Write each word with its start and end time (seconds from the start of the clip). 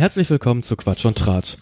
Herzlich 0.00 0.30
willkommen 0.30 0.62
zu 0.62 0.76
Quatsch 0.76 1.04
und 1.04 1.18
Tratsch. 1.18 1.58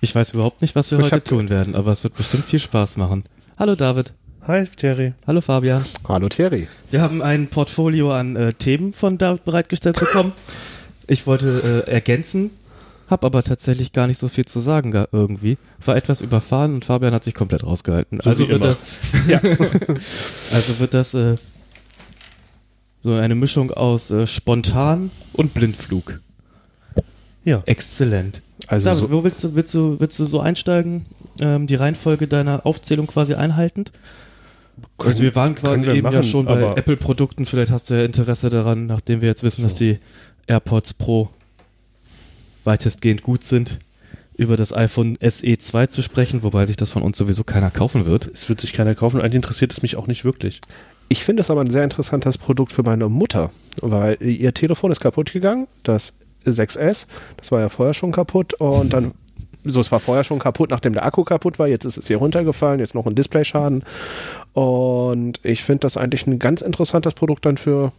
Ich 0.00 0.14
weiß 0.14 0.32
überhaupt 0.34 0.62
nicht, 0.62 0.76
was 0.76 0.92
wir 0.92 1.00
Ich 1.00 1.06
heute 1.06 1.16
hab- 1.16 1.24
tun 1.24 1.48
werden, 1.50 1.74
aber 1.74 1.90
es 1.90 2.04
wird 2.04 2.14
bestimmt 2.14 2.44
viel 2.44 2.60
Spaß 2.60 2.98
machen. 2.98 3.24
Hallo 3.58 3.74
David. 3.74 4.12
Hi, 4.46 4.64
Terry. 4.76 5.12
Hallo 5.26 5.40
Fabian. 5.40 5.84
Hallo 6.06 6.28
Terry. 6.28 6.68
Wir 6.92 7.00
haben 7.02 7.20
ein 7.20 7.48
Portfolio 7.48 8.12
an 8.14 8.36
äh, 8.36 8.52
Themen 8.52 8.92
von 8.92 9.18
David 9.18 9.44
bereitgestellt 9.44 9.98
bekommen. 9.98 10.30
Ich 11.08 11.26
wollte 11.26 11.84
äh, 11.88 11.90
ergänzen, 11.90 12.50
habe 13.10 13.26
aber 13.26 13.42
tatsächlich 13.42 13.92
gar 13.92 14.06
nicht 14.06 14.18
so 14.18 14.28
viel 14.28 14.44
zu 14.44 14.60
sagen 14.60 14.92
ga- 14.92 15.08
irgendwie. 15.10 15.58
War 15.84 15.96
etwas 15.96 16.20
überfahren 16.20 16.74
und 16.74 16.84
Fabian 16.84 17.12
hat 17.12 17.24
sich 17.24 17.34
komplett 17.34 17.64
rausgehalten. 17.64 18.18
So 18.22 18.30
also 18.30 18.48
wird 18.48 18.62
das, 18.62 19.00
also 20.52 20.78
wird 20.78 20.94
das 20.94 21.12
äh, 21.14 21.38
so 23.04 23.12
eine 23.12 23.34
Mischung 23.34 23.70
aus 23.70 24.10
äh, 24.10 24.26
spontan 24.26 25.10
und 25.34 25.52
Blindflug. 25.52 26.20
Ja. 27.44 27.62
Exzellent. 27.66 28.40
Also 28.66 28.86
David, 28.86 29.02
so, 29.02 29.10
wo 29.10 29.24
willst 29.24 29.44
du, 29.44 29.54
willst 29.54 29.74
du, 29.74 30.00
willst 30.00 30.18
du 30.18 30.24
so 30.24 30.40
einsteigen? 30.40 31.04
Ähm, 31.38 31.66
die 31.66 31.74
Reihenfolge 31.74 32.26
deiner 32.26 32.64
Aufzählung 32.64 33.06
quasi 33.06 33.34
einhaltend? 33.34 33.92
also 34.98 35.22
wir 35.22 35.34
waren 35.34 35.54
quasi 35.54 35.74
können 35.74 35.86
wir 35.86 35.94
eben 35.94 36.06
ja 36.06 36.12
machen, 36.18 36.24
schon 36.24 36.46
bei 36.46 36.60
Apple-Produkten. 36.76 37.44
Vielleicht 37.46 37.70
hast 37.70 37.90
du 37.90 37.94
ja 37.94 38.04
Interesse 38.04 38.48
daran, 38.48 38.86
nachdem 38.86 39.20
wir 39.20 39.28
jetzt 39.28 39.42
wissen, 39.42 39.62
dass 39.62 39.74
die 39.74 39.98
AirPods 40.46 40.94
Pro 40.94 41.28
weitestgehend 42.64 43.22
gut 43.22 43.44
sind, 43.44 43.78
über 44.36 44.56
das 44.56 44.72
iPhone 44.72 45.16
SE 45.20 45.58
2 45.58 45.86
zu 45.88 46.02
sprechen, 46.02 46.42
wobei 46.42 46.64
sich 46.66 46.76
das 46.76 46.90
von 46.90 47.02
uns 47.02 47.18
sowieso 47.18 47.44
keiner 47.44 47.70
kaufen 47.70 48.06
wird. 48.06 48.30
Es 48.34 48.48
wird 48.48 48.62
sich 48.62 48.72
keiner 48.72 48.94
kaufen. 48.94 49.20
Eigentlich 49.20 49.36
interessiert 49.36 49.72
es 49.72 49.82
mich 49.82 49.96
auch 49.96 50.06
nicht 50.06 50.24
wirklich. 50.24 50.60
Ich 51.08 51.24
finde 51.24 51.42
es 51.42 51.50
aber 51.50 51.60
ein 51.60 51.70
sehr 51.70 51.84
interessantes 51.84 52.38
Produkt 52.38 52.72
für 52.72 52.82
meine 52.82 53.08
Mutter, 53.08 53.50
weil 53.80 54.22
ihr 54.22 54.54
Telefon 54.54 54.90
ist 54.90 55.00
kaputt 55.00 55.32
gegangen, 55.32 55.66
das 55.82 56.14
6S, 56.46 57.06
das 57.36 57.52
war 57.52 57.60
ja 57.60 57.68
vorher 57.68 57.94
schon 57.94 58.12
kaputt 58.12 58.54
und 58.54 58.92
dann 58.92 59.12
so, 59.64 59.80
es 59.80 59.90
war 59.90 60.00
vorher 60.00 60.24
schon 60.24 60.38
kaputt, 60.38 60.70
nachdem 60.70 60.92
der 60.92 61.04
Akku 61.04 61.24
kaputt 61.24 61.58
war. 61.58 61.66
Jetzt 61.66 61.86
ist 61.86 61.96
es 61.96 62.06
hier 62.06 62.18
runtergefallen, 62.18 62.80
jetzt 62.80 62.94
noch 62.94 63.06
ein 63.06 63.14
Displayschaden. 63.14 63.82
Und 64.52 65.40
ich 65.42 65.64
finde 65.64 65.80
das 65.80 65.96
eigentlich 65.96 66.26
ein 66.26 66.38
ganz 66.38 66.60
interessantes 66.60 67.14
Produkt 67.14 67.46
dann 67.46 67.56
für 67.56 67.90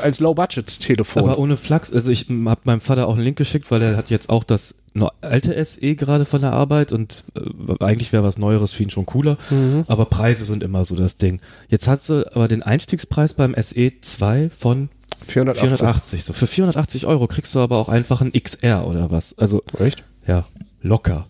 als 0.00 0.20
Low-Budget-Telefon. 0.20 1.22
Aber 1.24 1.38
ohne 1.38 1.56
Flachs, 1.56 1.92
also 1.92 2.10
ich 2.10 2.26
habe 2.28 2.60
meinem 2.64 2.80
Vater 2.80 3.08
auch 3.08 3.14
einen 3.14 3.24
Link 3.24 3.36
geschickt, 3.36 3.70
weil 3.70 3.82
er 3.82 3.96
hat 3.96 4.10
jetzt 4.10 4.30
auch 4.30 4.44
das 4.44 4.74
alte 5.22 5.64
SE 5.64 5.94
gerade 5.96 6.24
von 6.24 6.42
der 6.42 6.52
Arbeit 6.52 6.92
und 6.92 7.24
äh, 7.34 7.82
eigentlich 7.84 8.12
wäre 8.12 8.22
was 8.22 8.36
Neueres 8.38 8.72
für 8.72 8.82
ihn 8.82 8.90
schon 8.90 9.06
cooler, 9.06 9.38
Mhm. 9.50 9.84
aber 9.88 10.04
Preise 10.04 10.44
sind 10.44 10.62
immer 10.62 10.84
so 10.84 10.94
das 10.96 11.16
Ding. 11.16 11.40
Jetzt 11.68 11.88
hat 11.88 12.02
sie 12.02 12.26
aber 12.34 12.46
den 12.46 12.62
Einstiegspreis 12.62 13.34
beim 13.34 13.54
SE 13.60 13.92
2 14.00 14.50
von 14.50 14.90
480. 15.24 15.60
480. 15.60 16.24
So 16.24 16.32
für 16.34 16.46
480 16.46 17.06
Euro 17.06 17.26
kriegst 17.26 17.54
du 17.54 17.60
aber 17.60 17.78
auch 17.78 17.88
einfach 17.88 18.20
ein 18.20 18.32
XR 18.32 18.86
oder 18.86 19.10
was. 19.10 19.36
Also 19.38 19.62
Echt? 19.78 20.04
ja, 20.26 20.44
locker. 20.82 21.26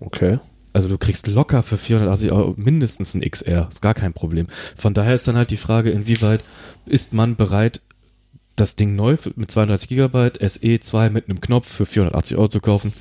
Okay. 0.00 0.38
Also 0.72 0.88
du 0.88 0.96
kriegst 0.98 1.26
locker 1.26 1.62
für 1.62 1.76
480 1.76 2.32
Euro 2.32 2.54
mindestens 2.56 3.14
ein 3.14 3.20
XR, 3.20 3.68
ist 3.70 3.82
gar 3.82 3.94
kein 3.94 4.12
Problem. 4.12 4.46
Von 4.76 4.94
daher 4.94 5.14
ist 5.14 5.28
dann 5.28 5.36
halt 5.36 5.50
die 5.50 5.56
Frage, 5.56 5.90
inwieweit 5.90 6.42
ist 6.86 7.12
man 7.12 7.36
bereit, 7.36 7.80
das 8.56 8.76
Ding 8.76 8.96
neu 8.96 9.16
mit 9.36 9.50
32 9.50 9.88
Gigabyte 9.88 10.38
SE 10.50 10.80
2 10.80 11.10
mit 11.10 11.28
einem 11.28 11.40
Knopf 11.40 11.68
für 11.68 11.86
480 11.86 12.36
Euro 12.36 12.48
zu 12.48 12.60
kaufen 12.60 12.92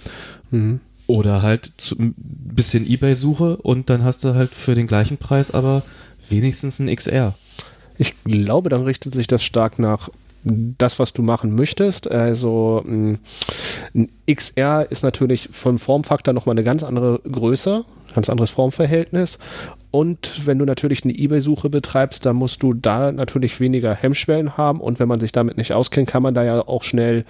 Mhm. 0.49 0.79
oder 1.07 1.41
halt 1.41 1.71
zu, 1.77 1.95
ein 1.97 2.13
bisschen 2.17 2.85
Ebay-Suche 2.89 3.57
und 3.57 3.89
dann 3.89 4.03
hast 4.03 4.23
du 4.23 4.33
halt 4.33 4.53
für 4.55 4.75
den 4.75 4.87
gleichen 4.87 5.17
Preis 5.17 5.51
aber 5.51 5.83
wenigstens 6.29 6.79
ein 6.79 6.93
XR. 6.93 7.35
Ich 7.97 8.15
glaube, 8.23 8.69
dann 8.69 8.83
richtet 8.83 9.13
sich 9.13 9.27
das 9.27 9.43
stark 9.43 9.77
nach 9.79 10.09
das, 10.43 10.99
was 10.99 11.13
du 11.13 11.21
machen 11.21 11.55
möchtest. 11.55 12.09
Also 12.09 12.83
ein 12.85 13.19
XR 14.29 14.87
ist 14.89 15.03
natürlich 15.03 15.49
vom 15.51 15.77
Formfaktor 15.77 16.33
nochmal 16.33 16.53
eine 16.53 16.63
ganz 16.63 16.83
andere 16.83 17.19
Größe, 17.29 17.83
ganz 18.15 18.29
anderes 18.29 18.49
Formverhältnis. 18.49 19.39
Und 19.91 20.45
wenn 20.45 20.57
du 20.57 20.65
natürlich 20.65 21.03
eine 21.03 21.13
Ebay-Suche 21.13 21.69
betreibst, 21.69 22.25
dann 22.25 22.37
musst 22.37 22.63
du 22.63 22.73
da 22.73 23.11
natürlich 23.11 23.59
weniger 23.59 23.93
Hemmschwellen 23.93 24.57
haben. 24.57 24.79
Und 24.79 24.99
wenn 24.99 25.07
man 25.07 25.19
sich 25.19 25.31
damit 25.31 25.57
nicht 25.57 25.73
auskennt, 25.73 26.09
kann 26.09 26.23
man 26.23 26.33
da 26.33 26.43
ja 26.43 26.67
auch 26.67 26.83
schnell 26.83 27.25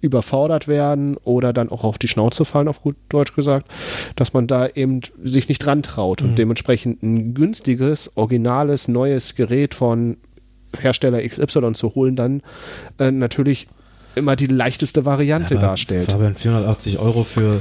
überfordert 0.00 0.68
werden 0.68 1.16
oder 1.16 1.52
dann 1.52 1.70
auch 1.70 1.84
auf 1.84 1.98
die 1.98 2.08
Schnauze 2.08 2.44
fallen, 2.44 2.68
auf 2.68 2.82
gut 2.82 2.96
Deutsch 3.08 3.34
gesagt, 3.34 3.68
dass 4.14 4.32
man 4.32 4.46
da 4.46 4.68
eben 4.68 5.00
sich 5.22 5.48
nicht 5.48 5.58
dran 5.58 5.82
traut 5.82 6.22
und 6.22 6.38
dementsprechend 6.38 7.02
ein 7.02 7.34
günstiges, 7.34 8.16
originales, 8.16 8.86
neues 8.86 9.34
Gerät 9.34 9.74
von 9.74 10.16
Hersteller 10.78 11.26
XY 11.26 11.72
zu 11.72 11.94
holen, 11.94 12.16
dann 12.16 12.42
äh, 12.98 13.10
natürlich 13.10 13.68
immer 14.14 14.36
die 14.36 14.46
leichteste 14.46 15.04
Variante 15.04 15.56
Aber 15.56 15.68
darstellt. 15.68 16.10
Fabian, 16.10 16.34
480 16.34 16.98
Euro 16.98 17.24
für, 17.24 17.60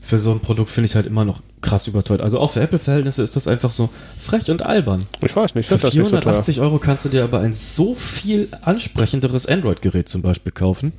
für 0.00 0.18
so 0.18 0.32
ein 0.32 0.40
Produkt 0.40 0.70
finde 0.70 0.86
ich 0.86 0.96
halt 0.96 1.06
immer 1.06 1.24
noch 1.24 1.42
krass 1.60 1.86
überteuert. 1.86 2.20
Also 2.20 2.38
auch 2.38 2.52
für 2.52 2.60
Apple-Verhältnisse 2.60 3.22
ist 3.22 3.36
das 3.36 3.48
einfach 3.48 3.72
so 3.72 3.90
frech 4.18 4.50
und 4.50 4.62
albern. 4.62 5.00
ich 5.20 5.34
weiß 5.34 5.54
nicht, 5.54 5.64
ich 5.64 5.68
Für 5.68 5.78
finde 5.78 5.86
das 5.86 5.94
nicht 5.94 6.04
so. 6.04 6.10
480 6.10 6.60
Euro 6.60 6.78
kannst 6.78 7.04
du 7.04 7.08
dir 7.08 7.24
aber 7.24 7.40
ein 7.40 7.52
so 7.52 7.94
viel 7.94 8.48
ansprechenderes 8.62 9.46
Android-Gerät 9.46 10.08
zum 10.08 10.22
Beispiel 10.22 10.52
kaufen. 10.52 10.92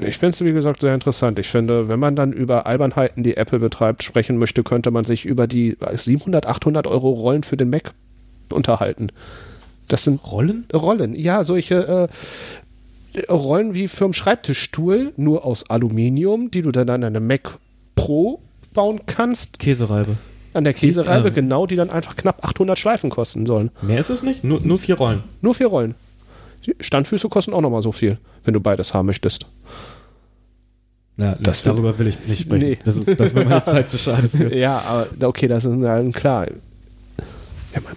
Ich 0.00 0.18
finde 0.18 0.34
es, 0.34 0.44
wie 0.44 0.52
gesagt, 0.52 0.80
sehr 0.80 0.94
interessant. 0.94 1.38
Ich 1.38 1.48
finde, 1.48 1.88
wenn 1.88 1.98
man 1.98 2.14
dann 2.14 2.32
über 2.32 2.66
Albernheiten, 2.66 3.24
die 3.24 3.36
Apple 3.36 3.58
betreibt, 3.58 4.04
sprechen 4.04 4.38
möchte, 4.38 4.62
könnte 4.62 4.90
man 4.90 5.04
sich 5.04 5.24
über 5.24 5.46
die 5.46 5.76
700, 5.92 6.46
800 6.46 6.86
Euro 6.86 7.10
Rollen 7.10 7.42
für 7.42 7.56
den 7.56 7.70
Mac 7.70 7.94
unterhalten. 8.52 9.10
Das 9.88 10.04
sind 10.04 10.20
Rollen? 10.30 10.66
Rollen, 10.72 11.14
ja, 11.14 11.42
solche 11.44 12.08
äh, 13.16 13.32
Rollen 13.32 13.74
wie 13.74 13.88
für 13.88 14.04
einen 14.04 14.12
Schreibtischstuhl, 14.14 15.12
nur 15.16 15.44
aus 15.44 15.68
Aluminium, 15.70 16.50
die 16.50 16.62
du 16.62 16.70
dann 16.72 16.88
an 16.90 17.02
eine 17.04 17.20
Mac 17.20 17.58
Pro 17.96 18.40
bauen 18.74 19.00
kannst, 19.06 19.58
Käsereibe. 19.58 20.16
an 20.54 20.64
der 20.64 20.74
Käsereibe, 20.74 21.28
äh, 21.28 21.32
genau, 21.32 21.66
die 21.66 21.76
dann 21.76 21.90
einfach 21.90 22.16
knapp 22.16 22.44
800 22.44 22.78
Schleifen 22.78 23.10
kosten 23.10 23.46
sollen. 23.46 23.70
Mehr 23.82 23.98
ist 23.98 24.10
es 24.10 24.22
nicht? 24.22 24.44
Nur, 24.44 24.60
nur 24.60 24.78
vier 24.78 24.96
Rollen. 24.96 25.22
Nur 25.40 25.54
vier 25.54 25.66
Rollen. 25.68 25.94
Die 26.66 26.74
Standfüße 26.78 27.28
kosten 27.28 27.54
auch 27.54 27.60
nochmal 27.62 27.82
so 27.82 27.92
viel, 27.92 28.18
wenn 28.44 28.54
du 28.54 28.60
beides 28.60 28.92
haben 28.94 29.06
möchtest. 29.06 29.46
Ja, 31.16 31.34
Das 31.40 31.62
darüber 31.64 31.98
will 31.98 32.06
ich 32.08 32.18
nicht 32.28 32.42
sprechen. 32.42 32.68
Nee. 32.68 32.78
Das 32.84 32.96
ist, 32.96 33.18
das 33.18 33.34
mir 33.34 33.44
meine 33.44 33.62
Zeit 33.64 33.88
zu 33.90 33.98
schade 33.98 34.28
für. 34.28 34.54
Ja, 34.56 34.78
aber 34.86 35.26
okay, 35.26 35.48
das 35.48 35.64
ist 35.64 35.80
dann 35.80 36.12
klar. 36.12 36.46
Ja, 37.74 37.80
mein 37.84 37.96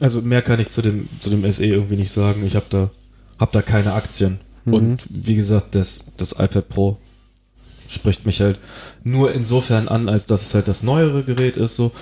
Also 0.00 0.20
mehr 0.22 0.42
kann 0.42 0.60
ich 0.60 0.68
zu 0.68 0.82
dem, 0.82 1.08
zu 1.20 1.30
dem 1.30 1.50
SE 1.50 1.64
irgendwie 1.64 1.96
nicht 1.96 2.10
sagen. 2.10 2.44
Ich 2.46 2.56
habe 2.56 2.66
da, 2.68 2.90
hab 3.38 3.52
da 3.52 3.62
keine 3.62 3.92
Aktien. 3.92 4.40
Und 4.66 5.00
wie 5.10 5.34
gesagt, 5.34 5.74
das, 5.74 6.12
das 6.16 6.32
iPad 6.32 6.68
Pro 6.68 6.96
spricht 7.88 8.24
mich 8.24 8.40
halt 8.40 8.58
nur 9.02 9.32
insofern 9.32 9.88
an, 9.88 10.08
als 10.08 10.26
dass 10.26 10.42
es 10.42 10.54
halt 10.54 10.68
das 10.68 10.82
neuere 10.82 11.22
Gerät 11.22 11.56
ist, 11.56 11.76
so. 11.76 11.92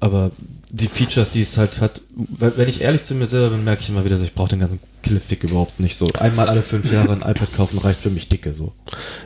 Aber 0.00 0.30
die 0.70 0.88
Features, 0.88 1.30
die 1.30 1.42
es 1.42 1.56
halt 1.56 1.80
hat, 1.80 2.02
wenn 2.14 2.68
ich 2.68 2.80
ehrlich 2.80 3.02
zu 3.02 3.14
mir 3.14 3.26
selber 3.26 3.50
bin, 3.50 3.64
merke 3.64 3.82
ich 3.82 3.88
immer 3.88 4.04
wieder, 4.04 4.18
so, 4.18 4.24
ich 4.24 4.34
brauche 4.34 4.48
den 4.48 4.60
ganzen 4.60 4.80
Killefick 5.02 5.44
überhaupt 5.44 5.80
nicht 5.80 5.96
so. 5.96 6.08
Einmal 6.18 6.48
alle 6.48 6.62
fünf 6.62 6.90
Jahre 6.92 7.12
ein 7.12 7.22
iPad 7.22 7.54
kaufen 7.54 7.78
reicht 7.78 8.00
für 8.00 8.10
mich 8.10 8.28
dicke, 8.28 8.54
so. 8.54 8.72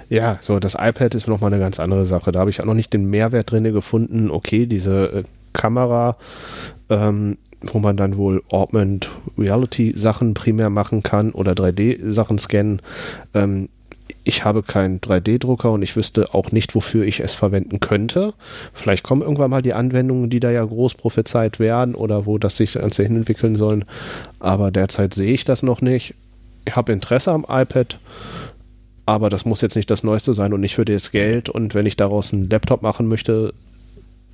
Ja, 0.09 0.39
so 0.43 0.59
das 0.59 0.75
iPad 0.75 1.15
ist 1.15 1.27
nochmal 1.29 1.53
eine 1.53 1.63
ganz 1.63 1.81
andere 1.81 2.05
Sache. 2.05 2.31
Da 2.31 2.41
habe 2.41 2.51
ich 2.51 2.61
auch 2.61 2.67
noch 2.67 2.75
nicht 2.75 2.93
den 2.93 3.07
Mehrwert 3.07 3.51
drin 3.51 3.65
gefunden. 3.65 4.31
Okay, 4.31 4.67
diese 4.67 5.13
äh, 5.13 5.23
Kamera, 5.53 6.17
ähm, 6.89 7.39
wo 7.63 7.79
man 7.79 7.97
dann 7.97 8.17
wohl 8.17 8.43
Augmented 8.51 9.11
Reality 9.37 9.93
Sachen 9.97 10.35
primär 10.35 10.71
machen 10.71 11.03
kann 11.03 11.33
oder 11.33 11.53
3D 11.53 12.11
Sachen 12.11 12.39
scannen. 12.39 12.81
Ähm, 13.35 13.69
ich 14.25 14.45
habe 14.45 14.63
keinen 14.63 15.01
3D-Drucker 15.01 15.73
und 15.73 15.83
ich 15.83 15.97
wüsste 15.97 16.35
auch 16.35 16.53
nicht, 16.53 16.75
wofür 16.75 17.05
ich 17.05 17.21
es 17.21 17.35
verwenden 17.35 17.81
könnte. 17.81 18.35
Vielleicht 18.73 19.03
kommen 19.03 19.23
irgendwann 19.23 19.51
mal 19.51 19.63
die 19.63 19.73
Anwendungen, 19.73 20.31
die 20.31 20.41
da 20.41 20.51
ja 20.51 20.65
groß 20.65 20.95
prophezeit 20.95 21.59
werden 21.59 21.95
oder 21.95 22.27
wo 22.27 22.39
das 22.39 22.57
sich 22.57 22.75
Ganze 22.75 23.03
hin 23.03 23.17
entwickeln 23.17 23.57
sollen. 23.57 23.85
Aber 24.39 24.71
derzeit 24.71 25.15
sehe 25.15 25.33
ich 25.33 25.45
das 25.45 25.63
noch 25.63 25.81
nicht. 25.81 26.15
Ich 26.67 26.77
habe 26.77 26.93
Interesse 26.93 27.33
am 27.33 27.47
iPad, 27.49 27.99
aber 29.07 29.31
das 29.31 29.45
muss 29.45 29.63
jetzt 29.63 29.77
nicht 29.77 29.91
das 29.91 30.05
Neueste 30.05 30.35
sein 30.35 30.53
und 30.53 30.61
nicht 30.61 30.75
für 30.75 30.85
das 30.85 31.13
Geld. 31.13 31.49
Und 31.49 31.75
wenn 31.75 31.87
ich 31.87 31.97
daraus 31.97 32.33
einen 32.33 32.51
Laptop 32.51 32.83
machen 32.83 33.09
möchte, 33.09 33.55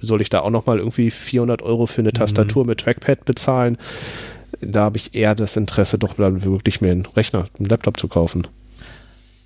soll 0.01 0.23
ich 0.23 0.31
da 0.31 0.41
auch 0.41 0.51
nochmal 0.51 0.79
irgendwie 0.79 1.11
400 1.11 1.63
Euro 1.63 1.87
für 1.87 2.03
eine 2.03 2.13
Tastatur 2.13 2.65
mit 2.67 2.81
Trackpad 2.81 3.25
bezahlen? 3.25 3.79
Da 4.61 4.85
habe 4.85 4.97
ich 4.97 5.15
eher 5.15 5.35
das 5.35 5.57
Interesse, 5.57 5.99
doch 5.99 6.15
dann 6.15 6.45
wirklich 6.45 6.81
mir 6.81 6.93
einen 6.93 7.07
Rechner, 7.07 7.47
einen 7.59 7.69
Laptop 7.69 7.99
zu 7.99 8.09
kaufen. 8.09 8.47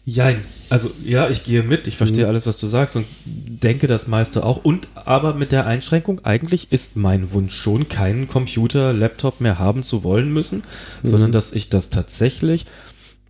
Jein. 0.06 0.42
Also 0.70 0.90
ja, 1.04 1.28
ich 1.28 1.44
gehe 1.44 1.62
mit, 1.62 1.86
ich 1.86 1.96
verstehe 1.96 2.26
alles, 2.26 2.46
was 2.46 2.58
du 2.58 2.66
sagst 2.66 2.96
und 2.96 3.06
denke 3.24 3.86
das 3.86 4.08
meiste 4.08 4.44
auch. 4.44 4.64
Und 4.64 4.88
aber 4.94 5.34
mit 5.34 5.52
der 5.52 5.66
Einschränkung, 5.66 6.24
eigentlich 6.24 6.72
ist 6.72 6.96
mein 6.96 7.32
Wunsch 7.32 7.54
schon, 7.54 7.88
keinen 7.88 8.26
Computer, 8.26 8.92
Laptop 8.92 9.40
mehr 9.40 9.58
haben 9.58 9.82
zu 9.82 10.02
wollen 10.02 10.32
müssen, 10.32 10.64
sondern 11.02 11.32
dass 11.32 11.52
ich 11.52 11.68
das 11.68 11.90
tatsächlich 11.90 12.66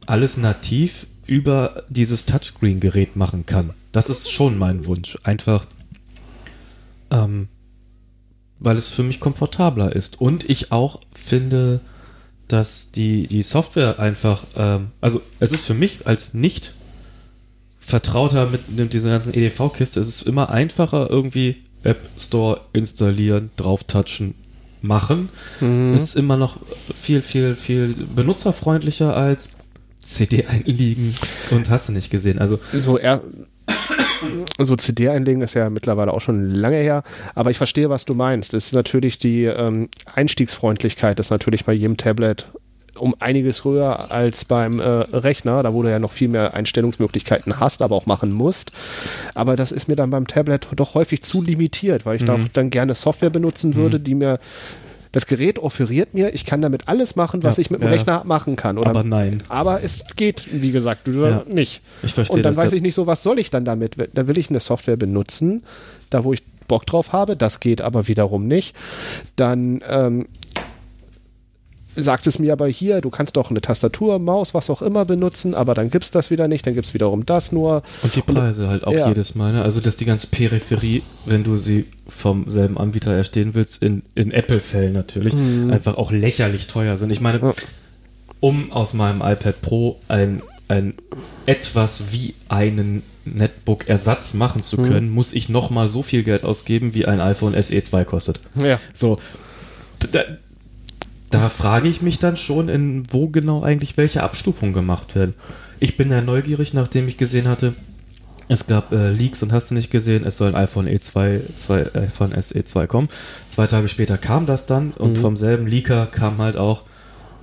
alles 0.06 0.36
nativ 0.36 1.06
über 1.26 1.84
dieses 1.88 2.24
Touchscreen-Gerät 2.26 3.14
machen 3.14 3.46
kann. 3.46 3.74
Das 3.92 4.08
ist 4.08 4.30
schon 4.30 4.56
mein 4.56 4.86
Wunsch. 4.86 5.18
Einfach, 5.22 5.66
ähm, 7.10 7.48
weil 8.58 8.76
es 8.76 8.88
für 8.88 9.02
mich 9.02 9.20
komfortabler 9.20 9.94
ist. 9.94 10.20
Und 10.20 10.48
ich 10.48 10.72
auch 10.72 11.00
finde, 11.12 11.80
dass 12.48 12.90
die, 12.90 13.26
die 13.26 13.42
Software 13.42 13.98
einfach, 13.98 14.44
ähm, 14.56 14.88
also 15.00 15.20
es 15.38 15.52
ist 15.52 15.64
für 15.64 15.74
mich 15.74 16.06
als 16.06 16.34
nicht 16.34 16.74
vertrauter 17.78 18.48
mit, 18.50 18.92
dieser 18.92 19.10
ganzen 19.10 19.34
EDV-Kiste, 19.34 20.00
es 20.00 20.08
ist 20.08 20.22
immer 20.22 20.50
einfacher 20.50 21.08
irgendwie 21.08 21.56
App 21.82 21.98
Store 22.18 22.60
installieren, 22.72 23.50
drauftatschen, 23.56 24.34
machen. 24.82 25.28
Mhm. 25.60 25.94
Es 25.94 26.02
ist 26.02 26.14
immer 26.16 26.36
noch 26.36 26.58
viel, 26.94 27.22
viel, 27.22 27.54
viel 27.56 27.94
benutzerfreundlicher 27.94 29.16
als 29.16 29.56
CD 29.98 30.46
einlegen 30.46 31.14
und 31.50 31.70
hast 31.70 31.88
du 31.88 31.92
nicht 31.92 32.10
gesehen. 32.10 32.38
Also 32.38 32.58
so 32.72 32.98
er 32.98 33.22
so 34.58 34.76
CD 34.76 35.08
einlegen 35.08 35.42
ist 35.42 35.54
ja 35.54 35.70
mittlerweile 35.70 36.12
auch 36.12 36.20
schon 36.20 36.50
lange 36.50 36.76
her, 36.76 37.02
aber 37.34 37.50
ich 37.50 37.56
verstehe, 37.58 37.90
was 37.90 38.04
du 38.04 38.14
meinst. 38.14 38.54
Es 38.54 38.66
ist 38.66 38.74
natürlich 38.74 39.18
die 39.18 39.44
ähm, 39.44 39.88
Einstiegsfreundlichkeit, 40.14 41.18
das 41.18 41.26
ist 41.26 41.30
natürlich 41.30 41.64
bei 41.64 41.72
jedem 41.72 41.96
Tablet 41.96 42.46
um 42.98 43.14
einiges 43.18 43.64
höher 43.64 44.10
als 44.10 44.44
beim 44.44 44.78
äh, 44.80 44.82
Rechner, 44.84 45.62
da 45.62 45.72
wo 45.72 45.82
du 45.82 45.90
ja 45.90 45.98
noch 45.98 46.12
viel 46.12 46.28
mehr 46.28 46.54
Einstellungsmöglichkeiten 46.54 47.58
hast, 47.60 47.82
aber 47.82 47.94
auch 47.94 48.04
machen 48.06 48.32
musst. 48.32 48.72
Aber 49.34 49.56
das 49.56 49.72
ist 49.72 49.88
mir 49.88 49.96
dann 49.96 50.10
beim 50.10 50.26
Tablet 50.26 50.66
doch 50.76 50.94
häufig 50.94 51.22
zu 51.22 51.40
limitiert, 51.40 52.04
weil 52.04 52.16
ich 52.16 52.24
da 52.24 52.36
Mhm. 52.36 52.44
auch 52.44 52.48
dann 52.48 52.70
gerne 52.70 52.94
Software 52.94 53.30
benutzen 53.30 53.74
würde, 53.76 54.00
die 54.00 54.14
mir 54.14 54.38
das 55.12 55.26
Gerät 55.26 55.58
offeriert 55.58 56.14
mir, 56.14 56.32
ich 56.34 56.44
kann 56.46 56.62
damit 56.62 56.88
alles 56.88 57.16
machen, 57.16 57.42
was 57.42 57.56
Ja, 57.56 57.60
ich 57.62 57.70
mit 57.70 57.80
dem 57.80 57.88
ja. 57.88 57.90
Rechner 57.94 58.22
machen 58.24 58.56
kann. 58.56 58.78
Oder, 58.78 58.90
aber 58.90 59.02
nein. 59.04 59.42
aber 59.48 59.82
es 59.82 60.04
geht, 60.16 60.44
wie 60.52 60.70
gesagt, 60.70 61.08
Ja. 61.08 61.42
nicht. 61.48 61.82
Ich 62.02 62.14
verstehe 62.14 62.36
Und 62.36 62.42
dann 62.44 62.54
das. 62.54 62.64
weiß 62.64 62.72
ich 62.74 62.82
nicht 62.82 62.94
so, 62.94 63.06
was 63.06 63.22
soll 63.22 63.38
ich 63.38 63.50
dann 63.50 63.64
damit? 63.64 63.96
Da 64.14 64.26
will 64.28 64.38
ich 64.38 64.50
eine 64.50 64.60
Software 64.60 64.96
benutzen, 64.96 65.64
da 66.10 66.22
wo 66.24 66.32
ich 66.32 66.42
Bock 66.68 66.86
drauf 66.86 67.12
habe, 67.12 67.36
das 67.36 67.58
geht 67.58 67.82
aber 67.82 68.06
wiederum 68.06 68.46
nicht. 68.46 68.76
Dann 69.34 69.82
ähm, 69.88 70.28
sagt 71.96 72.26
es 72.26 72.38
mir 72.38 72.52
aber 72.52 72.68
hier, 72.68 73.00
du 73.00 73.10
kannst 73.10 73.36
doch 73.36 73.50
eine 73.50 73.60
Tastatur, 73.60 74.18
Maus, 74.18 74.54
was 74.54 74.70
auch 74.70 74.80
immer 74.82 75.04
benutzen, 75.04 75.54
aber 75.54 75.74
dann 75.74 75.90
gibt's 75.90 76.10
das 76.10 76.30
wieder 76.30 76.48
nicht, 76.48 76.66
dann 76.66 76.74
gibt's 76.74 76.94
wiederum 76.94 77.26
das 77.26 77.52
nur. 77.52 77.82
Und 78.02 78.14
die 78.16 78.22
Preise 78.22 78.68
halt 78.68 78.84
auch 78.84 78.92
Ja. 78.92 79.08
jedes 79.08 79.34
Mal. 79.34 79.52
Ne? 79.52 79.62
Also, 79.62 79.80
dass 79.80 79.96
die 79.96 80.04
ganze 80.04 80.28
Peripherie, 80.28 81.02
wenn 81.26 81.44
du 81.44 81.56
sie 81.56 81.86
vom 82.08 82.48
selben 82.50 82.78
Anbieter 82.78 83.12
erstehen 83.12 83.54
willst, 83.54 83.82
in, 83.82 84.02
in 84.14 84.30
Apple-Fällen 84.32 84.92
natürlich, 84.92 85.34
einfach 85.34 85.96
auch 85.96 86.10
lächerlich 86.12 86.66
teuer 86.68 86.96
sind. 86.96 87.10
Ich 87.10 87.20
meine, 87.20 87.38
Mhm. 87.38 87.52
Um 88.42 88.72
aus 88.72 88.94
meinem 88.94 89.20
iPad 89.20 89.60
Pro 89.60 89.98
ein, 90.08 90.40
ein 90.68 90.94
etwas 91.44 92.10
wie 92.12 92.34
einen 92.48 93.02
Netbook-Ersatz 93.26 94.32
machen 94.34 94.58
Mhm. 94.58 94.62
zu 94.62 94.76
können, 94.78 95.10
muss 95.10 95.34
ich 95.34 95.48
nochmal 95.50 95.88
so 95.88 96.02
viel 96.02 96.22
Geld 96.22 96.44
ausgeben, 96.44 96.94
wie 96.94 97.04
ein 97.04 97.20
iPhone 97.20 97.54
SE 97.60 97.82
2 97.82 98.04
kostet. 98.04 98.40
Ja. 98.54 98.80
So, 98.94 99.18
da, 100.10 100.20
da 101.30 101.48
frage 101.48 101.88
ich 101.88 102.02
mich 102.02 102.18
dann 102.18 102.36
schon, 102.36 102.68
in 102.68 103.04
wo 103.10 103.28
genau 103.28 103.62
eigentlich 103.62 103.96
welche 103.96 104.22
Abstufungen 104.22 104.74
gemacht 104.74 105.14
werden. 105.14 105.34
Ich 105.78 105.96
bin 105.96 106.10
ja 106.10 106.20
neugierig, 106.20 106.74
nachdem 106.74 107.08
ich 107.08 107.16
gesehen 107.16 107.48
hatte, 107.48 107.74
es 108.48 108.66
gab 108.66 108.92
äh, 108.92 109.10
Leaks 109.10 109.44
und 109.44 109.52
hast 109.52 109.70
du 109.70 109.74
nicht 109.74 109.92
gesehen, 109.92 110.26
es 110.26 110.36
soll 110.36 110.48
ein 110.48 110.56
iPhone 110.56 110.88
E2, 110.88 111.54
zwei, 111.54 111.86
iPhone 111.94 112.32
SE 112.42 112.64
2 112.64 112.86
kommen. 112.88 113.08
Zwei 113.48 113.68
Tage 113.68 113.86
später 113.86 114.18
kam 114.18 114.44
das 114.44 114.66
dann 114.66 114.90
und 114.90 115.18
vom 115.18 115.36
selben 115.36 115.68
Leaker 115.68 116.06
kam 116.06 116.38
halt 116.38 116.56
auch, 116.56 116.82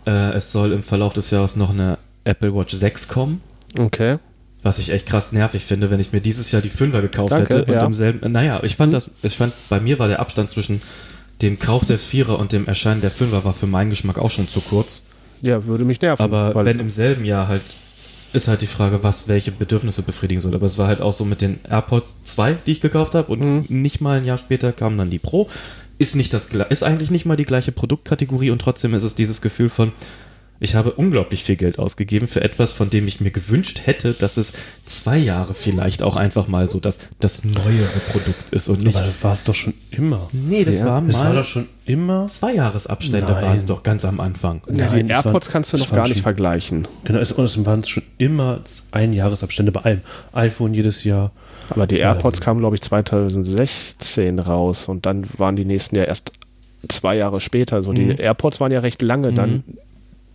äh, 0.05 0.33
es 0.33 0.51
soll 0.51 0.73
im 0.73 0.83
Verlauf 0.83 1.13
des 1.13 1.31
Jahres 1.31 1.55
noch 1.55 1.69
eine 1.69 1.97
Apple 2.25 2.53
Watch 2.53 2.75
6 2.75 3.07
kommen. 3.07 3.41
Okay. 3.79 4.17
Was 4.63 4.79
ich 4.79 4.89
echt 4.89 5.05
krass 5.05 5.31
nervig 5.31 5.63
finde, 5.63 5.89
wenn 5.91 6.01
ich 6.01 6.11
mir 6.11 6.19
dieses 6.19 6.51
Jahr 6.51 6.61
die 6.61 6.69
Fünfer 6.69 7.01
gekauft 7.01 7.31
Danke, 7.31 7.59
hätte 7.59 7.71
und 7.71 7.73
ja. 7.73 7.85
im 7.85 7.93
selben. 7.93 8.29
Naja, 8.29 8.59
ich 8.63 8.75
fand 8.75 8.93
das, 8.93 9.09
ich 9.23 9.37
fand, 9.37 9.53
bei 9.69 9.79
mir 9.79 9.99
war 9.99 10.09
der 10.09 10.19
Abstand 10.19 10.49
zwischen 10.49 10.81
dem 11.41 11.59
Kauf 11.59 11.85
des 11.85 12.05
Vierer 12.05 12.39
und 12.39 12.51
dem 12.51 12.67
Erscheinen 12.67 13.01
der 13.01 13.11
Fünfer 13.11 13.43
war 13.43 13.53
für 13.53 13.67
meinen 13.67 13.89
Geschmack 13.89 14.17
auch 14.17 14.31
schon 14.31 14.47
zu 14.47 14.61
kurz. 14.61 15.03
Ja, 15.41 15.65
würde 15.65 15.85
mich 15.85 16.01
nerven. 16.01 16.21
Aber 16.23 16.55
weil- 16.55 16.65
wenn 16.65 16.79
im 16.79 16.89
selben 16.89 17.25
Jahr 17.25 17.47
halt, 17.47 17.61
ist 18.33 18.47
halt 18.47 18.61
die 18.61 18.67
Frage, 18.67 19.03
was 19.03 19.27
welche 19.27 19.51
Bedürfnisse 19.51 20.01
befriedigen 20.01 20.41
soll. 20.41 20.55
Aber 20.55 20.65
es 20.65 20.77
war 20.77 20.87
halt 20.87 20.99
auch 21.01 21.13
so 21.13 21.25
mit 21.25 21.41
den 21.41 21.59
AirPods 21.69 22.23
2, 22.23 22.57
die 22.65 22.71
ich 22.71 22.81
gekauft 22.81 23.13
habe 23.15 23.31
und 23.31 23.39
Mhm. 23.39 23.65
nicht 23.69 24.01
mal 24.01 24.17
ein 24.17 24.25
Jahr 24.25 24.37
später 24.37 24.71
kam 24.73 24.97
dann 24.97 25.09
die 25.09 25.19
Pro. 25.19 25.47
Ist 25.99 26.15
nicht 26.15 26.33
das 26.33 26.49
ist 26.69 26.83
eigentlich 26.83 27.09
nicht 27.11 27.25
mal 27.25 27.37
die 27.37 27.45
gleiche 27.45 27.71
Produktkategorie 27.71 28.51
und 28.51 28.59
trotzdem 28.59 28.93
ist 28.93 29.03
es 29.03 29.15
dieses 29.15 29.41
Gefühl 29.41 29.69
von, 29.69 29.91
ich 30.59 30.75
habe 30.75 30.91
unglaublich 30.91 31.43
viel 31.43 31.55
Geld 31.55 31.77
ausgegeben 31.79 32.27
für 32.27 32.41
etwas, 32.43 32.73
von 32.73 32.89
dem 32.89 33.07
ich 33.07 33.21
mir 33.21 33.31
gewünscht 33.31 33.81
hätte, 33.85 34.13
dass 34.13 34.37
es 34.37 34.53
zwei 34.85 35.17
Jahre 35.17 35.53
vielleicht 35.53 36.01
auch 36.03 36.15
einfach 36.15 36.47
mal 36.47 36.67
so 36.67 36.79
das, 36.79 36.99
das 37.19 37.43
neuere 37.43 37.87
Produkt 38.11 38.49
ist 38.51 38.67
und 38.67 38.83
nicht. 38.83 38.95
Aber 38.97 39.05
das 39.05 39.23
war 39.23 39.33
es 39.33 39.43
doch 39.43 39.55
schon 39.55 39.73
immer. 39.91 40.29
Nee, 40.31 40.63
das 40.63 40.79
Ja, 40.79 40.85
war 40.87 41.07
Es 41.07 41.15
war 41.17 41.23
mal 41.25 41.35
doch 41.35 41.45
schon 41.45 41.67
immer. 41.85 42.27
zwei 42.27 42.53
Jahresabstände 42.55 43.27
waren 43.27 43.57
es 43.57 43.65
doch 43.67 43.83
ganz 43.83 44.03
am 44.05 44.19
Anfang. 44.19 44.61
ja, 44.73 44.87
Nein, 44.89 45.07
die 45.07 45.13
AirPods 45.13 45.49
kannst 45.49 45.73
du 45.73 45.77
es 45.77 45.81
noch 45.83 45.91
waren 45.91 45.97
gar 45.97 46.03
nicht 46.07 46.15
schon- 46.17 46.23
vergleichen. 46.23 46.87
Genau, 47.03 47.19
es, 47.19 47.31
und 47.31 47.45
es 47.45 47.65
waren 47.65 47.83
schon 47.83 48.03
immer 48.17 48.61
ein 48.91 49.13
Jahresabstände 49.13 49.71
bei 49.71 49.81
allem. 49.81 50.01
iPhone 50.33 50.73
jedes 50.73 51.03
Jahr. 51.03 51.31
Aber 51.69 51.85
die 51.85 51.97
AirPods 51.97 52.39
kamen, 52.41 52.61
glaube 52.61 52.75
ich, 52.77 52.81
2016 52.81 54.39
raus 54.39 54.87
und 54.87 55.05
dann 55.05 55.25
waren 55.37 55.55
die 55.55 55.65
nächsten 55.65 55.95
ja 55.95 56.03
erst 56.03 56.31
zwei 56.89 57.15
Jahre 57.17 57.41
später. 57.41 57.83
So, 57.83 57.93
die 57.93 58.03
Mhm. 58.05 58.19
AirPods 58.19 58.59
waren 58.59 58.71
ja 58.71 58.79
recht 58.79 59.01
lange 59.01 59.33
dann 59.33 59.63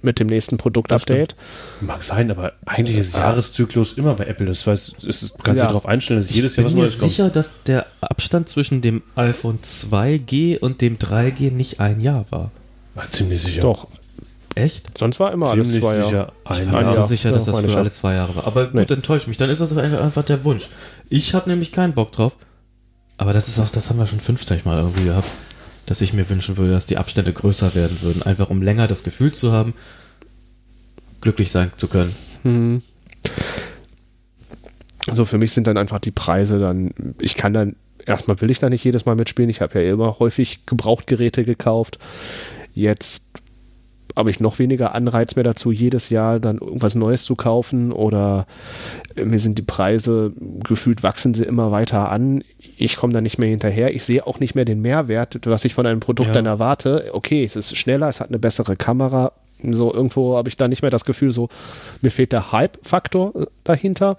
mit 0.05 0.19
dem 0.19 0.27
nächsten 0.27 0.57
Produktupdate. 0.57 1.35
Mag 1.81 2.03
sein, 2.03 2.31
aber 2.31 2.53
eigentlich 2.67 2.99
ist 2.99 3.15
Jahreszyklus 3.17 3.95
immer 3.95 4.15
bei 4.15 4.27
Apple. 4.27 4.47
Das 4.47 4.67
heißt, 4.67 4.95
es 4.99 5.23
ist, 5.23 5.35
kannst 5.43 5.47
Ja. 5.47 5.53
dich 5.53 5.63
darauf 5.69 5.87
einstellen, 5.87 6.21
dass 6.21 6.31
jedes 6.31 6.53
ich 6.53 6.57
Jahr 6.59 6.65
bin 6.65 6.67
was 6.67 6.75
mir 6.75 6.81
Neues 6.83 6.99
kommt. 6.99 7.11
sicher, 7.13 7.31
dass 7.31 7.63
der 7.67 7.87
Abstand 8.01 8.49
zwischen 8.49 8.81
dem 8.83 9.03
iPhone 9.17 9.59
2G 9.63 10.59
und 10.59 10.81
dem 10.81 10.99
3G 10.99 11.51
nicht 11.51 11.81
ein 11.81 12.01
Jahr 12.01 12.25
war. 12.31 12.51
War 12.95 13.11
ziemlich 13.11 13.41
sicher. 13.43 13.63
Doch, 13.63 13.89
Echt? 14.55 14.99
sonst 14.99 15.19
war 15.19 15.33
immer 15.33 15.51
alles 15.51 15.69
zwei 15.71 15.97
Jahre. 15.97 16.05
sicher 16.05 16.33
Ich 16.45 16.51
ein 16.51 16.73
war 16.73 16.81
mir 16.83 16.87
Jahr. 16.89 16.95
so 16.97 17.05
sicher, 17.05 17.31
dass 17.33 17.47
Ja, 17.47 17.53
das 17.53 17.55
meine 17.57 17.69
für 17.69 17.73
ich 17.73 17.79
alle 17.79 17.91
zwei 17.93 18.15
Jahre 18.15 18.37
war. 18.37 18.47
Aber 18.47 18.65
gut, 18.67 18.75
Nee. 18.75 18.95
enttäuscht 18.95 19.29
mich. 19.29 19.39
Dann 19.39 19.49
ist 19.51 19.61
das 19.61 19.75
einfach 19.77 20.25
der 20.25 20.45
Wunsch. 20.45 20.69
Ich 21.09 21.35
habe 21.35 21.49
nämlich 21.49 21.73
keinen 21.73 21.95
Bock 21.95 22.13
drauf. 22.13 22.37
Aber 23.19 23.33
das 23.33 23.49
ist 23.49 23.59
auch, 23.61 23.69
das 23.69 23.89
haben 23.89 23.99
wir 23.99 24.07
schon 24.07 24.21
50 24.21 24.65
Mal 24.65 24.79
irgendwie 24.79 25.05
gehabt, 25.05 25.29
dass 25.87 26.01
ich 26.01 26.13
mir 26.13 26.29
wünschen 26.29 26.57
würde, 26.57 26.73
dass 26.73 26.87
die 26.87 26.99
Abstände 26.99 27.33
größer 27.33 27.75
werden 27.75 27.99
würden. 28.03 28.23
Einfach 28.23 28.51
um 28.51 28.63
länger 28.63 28.87
das 28.89 29.05
Gefühl 29.05 29.33
zu 29.33 29.53
haben, 29.53 29.75
glücklich 31.21 31.51
sein 31.51 31.73
zu 31.77 31.89
können. 31.89 32.15
Hm. 32.43 32.83
So, 35.13 35.25
für 35.25 35.39
mich 35.39 35.53
sind 35.53 35.67
dann 35.67 35.79
einfach 35.79 35.99
die 35.99 36.11
Preise 36.11 36.61
dann, 36.61 36.93
ich 37.21 37.37
kann 37.37 37.53
dann, 37.53 37.77
erstmal 38.07 38.41
will 38.41 38.51
ich 38.51 38.59
da 38.59 38.69
nicht 38.69 38.85
jedes 38.85 39.05
Mal 39.05 39.17
mitspielen, 39.17 39.51
ich 39.51 39.61
habe 39.61 39.83
ja 39.83 39.93
immer 39.93 40.19
häufig 40.19 40.65
Gebrauchtgeräte 40.67 41.45
gekauft. 41.45 41.99
Jetzt 42.75 43.32
habe 44.17 44.31
ich 44.31 44.41
noch 44.41 44.59
weniger 44.59 44.95
Anreiz 44.95 45.37
mehr 45.37 45.45
dazu, 45.45 45.73
jedes 45.73 46.11
Jahr 46.11 46.39
dann 46.41 46.59
irgendwas 46.59 46.95
Neues 46.95 47.25
zu 47.25 47.35
kaufen 47.37 47.93
oder 47.93 48.47
äh, 49.17 49.25
mir 49.25 49.39
sind 49.41 49.59
die 49.59 49.63
Preise 49.63 50.33
gefühlt 50.65 51.03
wachsen 51.03 51.35
sie 51.35 51.45
immer 51.45 51.71
weiter 51.73 52.11
an. 52.11 52.45
Ich 52.77 52.97
komme 52.97 53.13
da 53.13 53.21
nicht 53.21 53.39
mehr 53.39 53.49
hinterher. 53.49 53.95
Ich 53.95 54.05
sehe 54.05 54.27
auch 54.27 54.41
nicht 54.41 54.55
mehr 54.55 54.65
den 54.65 54.81
Mehrwert, 54.83 55.39
was 55.47 55.65
ich 55.65 55.75
von 55.75 55.87
einem 55.87 56.01
Produkt 56.01 56.29
Ja. 56.29 56.35
dann 56.35 56.47
erwarte. 56.47 57.11
Okay, 57.13 57.45
es 57.45 57.55
ist 57.57 57.77
schneller, 57.77 58.09
es 58.09 58.21
hat 58.21 58.29
eine 58.29 58.39
bessere 58.39 58.77
Kamera. 58.77 59.33
So 59.65 59.95
irgendwo 59.95 60.37
habe 60.37 60.49
ich 60.49 60.57
da 60.57 60.67
nicht 60.67 60.83
mehr 60.83 60.91
das 60.91 61.05
Gefühl, 61.05 61.31
so 61.31 61.49
mir 62.01 62.11
fehlt 62.11 62.33
der 62.33 62.51
Hype-Faktor 62.51 63.33
äh, 63.37 63.47
dahinter 63.63 64.17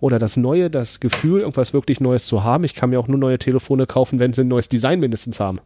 oder 0.00 0.18
das 0.18 0.36
Neue, 0.36 0.68
das 0.68 1.00
Gefühl, 1.00 1.40
irgendwas 1.40 1.72
wirklich 1.72 2.00
Neues 2.00 2.26
zu 2.26 2.44
haben. 2.44 2.64
Ich 2.64 2.74
kann 2.74 2.90
mir 2.90 3.00
auch 3.00 3.08
nur 3.08 3.18
neue 3.18 3.38
Telefone 3.38 3.86
kaufen, 3.86 4.18
wenn 4.18 4.34
sie 4.34 4.42
ein 4.42 4.48
neues 4.48 4.68
Design 4.68 5.00
mindestens 5.00 5.40
haben. 5.40 5.60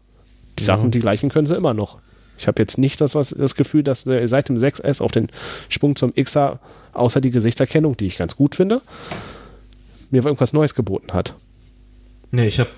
Die 0.61 0.65
Sachen, 0.65 0.91
die 0.93 1.01
gleichen 1.01 1.29
können 1.29 1.47
sie 1.47 1.57
immer 1.57 1.75
noch. 1.75 1.99
Ich 2.39 2.47
habe 2.47 2.63
jetzt 2.63 2.79
nicht 2.79 3.01
das, 3.01 3.15
was, 3.15 3.31
das 3.31 3.55
Gefühl, 3.55 3.83
dass 3.83 4.07
äh, 4.07 4.27
seit 4.27 4.49
dem 4.49 4.57
6S 4.57 5.03
auf 5.03 5.13
den 5.13 5.29
Sprung 5.69 5.97
zum 5.97 6.15
XR, 6.15 6.59
außer 6.93 7.21
die 7.21 7.31
Gesichtserkennung, 7.31 7.97
die 7.97 8.07
ich 8.07 8.19
ganz 8.19 8.37
gut 8.37 8.55
finde, 8.55 8.81
mir 10.11 10.25
irgendwas 10.25 10.53
Neues 10.53 10.75
geboten 10.75 11.13
hat. 11.13 11.35
Nee, 12.31 12.47
ich 12.47 12.59
habe 12.59 12.71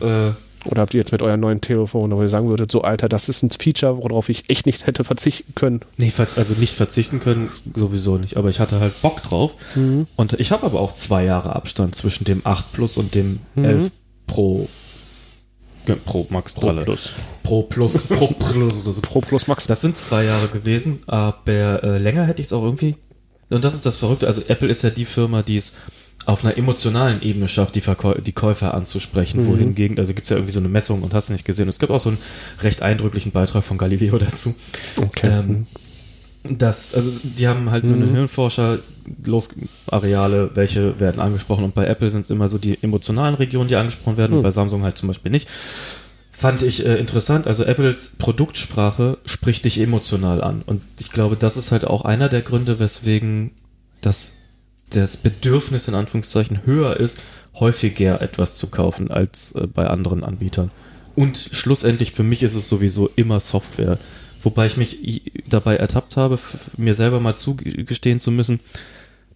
Oder 0.65 0.83
habt 0.83 0.95
ihr 0.95 0.99
jetzt 0.99 1.13
mit 1.13 1.23
eurem 1.23 1.41
neuen 1.41 1.61
Telefon, 1.61 2.11
wo 2.11 2.21
ihr 2.21 2.29
sagen 2.29 2.49
würdet, 2.49 2.71
so 2.71 2.83
Alter, 2.83 3.09
das 3.09 3.29
ist 3.29 3.43
ein 3.43 3.51
Feature, 3.51 3.99
worauf 3.99 4.29
ich 4.29 4.51
echt 4.51 4.67
nicht 4.67 4.87
hätte 4.87 5.05
verzichten 5.05 5.55
können. 5.55 5.81
Nee, 5.97 6.13
also 6.37 6.55
nicht 6.55 6.75
verzichten 6.75 7.21
können, 7.21 7.51
sowieso 7.75 8.19
nicht. 8.19 8.37
Aber 8.37 8.49
ich 8.49 8.61
hatte 8.61 8.81
halt 8.81 9.01
Bock 9.01 9.23
drauf. 9.23 9.55
Und 10.17 10.33
ich 10.35 10.51
habe 10.51 10.67
aber 10.67 10.81
auch 10.81 10.95
zwei 10.95 11.25
Jahre 11.25 11.55
Abstand 11.55 11.95
zwischen 11.95 12.25
dem 12.25 12.43
8 12.45 12.73
Plus 12.73 12.97
und 12.97 13.15
dem 13.15 13.41
11 13.57 13.91
Pro. 14.27 14.69
Pro 15.97 16.27
Max 16.31 16.55
Tralle. 16.55 16.83
Plus. 16.85 17.13
Pro 17.43 17.63
Plus. 17.63 18.03
Pro 18.03 18.29
Plus. 18.29 18.83
oder 18.83 18.93
so. 18.93 19.01
Pro 19.01 19.21
Plus 19.21 19.47
Max. 19.47 19.67
Das 19.67 19.81
sind 19.81 19.97
zwei 19.97 20.25
Jahre 20.25 20.49
gewesen, 20.49 21.03
aber 21.07 21.83
äh, 21.83 21.99
länger 21.99 22.27
hätte 22.27 22.41
ich 22.41 22.47
es 22.49 22.53
auch 22.53 22.63
irgendwie. 22.63 22.97
Und 23.51 23.65
das 23.65 23.75
ist 23.75 23.87
das 23.87 23.99
Verrückte. 23.99 24.27
Also 24.27 24.43
Apple 24.49 24.69
ist 24.69 24.83
ja 24.83 24.91
die 24.91 25.05
Firma, 25.07 25.43
die 25.43 25.57
es 25.57 25.75
auf 26.27 26.45
einer 26.45 26.59
emotionalen 26.59 27.23
Ebene 27.23 27.49
schafft, 27.49 27.75
die, 27.75 27.81
Verkäu 27.81 28.21
die 28.21 28.33
Käufer 28.33 28.75
anzusprechen. 28.75 29.47
Wohingegen, 29.47 29.99
also 29.99 30.13
gibt 30.13 30.27
es 30.27 30.31
ja 30.31 30.37
irgendwie 30.37 30.53
so 30.53 30.61
eine 30.61 30.69
Messung 30.69 31.03
und 31.03 31.15
hast 31.15 31.31
du 31.31 31.33
nicht 31.33 31.47
gesehen. 31.47 31.69
Es 31.69 31.79
gibt 31.79 31.91
auch 31.91 32.01
so 32.01 32.11
einen 32.11 32.19
recht 32.61 32.83
eindrücklichen 32.83 33.33
Beitrag 33.33 33.65
von 33.65 33.79
Galileo 33.79 34.19
dazu. 34.19 34.55
Okay. 34.97 35.29
Ähm, 35.29 35.67
das, 36.45 36.95
also 36.95 37.11
die 37.25 37.49
haben 37.49 37.71
halt 37.71 37.85
nur 37.85 37.97
eine 37.97 38.11
Hirnforscher, 38.11 38.79
los 39.25 39.51
Areale, 39.87 40.51
welche 40.55 41.01
werden 41.01 41.21
angesprochen 41.21 41.65
und 41.65 41.75
bei 41.75 41.87
Apple 41.87 42.11
sind 42.11 42.23
es 42.23 42.31
immer 42.31 42.49
so 42.49 42.59
die 42.59 42.83
emotionalen 42.83 43.35
Regionen, 43.35 43.69
die 43.69 43.77
angesprochen 43.77 44.17
werden 44.17 44.37
und 44.37 44.43
bei 44.43 44.51
Samsung 44.51 44.83
halt 44.83 44.97
zum 44.97 45.09
Beispiel 45.09 45.31
nicht. 45.33 45.49
fand 46.39 46.63
ich 46.63 46.87
äh, 46.87 46.97
interessant. 46.97 47.49
Also 47.49 47.65
Apples 47.65 48.17
Produktsprache 48.19 49.19
spricht 49.25 49.65
dich 49.65 49.81
emotional 49.81 50.43
an. 50.43 50.63
Und 50.65 50.83
ich 51.01 51.11
glaube, 51.11 51.37
das 51.37 51.57
ist 51.57 51.73
halt 51.73 51.85
auch 51.85 52.03
einer 52.05 52.29
der 52.29 52.43
Gründe, 52.43 52.79
weswegen 52.79 53.51
das, 54.01 54.35
das 54.91 55.17
Bedürfnis 55.17 55.89
in 55.89 55.95
Anführungszeichen 55.95 56.65
höher 56.65 56.97
ist, 56.97 57.21
häufiger 57.55 58.23
etwas 58.23 58.55
zu 58.55 58.69
kaufen 58.69 59.11
als 59.11 59.53
äh, 59.53 59.67
bei 59.67 59.89
anderen 59.89 60.23
Anbietern. 60.23 60.71
Und 61.17 61.51
schlussendlich 61.51 62.13
für 62.13 62.23
mich 62.23 62.45
ist 62.45 62.55
es 62.55 62.69
sowieso 62.69 63.11
immer 63.17 63.41
Software. 63.41 63.99
Wobei 64.41 64.67
ich 64.67 64.77
mich 64.77 65.33
dabei 65.49 65.77
ertappt 65.77 66.17
habe, 66.17 66.39
mir 66.77 66.95
selber 66.95 67.19
mal 67.19 67.35
zugestehen 67.35 68.21
zu 68.21 68.31
müssen, 68.31 68.61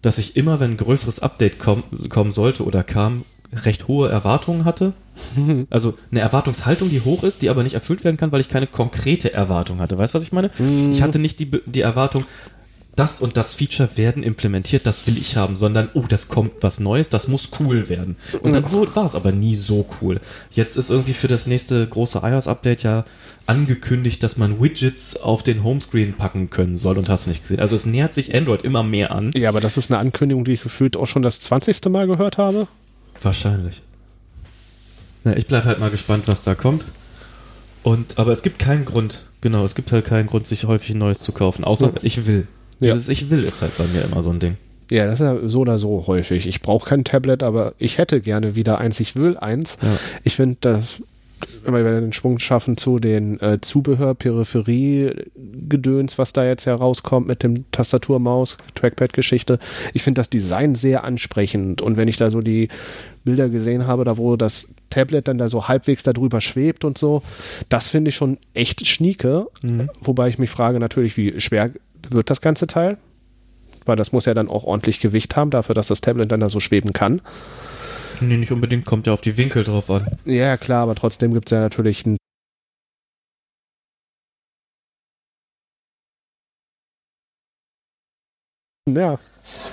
dass 0.03 0.19
ich 0.19 0.35
immer, 0.35 0.59
wenn 0.59 0.71
ein 0.71 0.77
größeres 0.77 1.21
Update 1.21 1.57
komm, 1.57 1.83
kommen 2.09 2.31
sollte 2.31 2.63
oder 2.65 2.83
kam, 2.83 3.25
recht 3.51 3.87
hohe 3.87 4.09
Erwartungen 4.09 4.65
hatte. 4.65 4.93
Also 5.69 5.95
eine 6.11 6.21
Erwartungshaltung, 6.21 6.89
die 6.89 7.01
hoch 7.01 7.23
ist, 7.23 7.41
die 7.41 7.49
aber 7.49 7.63
nicht 7.63 7.75
erfüllt 7.75 8.03
werden 8.03 8.17
kann, 8.17 8.31
weil 8.31 8.41
ich 8.41 8.49
keine 8.49 8.65
konkrete 8.67 9.31
Erwartung 9.31 9.79
hatte. 9.79 9.97
Weißt 9.97 10.13
du, 10.13 10.17
was 10.17 10.23
ich 10.23 10.31
meine? 10.31 10.49
Ich 10.91 11.01
hatte 11.03 11.19
nicht 11.19 11.39
die, 11.39 11.51
die 11.65 11.81
Erwartung, 11.81 12.25
das 12.95 13.21
und 13.21 13.37
das 13.37 13.55
Feature 13.55 13.89
werden 13.97 14.21
implementiert, 14.21 14.85
das 14.85 15.07
will 15.07 15.17
ich 15.17 15.35
haben, 15.35 15.55
sondern, 15.55 15.89
oh, 15.95 16.03
das 16.07 16.27
kommt 16.27 16.51
was 16.61 16.79
Neues, 16.79 17.09
das 17.09 17.27
muss 17.27 17.49
cool 17.59 17.89
werden. 17.89 18.17
Und 18.43 18.53
dann 18.53 18.71
wo- 18.71 18.87
war 18.93 19.05
es 19.05 19.15
aber 19.15 19.31
nie 19.31 19.55
so 19.55 19.85
cool. 20.01 20.19
Jetzt 20.51 20.75
ist 20.77 20.91
irgendwie 20.91 21.13
für 21.13 21.27
das 21.27 21.47
nächste 21.47 21.87
große 21.87 22.21
iOS-Update 22.23 22.83
ja 22.83 23.05
angekündigt, 23.47 24.21
dass 24.21 24.37
man 24.37 24.61
Widgets 24.61 25.17
auf 25.17 25.41
den 25.41 25.63
Homescreen 25.63 26.13
packen 26.13 26.49
können 26.51 26.77
soll 26.77 26.97
und 26.99 27.09
hast 27.09 27.25
du 27.25 27.29
nicht 27.31 27.41
gesehen. 27.41 27.59
Also 27.59 27.75
es 27.75 27.85
nähert 27.87 28.13
sich 28.13 28.33
Android 28.35 28.61
immer 28.61 28.83
mehr 28.83 29.11
an. 29.11 29.31
Ja, 29.35 29.49
aber 29.49 29.59
das 29.59 29.75
ist 29.77 29.89
eine 29.91 29.99
Ankündigung, 29.99 30.45
die 30.45 30.53
ich 30.53 30.61
gefühlt 30.61 30.95
auch 30.95 31.07
schon 31.07 31.23
das 31.23 31.39
20. 31.39 31.83
Mal 31.89 32.05
gehört 32.07 32.37
habe. 32.37 32.67
Wahrscheinlich. 33.23 33.81
Na, 35.23 35.35
ich 35.35 35.47
bleib 35.47 35.65
halt 35.65 35.79
mal 35.79 35.89
gespannt, 35.89 36.23
was 36.27 36.41
da 36.41 36.53
kommt. 36.53 36.83
Und, 37.81 38.17
aber 38.17 38.31
es 38.31 38.43
gibt 38.43 38.59
keinen 38.59 38.85
Grund, 38.85 39.23
genau, 39.41 39.65
es 39.65 39.75
gibt 39.75 39.91
halt 39.91 40.05
keinen 40.05 40.27
Grund, 40.27 40.45
sich 40.45 40.65
häufig 40.65 40.91
ein 40.91 40.99
neues 40.99 41.19
zu 41.19 41.31
kaufen, 41.33 41.63
außer 41.65 41.87
Ja. 41.87 41.99
ich 42.01 42.25
will. 42.25 42.47
Ja. 42.83 42.93
Dieses 42.93 43.09
Ich 43.09 43.29
will 43.29 43.43
ist 43.43 43.61
halt 43.61 43.77
bei 43.77 43.85
mir 43.85 44.03
immer 44.03 44.21
so 44.21 44.29
ein 44.29 44.39
Ding. 44.39 44.57
Ja, 44.89 45.05
das 45.05 45.19
ist 45.19 45.25
ja 45.25 45.37
so 45.49 45.59
oder 45.59 45.79
so 45.79 46.05
häufig. 46.07 46.47
Ich 46.47 46.61
brauche 46.61 46.89
kein 46.89 47.03
Tablet, 47.03 47.41
aber 47.41 47.73
ich 47.77 47.97
hätte 47.97 48.21
gerne 48.21 48.55
wieder 48.55 48.77
eins. 48.77 48.99
Ich 48.99 49.15
will 49.15 49.37
eins. 49.37 49.77
Ja. 49.81 49.97
Ich 50.23 50.35
finde, 50.35 50.57
dass 50.61 51.01
wenn 51.65 51.73
wir 51.73 51.99
den 51.99 52.13
Schwung 52.13 52.39
schaffen 52.39 52.77
zu 52.77 52.99
den 52.99 53.39
äh, 53.41 53.59
Zubehör, 53.61 54.13
Peripherie, 54.15 55.11
Gedöns, 55.67 56.17
was 56.17 56.33
da 56.33 56.45
jetzt 56.45 56.65
herauskommt 56.65 57.27
mit 57.27 57.43
dem 57.43 57.65
Tastatur, 57.71 58.19
Maus, 58.19 58.57
Trackpad-Geschichte. 58.75 59.59
Ich 59.93 60.03
finde 60.03 60.19
das 60.19 60.29
Design 60.29 60.75
sehr 60.75 61.03
ansprechend. 61.03 61.81
Und 61.81 61.97
wenn 61.97 62.07
ich 62.07 62.17
da 62.17 62.31
so 62.31 62.41
die 62.41 62.69
Bilder 63.23 63.49
gesehen 63.49 63.87
habe, 63.87 64.03
da 64.03 64.17
wo 64.17 64.35
das 64.35 64.69
Tablet 64.89 65.27
dann 65.27 65.37
da 65.37 65.47
so 65.47 65.67
halbwegs 65.67 66.03
darüber 66.03 66.41
schwebt 66.41 66.85
und 66.85 66.97
so, 66.97 67.23
das 67.69 67.89
finde 67.89 68.09
ich 68.09 68.15
schon 68.15 68.37
echt 68.53 68.85
schnieke. 68.85 69.47
Wobei 70.01 70.27
ich 70.27 70.37
mich 70.37 70.49
frage 70.49 70.79
natürlich, 70.79 71.17
wie 71.17 71.39
schwer 71.39 71.71
wird 72.09 72.29
das 72.29 72.41
ganze 72.41 72.67
Teil? 72.67 72.97
Weil 73.85 73.95
das 73.95 74.11
muss 74.11 74.25
ja 74.25 74.33
dann 74.33 74.47
auch 74.47 74.63
ordentlich 74.63 74.99
Gewicht 74.99 75.35
haben, 75.35 75.51
dafür, 75.51 75.75
dass 75.75 75.87
das 75.87 76.01
Tablet 76.01 76.31
dann 76.31 76.39
da 76.39 76.49
so 76.49 76.59
schweben 76.59 76.93
kann. 76.93 77.21
Nee, 78.21 78.37
nicht 78.37 78.51
unbedingt, 78.51 78.85
kommt 78.85 79.07
ja 79.07 79.13
auf 79.13 79.21
die 79.21 79.37
Winkel 79.37 79.63
drauf 79.63 79.89
an. 79.89 80.07
Ja, 80.25 80.55
klar, 80.57 80.83
aber 80.83 80.95
trotzdem 80.95 81.33
gibt 81.33 81.47
es 81.47 81.51
ja 81.51 81.59
natürlich 81.59 82.05
ein 82.05 82.17
Ja, 88.89 89.17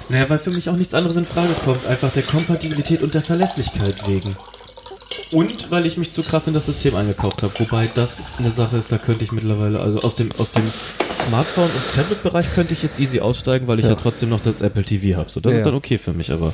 Naja, 0.09 0.31
weil 0.31 0.39
für 0.39 0.51
mich 0.51 0.69
auch 0.69 0.77
nichts 0.77 0.95
anderes 0.95 1.17
in 1.17 1.25
Frage 1.25 1.53
kommt, 1.65 1.85
einfach 1.87 2.13
der 2.13 2.23
Kompatibilität 2.23 3.03
und 3.03 3.13
der 3.15 3.23
Verlässlichkeit 3.23 4.07
wegen. 4.09 4.37
Und 5.31 5.71
weil 5.71 5.87
ich 5.87 5.97
mich 5.97 6.11
zu 6.11 6.23
krass 6.23 6.47
in 6.49 6.55
das 6.55 6.67
System 6.67 6.97
eingekauft 6.97 7.43
habe. 7.45 7.53
Wobei 7.59 7.89
das 7.95 8.19
eine 8.39 8.51
Sache 8.51 8.77
ist, 8.77 8.91
da 8.91 8.99
könnte 8.99 9.25
ich 9.25 9.31
mittlerweile, 9.33 9.79
also 9.81 10.01
aus 10.01 10.17
dem, 10.17 10.33
aus 10.39 10.51
dem 10.51 10.65
Smartphone- 11.03 11.65
und 11.71 11.95
Tablet-Bereich 11.95 12.53
könnte 12.55 12.75
ich 12.75 12.83
jetzt 12.83 12.99
easy 12.99 13.21
aussteigen, 13.21 13.69
weil 13.69 13.79
ich 13.79 13.85
ja, 13.85 13.93
Ja. 13.93 13.97
trotzdem 13.97 14.29
noch 14.29 14.41
das 14.41 14.61
Apple 14.61 14.83
TV 14.83 15.17
habe. 15.19 15.31
So, 15.31 15.41
das 15.41 15.53
Ja. 15.53 15.59
ist 15.59 15.67
dann 15.67 15.75
okay 15.75 15.99
für 15.99 16.13
mich, 16.13 16.33
aber 16.33 16.53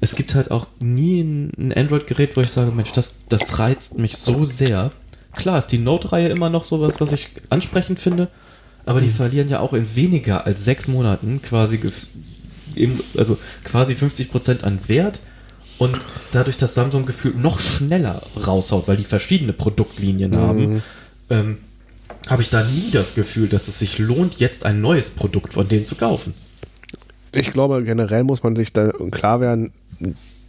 es 0.00 0.14
gibt 0.14 0.34
halt 0.36 0.50
auch 0.52 0.66
nie 0.80 1.22
ein, 1.22 1.72
Android-Gerät, 1.74 2.36
wo 2.36 2.40
ich 2.40 2.50
sage, 2.50 2.70
Mensch, 2.70 2.92
das, 2.92 3.20
das 3.28 3.58
reizt 3.58 3.98
mich 3.98 4.16
so 4.16 4.44
sehr. 4.44 4.92
Klar 5.34 5.58
ist 5.58 5.68
die 5.68 5.78
Note-Reihe 5.78 6.28
immer 6.28 6.50
noch 6.50 6.64
sowas, 6.64 7.00
was 7.00 7.12
ich 7.12 7.28
ansprechend 7.50 7.98
finde, 7.98 8.28
aber 8.86 9.00
die 9.00 9.10
verlieren 9.10 9.48
ja 9.48 9.60
auch 9.60 9.72
in 9.72 9.94
weniger 9.96 10.46
als 10.46 10.64
sechs 10.64 10.88
Monaten 10.88 11.40
quasi, 11.42 11.80
also 13.16 13.38
quasi 13.64 13.94
50% 13.94 14.62
an 14.64 14.78
Wert 14.86 15.18
und 15.80 15.96
dadurch, 16.30 16.58
dass 16.58 16.74
Samsung 16.74 17.06
gefühlt 17.06 17.42
noch 17.42 17.58
schneller 17.58 18.22
raushaut, 18.46 18.86
weil 18.86 18.98
die 18.98 19.04
verschiedene 19.04 19.54
Produktlinien 19.54 20.36
haben, 20.36 20.82
ähm, 21.30 21.56
habe 22.28 22.42
ich 22.42 22.50
da 22.50 22.62
nie 22.62 22.90
das 22.92 23.14
Gefühl, 23.14 23.48
dass 23.48 23.66
es 23.66 23.78
sich 23.78 23.98
lohnt, 23.98 24.40
jetzt 24.40 24.66
ein 24.66 24.82
neues 24.82 25.08
Produkt 25.08 25.54
von 25.54 25.66
denen 25.66 25.86
zu 25.86 25.94
kaufen. 25.94 26.34
ich 27.34 27.50
glaube, 27.50 27.82
generell 27.82 28.24
muss 28.24 28.42
man 28.42 28.56
sich 28.56 28.74
da 28.74 28.92
klar 29.10 29.40
werden, 29.40 29.72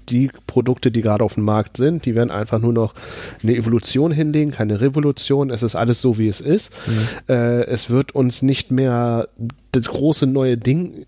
die 0.09 0.29
Produkte, 0.47 0.91
die 0.91 1.01
gerade 1.01 1.23
auf 1.23 1.35
dem 1.35 1.45
Markt 1.45 1.77
sind, 1.77 2.05
die 2.05 2.13
werden 2.13 2.31
einfach 2.31 2.59
nur 2.59 2.73
noch 2.73 2.93
eine 3.41 3.55
Evolution 3.55 4.11
hinlegen, 4.11 4.51
keine 4.51 4.81
Revolution. 4.81 5.49
Es 5.49 5.63
ist 5.63 5.75
alles 5.75 6.01
so, 6.01 6.17
wie 6.17 6.27
es 6.27 6.41
ist. 6.41 6.73
Äh, 7.29 7.63
es 7.67 7.89
wird 7.89 8.13
uns 8.13 8.41
nicht 8.41 8.69
mehr 8.69 9.29
das 9.71 9.87
große 9.87 10.27
neue 10.27 10.57
Ding 10.57 11.05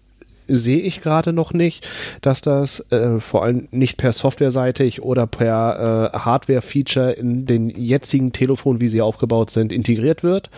sehe 0.55 0.79
ich 0.79 1.01
gerade 1.01 1.33
noch 1.33 1.53
nicht, 1.53 1.87
dass 2.21 2.41
das 2.41 2.91
äh, 2.91 3.19
vor 3.19 3.43
allem 3.43 3.67
nicht 3.71 3.97
per 3.97 4.13
softwareseitig 4.13 5.01
oder 5.01 5.27
per 5.27 6.11
äh, 6.13 6.17
Hardware-Feature 6.17 7.11
in 7.11 7.45
den 7.45 7.69
jetzigen 7.69 8.31
Telefonen, 8.31 8.81
wie 8.81 8.87
sie 8.87 9.01
aufgebaut 9.01 9.51
sind, 9.51 9.71
integriert 9.71 10.23
wird. 10.23 10.49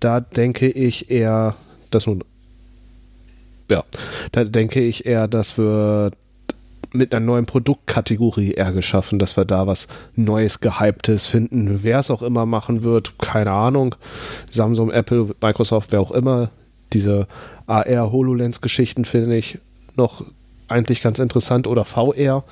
Da 0.00 0.20
denke 0.20 0.68
ich 0.68 1.10
eher, 1.10 1.56
dass 1.90 2.06
nun 2.06 2.22
ja, 3.70 3.82
da 4.32 4.44
denke 4.44 4.80
ich 4.80 5.06
eher, 5.06 5.26
dass 5.26 5.56
wir 5.56 6.10
mit 6.92 7.12
einer 7.12 7.24
neuen 7.24 7.46
Produktkategorie 7.46 8.52
eher 8.52 8.72
geschaffen, 8.72 9.18
dass 9.18 9.36
wir 9.36 9.44
da 9.44 9.66
was 9.66 9.88
Neues, 10.14 10.60
Gehyptes 10.60 11.26
finden. 11.26 11.80
Wer 11.82 11.98
es 11.98 12.10
auch 12.10 12.22
immer 12.22 12.46
machen 12.46 12.84
wird, 12.84 13.18
keine 13.18 13.50
Ahnung. 13.50 13.96
Samsung, 14.50 14.90
Apple, 14.90 15.34
Microsoft, 15.40 15.92
wer 15.92 16.00
auch 16.00 16.12
immer. 16.12 16.50
Diese 16.94 17.26
AR-HoloLens-Geschichten 17.66 19.04
finde 19.04 19.36
ich 19.36 19.58
noch 19.96 20.24
eigentlich 20.68 21.02
ganz 21.02 21.18
interessant 21.18 21.66
oder 21.66 21.84
VR. 21.84 22.44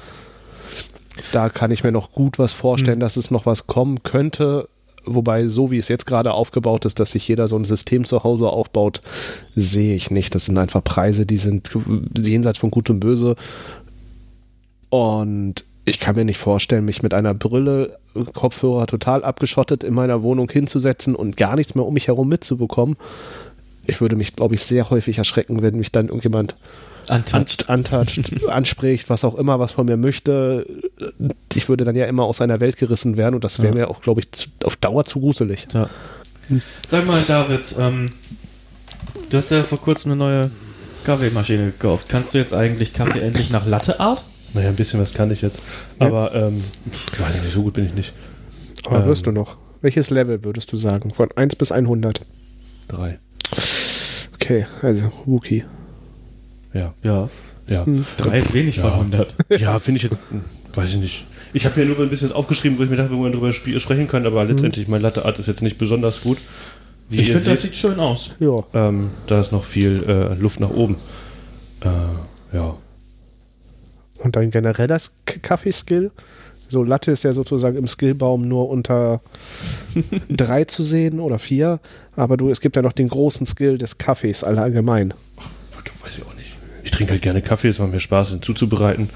Da 1.32 1.48
kann 1.48 1.70
ich 1.70 1.84
mir 1.84 1.92
noch 1.92 2.12
gut 2.12 2.38
was 2.38 2.52
vorstellen, 2.52 3.00
dass 3.00 3.16
es 3.16 3.30
noch 3.30 3.46
was 3.46 3.66
kommen 3.66 4.02
könnte. 4.02 4.68
Wobei, 5.04 5.48
so 5.48 5.70
wie 5.70 5.78
es 5.78 5.88
jetzt 5.88 6.06
gerade 6.06 6.32
aufgebaut 6.32 6.84
ist, 6.84 7.00
dass 7.00 7.12
sich 7.12 7.26
jeder 7.26 7.48
so 7.48 7.56
ein 7.56 7.64
System 7.64 8.04
zu 8.04 8.22
Hause 8.22 8.48
aufbaut, 8.48 9.02
sehe 9.56 9.96
ich 9.96 10.10
nicht. 10.10 10.34
Das 10.34 10.44
sind 10.44 10.58
einfach 10.58 10.84
Preise, 10.84 11.26
die 11.26 11.38
sind 11.38 11.70
jenseits 12.16 12.58
von 12.58 12.70
Gut 12.70 12.88
und 12.88 13.00
Böse. 13.00 13.34
Und 14.90 15.64
ich 15.84 15.98
kann 15.98 16.14
mir 16.14 16.24
nicht 16.24 16.38
vorstellen, 16.38 16.84
mich 16.84 17.02
mit 17.02 17.14
einer 17.14 17.34
Brille, 17.34 17.98
Kopfhörer 18.34 18.86
total 18.86 19.24
abgeschottet 19.24 19.82
in 19.82 19.94
meiner 19.94 20.22
Wohnung 20.22 20.48
hinzusetzen 20.50 21.16
und 21.16 21.36
gar 21.36 21.56
nichts 21.56 21.74
mehr 21.74 21.84
um 21.84 21.94
mich 21.94 22.06
herum 22.06 22.28
mitzubekommen. 22.28 22.96
Ich 23.86 24.00
würde 24.00 24.16
mich, 24.16 24.36
glaube 24.36 24.54
ich, 24.54 24.62
sehr 24.62 24.90
häufig 24.90 25.18
erschrecken, 25.18 25.62
wenn 25.62 25.76
mich 25.76 25.90
dann 25.92 26.06
irgendjemand 26.06 26.56
Untouched. 27.08 27.68
antatscht, 27.68 28.44
anspricht, 28.48 29.10
was 29.10 29.24
auch 29.24 29.34
immer, 29.34 29.58
was 29.58 29.72
von 29.72 29.86
mir 29.86 29.96
möchte. 29.96 30.66
Ich 31.54 31.68
würde 31.68 31.84
dann 31.84 31.96
ja 31.96 32.06
immer 32.06 32.22
aus 32.24 32.40
einer 32.40 32.60
Welt 32.60 32.76
gerissen 32.76 33.16
werden 33.16 33.34
und 33.34 33.42
das 33.44 33.58
wäre 33.60 33.68
Ja. 33.76 33.80
mir 33.86 33.90
auch, 33.90 34.00
glaube 34.00 34.20
ich, 34.20 34.48
auf 34.64 34.76
Dauer 34.76 35.04
zu 35.04 35.20
gruselig. 35.20 35.66
Ja. 35.74 35.88
Sag 36.86 37.06
mal, 37.06 37.20
David, 37.26 37.74
ähm, 37.78 38.06
du 39.30 39.36
hast 39.36 39.50
ja 39.50 39.62
vor 39.64 39.80
kurzem 39.80 40.12
eine 40.12 40.18
neue 40.18 40.50
Kaffeemaschine 41.04 41.66
gekauft. 41.66 42.06
Kannst 42.08 42.34
du 42.34 42.38
jetzt 42.38 42.54
eigentlich 42.54 42.92
Kaffee 42.94 43.20
endlich 43.20 43.50
nach 43.50 43.66
Latteart? 43.66 44.24
Naja, 44.54 44.68
ein 44.68 44.76
bisschen 44.76 45.00
was 45.00 45.14
kann 45.14 45.30
ich 45.30 45.42
jetzt. 45.42 45.60
Aber, 45.98 46.34
ähm, 46.34 46.62
weiß 47.18 47.36
ich 47.36 47.42
nicht, 47.42 47.52
so 47.54 47.62
gut 47.62 47.74
bin 47.74 47.86
ich 47.86 47.94
nicht. 47.94 48.12
Aber 48.84 49.00
Ähm. 49.00 49.06
wirst 49.06 49.26
du 49.26 49.32
noch? 49.32 49.56
Welches 49.80 50.10
Level 50.10 50.44
würdest 50.44 50.70
du 50.72 50.76
sagen? 50.76 51.10
Von 51.12 51.30
1 51.34 51.56
bis 51.56 51.72
100? 51.72 52.20
Drei. 52.88 53.18
Okay, 54.34 54.66
also 54.82 55.10
Wookie. 55.26 55.64
Ja. 56.74 56.94
Ja. 57.02 57.28
Ja. 57.68 57.86
Drei 58.16 58.38
ist 58.40 58.54
wenig 58.54 58.76
Ja. 58.76 58.82
von 58.90 58.92
100. 59.12 59.34
Ja, 59.60 59.78
finde 59.78 59.98
ich 59.98 60.02
jetzt, 60.04 60.16
hm, 60.30 60.42
weiß 60.74 60.90
ich 60.90 60.96
nicht. 60.96 61.26
Ich 61.52 61.64
habe 61.66 61.78
mir 61.78 61.86
nur 61.86 61.98
ein 62.00 62.08
bisschen 62.10 62.32
aufgeschrieben, 62.32 62.78
wo 62.78 62.82
ich 62.82 62.90
mir 62.90 62.96
dachte, 62.96 63.14
wo 63.16 63.22
wir 63.24 63.30
drüber 63.30 63.50
spie- 63.52 63.78
sprechen 63.78 64.08
können, 64.08 64.26
aber 64.26 64.44
letztendlich, 64.44 64.88
mein 64.88 65.02
Latte 65.02 65.24
Art 65.24 65.38
ist 65.38 65.46
jetzt 65.46 65.62
nicht 65.62 65.78
besonders 65.78 66.22
gut. 66.22 66.38
Wie 67.08 67.20
Ich 67.20 67.30
finde, 67.30 67.50
das 67.50 67.62
sieht 67.62 67.76
schön 67.76 68.00
aus. 68.00 68.30
Ja. 68.40 68.64
ähm, 68.74 69.10
da 69.26 69.40
ist 69.40 69.52
noch 69.52 69.64
viel 69.64 70.02
äh, 70.08 70.34
Luft 70.40 70.60
nach 70.60 70.70
oben. 70.70 70.96
Äh, 71.82 72.56
ja. 72.56 72.76
Und 74.18 74.36
dein 74.36 74.50
genereller 74.50 74.98
K- 75.26 75.38
Kaffeeskill? 75.40 76.10
So, 76.72 76.82
Latte 76.82 77.10
ist 77.10 77.22
ja 77.22 77.34
sozusagen 77.34 77.76
im 77.76 77.86
Skillbaum 77.86 78.48
nur 78.48 78.70
unter 78.70 79.20
drei 80.30 80.64
zu 80.64 80.82
sehen 80.82 81.20
oder 81.20 81.38
vier, 81.38 81.80
aber 82.16 82.38
du, 82.38 82.48
es 82.48 82.62
gibt 82.62 82.76
ja 82.76 82.82
noch 82.82 82.94
den 82.94 83.08
großen 83.08 83.46
Skill 83.46 83.76
des 83.76 83.98
Kaffees 83.98 84.42
allgemein. 84.42 85.12
Weiß 86.02 86.16
ich 86.16 86.24
auch 86.24 86.34
nicht. 86.34 86.56
Ich 86.82 86.90
trinke 86.90 87.12
halt 87.12 87.20
gerne 87.20 87.42
Kaffee, 87.42 87.68
es 87.68 87.78
macht 87.78 87.92
mir 87.92 88.00
Spaß, 88.00 88.32
ihn 88.32 88.40
zuzubereiten. 88.40 89.10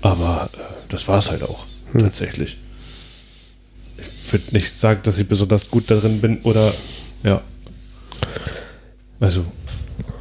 Aber 0.00 0.48
äh, 0.54 0.56
das 0.88 1.06
war 1.06 1.18
es 1.18 1.30
halt 1.30 1.42
auch, 1.42 1.66
tatsächlich. 1.92 2.56
würde 4.30 4.44
nicht 4.52 4.72
sagen, 4.72 5.00
dass 5.02 5.18
ich 5.18 5.28
besonders 5.28 5.70
gut 5.70 5.90
darin 5.90 6.22
bin 6.22 6.38
oder 6.40 6.72
ja. 7.22 7.42
Also, 9.20 9.44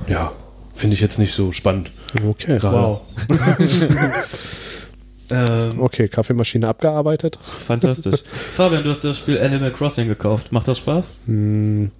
ja, 0.10 0.34
finde 0.74 0.96
ich 0.96 1.02
jetzt 1.02 1.18
nicht 1.18 1.34
so 1.34 1.54
spannend. 1.54 1.92
Okay, 2.28 2.60
Gerade. 2.60 3.00
Ähm, 5.32 5.80
Okay, 5.80 6.08
Kaffeemaschine 6.08 6.68
abgearbeitet. 6.68 7.38
Fantastisch. 7.42 8.22
Fabian, 8.52 8.84
du 8.84 8.90
hast 8.90 9.04
das 9.04 9.18
Spiel 9.18 9.40
Animal 9.40 9.72
Crossing 9.72 10.08
gekauft. 10.08 10.52
Macht 10.52 10.68
das 10.68 10.78
Spaß? 10.80 11.16
Hm, 11.26 11.92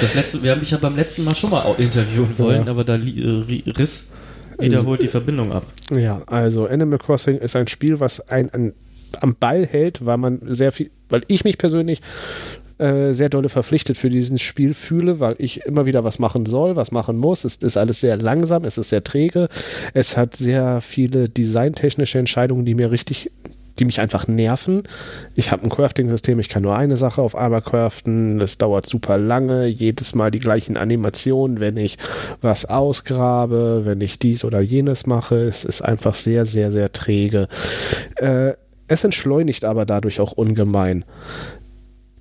Das 0.00 0.14
letzte, 0.14 0.42
wir 0.42 0.52
haben 0.52 0.60
dich 0.60 0.70
ja 0.70 0.78
beim 0.78 0.96
letzten 0.96 1.24
Mal 1.24 1.34
schon 1.34 1.50
mal 1.50 1.62
interviewen 1.78 2.32
wollen, 2.38 2.66
Ja. 2.66 2.70
aber 2.70 2.84
da 2.84 2.94
äh, 2.94 2.98
ri- 2.98 3.78
riss 3.78 4.12
wiederholt 4.58 5.02
die 5.02 5.08
Verbindung 5.08 5.50
ab. 5.52 5.64
ja, 5.94 6.22
also 6.26 6.66
Animal 6.66 6.98
Crossing 6.98 7.38
ist 7.38 7.56
ein 7.56 7.66
Spiel, 7.68 7.98
was 8.00 8.20
einen 8.28 8.50
an, 8.50 8.72
am 9.20 9.34
Ball 9.34 9.66
hält, 9.66 10.04
weil 10.06 10.18
man 10.18 10.40
sehr 10.46 10.72
viel, 10.72 10.90
weil 11.08 11.22
ich 11.28 11.44
mich 11.44 11.58
persönlich 11.58 12.00
äh, 12.82 13.14
sehr 13.14 13.28
dolle 13.28 13.48
verpflichtet 13.48 13.96
für 13.96 14.10
dieses 14.10 14.42
Spiel 14.42 14.74
fühle, 14.74 15.20
weil 15.20 15.36
ich 15.38 15.64
immer 15.66 15.86
wieder 15.86 16.02
was 16.02 16.18
machen 16.18 16.46
soll, 16.46 16.74
was 16.74 16.90
machen 16.90 17.16
muss. 17.16 17.44
Es 17.44 17.56
ist 17.56 17.76
alles 17.76 18.00
sehr 18.00 18.16
langsam, 18.16 18.64
es 18.64 18.76
ist 18.76 18.88
sehr 18.88 19.04
träge. 19.04 19.48
Es 19.94 20.16
hat 20.16 20.34
sehr 20.34 20.80
viele 20.80 21.28
designtechnische 21.28 22.18
Entscheidungen, 22.18 22.64
die 22.64 22.74
mir 22.74 22.90
richtig 22.90 23.30
die 23.78 23.84
mich 23.86 24.00
einfach 24.00 24.28
nerven. 24.28 24.82
Ich 25.34 25.50
habe 25.50 25.62
ein 25.62 25.70
Crafting-System, 25.70 26.38
ich 26.38 26.48
kann 26.48 26.62
nur 26.62 26.76
eine 26.76 26.96
Sache 26.96 27.22
auf 27.22 27.34
einmal 27.34 27.62
craften, 27.62 28.38
es 28.40 28.58
dauert 28.58 28.86
super 28.86 29.16
lange, 29.16 29.66
jedes 29.66 30.14
Mal 30.14 30.30
die 30.30 30.40
gleichen 30.40 30.76
Animationen, 30.76 31.58
wenn 31.58 31.76
ich 31.76 31.96
was 32.42 32.66
ausgrabe, 32.66 33.82
wenn 33.84 34.00
ich 34.00 34.18
dies 34.18 34.44
oder 34.44 34.60
jenes 34.60 35.06
mache. 35.06 35.36
Es 35.36 35.64
ist 35.64 35.80
einfach 35.80 36.14
sehr, 36.14 36.44
sehr, 36.44 36.70
sehr 36.70 36.92
träge. 36.92 37.48
Äh, 38.16 38.52
es 38.88 39.04
entschleunigt 39.04 39.64
aber 39.64 39.86
dadurch 39.86 40.20
auch 40.20 40.32
ungemein. 40.32 41.06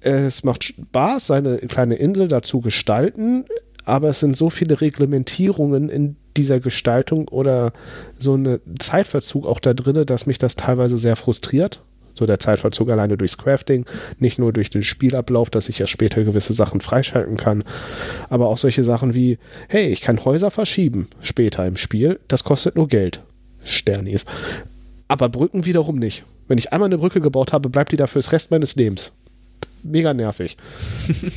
Es 0.01 0.43
macht 0.43 0.63
Spaß, 0.63 1.27
seine 1.27 1.58
kleine 1.60 1.96
Insel 1.96 2.27
dazu 2.27 2.60
gestalten, 2.62 3.46
aber 3.86 4.10
es 4.10 4.20
sind 4.20 4.36
so 4.36 4.50
viele 4.50 4.81
Reglementierungen 4.81 5.89
in 5.89 6.15
dieser 6.38 6.60
Gestaltung 6.60 7.27
oder 7.27 7.72
so 8.20 8.34
eine 8.34 8.62
Zeitverzug 8.79 9.46
auch 9.46 9.60
da 9.60 9.74
drin, 9.74 10.05
dass 10.05 10.25
mich 10.25 10.38
das 10.38 10.55
teilweise 10.55 10.98
sehr 10.98 11.15
frustriert. 11.15 11.81
So 12.13 12.25
der 12.25 12.39
Zeitverzug 12.39 12.89
alleine 12.89 13.17
durchs 13.17 13.38
Crafting, 13.38 13.86
nicht 14.20 14.38
nur 14.38 14.51
durch 14.51 14.70
den 14.70 14.84
Spielablauf, 14.84 15.50
dass 15.50 15.70
ich 15.70 15.79
ja 15.79 15.88
später 15.88 16.24
gewisse 16.24 16.53
Sachen 16.53 16.81
freischalten 16.81 17.38
kann, 17.38 17.63
aber 18.29 18.50
auch 18.50 18.58
solche 18.58 18.84
Sachen 18.84 19.13
wie, 19.13 19.38
hey, 19.70 19.88
ich 19.88 20.01
kann 20.01 20.24
Häuser 20.25 20.51
verschieben 20.51 21.10
später 21.22 21.65
im 21.65 21.77
Spiel, 21.77 22.20
das 22.27 22.43
kostet 22.43 22.75
nur 22.75 22.89
Geld. 22.89 23.22
Sternis. 23.63 24.25
Aber 25.08 25.29
Brücken 25.29 25.65
wiederum 25.65 25.98
nicht. 25.98 26.24
Wenn 26.48 26.58
ich 26.58 26.74
einmal 26.74 26.88
eine 26.88 26.98
Brücke 26.98 27.22
gebaut 27.22 27.53
habe, 27.53 27.70
bleibt 27.70 27.91
die 27.91 27.98
da 27.98 28.08
fürs 28.08 28.31
Rest 28.31 28.51
meines 28.51 28.75
Lebens. 28.75 29.13
Mega 29.83 30.13
nervig. 30.13 30.57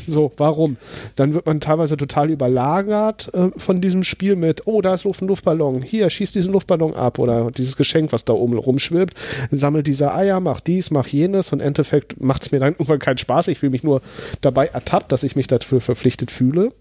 so, 0.07 0.33
warum? 0.37 0.77
Dann 1.17 1.35
wird 1.35 1.47
man 1.47 1.61
teilweise 1.61 1.97
total 1.97 2.31
überlagert 2.31 3.33
äh, 3.33 3.51
von 3.57 3.81
diesem 3.81 4.05
Spiel 4.05 4.37
mit, 4.37 4.67
oh, 4.67 4.83
da 4.83 4.95
ist 4.95 5.05
ein 5.05 5.29
Luftballon, 5.29 5.83
hier, 5.83 6.11
schieß 6.11 6.33
diesen 6.33 6.53
Luftballon 6.53 6.95
ab 6.95 7.19
oder 7.19 7.51
dieses 7.51 7.77
Geschenk, 7.77 8.13
was 8.13 8.25
da 8.25 8.33
oben 8.33 8.57
rumschwirbt, 8.57 9.15
sammelt 9.51 9.87
diese 9.87 10.15
Eier, 10.15 10.41
mach 10.41 10.61
dies, 10.61 10.91
mach 10.91 11.07
jenes 11.07 11.53
und 11.53 11.61
im 11.61 11.67
Endeffekt 11.67 12.21
macht 12.21 12.43
es 12.43 12.53
mir 12.53 12.61
dann 12.61 12.73
irgendwann 12.73 12.99
keinen 12.99 13.19
Spaß. 13.19 13.49
Ich 13.49 13.59
fühle 13.59 13.71
mich 13.71 13.83
nur 13.83 14.03
dabei 14.41 14.67
ertappt, 14.67 15.13
dass 15.13 15.23
ich 15.23 15.37
mich 15.37 15.47
dafür 15.47 15.81
verpflichtet 15.81 16.31
fühle. 16.31 16.73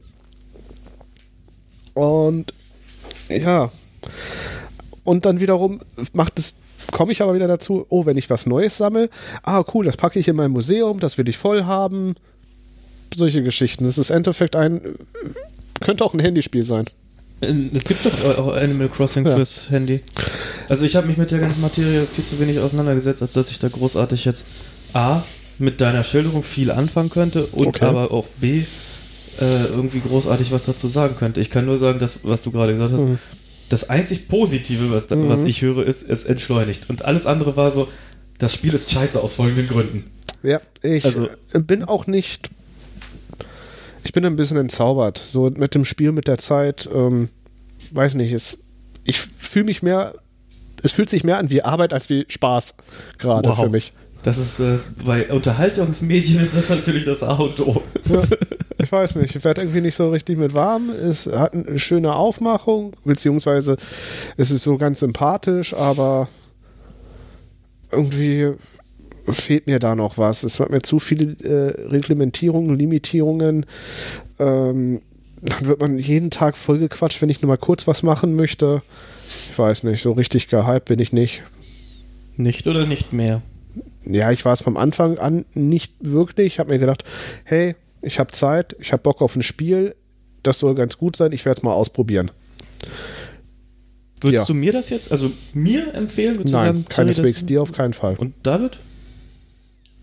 Und 1.93 2.53
ja, 3.29 3.72
und 5.03 5.25
dann 5.25 5.39
wiederum 5.39 5.82
macht 6.13 6.39
es, 6.39 6.55
komme 6.92 7.12
ich 7.12 7.22
aber 7.22 7.34
wieder 7.34 7.48
dazu, 7.48 7.86
oh, 7.90 8.06
wenn 8.06 8.18
ich 8.18 8.30
was 8.30 8.46
Neues 8.46 8.78
sammle, 8.78 9.10
ah, 9.44 9.63
cool, 9.74 9.86
das 9.86 9.98
packe 9.98 10.20
ich 10.20 10.28
in 10.28 10.36
mein 10.36 10.52
Museum, 10.52 11.00
das 11.00 11.18
will 11.18 11.28
ich 11.30 11.38
voll 11.38 11.63
haben. 11.66 12.16
Solche 13.16 13.44
Geschichten. 13.44 13.86
Das 13.86 13.98
ist 13.98 14.10
im 14.10 14.18
Endeffekt 14.18 14.56
ein, 14.56 14.82
könnte 15.80 16.04
auch 16.04 16.13
ein 16.13 16.20
Handyspiel 16.20 16.63
sein. 16.63 16.86
Äh, 17.42 17.54
Es 17.74 17.84
gibt 17.84 18.06
doch 18.06 18.38
auch 18.38 18.54
Animal 18.56 18.90
Crossing 18.90 19.25
Ja. 19.25 19.36
fürs 19.36 19.70
Handy. 19.70 20.02
Also 20.70 20.86
ich 20.86 20.96
habe 20.96 21.08
mich 21.08 21.18
mit 21.18 21.30
der 21.32 21.40
ganzen 21.40 21.62
Materie 21.62 22.06
viel 22.06 22.24
zu 22.25 22.40
wenig 22.40 22.58
auseinandergesetzt, 22.60 23.22
als 23.22 23.34
dass 23.34 23.51
ich 23.51 23.60
da 23.60 23.68
großartig 23.68 24.25
jetzt 24.25 24.46
A, 24.94 25.22
mit 25.60 25.79
deiner 25.81 26.03
Schilderung 26.03 26.42
viel 26.42 26.72
anfangen 26.72 27.12
könnte 27.12 27.46
und 27.48 27.68
Okay. 27.68 27.86
aber 27.86 28.12
auch 28.12 28.25
B, 28.40 28.64
äh, 29.40 29.66
irgendwie 29.66 30.00
großartig 30.00 30.51
was 30.51 30.66
dazu 30.66 30.88
sagen 30.88 31.16
könnte. 31.16 31.42
Ich 31.42 31.51
kann 31.51 31.66
nur 31.66 31.77
sagen, 31.77 32.00
dass, 32.00 32.20
was 32.24 32.42
du 32.42 32.50
gerade 32.51 32.74
gesagt 32.74 32.94
hast, 32.94 33.01
Mhm. 33.01 33.20
Das 33.70 33.90
einzig 33.90 34.28
Positive, 34.28 34.92
was, 34.92 35.08
da, 35.08 35.16
Mhm. 35.16 35.30
was 35.30 35.44
ich 35.46 35.62
höre, 35.62 35.86
ist, 35.86 36.08
es 36.10 36.26
entschleunigt. 36.26 36.90
Und 36.90 37.06
alles 37.06 37.26
andere 37.26 37.56
war 37.58 37.72
so, 37.72 37.88
das 38.38 38.54
Spiel 38.54 38.74
ist 38.74 38.92
scheiße 38.92 39.22
aus 39.22 39.36
folgenden 39.36 39.68
Gründen. 39.68 40.12
Ja, 40.44 40.62
ich 40.82 41.06
Also- 41.06 41.30
bin 41.54 41.84
auch 41.84 42.06
nicht. 42.08 42.50
Ich 44.04 44.12
bin 44.12 44.26
ein 44.26 44.36
bisschen 44.36 44.58
entzaubert. 44.58 45.18
So 45.26 45.50
mit 45.50 45.76
dem 45.76 45.86
Spiel, 45.86 46.12
mit 46.12 46.28
der 46.28 46.38
Zeit. 46.38 46.90
Ähm, 46.94 47.30
weiß 47.92 48.16
nicht, 48.16 48.34
es, 48.34 48.64
ich 49.06 49.20
fühle 49.20 49.66
mich 49.66 49.82
mehr. 49.82 50.16
Es 50.82 50.92
fühlt 50.92 51.10
sich 51.10 51.24
mehr 51.24 51.38
an 51.38 51.50
wie 51.50 51.62
Arbeit 51.62 51.94
als 51.94 52.10
wie 52.10 52.26
Spaß 52.28 52.76
gerade 53.18 53.48
Wow. 53.50 53.58
für 53.64 53.70
mich. 53.70 53.94
Das 54.24 54.38
ist, 54.38 54.59
äh, 54.59 54.79
bei 55.05 55.29
Unterhaltungsmedien 55.29 56.42
ist 56.42 56.55
das 56.55 56.70
natürlich 56.70 57.05
das 57.05 57.24
A 57.24 57.33
und 57.33 57.59
O. 57.59 57.81
Ich 58.81 58.92
weiß 58.92 59.16
nicht, 59.16 59.36
ich 59.36 59.44
werde 59.46 59.62
irgendwie 59.62 59.81
nicht 59.81 59.96
so 59.96 60.09
richtig 60.09 60.38
mit 60.38 60.53
warm. 60.53 60.90
Es 60.90 61.25
hat 61.25 61.53
eine 61.53 61.79
schöne 61.79 62.14
Aufmachung, 62.14 62.96
beziehungsweise 63.05 63.77
es 64.36 64.51
ist 64.51 64.64
so 64.64 64.77
ganz 64.77 65.00
sympathisch, 65.00 65.74
aber 65.74 66.27
irgendwie 67.92 68.51
fehlt 69.29 69.68
mir 69.68 69.79
da 69.79 69.96
noch 69.96 70.18
was. 70.18 70.44
Es 70.44 70.59
hat 70.59 70.70
mir 70.70 70.81
zu 70.81 71.00
viele 71.00 71.33
äh, 71.44 71.90
Reglementierungen, 71.90 72.77
Limitierungen. 72.77 73.66
Ähm, 74.40 75.01
dann 75.42 75.68
wird 75.68 75.79
man 75.79 76.00
jeden 76.00 76.29
Tag 76.29 76.57
vollgequatscht, 76.57 77.22
wenn 77.22 77.29
ich 77.29 77.42
nur 77.42 77.50
mal 77.50 77.57
kurz 77.57 77.88
was 77.88 78.03
machen 78.03 78.36
möchte. 78.36 78.81
Ich 79.50 79.57
weiß 79.57 79.83
nicht, 79.83 80.01
so 80.01 80.12
richtig 80.12 80.48
gehypt 80.50 80.86
bin 80.86 81.00
ich 81.00 81.14
nicht. 81.14 81.42
Nicht 82.36 82.68
oder 82.68 82.86
nicht 82.86 83.14
mehr? 83.14 83.42
Ja, 84.05 84.31
ich 84.31 84.44
war 84.46 84.53
es 84.53 84.62
vom 84.62 84.77
Anfang 84.77 85.18
an 85.18 85.46
nicht 85.53 85.94
wirklich. 86.00 86.53
Ich 86.53 86.59
habe 86.59 86.72
mir 86.72 86.79
gedacht, 86.79 87.03
hey, 87.44 87.75
ich 88.01 88.20
habe 88.20 88.31
Zeit, 88.31 88.75
ich 88.79 88.92
habe 88.92 89.01
Bock 89.03 89.22
auf 89.22 89.36
ein 89.36 89.44
Spiel, 89.44 89.96
das 90.44 90.59
soll 90.59 90.75
ganz 90.75 90.98
gut 90.98 91.16
sein, 91.16 91.31
ich 91.31 91.46
werde 91.46 91.57
es 91.59 91.64
mal 91.64 91.74
ausprobieren. 91.74 92.31
Würdest 94.22 94.48
Ja. 94.48 94.53
du 94.53 94.53
mir 94.53 94.72
das 94.72 94.90
jetzt, 94.90 95.12
also 95.12 95.31
mir 95.53 95.94
empfehlen? 95.94 96.36
Nein, 96.38 96.48
sagen, 96.48 96.86
keineswegs 96.90 97.46
dir 97.46 97.62
auf 97.62 97.72
keinen 97.72 97.94
Fall. 97.94 98.16
Und 98.18 98.33
David? 98.44 98.77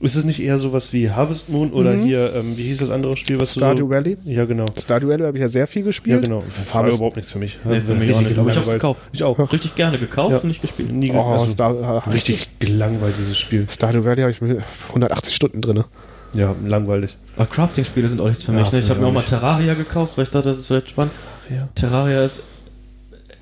Ist 0.03 0.15
es 0.15 0.25
nicht 0.25 0.41
eher 0.41 0.59
sowas 0.59 0.95
wie 0.95 1.11
Harvest 1.11 1.51
Moon 1.51 1.73
oder 1.73 1.93
Mhm. 1.93 2.05
hier, 2.05 2.33
ähm, 2.35 2.57
wie 2.57 2.63
hieß 2.63 2.79
das 2.79 2.89
andere 2.91 3.19
Spiel, 3.19 3.39
was 3.39 3.53
Stardew 3.53 3.81
du 3.81 3.85
so... 3.85 3.91
Valley? 3.91 4.17
Ja, 4.25 4.47
genau. 4.47 4.65
Stardew 4.79 5.09
Valley 5.09 5.25
habe 5.25 5.37
ich 5.37 5.43
ja 5.43 5.49
sehr 5.49 5.67
viel 5.67 5.83
gespielt. 5.83 6.15
Ja, 6.17 6.21
genau. 6.23 6.43
War 6.73 6.75
Harvest- 6.75 6.97
überhaupt 6.97 7.17
nichts 7.17 7.33
für 7.33 7.39
mich. 7.39 7.59
Nee, 7.65 7.81
für 7.81 7.95
mich 7.95 8.15
auch 8.15 8.23
nicht. 8.23 8.39
Aber 8.39 8.49
ich 8.51 8.57
hab's 8.57 8.67
gelangweilt. 8.67 8.81
gekauft. 8.81 9.03
Ich 9.13 9.23
auch. 9.23 9.53
Richtig 9.53 9.75
gerne 9.77 9.99
gekauft 9.99 10.33
Ja. 10.33 10.39
und 10.39 10.49
nicht 10.49 10.63
gespielt. 10.63 10.91
Nie 10.91 11.13
Oh, 11.13 11.21
also, 11.21 11.47
Star, 11.49 12.03
richtig 12.13 12.49
gelangweilt, 12.59 13.15
dieses 13.19 13.37
Spiel. 13.37 13.67
Stardew 13.71 14.03
Valley 14.05 14.23
habe 14.23 14.31
ich 14.31 14.41
mit 14.41 14.59
180 14.89 15.35
Stunden 15.35 15.61
drin. 15.61 15.85
Ja, 16.33 16.55
langweilig. 16.65 17.17
Aber 17.37 17.47
Crafting-Spiele 17.47 18.09
sind 18.09 18.21
auch 18.23 18.29
nichts 18.29 18.45
für 18.45 18.53
Ja, 18.53 18.59
mich. 18.61 18.73
Ne? 18.73 18.79
für 18.79 18.85
Ich 18.85 18.91
habe 18.91 19.01
mir 19.01 19.07
auch 19.09 19.13
mal. 19.13 19.23
Terraria 19.23 19.75
gekauft, 19.75 20.13
weil 20.17 20.25
ich 20.25 20.31
dachte, 20.31 20.49
das 20.49 20.61
ist 20.61 20.69
vielleicht 20.69 20.91
spannend. 20.91 21.13
Ja. 21.51 21.69
Terraria 21.75 22.25
ist, 22.25 22.45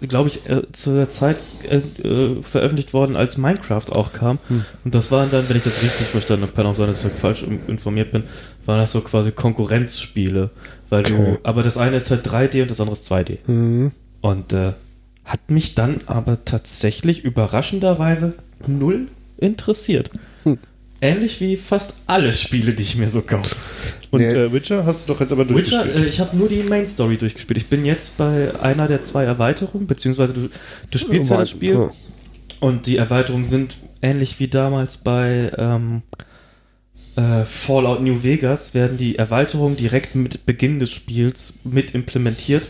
glaube 0.00 0.28
ich, 0.28 0.48
äh, 0.48 0.62
zu 0.72 0.94
der 0.94 1.08
Zeit 1.08 1.36
äh, 1.68 1.78
äh, 2.06 2.42
veröffentlicht 2.42 2.92
worden, 2.92 3.16
als 3.16 3.36
Minecraft 3.36 3.90
auch 3.90 4.12
kam. 4.12 4.38
Hm. 4.48 4.64
Und 4.84 4.94
das 4.94 5.10
waren 5.10 5.30
dann, 5.30 5.48
wenn 5.48 5.56
ich 5.56 5.64
das 5.64 5.82
richtig 5.82 6.06
verstanden 6.06 6.42
habe, 6.42 6.52
kann 6.52 6.66
auch 6.66 6.76
sein, 6.76 6.86
dass 6.86 7.04
ich 7.04 7.12
falsch 7.12 7.42
informiert 7.66 8.12
bin, 8.12 8.22
waren 8.66 8.78
das 8.78 8.92
so 8.92 9.00
quasi 9.00 9.32
Konkurrenzspiele. 9.32 10.50
Weil 10.90 11.00
Okay. 11.00 11.16
du, 11.16 11.38
aber 11.42 11.62
das 11.62 11.76
eine 11.76 11.96
ist 11.96 12.10
halt 12.10 12.26
3D 12.26 12.62
und 12.62 12.70
das 12.70 12.80
andere 12.80 12.94
ist 12.94 13.10
2D. 13.10 13.38
Mhm. 13.46 13.92
Und 14.20 14.52
äh, 14.52 14.72
hat 15.24 15.50
mich 15.50 15.74
dann 15.74 16.00
aber 16.06 16.44
tatsächlich 16.44 17.24
überraschenderweise 17.24 18.34
null 18.66 19.08
interessiert. 19.36 20.10
Hm. 20.44 20.58
Ähnlich 21.00 21.40
wie 21.40 21.56
fast 21.56 21.96
alle 22.06 22.32
Spiele, 22.32 22.72
die 22.72 22.82
ich 22.82 22.96
mir 22.96 23.08
so 23.08 23.22
kaufe. 23.22 23.54
Und 24.10 24.20
Nee. 24.20 24.28
äh, 24.32 24.52
Witcher 24.52 24.84
hast 24.84 25.08
du 25.08 25.12
doch 25.12 25.20
jetzt 25.20 25.30
aber 25.32 25.48
Witcher, 25.48 25.82
durchgespielt. 25.84 26.06
äh, 26.06 26.08
ich 26.08 26.20
habe 26.20 26.36
nur 26.36 26.48
die 26.48 26.62
Main 26.64 26.88
Story 26.88 27.16
durchgespielt. 27.16 27.58
Ich 27.58 27.66
bin 27.66 27.84
jetzt 27.84 28.16
bei 28.16 28.50
einer 28.60 28.88
der 28.88 29.02
zwei 29.02 29.24
Erweiterungen, 29.24 29.86
beziehungsweise 29.86 30.32
du, 30.34 30.48
du 30.90 30.98
spielst 30.98 31.30
ja 31.30 31.36
das 31.36 31.50
Spiel 31.50 31.74
Ja. 31.74 31.90
und 32.60 32.86
die 32.86 32.96
Erweiterungen 32.96 33.44
sind 33.44 33.76
ähnlich 34.02 34.40
wie 34.40 34.48
damals 34.48 34.96
bei 34.98 35.52
ähm, 35.56 36.02
äh, 37.16 37.44
Fallout 37.44 38.00
New 38.02 38.22
Vegas, 38.24 38.74
werden 38.74 38.96
die 38.96 39.16
Erweiterungen 39.16 39.76
direkt 39.76 40.14
mit 40.14 40.46
Beginn 40.46 40.78
des 40.80 40.90
Spiels 40.90 41.54
mit 41.64 41.94
implementiert. 41.94 42.62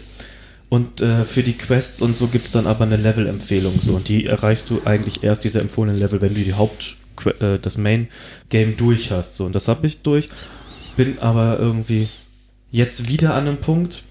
Und 0.71 1.01
äh, 1.01 1.25
für 1.25 1.43
die 1.43 1.55
Quests 1.55 2.03
und 2.03 2.15
so 2.15 2.27
gibt 2.27 2.45
es 2.45 2.53
dann 2.53 2.67
aber 2.67 2.85
eine 2.85 2.97
Level-Empfehlung. 2.99 3.81
So. 3.81 3.95
Und 3.95 4.09
die 4.09 4.27
erreichst 4.27 4.69
du 4.69 4.83
eigentlich 4.85 5.23
erst 5.25 5.45
diese 5.45 5.61
empfohlenen 5.61 5.99
Level, 5.99 6.21
wenn 6.21 6.35
du 6.35 6.41
die 6.43 6.53
Haupt, 6.53 6.97
äh, 7.27 7.59
das 7.59 7.79
Main-Game 7.79 8.77
durch 8.77 9.11
hast. 9.11 9.37
So. 9.37 9.47
Und 9.47 9.55
das 9.55 9.69
habe 9.69 9.87
ich 9.87 10.03
durch. 10.03 10.29
Bin 10.97 11.19
aber 11.21 11.59
irgendwie 11.59 12.09
jetzt 12.71 13.09
wieder 13.09 13.35
an 13.35 13.47
einem 13.47 13.59
Punkt. 13.59 14.03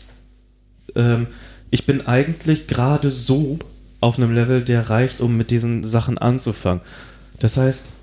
Ähm, 0.96 1.28
ich 1.70 1.86
bin 1.86 2.08
eigentlich 2.08 2.68
gerade 2.68 3.12
so 3.12 3.60
auf 4.00 4.18
einem 4.18 4.34
Level, 4.34 4.64
der 4.64 4.90
reicht, 4.90 5.22
um 5.22 5.38
mit 5.38 5.52
diesen 5.52 5.84
Sachen 5.84 6.18
anzufangen. 6.18 6.82
Das 7.40 7.58
heißt, 7.58 7.94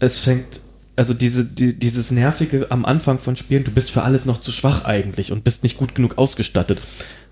es 0.00 0.18
fängt 0.18 0.60
also 0.98 1.14
diese, 1.14 1.44
die, 1.44 1.78
dieses 1.78 2.10
nervige 2.10 2.66
am 2.70 2.84
Anfang 2.84 3.18
von 3.18 3.36
Spielen, 3.36 3.62
du 3.62 3.70
bist 3.70 3.92
für 3.92 4.02
alles 4.02 4.26
noch 4.26 4.40
zu 4.40 4.50
schwach 4.50 4.84
eigentlich 4.84 5.30
und 5.30 5.44
bist 5.44 5.62
nicht 5.62 5.78
gut 5.78 5.94
genug 5.94 6.18
ausgestattet, 6.18 6.80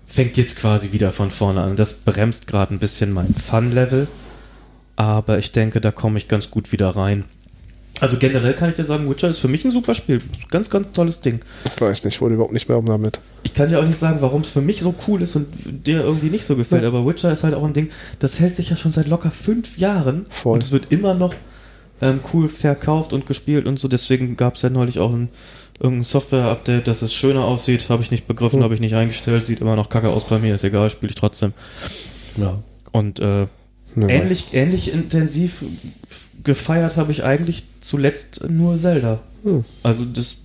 fängt 0.05 0.37
jetzt 0.37 0.59
quasi 0.59 0.93
wieder 0.93 1.11
von 1.11 1.31
vorne 1.31 1.61
an. 1.61 1.75
Das 1.75 1.95
bremst 1.95 2.47
gerade 2.47 2.73
ein 2.73 2.79
bisschen 2.79 3.11
mein 3.11 3.35
Fun-Level, 3.35 4.07
aber 4.97 5.37
ich 5.39 5.53
denke, 5.53 5.79
da 5.79 5.91
komme 5.91 6.17
ich 6.17 6.27
ganz 6.27 6.51
gut 6.51 6.73
wieder 6.73 6.89
rein. 6.89 7.23
Also 7.99 8.17
generell 8.19 8.53
kann 8.53 8.69
ich 8.69 8.75
dir 8.75 8.85
sagen, 8.85 9.09
Witcher 9.09 9.27
ist 9.29 9.39
für 9.39 9.47
mich 9.47 9.65
ein 9.65 9.71
super 9.71 9.95
Spiel. 9.95 10.21
Ganz, 10.51 10.69
ganz 10.69 10.91
tolles 10.91 11.21
Ding. 11.21 11.39
Ich 11.65 11.81
weiß 11.81 12.03
nicht, 12.03 12.21
wurde 12.21 12.35
überhaupt 12.35 12.53
nicht 12.53 12.69
mehr 12.69 12.77
um 12.77 12.85
damit. 12.85 13.19
Ich 13.41 13.55
kann 13.55 13.69
dir 13.69 13.79
auch 13.79 13.85
nicht 13.85 13.97
sagen, 13.97 14.17
warum 14.19 14.41
es 14.41 14.51
für 14.51 14.61
mich 14.61 14.81
so 14.81 14.93
cool 15.07 15.23
ist 15.23 15.35
und 15.35 15.47
dir 15.65 16.01
irgendwie 16.03 16.29
nicht 16.29 16.45
so 16.45 16.55
gefällt, 16.55 16.83
Ja. 16.83 16.89
aber 16.89 17.07
Witcher 17.07 17.31
ist 17.31 17.43
halt 17.43 17.55
auch 17.55 17.63
ein 17.63 17.73
Ding, 17.73 17.89
das 18.19 18.39
hält 18.39 18.55
sich 18.55 18.69
ja 18.69 18.75
schon 18.77 18.91
seit 18.91 19.07
locker 19.07 19.31
fünf 19.31 19.79
Jahren 19.79 20.27
Voll. 20.29 20.53
und 20.53 20.63
es 20.63 20.71
wird 20.71 20.91
immer 20.91 21.15
noch 21.15 21.33
ähm, 21.99 22.19
cool 22.33 22.49
verkauft 22.49 23.13
und 23.13 23.25
gespielt 23.25 23.65
und 23.65 23.79
so. 23.79 23.87
Deswegen 23.87 24.37
gab 24.37 24.55
es 24.57 24.61
ja 24.61 24.69
neulich 24.69 24.99
auch 24.99 25.11
ein 25.11 25.29
irgendein 25.79 26.03
Software-Update, 26.03 26.87
dass 26.87 27.01
es 27.01 27.15
schöner 27.15 27.45
aussieht. 27.45 27.89
Habe 27.89 28.03
ich 28.03 28.11
nicht 28.11 28.27
begriffen, 28.27 28.57
Hm. 28.57 28.63
habe 28.63 28.75
ich 28.75 28.79
nicht 28.79 28.93
eingestellt. 28.93 29.43
Sieht 29.43 29.61
immer 29.61 29.75
noch 29.75 29.89
kacke 29.89 30.09
aus 30.09 30.25
bei 30.25 30.37
mir, 30.37 30.53
ist 30.53 30.63
egal, 30.63 30.91
spiele 30.91 31.09
ich 31.09 31.15
trotzdem. 31.15 31.53
Ja. 32.35 32.59
Und 32.91 33.19
äh, 33.19 33.47
Ne, 33.97 34.11
ähnlich, 34.13 34.53
ähnlich 34.53 34.93
intensiv 34.93 35.63
gefeiert 36.43 36.97
habe 36.97 37.11
ich 37.11 37.23
eigentlich 37.23 37.63
zuletzt 37.81 38.47
nur 38.47 38.77
Zelda. 38.77 39.19
Hm. 39.41 39.65
Also 39.81 40.05
das 40.05 40.37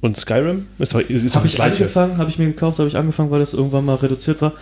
Und 0.00 0.16
Skyrim? 0.16 0.66
Ist 0.78 0.94
doch, 0.94 1.00
ist 1.00 1.34
habe 1.34 1.44
das 1.44 1.52
ich 1.52 1.54
Gleiche. 1.56 1.76
angefangen, 1.82 2.16
habe 2.16 2.30
ich 2.30 2.38
mir 2.38 2.46
gekauft, 2.46 2.78
habe 2.78 2.88
ich 2.88 2.96
angefangen, 2.96 3.30
weil 3.30 3.42
es 3.42 3.52
irgendwann 3.52 3.84
mal 3.84 3.96
reduziert 3.96 4.40
war. 4.40 4.54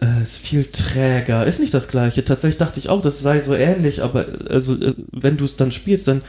Äh, 0.00 0.24
ist 0.24 0.38
viel 0.38 0.64
träger, 0.64 1.46
ist 1.46 1.60
nicht 1.60 1.72
das 1.72 1.86
gleiche. 1.86 2.24
Tatsächlich 2.24 2.58
dachte 2.58 2.80
ich 2.80 2.88
auch, 2.88 3.00
das 3.00 3.20
sei 3.20 3.40
so 3.40 3.54
ähnlich, 3.54 4.02
aber 4.02 4.26
äh, 4.26 4.48
also 4.48 4.74
äh, 4.74 4.94
wenn 5.12 5.36
du 5.36 5.44
es 5.44 5.56
dann 5.56 5.70
spielst, 5.70 6.08
dann 6.08 6.22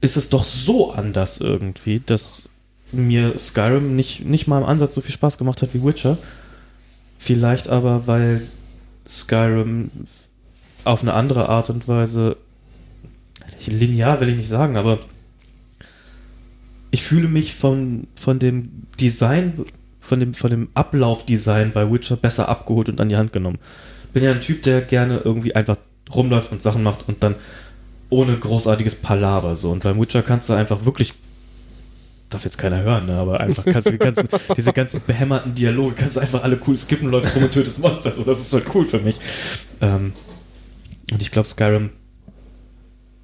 ist 0.00 0.16
es 0.16 0.30
doch 0.30 0.42
so 0.42 0.90
anders 0.90 1.40
irgendwie, 1.40 2.00
dass 2.04 2.48
mir 2.90 3.38
Skyrim 3.38 3.94
nicht, 3.94 4.24
nicht 4.24 4.48
mal 4.48 4.58
im 4.58 4.64
Ansatz 4.64 4.96
so 4.96 5.00
viel 5.00 5.12
Spaß 5.12 5.38
gemacht 5.38 5.62
hat 5.62 5.74
wie 5.74 5.84
Witcher. 5.84 6.18
Vielleicht 7.18 7.68
aber, 7.68 8.08
weil 8.08 8.42
Skyrim 9.10 9.90
auf 10.84 11.02
eine 11.02 11.12
andere 11.12 11.48
Art 11.48 11.70
und 11.70 11.88
Weise 11.88 12.36
linear 13.66 14.20
will 14.20 14.30
ich 14.30 14.36
nicht 14.36 14.48
sagen, 14.48 14.76
aber 14.76 15.00
ich 16.90 17.02
fühle 17.02 17.28
mich 17.28 17.54
von, 17.54 18.06
von 18.14 18.38
dem 18.38 18.86
Design, 18.98 19.64
von 20.00 20.20
dem, 20.20 20.34
von 20.34 20.50
dem 20.50 20.68
Ablaufdesign 20.74 21.72
bei 21.72 21.90
Witcher 21.90 22.16
besser 22.16 22.48
abgeholt 22.48 22.88
und 22.88 23.00
an 23.00 23.08
die 23.08 23.16
Hand 23.16 23.32
genommen. 23.32 23.58
Bin 24.12 24.24
ja 24.24 24.32
ein 24.32 24.40
Typ, 24.40 24.62
der 24.62 24.80
gerne 24.80 25.18
irgendwie 25.18 25.54
einfach 25.54 25.76
rumläuft 26.12 26.50
und 26.50 26.62
Sachen 26.62 26.82
macht 26.82 27.08
und 27.08 27.22
dann 27.22 27.36
ohne 28.08 28.36
großartiges 28.36 29.02
Palaver 29.02 29.54
so. 29.54 29.70
Und 29.70 29.84
beim 29.84 30.00
Witcher 30.00 30.22
kannst 30.22 30.48
du 30.48 30.54
einfach 30.54 30.84
wirklich, 30.84 31.14
darf 32.30 32.44
jetzt 32.44 32.58
keiner 32.58 32.82
hören, 32.82 33.06
ne, 33.06 33.14
aber 33.14 33.40
einfach 33.40 33.64
kannst 33.64 33.88
du 33.88 33.92
die 33.92 33.98
ganzen, 33.98 34.28
diese 34.56 34.72
ganzen 34.72 35.02
behämmerten 35.06 35.54
Dialoge, 35.54 35.94
kannst 35.96 36.16
du 36.16 36.20
einfach 36.20 36.42
alle 36.42 36.58
cool 36.66 36.76
skippen, 36.76 37.10
läufst 37.10 37.36
rum 37.36 37.44
und 37.44 37.52
tötest 37.52 37.80
Monster. 37.80 38.10
So, 38.10 38.22
das 38.22 38.40
ist 38.40 38.52
halt 38.52 38.66
cool 38.74 38.86
für 38.86 39.00
mich. 39.00 39.16
Ähm, 39.80 40.12
und 41.12 41.22
ich 41.22 41.30
glaube, 41.30 41.48
Skyrim 41.48 41.90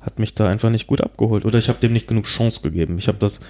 hat 0.00 0.18
mich 0.18 0.34
da 0.34 0.48
einfach 0.48 0.70
nicht 0.70 0.86
gut 0.86 1.00
abgeholt. 1.00 1.44
Oder 1.44 1.58
ich 1.58 1.68
habe 1.68 1.80
dem 1.80 1.92
nicht 1.92 2.06
genug 2.06 2.26
Chance 2.26 2.60
gegeben. 2.62 2.96
Ich 2.98 3.08
habe 3.08 3.18
das, 3.18 3.40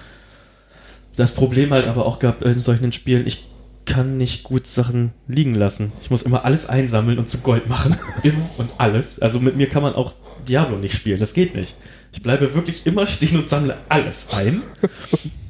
das 1.15 1.33
Problem 1.33 1.71
halt 1.71 1.87
aber 1.87 2.05
auch 2.05 2.19
gehabt 2.19 2.43
in 2.43 2.61
solchen 2.61 2.93
Spielen, 2.93 3.27
ich 3.27 3.47
kann 3.85 4.17
nicht 4.17 4.43
gut 4.43 4.67
Sachen 4.67 5.11
liegen 5.27 5.55
lassen. 5.55 5.93
Ich 6.01 6.11
muss 6.11 6.23
immer 6.23 6.45
alles 6.45 6.67
einsammeln 6.67 7.19
und 7.19 7.29
zu 7.29 7.41
Gold 7.41 7.69
machen. 7.69 7.95
immer 8.23 8.49
und 8.57 8.71
alles. 8.77 9.19
Also 9.19 9.39
mit 9.39 9.55
mir 9.55 9.69
kann 9.69 9.83
man 9.83 9.93
auch 9.93 10.13
Diablo 10.47 10.77
nicht 10.77 10.95
spielen. 10.95 11.19
Das 11.19 11.33
geht 11.33 11.55
nicht. 11.55 11.75
Ich 12.17 12.23
bleibe 12.23 12.55
wirklich 12.55 12.87
immer 12.87 13.05
stehen 13.05 13.37
und 13.37 13.47
sammle 13.47 13.77
alles 13.89 14.29
ein. 14.33 14.63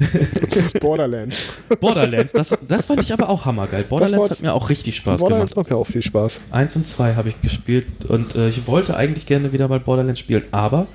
Borderlands. 0.81 1.37
Borderlands, 1.79 2.33
das, 2.33 2.49
das 2.67 2.87
fand 2.87 3.01
ich 3.01 3.13
aber 3.13 3.29
auch 3.29 3.45
hammergeil. 3.45 3.85
Borderlands 3.85 4.31
hat 4.31 4.41
mir 4.41 4.53
auch 4.53 4.69
richtig 4.69 4.97
Spaß 4.97 5.21
Borderlands 5.21 5.53
gemacht. 5.53 5.67
macht 5.69 5.71
mir 5.71 5.77
auch 5.77 5.87
viel 5.87 6.01
Spaß. 6.01 6.41
Eins 6.51 6.75
und 6.75 6.85
zwei 6.85 7.15
habe 7.15 7.29
ich 7.29 7.41
gespielt 7.41 8.03
und 8.09 8.35
äh, 8.35 8.49
ich 8.49 8.67
wollte 8.67 8.97
eigentlich 8.97 9.25
gerne 9.25 9.53
wieder 9.53 9.69
mal 9.69 9.79
Borderlands 9.79 10.19
spielen, 10.19 10.43
aber 10.51 10.87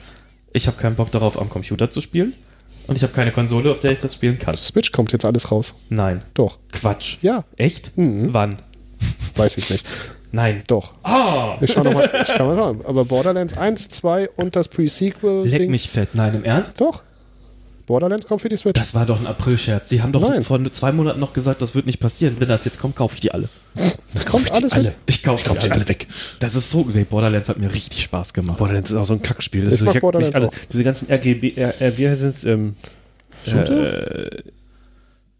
ich 0.53 0.67
habe 0.67 0.77
keinen 0.77 0.95
Bock 0.95 1.11
darauf, 1.11 1.41
am 1.41 1.49
Computer 1.49 1.89
zu 1.89 2.03
spielen 2.03 2.35
und 2.87 2.97
ich 2.97 3.03
habe 3.03 3.15
keine 3.15 3.31
Konsole, 3.33 3.71
auf 3.71 3.81
der 3.81 3.93
ich 3.93 4.01
das 4.01 4.15
spielen 4.17 4.39
kann. 4.39 4.59
Switch 4.59 4.93
kommt 4.93 5.13
jetzt 5.13 5.25
alles 5.25 5.51
raus. 5.51 5.75
Nein, 5.89 6.21
Doch. 6.35 6.59
Quatsch. 6.71 7.17
Ja, 7.23 7.45
Echt? 7.57 7.97
Mhm. 7.97 8.35
Wann? 8.35 8.57
weiß 9.37 9.57
ich 9.57 9.71
nicht. 9.71 9.87
Nein. 10.33 10.63
Doch. 10.67 10.95
Ah! 11.03 11.57
Ich 11.61 11.73
schau 11.73 11.83
noch 11.83 11.93
mal, 11.95 12.05
ich 12.23 12.29
kann 12.35 12.47
mal 12.47 12.57
schauen. 12.57 12.81
Aber 12.87 13.05
Borderlands 13.05 13.57
1, 13.57 13.91
2 13.91 14.31
und 14.31 14.57
das 14.57 14.69
Pre-Sequel. 14.69 15.47
Leck 15.47 15.61
Ding- 15.61 15.71
mich 15.71 15.89
fett. 15.91 16.11
Nein, 16.15 16.35
im 16.35 16.45
Ernst? 16.45 16.81
Doch. 16.81 17.03
Borderlands 17.87 18.27
kommt 18.27 18.41
für 18.41 18.49
die 18.49 18.57
Switch. 18.57 18.79
Das 18.79 18.95
war 18.95 19.05
doch 19.07 19.21
ein 19.21 19.27
April-Scherz. 19.27 19.89
Sie 19.89 20.01
haben 20.03 20.13
doch 20.13 20.27
Nein. 20.27 20.43
vor 20.43 20.59
zwei 20.73 20.93
Monaten 20.93 21.19
noch 21.21 21.33
gesagt, 21.33 21.61
das 21.61 21.75
wird 21.75 21.85
nicht 21.85 21.99
passieren. 22.01 22.37
Wenn 22.39 22.49
das 22.49 22.65
jetzt 22.65 22.81
kommt, 22.81 22.95
kaufe 22.97 23.15
ich 23.17 23.21
die 23.21 23.33
alle. 23.33 23.49
Das 24.15 24.25
kommt 24.25 24.51
alles 24.53 24.73
alle. 24.73 24.85
mit. 24.91 24.97
Ich 25.07 25.23
kaufe 25.23 25.47
Kauft 25.49 25.65
die 25.67 25.71
alle. 25.71 25.87
weg. 25.89 26.07
Das 26.39 26.55
ist 26.55 26.71
so. 26.71 26.89
Nee, 26.95 27.05
Borderlands 27.05 27.49
hat 27.49 27.59
mir 27.59 27.73
richtig 27.75 28.03
Spaß 28.05 28.33
gemacht. 28.33 28.59
Borderlands 28.59 28.91
ist 28.91 28.97
auch 28.97 29.05
so 29.05 29.15
ein 29.15 29.23
Kackspiel. 29.23 29.65
Das 29.65 29.75
Ich 29.75 29.81
ist, 29.81 29.85
mag 29.85 29.95
jackt 29.95 30.05
mich 30.05 30.13
Borderlands 30.13 30.35
alle. 30.37 30.49
auch. 30.49 30.53
Diese 30.73 30.85
ganzen 30.85 31.11
RGB, 31.11 31.55
R, 31.57 31.75
R, 31.81 31.99
wie 31.99 32.09
heißt 32.09 32.23
es? 32.23 32.45
Ähm, 32.45 32.77
Shooter? 33.45 34.33
äh, 34.33 34.43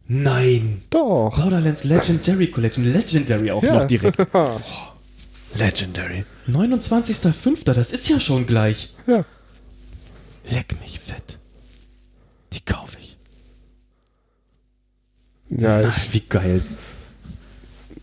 Nein. 0.09 0.83
Doch. 0.91 1.37
Borderlands 1.41 1.85
Legendary 1.85 2.49
Collection. 2.49 2.93
Legendary 2.93 3.51
auch 3.51 3.63
Ja. 3.63 3.75
noch 3.81 3.87
direkt. 3.87 4.19
Legendary. 5.55 6.25
29.05. 6.49 7.65
Das 7.65 7.93
ist 7.93 8.09
ja 8.09 8.19
schon 8.21 8.47
gleich. 8.47 8.95
ja. 9.07 9.25
Leck 10.51 10.75
mich 10.81 10.99
fett. 10.99 11.39
Die 12.53 12.61
kaufe 12.61 12.97
ich. 13.01 13.17
Ja, 15.51 15.83
Nein, 15.83 15.93
wie 16.11 16.21
geil. 16.21 16.63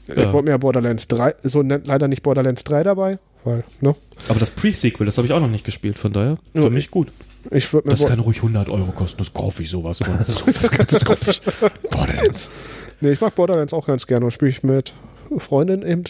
ich 0.07 0.15
Ja. 0.15 0.31
wollte 0.31 0.45
mir 0.45 0.51
ja 0.51 0.57
Borderlands 0.57 1.07
3, 1.09 1.35
so 1.43 1.61
ne, 1.63 1.81
leider 1.83 2.07
nicht 2.07 2.23
Borderlands 2.23 2.63
3 2.63 2.83
dabei, 2.83 3.19
weil, 3.43 3.63
ne? 3.81 3.93
Aber 4.29 4.39
das 4.39 4.51
Pre-Sequel, 4.51 5.05
das 5.05 5.17
habe 5.17 5.27
ich 5.27 5.33
auch 5.33 5.39
noch 5.41 5.49
nicht 5.49 5.65
gespielt, 5.65 5.97
von 5.99 6.13
daher 6.13 6.37
für 6.55 6.61
Ja, 6.63 6.69
mich 6.69 6.91
gut. 6.91 7.11
Ich 7.51 7.71
würde 7.73 7.87
mir 7.87 7.95
Das 7.95 8.05
kann 8.05 8.19
ruhig 8.19 8.37
100 8.37 8.69
Euro 8.69 8.91
kosten, 8.91 9.17
das 9.19 9.33
kaufe 9.33 9.63
ich 9.63 9.69
sowas 9.69 9.99
von. 9.99 10.19
Was 10.19 10.71
kann 10.71 10.85
das 10.89 11.05
kaufe 11.05 11.31
ich? 11.31 11.41
Borderlands. 11.89 12.49
Nee, 13.01 13.11
ich 13.11 13.21
mag 13.21 13.35
Borderlands 13.35 13.73
auch 13.73 13.87
ganz 13.87 14.07
gerne 14.07 14.25
und 14.25 14.31
spiele 14.31 14.51
ich 14.51 14.63
mit 14.63 14.93
Freundin 15.37 15.83
eben. 15.83 16.03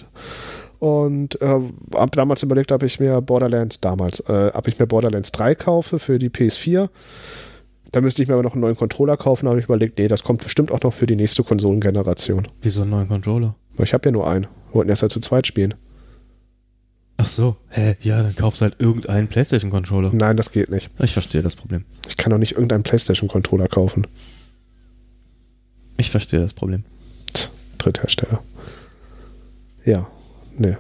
Und 0.80 1.42
äh, 1.42 1.60
hab 1.94 2.12
damals 2.14 2.42
überlegt, 2.42 2.72
ob 2.72 2.84
ich 2.84 3.00
mir 3.00 3.22
Borderlands, 3.22 3.80
damals, 3.82 4.22
äh, 4.22 4.52
ob 4.54 4.68
ich 4.68 4.80
mir 4.80 4.88
Borderlands 4.88 5.32
3 5.34 5.56
kaufe 5.56 6.00
für 6.00 6.20
die 6.20 6.30
PS4. 6.30 6.90
Da 7.92 8.02
müsste 8.02 8.22
ich 8.22 8.28
mir 8.28 8.36
aber 8.36 8.44
noch 8.44 8.54
einen 8.54 8.62
neuen 8.62 8.78
Controller 8.78 9.18
kaufen. 9.18 9.46
Da 9.46 9.50
habe 9.50 9.60
ich 9.60 9.66
überlegt, 9.66 9.98
nee, 10.00 10.08
das 10.08 10.24
kommt 10.24 10.42
bestimmt 10.42 10.72
auch 10.72 10.82
noch 10.82 10.94
für 10.94 11.06
die 11.06 11.16
nächste 11.16 11.44
Konsolengeneration. 11.44 12.48
Wieso 12.62 12.82
einen 12.82 12.92
neuen 12.92 13.08
Controller? 13.08 13.56
Ich 13.78 13.94
habe 13.94 14.08
ja 14.08 14.12
nur 14.12 14.28
einen. 14.28 14.44
Wir 14.44 14.76
wollten 14.76 14.90
erst 14.90 15.02
halt 15.02 15.12
zu 15.12 15.20
zweit 15.20 15.48
spielen. 15.48 15.74
Ach 17.22 17.28
so, 17.28 17.58
hä, 17.68 17.98
ja, 18.00 18.24
dann 18.24 18.34
kaufst 18.34 18.62
du 18.62 18.64
halt 18.64 18.76
irgendeinen 18.80 19.28
PlayStation-Controller. 19.28 20.12
Nein, 20.14 20.38
das 20.38 20.52
geht 20.54 20.70
nicht. 20.70 20.90
Ich 21.00 21.12
verstehe 21.12 21.42
das 21.42 21.54
Problem. 21.58 21.84
Ich 22.08 22.16
kann 22.16 22.32
doch 22.32 22.38
nicht 22.38 22.54
irgendeinen 22.54 22.84
PlayStation-Controller 22.84 23.68
kaufen. 23.68 24.08
Ich 25.98 26.12
verstehe 26.12 26.40
das 26.40 26.54
Problem. 26.54 26.86
Dritthersteller. 27.78 28.42
Ja, 29.84 30.08
nee. 30.58 30.78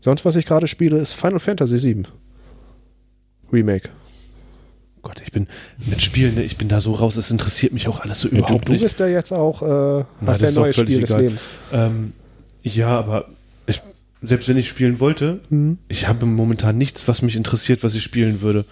Sonst, 0.00 0.24
was 0.24 0.36
ich 0.36 0.46
gerade 0.46 0.68
spiele, 0.68 0.98
ist 0.98 1.14
Final 1.14 1.40
Fantasy 1.40 1.82
VII. 1.82 2.04
Remake. 3.52 3.88
Gott, 5.02 5.20
ich 5.20 5.32
bin 5.32 5.48
mit 5.84 6.00
Spielen, 6.00 6.36
ne, 6.36 6.42
ich 6.44 6.56
bin 6.58 6.68
da 6.68 6.80
so 6.80 6.92
raus, 6.94 7.16
es 7.16 7.32
interessiert 7.32 7.72
mich 7.72 7.88
auch 7.88 7.98
alles 8.00 8.20
so 8.20 8.28
Du, 8.28 8.36
überhaupt 8.36 8.68
du 8.68 8.72
nicht. 8.72 8.82
bist 8.82 9.00
ja 9.00 9.08
jetzt 9.08 9.32
auch 9.32 9.62
äh, 9.62 9.66
doch 9.66 10.06
neues 10.26 10.54
völlig 10.54 10.74
Spiel 10.76 11.00
des 11.00 11.10
egal. 11.10 11.22
Lebens. 11.22 11.48
Ähm, 11.72 12.12
ja, 12.62 12.88
aber 12.88 13.26
selbst 14.26 14.48
wenn 14.48 14.56
ich 14.56 14.68
spielen 14.68 15.00
wollte, 15.00 15.40
Mhm. 15.50 15.78
ich 15.88 16.08
habe 16.08 16.26
momentan 16.26 16.76
nichts, 16.78 17.06
was 17.08 17.22
mich 17.22 17.36
interessiert, 17.36 17.82
was 17.82 17.94
ich 17.94 18.02
spielen 18.02 18.40
würde. 18.42 18.64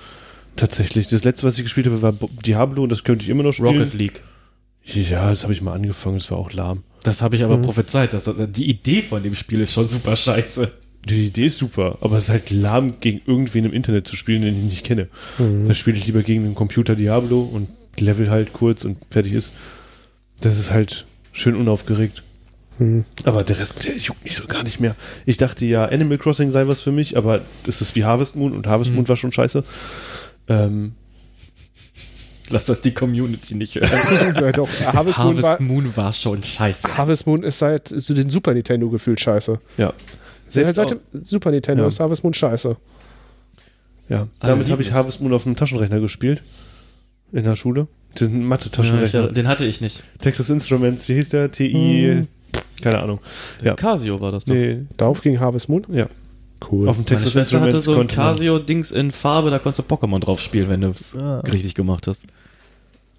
Tatsächlich. 0.56 1.08
Das 1.08 1.24
letzte, 1.24 1.46
was 1.46 1.56
ich 1.56 1.64
gespielt 1.64 1.86
habe, 1.86 2.02
war 2.02 2.14
Diablo 2.44 2.82
und 2.82 2.90
das 2.92 3.04
könnte 3.04 3.24
ich 3.24 3.30
immer 3.30 3.42
noch 3.42 3.52
spielen. 3.52 3.78
Rocket 3.78 3.94
League. 3.94 4.22
Ja, 4.84 5.30
das 5.30 5.44
habe 5.44 5.52
ich 5.52 5.62
mal 5.62 5.72
angefangen, 5.74 6.18
das 6.18 6.30
war 6.30 6.38
auch 6.38 6.52
lahm. 6.52 6.82
Das 7.04 7.22
habe 7.22 7.36
ich 7.36 7.44
aber 7.44 7.56
Mhm. 7.56 7.62
prophezeit. 7.62 8.12
Das, 8.12 8.28
die 8.50 8.68
Idee 8.68 9.00
von 9.02 9.22
dem 9.22 9.34
Spiel 9.34 9.60
ist 9.60 9.72
schon 9.72 9.86
super 9.86 10.14
scheiße. 10.16 10.70
Die 11.08 11.26
Idee 11.26 11.46
ist 11.46 11.58
super, 11.58 11.98
aber 12.00 12.18
es 12.18 12.24
ist 12.24 12.30
halt 12.30 12.50
lahm, 12.50 13.00
gegen 13.00 13.20
irgendwen 13.26 13.64
im 13.64 13.72
Internet 13.72 14.06
zu 14.06 14.14
spielen, 14.14 14.42
den 14.42 14.56
ich 14.56 14.62
nicht 14.64 14.84
kenne. 14.84 15.08
Mhm. 15.38 15.66
Da 15.66 15.74
spiele 15.74 15.96
ich 15.96 16.06
lieber 16.06 16.22
gegen 16.22 16.44
den 16.44 16.54
Computer 16.54 16.94
Diablo 16.94 17.40
und 17.42 17.68
level 17.98 18.30
halt 18.30 18.52
kurz 18.52 18.84
und 18.84 18.98
fertig 19.10 19.32
ist. 19.32 19.52
Das 20.40 20.58
ist 20.58 20.70
halt 20.70 21.06
schön 21.32 21.56
unaufgeregt. 21.56 22.22
Mhm. 22.78 23.04
Aber 23.24 23.42
der 23.44 23.58
Rest, 23.58 23.84
der 23.84 23.96
juckt 23.96 24.24
mich 24.24 24.34
so 24.34 24.46
gar 24.46 24.62
nicht 24.62 24.80
mehr. 24.80 24.94
Ich 25.26 25.36
dachte 25.36 25.64
ja, 25.66 25.84
Animal 25.84 26.18
Crossing 26.18 26.50
sei 26.50 26.66
was 26.68 26.80
für 26.80 26.92
mich, 26.92 27.16
aber 27.16 27.42
das 27.64 27.80
ist 27.80 27.94
wie 27.96 28.04
Harvest 28.04 28.34
Moon 28.36 28.52
und 28.52 28.66
Harvest 28.66 28.90
Mhm. 28.90 28.96
Moon 28.96 29.08
war 29.08 29.16
schon 29.16 29.32
scheiße. 29.32 29.62
Ähm, 30.48 30.92
Lass 32.50 32.66
das 32.66 32.82
die 32.82 32.92
Community 32.92 33.54
nicht 33.54 33.76
hören. 33.76 33.88
ja, 34.34 34.52
doch, 34.52 34.68
Harvest, 34.92 35.18
Moon 35.18 35.26
Harvest 35.28 35.42
war, 35.42 35.62
Moon 35.62 35.96
war 35.96 36.12
schon 36.12 36.42
scheiße. 36.42 36.96
Harvest 36.98 37.26
Moon 37.26 37.42
ist 37.44 37.58
seit 37.58 37.88
so 37.88 38.12
den 38.14 38.28
Super 38.30 38.52
Nintendo 38.52 38.90
gefühlt 38.90 39.20
scheiße. 39.20 39.58
ja. 39.78 39.92
Seit, 40.48 40.64
Selbst 40.64 40.76
seit 40.76 40.86
auch- 40.86 40.90
dem 41.12 41.24
Super 41.24 41.50
Nintendo 41.50 41.84
Ja. 41.84 41.88
ist 41.88 41.98
Harvest 42.00 42.24
Moon 42.24 42.34
scheiße. 42.34 42.76
Ja, 44.10 44.26
damit 44.40 44.70
habe 44.70 44.82
ich 44.82 44.88
es. 44.88 44.94
Harvest 44.94 45.22
Moon 45.22 45.32
auf 45.32 45.44
dem 45.44 45.56
Taschenrechner 45.56 45.98
gespielt. 46.00 46.42
In 47.32 47.44
der 47.44 47.56
Schule. 47.56 47.86
Ja, 48.18 48.26
ich, 48.26 48.32
Mathe-Taschenrechner. 48.32 49.28
den 49.28 49.48
hatte 49.48 49.64
ich 49.64 49.80
nicht. 49.80 50.02
Texas 50.20 50.50
Instruments, 50.50 51.08
wie 51.08 51.14
hieß 51.14 51.30
der? 51.30 51.50
TI, 51.50 52.26
keine 52.82 52.98
Ahnung. 53.00 53.20
Ja. 53.62 53.74
Casio 53.74 54.20
war 54.20 54.32
das 54.32 54.44
doch. 54.44 54.54
Nee, 54.54 54.82
Darauf 54.96 55.20
ging 55.22 55.38
Harvest 55.40 55.68
Moon? 55.68 55.84
ja. 55.92 56.06
Cool. 56.70 56.88
Auf 56.88 56.94
dem 56.94 57.00
Meine 57.00 57.06
Texas 57.06 57.32
Schwester 57.32 57.60
hatte 57.60 57.80
so 57.80 57.98
ein 57.98 58.06
Casio-Dings 58.06 58.92
in 58.92 59.10
Farbe, 59.10 59.50
da 59.50 59.58
konntest 59.58 59.90
du 59.90 59.94
Pokémon 59.94 60.20
drauf 60.20 60.40
spielen, 60.40 60.68
wenn 60.68 60.80
du 60.82 60.90
es 60.90 61.16
Ah. 61.16 61.40
richtig 61.40 61.74
gemacht 61.74 62.06
hast. 62.06 62.22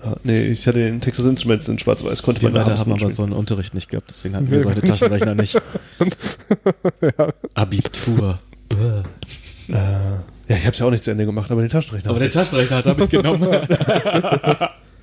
Ah, 0.01 0.15
nee, 0.23 0.47
ich 0.47 0.65
hatte 0.65 0.79
den 0.79 1.01
Texas 1.01 1.25
Instruments 1.25 1.67
in 1.67 1.77
Schwarz-Weiß, 1.77 2.23
konnte 2.23 2.41
man 2.49 2.57
Harvest 2.57 2.79
haben 2.79 2.91
aber 2.91 2.99
spielen. 2.99 3.13
so 3.13 3.23
einen 3.23 3.33
Unterricht 3.33 3.73
nicht 3.73 3.89
gehabt, 3.89 4.09
deswegen 4.11 4.35
hatten 4.37 4.49
wir 4.49 4.61
solche 4.61 4.81
Taschenrechner 4.81 5.35
nicht. 5.35 5.61
Abitur. 7.53 8.39
Äh, 8.71 9.73
ja, 9.73 10.23
ich 10.47 10.65
habe 10.65 10.71
es 10.73 10.79
ja 10.79 10.85
auch 10.85 10.91
nicht 10.91 11.03
zu 11.03 11.11
Ende 11.11 11.25
gemacht, 11.25 11.51
aber 11.51 11.61
den 11.61 11.69
Taschenrechner. 11.69 12.09
Aber 12.11 12.19
der 12.19 12.31
Taschenrechner 12.31 12.77
hat 12.77 12.85
er 12.85 12.95
mitgenommen. 12.95 13.49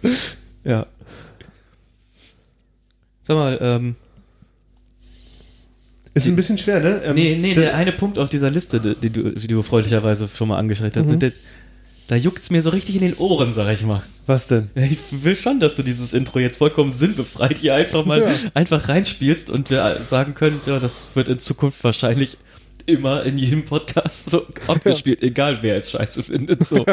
ich. 0.02 0.10
ja. 0.64 0.86
Sag 3.22 3.36
mal, 3.36 3.58
ähm, 3.60 3.96
Ist 6.14 6.26
ein 6.26 6.36
bisschen 6.36 6.58
schwer, 6.58 6.80
ne? 6.80 7.00
Ähm, 7.04 7.14
nee, 7.14 7.38
nee, 7.40 7.54
der- 7.54 7.64
der 7.66 7.76
eine 7.76 7.92
Punkt 7.92 8.18
auf 8.18 8.28
dieser 8.28 8.50
Liste, 8.50 8.80
die, 8.80 9.10
du, 9.10 9.30
die 9.30 9.46
du 9.46 9.62
freundlicherweise 9.62 10.28
schon 10.34 10.48
mal 10.48 10.58
angeschränkt 10.58 10.96
hast, 10.96 11.06
ne, 11.06 11.16
der, 11.18 11.32
da 12.08 12.16
juckt's 12.16 12.50
mir 12.50 12.62
so 12.62 12.70
richtig 12.70 12.96
in 12.96 13.02
den 13.02 13.14
Ohren, 13.18 13.52
sag 13.52 13.72
ich 13.72 13.82
mal. 13.84 14.02
Was 14.26 14.48
denn? 14.48 14.68
Ich 14.74 14.98
will 15.10 15.36
schon, 15.36 15.60
dass 15.60 15.76
du 15.76 15.82
dieses 15.84 16.12
Intro 16.12 16.40
jetzt 16.40 16.56
vollkommen 16.58 16.90
sinnbefreit 16.90 17.58
hier 17.58 17.74
einfach 17.76 18.04
mal 18.04 18.22
Ja. 18.22 18.28
einfach 18.54 18.88
reinspielst 18.88 19.50
und 19.50 19.70
wir 19.70 20.00
sagen 20.04 20.34
können, 20.34 20.60
ja, 20.66 20.80
das 20.80 21.10
wird 21.14 21.28
in 21.28 21.38
Zukunft 21.38 21.84
wahrscheinlich 21.84 22.38
immer 22.86 23.24
in 23.24 23.38
jedem 23.38 23.64
Podcast 23.64 24.30
so 24.30 24.46
abgespielt, 24.66 25.22
egal 25.22 25.58
wer 25.62 25.76
es 25.76 25.90
scheiße 25.90 26.22
findet. 26.24 26.64
So. 26.66 26.84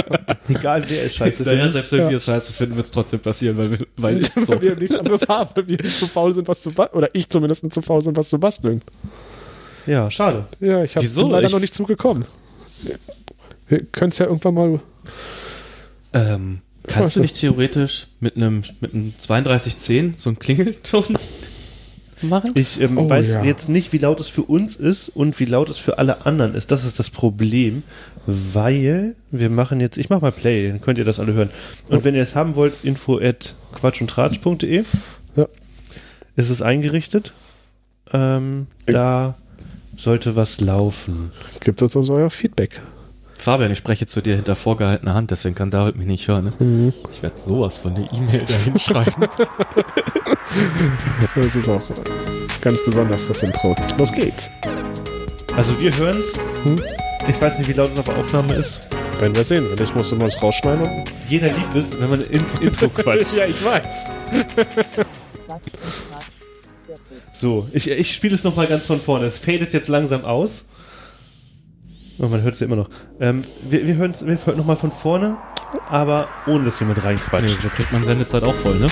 Egal, 0.49 0.83
wer 0.87 1.03
es 1.05 1.15
scheiße 1.15 1.43
naja, 1.43 1.57
findet. 1.57 1.73
selbst 1.73 1.91
wenn 1.91 1.99
Ja. 2.01 2.09
wir 2.09 2.17
es 2.17 2.25
scheiße 2.25 2.53
finden, 2.53 2.75
wird 2.75 2.85
es 2.85 2.91
trotzdem 2.91 3.19
passieren, 3.19 3.57
weil, 3.57 3.71
wir, 3.71 3.87
weil 3.97 4.17
es 4.19 4.33
so. 4.33 4.61
wir 4.61 4.75
nichts 4.75 4.95
anderes 4.95 5.27
haben, 5.27 5.49
weil 5.55 5.67
wir 5.67 5.77
zu 5.83 6.07
faul 6.07 6.33
sind, 6.33 6.47
was 6.47 6.61
zu 6.61 6.71
basteln. 6.71 6.97
Oder 6.97 7.09
ich 7.13 7.29
zumindest 7.29 7.71
zu 7.73 7.81
faul 7.81 8.01
sind, 8.01 8.15
was 8.17 8.29
zu 8.29 8.39
basteln. 8.39 8.81
Ja, 9.85 10.09
schade. 10.11 10.45
Ja, 10.59 10.83
ich 10.83 10.95
habe 10.95 11.05
Wieso? 11.05 11.29
leider 11.29 11.47
Ich- 11.47 11.53
noch 11.53 11.59
nicht 11.59 11.73
zugekommen. 11.73 12.25
Wir 13.69 13.79
können 13.85 14.11
es 14.11 14.17
ja 14.17 14.25
irgendwann 14.27 14.53
mal. 14.53 14.79
Ähm, 16.13 16.59
kannst 16.87 17.15
du 17.15 17.19
nicht 17.21 17.37
theoretisch 17.37 18.07
mit 18.19 18.35
einem 18.37 18.63
mit 18.79 18.93
einem 18.93 19.13
3210 19.17 20.13
so 20.17 20.29
einen 20.29 20.39
Klingelton 20.39 21.17
machen? 22.21 22.51
Ich 22.55 22.79
ähm, 22.81 22.97
Oh, 22.97 23.09
weiß 23.09 23.27
ja. 23.27 23.43
jetzt 23.43 23.69
nicht, 23.69 23.93
wie 23.93 23.97
laut 23.97 24.19
es 24.19 24.27
für 24.27 24.43
uns 24.43 24.75
ist 24.75 25.09
und 25.09 25.39
wie 25.39 25.45
laut 25.45 25.69
es 25.69 25.77
für 25.77 25.97
alle 25.99 26.25
anderen 26.25 26.55
ist. 26.55 26.71
Das 26.71 26.83
ist 26.85 26.99
das 26.99 27.09
Problem, 27.09 27.83
weil 28.25 29.15
wir 29.31 29.49
machen 29.49 29.79
jetzt, 29.79 29.97
ich 29.97 30.09
mache 30.09 30.21
mal 30.21 30.31
Play, 30.31 30.69
dann 30.69 30.81
könnt 30.81 30.97
ihr 30.99 31.05
das 31.05 31.19
alle 31.19 31.33
hören. 31.33 31.49
Und 31.89 32.03
wenn 32.03 32.15
ihr 32.15 32.21
es 32.23 32.35
haben 32.35 32.55
wollt, 32.55 32.73
info 32.83 33.17
at 33.19 33.55
quatschundtratsch.de 33.75 34.83
Ja. 35.35 35.47
ist 36.35 36.49
es 36.49 36.61
eingerichtet. 36.61 37.33
Ähm, 38.11 38.67
da 38.85 39.35
sollte 39.97 40.35
was 40.35 40.61
laufen. 40.61 41.31
Gibt 41.59 41.81
uns 41.81 41.95
uns 41.95 42.09
euer 42.09 42.29
Feedback. 42.29 42.81
Fabian, 43.39 43.69
ich 43.71 43.77
spreche 43.77 44.07
zu 44.07 44.21
dir 44.21 44.35
hinter 44.35 44.55
vorgehaltener 44.55 45.13
Hand, 45.13 45.29
deswegen 45.29 45.53
kann 45.53 45.69
David 45.69 45.95
mich 45.95 46.07
nicht 46.07 46.27
hören. 46.27 46.51
Ne? 46.59 46.93
Ich 47.11 47.21
werde 47.21 47.37
sowas 47.39 47.77
von 47.77 47.93
der 47.93 48.11
E-Mail 48.11 48.45
dahin 48.45 48.79
schreiben. 48.79 49.27
Das 51.35 51.55
ist 51.55 51.69
auch 51.69 51.81
ganz 52.61 52.83
besonders, 52.85 53.27
das 53.27 53.43
Intro. 53.43 53.75
Los 53.97 54.11
geht's. 54.11 54.49
Also 55.55 55.79
wir 55.79 55.95
hören 55.97 56.17
es. 56.23 56.37
Hm? 56.63 56.81
Ich 57.27 57.41
weiß 57.41 57.59
nicht, 57.59 57.67
wie 57.67 57.73
laut 57.73 57.91
es 57.91 57.97
auf 57.99 58.05
der 58.05 58.17
Aufnahme 58.17 58.53
ist. 58.53 58.87
Werden 59.19 59.35
wir 59.35 59.43
sehen. 59.43 59.65
Wenn 59.69 59.79
nicht, 59.79 59.95
musst 59.95 60.11
du 60.11 60.15
mal 60.15 60.27
es 60.27 60.41
rausschneiden. 60.41 60.87
Jeder 61.27 61.47
liebt 61.47 61.75
es, 61.75 61.99
wenn 61.99 62.09
man 62.09 62.21
ins 62.21 62.55
Intro 62.59 62.87
quatscht. 62.95 63.33
ja, 63.35 63.45
ich 63.45 63.63
weiß. 63.63 64.05
So, 67.33 67.67
ich, 67.73 67.89
ich 67.89 68.13
spiele 68.15 68.35
es 68.35 68.43
nochmal 68.43 68.67
ganz 68.67 68.85
von 68.85 69.01
vorne. 69.01 69.25
Es 69.25 69.39
fadet 69.39 69.73
jetzt 69.73 69.87
langsam 69.89 70.23
aus. 70.25 70.69
Oh, 72.19 72.27
man 72.27 72.41
hört 72.41 72.55
es 72.55 72.59
ja 72.61 72.65
immer 72.67 72.75
noch. 72.77 72.89
Ähm, 73.19 73.43
wir 73.69 73.85
wir 73.85 73.95
hören 73.95 74.11
es 74.11 74.21
nochmal 74.21 74.75
von 74.75 74.91
vorne, 74.91 75.37
aber 75.87 76.27
ohne 76.47 76.65
dass 76.65 76.79
jemand 76.79 76.97
Nee, 76.99 77.03
reinquatscht. 77.05 77.61
so 77.61 77.69
kriegt 77.69 77.93
man 77.93 78.03
Sendezeit 78.03 78.43
auch 78.43 78.55
voll, 78.55 78.75
ne? 78.79 78.87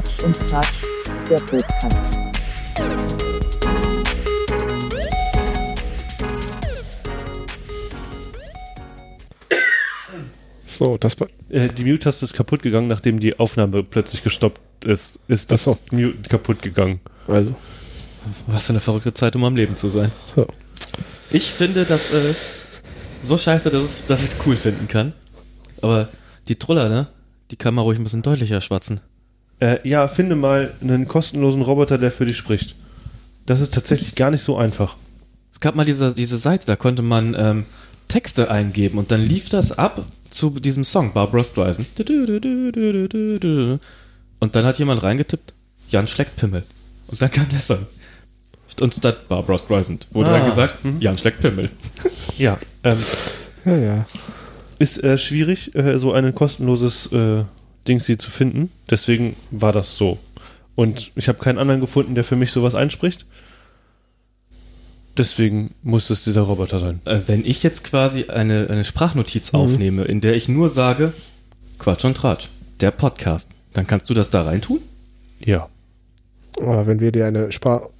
Quatsch 0.00 0.22
und 0.24 0.48
Tratsch, 0.48 0.82
der 1.28 1.38
Podcast. 1.40 1.96
So, 10.66 10.96
das 10.96 11.20
war. 11.20 11.28
Äh, 11.50 11.68
die 11.68 11.84
Mute-Taste 11.84 12.24
ist 12.24 12.32
kaputt 12.32 12.62
gegangen, 12.62 12.88
nachdem 12.88 13.20
die 13.20 13.38
Aufnahme 13.38 13.82
plötzlich 13.82 14.22
gestoppt 14.22 14.86
ist. 14.86 15.18
Ist 15.28 15.52
das 15.52 15.68
Ach 15.68 15.76
Mute 15.90 16.16
kaputt 16.28 16.62
gegangen. 16.62 17.00
Also. 17.28 17.54
Was 18.46 18.66
für 18.66 18.72
eine 18.72 18.80
verrückte 18.80 19.12
Zeit, 19.12 19.36
um 19.36 19.44
am 19.44 19.56
Leben 19.56 19.76
zu 19.76 19.88
sein. 19.88 20.10
So. 20.34 20.46
Ich 21.30 21.50
finde 21.50 21.84
das 21.84 22.10
äh, 22.12 22.34
so 23.22 23.36
scheiße, 23.36 23.70
dass, 23.70 23.84
es, 23.84 24.06
dass 24.06 24.20
ich 24.20 24.30
es 24.30 24.36
cool 24.46 24.56
finden 24.56 24.88
kann. 24.88 25.12
Aber 25.82 26.08
die 26.48 26.56
Truller, 26.56 26.88
ne? 26.88 27.08
Die 27.50 27.56
kann 27.56 27.74
man 27.74 27.84
ruhig 27.84 27.98
ein 27.98 28.04
bisschen 28.04 28.22
deutlicher 28.22 28.60
schwatzen. 28.60 29.00
Äh, 29.60 29.86
ja, 29.88 30.08
finde 30.08 30.36
mal 30.36 30.72
einen 30.80 31.06
kostenlosen 31.06 31.62
Roboter, 31.62 31.98
der 31.98 32.10
für 32.10 32.26
dich 32.26 32.36
spricht. 32.36 32.74
Das 33.46 33.60
ist 33.60 33.74
tatsächlich 33.74 34.14
gar 34.14 34.30
nicht 34.30 34.42
so 34.42 34.56
einfach. 34.56 34.96
Es 35.52 35.60
gab 35.60 35.74
mal 35.74 35.84
diese, 35.84 36.14
diese 36.14 36.36
Seite, 36.36 36.66
da 36.66 36.76
konnte 36.76 37.02
man 37.02 37.34
ähm, 37.38 37.64
Texte 38.08 38.50
eingeben 38.50 38.98
und 38.98 39.10
dann 39.10 39.20
lief 39.22 39.48
das 39.48 39.76
ab 39.78 40.04
zu 40.30 40.50
diesem 40.50 40.84
Song, 40.84 41.12
Barbara 41.12 41.44
Streisand. 41.44 41.86
Und 44.38 44.56
dann 44.56 44.64
hat 44.64 44.78
jemand 44.78 45.02
reingetippt, 45.02 45.52
Jan 45.90 46.08
schleckt 46.08 46.36
Pimmel. 46.36 46.62
Und 47.08 47.20
dann 47.20 47.30
kam 47.30 47.48
der 47.50 47.58
Song. 47.60 47.86
Und 48.80 48.94
statt 48.94 49.28
Barbara 49.28 49.58
Streisand 49.58 50.06
wurde 50.12 50.30
Ah, 50.30 50.38
dann 50.38 50.46
gesagt, 50.46 50.76
Jan 51.00 51.18
schleckt 51.18 51.40
Pimmel. 51.40 51.70
Ja, 52.38 52.58
ähm, 52.84 52.98
Ja, 53.66 53.76
ja. 53.76 54.06
ist 54.78 55.02
äh, 55.04 55.18
schwierig, 55.18 55.74
äh, 55.74 55.98
so 55.98 56.12
ein 56.12 56.34
kostenloses 56.34 57.12
äh, 57.12 57.42
Dingsy 57.88 58.18
zu 58.18 58.30
finden. 58.30 58.70
Deswegen 58.88 59.36
war 59.50 59.72
das 59.72 59.96
so. 59.96 60.18
Und 60.74 61.12
ich 61.14 61.28
habe 61.28 61.38
keinen 61.38 61.58
anderen 61.58 61.80
gefunden, 61.80 62.14
der 62.14 62.24
für 62.24 62.36
mich 62.36 62.52
sowas 62.52 62.74
einspricht. 62.74 63.26
Deswegen 65.16 65.74
muss 65.82 66.08
es 66.08 66.24
dieser 66.24 66.42
Roboter 66.42 66.78
sein. 66.78 67.00
Äh, 67.04 67.20
wenn 67.26 67.44
ich 67.44 67.62
jetzt 67.62 67.84
quasi 67.84 68.26
eine, 68.26 68.68
eine 68.70 68.84
Sprachnotiz 68.84 69.52
aufnehme, 69.52 70.04
in 70.04 70.20
der 70.20 70.34
ich 70.34 70.48
nur 70.48 70.68
sage, 70.68 71.12
Quatsch 71.78 72.04
und 72.04 72.16
Tratsch, 72.16 72.48
der 72.80 72.90
Podcast, 72.90 73.50
dann 73.72 73.86
kannst 73.86 74.08
du 74.08 74.14
das 74.14 74.30
da 74.30 74.42
reintun? 74.42 74.80
Ja. 75.44 75.68
Aber 76.58 76.86
wenn 76.86 77.00
wir 77.00 77.12
dir 77.12 77.26
eine 77.26 77.52
Spar. 77.52 77.90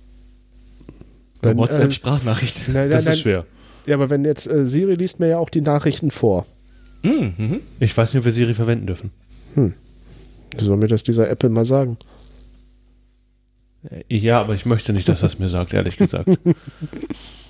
Wenn, 1.43 1.57
äh, 1.57 1.61
WhatsApp-Sprachnachricht. 1.61 2.69
nein, 2.73 2.91
Das 2.91 3.05
nein. 3.05 3.15
ist 3.15 3.21
schwer. 3.21 3.45
Ja, 3.87 3.97
aber 3.97 4.11
wenn 4.11 4.25
jetzt 4.25 4.47
äh, 4.47 4.65
Siri 4.67 4.95
liest 4.95 5.21
mir 5.21 5.29
ja 5.29 5.39
auch 5.39 5.51
die 5.51 5.63
Nachrichten 5.63 6.11
vor. 6.11 6.47
Mhm, 7.03 7.35
mhm. 7.37 7.61
Ich 7.81 7.97
weiß 7.97 8.13
nicht, 8.13 8.21
ob 8.21 8.25
wir 8.25 8.33
Siri 8.33 8.55
verwenden 8.55 8.87
dürfen. 8.87 9.11
Soll 10.59 10.77
mir 10.77 10.89
das 10.89 11.03
dieser 11.03 11.29
Apple 11.29 11.49
mal 11.51 11.65
sagen? 11.65 11.97
Äh, 13.89 14.17
Ja, 14.17 14.41
aber 14.41 14.55
ich 14.55 14.67
möchte 14.67 14.93
nicht, 14.93 15.09
dass 15.09 15.23
er 15.23 15.29
es 15.29 15.39
mir 15.39 15.49
sagt, 15.49 15.73
ehrlich 15.75 15.97
gesagt. 15.97 16.29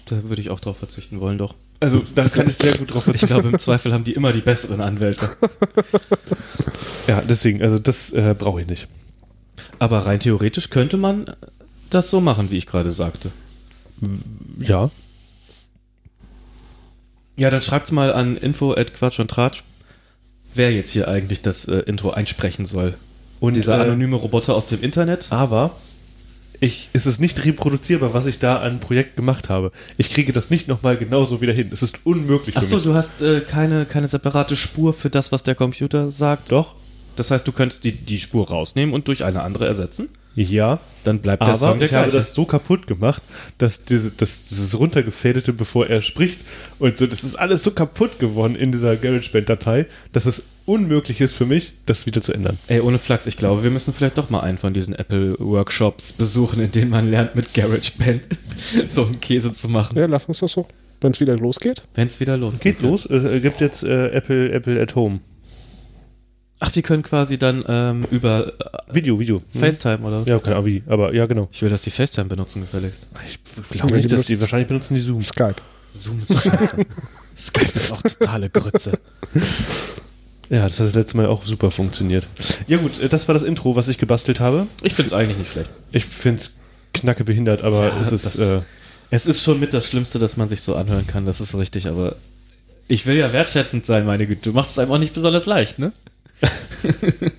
Da 0.07 0.29
würde 0.29 0.43
ich 0.43 0.51
auch 0.51 0.59
drauf 0.59 0.79
verzichten 0.79 1.21
wollen, 1.21 1.39
doch. 1.39 1.55
Also, 1.79 2.03
da 2.17 2.29
kann 2.29 2.49
ich 2.51 2.57
sehr 2.57 2.77
gut 2.77 2.93
drauf 2.93 3.07
Ich 3.07 3.21
glaube, 3.21 3.49
im 3.49 3.59
Zweifel 3.61 3.93
haben 3.93 4.03
die 4.03 4.15
immer 4.15 4.33
die 4.33 4.41
besseren 4.41 4.81
Anwälte. 4.81 5.29
Ja, 7.07 7.23
deswegen, 7.23 7.63
also 7.63 7.79
das 7.79 8.13
äh, 8.13 8.35
brauche 8.39 8.61
ich 8.61 8.67
nicht. 8.69 8.87
Aber 9.79 10.07
rein 10.07 10.21
theoretisch 10.21 10.71
könnte 10.71 10.97
man 10.97 11.25
das 11.91 12.11
so 12.11 12.21
machen, 12.21 12.51
wie 12.51 12.57
ich 12.59 12.67
gerade 12.67 12.93
sagte. 12.93 13.31
Ja. 14.59 14.91
Ja, 17.37 17.51
dann 17.51 17.63
schreibt's 17.63 17.91
mal 17.91 18.13
an 18.13 18.37
info 18.37 18.75
at 18.75 18.95
Quatsch 18.95 19.19
und 19.19 19.29
Tratsch, 19.31 19.65
wer 20.55 20.73
jetzt 20.73 20.93
hier 20.93 21.09
eigentlich 21.09 21.43
das 21.43 21.67
äh, 21.67 21.79
Intro 21.81 22.11
einsprechen 22.11 22.67
soll. 22.67 22.95
Und 23.41 23.55
Dieser 23.55 23.79
äh, 23.79 23.83
anonyme 23.83 24.17
Roboter 24.17 24.55
aus 24.55 24.67
dem 24.67 24.83
Internet. 24.83 25.27
Aber 25.31 25.73
ich, 26.61 26.91
es 26.93 27.07
ist 27.07 27.21
nicht 27.21 27.45
reproduzierbar, 27.45 28.13
was 28.13 28.27
ich 28.27 28.39
da 28.39 28.59
an 28.59 28.81
Projekt 28.81 29.17
gemacht 29.17 29.49
habe. 29.49 29.73
Ich 29.97 30.13
kriege 30.13 30.33
das 30.33 30.51
nicht 30.51 30.69
nochmal 30.69 30.99
genauso 30.99 31.41
wieder 31.41 31.55
hin. 31.55 31.71
Es 31.73 31.83
ist 31.83 32.01
unmöglich 32.05 32.57
Achso, 32.57 32.79
du 32.79 32.95
hast 32.95 33.23
äh, 33.23 33.41
keine, 33.41 33.87
keine 33.87 34.07
separate 34.07 34.57
Spur 34.57 34.93
für 34.93 35.09
das, 35.09 35.33
was 35.33 35.43
der 35.43 35.55
Computer 35.55 36.11
sagt. 36.11 36.53
Doch? 36.53 36.75
Das 37.17 37.31
heißt, 37.31 37.47
du 37.47 37.53
könntest 37.53 37.85
die, 37.85 37.93
die 37.93 38.19
Spur 38.19 38.49
rausnehmen 38.49 38.95
und 38.95 39.09
durch 39.09 39.25
eine 39.25 39.43
andere 39.43 39.67
ersetzen. 39.67 40.11
Ja. 40.35 40.81
Dann 41.05 41.19
bleibt 41.19 41.41
der 41.43 41.49
Aber 41.49 41.57
Song 41.57 41.79
der 41.79 41.89
ich 41.89 41.95
habe 41.95 42.05
gleiche. 42.11 42.19
das 42.19 42.35
so 42.35 42.45
kaputt 42.45 42.87
gemacht, 42.87 43.23
dass 43.59 43.85
diese, 43.85 44.11
das, 44.11 44.49
dieses 44.49 44.79
runtergefädelte, 44.79 45.53
bevor 45.53 45.87
er 45.87 46.03
spricht, 46.03 46.41
und 46.79 46.99
so, 46.99 47.07
das 47.07 47.25
ist 47.25 47.37
alles 47.37 47.65
so 47.65 47.71
kaputt 47.71 48.19
geworden 48.19 48.55
in 48.55 48.71
dieser 48.71 48.97
GarageBand-Datei, 48.97 49.87
dass 50.13 50.27
es 50.27 50.45
unmöglich 50.67 51.21
ist 51.21 51.33
für 51.33 51.47
mich, 51.47 51.73
das 51.87 52.05
wieder 52.07 52.21
zu 52.21 52.33
ändern. 52.33 52.59
Ey, 52.69 52.81
ohne 52.81 52.99
Flachs, 52.99 53.27
ich 53.27 53.39
glaube, 53.39 53.63
wir 53.65 53.71
müssen 53.71 53.95
vielleicht 53.95 54.19
doch 54.19 54.29
mal 54.31 54.41
einen 54.41 54.59
von 54.59 54.75
diesen 54.75 54.95
Apple-Workshops 54.95 56.13
besuchen, 56.13 56.61
in 56.63 56.71
denen 56.71 56.91
man 56.91 57.11
lernt, 57.11 57.35
mit 57.35 57.55
GarageBand 57.55 58.23
so 58.89 59.07
einen 59.07 59.21
Käse 59.21 59.53
zu 59.53 59.69
machen. 59.69 59.99
Ja, 59.99 60.07
lass 60.07 60.27
uns 60.27 60.41
das 60.41 60.53
so, 60.53 60.67
wenn 61.01 61.13
es 61.13 61.21
wieder 61.21 61.37
losgeht. 61.37 61.83
Wenn 61.95 62.09
es 62.09 62.21
wieder 62.21 62.37
losgeht. 62.37 62.79
Geht 62.79 62.83
los, 62.83 63.07
es 63.07 63.43
gibt 63.43 63.61
jetzt 63.63 63.83
äh, 63.83 64.09
Apple, 64.11 64.53
Apple 64.53 64.81
at 64.81 64.95
Home. 64.95 65.21
Ach, 66.63 66.75
wir 66.75 66.83
können 66.83 67.03
quasi 67.03 67.39
dann 67.39 67.65
ähm, 67.67 68.07
über 68.11 68.53
Video, 68.93 69.19
Video. 69.19 69.43
äh, 69.55 69.59
FaceTime 69.59 69.99
oder 70.07 70.21
was? 70.21 70.29
Ja, 70.29 70.39
keine 70.39 70.57
Ahnung 70.57 70.67
wie, 70.67 70.83
aber 70.87 71.15
ja, 71.15 71.25
genau. 71.27 71.49
Ich 71.51 71.63
will, 71.63 71.71
dass 71.71 71.83
die 71.83 71.91
FaceTime 71.91 72.27
benutzen, 72.29 72.61
gefälligst. 72.61 73.07
Ich 73.71 73.79
glaube 73.81 73.97
nicht, 73.97 74.13
dass 74.13 74.27
die, 74.27 74.39
wahrscheinlich 74.41 74.69
benutzen 74.69 74.95
die 74.95 75.01
Zoom. 75.01 75.23
Skype. 75.23 75.57
Zoom 75.93 76.21
ist 76.21 76.35
scheiße. 76.43 76.85
Skype 77.39 77.73
ist 77.79 77.93
auch 77.93 78.03
totale 78.03 78.49
Grütze. 78.51 78.93
Ja, 80.53 80.65
das 80.65 80.81
hat 80.81 80.87
das 80.87 80.95
letzte 80.97 81.17
Mal 81.17 81.27
auch 81.27 81.45
super 81.45 81.71
funktioniert. 81.71 82.27
Ja 82.67 82.79
gut, 82.79 83.01
äh, 83.01 83.09
das 83.09 83.29
war 83.29 83.35
das 83.35 83.45
Intro, 83.45 83.77
was 83.77 83.87
ich 83.87 83.99
gebastelt 83.99 84.41
habe. 84.41 84.67
Ich 84.83 84.95
finde 84.95 85.07
es 85.07 85.13
eigentlich 85.13 85.39
nicht 85.39 85.53
schlecht. 85.53 85.71
Ich 85.93 86.05
finde 86.05 86.41
es 86.43 86.55
knacke 86.93 87.23
behindert, 87.23 87.63
aber 87.63 87.87
Ja, 87.91 88.01
es 88.03 88.11
ist, 88.11 88.27
das- 88.27 88.41
äh, 88.41 88.61
Es 89.11 89.27
ist 89.27 89.45
schon 89.45 89.61
mit 89.61 89.73
das 89.73 89.87
Schlimmste, 89.87 90.19
dass 90.19 90.37
man 90.37 90.49
sich 90.49 90.61
so 90.63 90.75
anhören 90.75 91.07
kann, 91.07 91.25
das 91.25 91.41
ist 91.41 91.55
richtig, 91.55 91.87
aber 91.87 92.17
ich 92.89 93.07
will 93.07 93.15
ja 93.17 93.33
wertschätzend 93.33 93.87
sein, 93.87 94.05
meine 94.05 94.27
Güte. 94.27 94.43
Du 94.43 94.53
machst 94.53 94.73
es 94.73 94.81
einem 94.81 94.91
auch 94.91 94.99
nicht 94.99 95.15
besonders 95.15 95.47
leicht, 95.47 95.79
ne? 95.79 95.93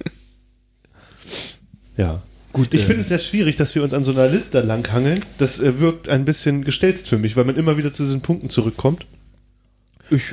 ja. 1.98 2.22
Gut, 2.54 2.74
ich 2.74 2.82
äh, 2.82 2.86
finde 2.86 3.02
es 3.02 3.10
sehr 3.10 3.20
schwierig, 3.20 3.56
dass 3.56 3.74
wir 3.76 3.84
uns 3.84 3.94
an 3.94 4.04
so 4.04 4.12
einer 4.12 4.28
Liste 4.28 4.62
langhangeln. 4.62 5.24
Das 5.38 5.60
äh, 5.60 5.80
wirkt 5.80 6.10
ein 6.10 6.26
bisschen 6.26 6.64
gestelzt 6.64 7.08
für 7.08 7.18
mich, 7.18 7.38
weil 7.38 7.46
man 7.46 7.56
immer 7.56 7.78
wieder 7.78 7.94
zu 7.94 8.04
diesen 8.04 8.22
Punkten 8.22 8.50
zurückkommt. 8.50 9.06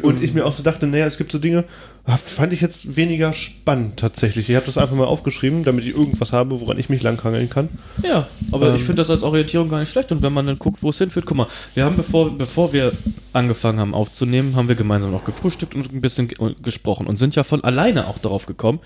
Und 0.02 0.22
ich 0.22 0.34
mir 0.34 0.44
auch 0.44 0.52
so 0.52 0.62
dachte, 0.62 0.86
naja, 0.86 1.06
es 1.06 1.18
gibt 1.18 1.30
so 1.30 1.38
Dinge, 1.38 1.64
ah, 2.04 2.16
fand 2.16 2.52
ich 2.52 2.60
jetzt 2.60 2.96
weniger 2.96 3.32
spannend 3.32 3.98
tatsächlich. 3.98 4.48
Ich 4.50 4.56
habe 4.56 4.66
das 4.66 4.78
einfach 4.78 4.96
mal 4.96 5.04
aufgeschrieben, 5.04 5.62
damit 5.64 5.84
ich 5.84 5.94
irgendwas 5.94 6.32
habe, 6.32 6.60
woran 6.60 6.78
ich 6.78 6.88
mich 6.88 7.02
langhangeln 7.02 7.48
kann. 7.48 7.68
Ja, 8.02 8.26
aber 8.50 8.70
Ähm. 8.70 8.76
ich 8.76 8.82
finde 8.82 8.96
das 8.96 9.10
als 9.10 9.22
Orientierung 9.22 9.68
gar 9.68 9.80
nicht 9.80 9.90
schlecht. 9.90 10.10
Und 10.10 10.22
wenn 10.22 10.32
man 10.32 10.46
dann 10.46 10.58
guckt, 10.58 10.82
wo 10.82 10.90
es 10.90 10.98
hinführt, 10.98 11.26
guck 11.26 11.36
mal, 11.36 11.46
wir 11.74 11.84
haben, 11.84 11.96
bevor, 11.96 12.36
bevor 12.36 12.72
wir 12.72 12.92
angefangen 13.32 13.78
haben 13.78 13.94
aufzunehmen, 13.94 14.56
haben 14.56 14.68
wir 14.68 14.74
gemeinsam 14.74 15.12
noch 15.12 15.24
gefrühstückt 15.24 15.74
und 15.74 15.92
ein 15.92 16.00
bisschen 16.00 16.28
ge 16.28 16.54
gesprochen 16.62 17.06
und 17.06 17.16
sind 17.16 17.36
ja 17.36 17.44
von 17.44 17.62
alleine 17.62 18.08
auch 18.08 18.18
darauf 18.18 18.46
gekommen, 18.46 18.80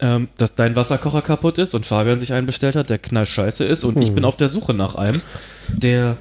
ähm, 0.00 0.28
dass 0.36 0.54
dein 0.54 0.74
Wasserkocher 0.76 1.22
kaputt 1.22 1.58
ist 1.58 1.74
und 1.74 1.84
Fabian 1.86 2.18
sich 2.18 2.32
einen 2.32 2.46
bestellt 2.46 2.76
hat, 2.76 2.90
der 2.90 2.98
knallscheiße 2.98 3.64
ist 3.64 3.84
und 3.84 4.00
ich 4.00 4.12
bin 4.12 4.24
auf 4.24 4.36
der 4.36 4.48
Suche 4.48 4.72
nach 4.74 4.94
einem, 4.94 5.20
der 5.68 6.16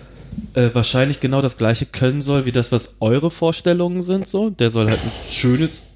äh, 0.53 0.69
wahrscheinlich 0.73 1.19
genau 1.19 1.41
das 1.41 1.57
gleiche 1.57 1.85
können 1.85 2.21
soll, 2.21 2.45
wie 2.45 2.51
das, 2.51 2.71
was 2.71 2.97
eure 2.99 3.31
Vorstellungen 3.31 4.01
sind, 4.01 4.27
so. 4.27 4.49
Der 4.49 4.69
soll 4.69 4.89
halt 4.89 4.99
ein 5.03 5.11
schönes, 5.31 5.87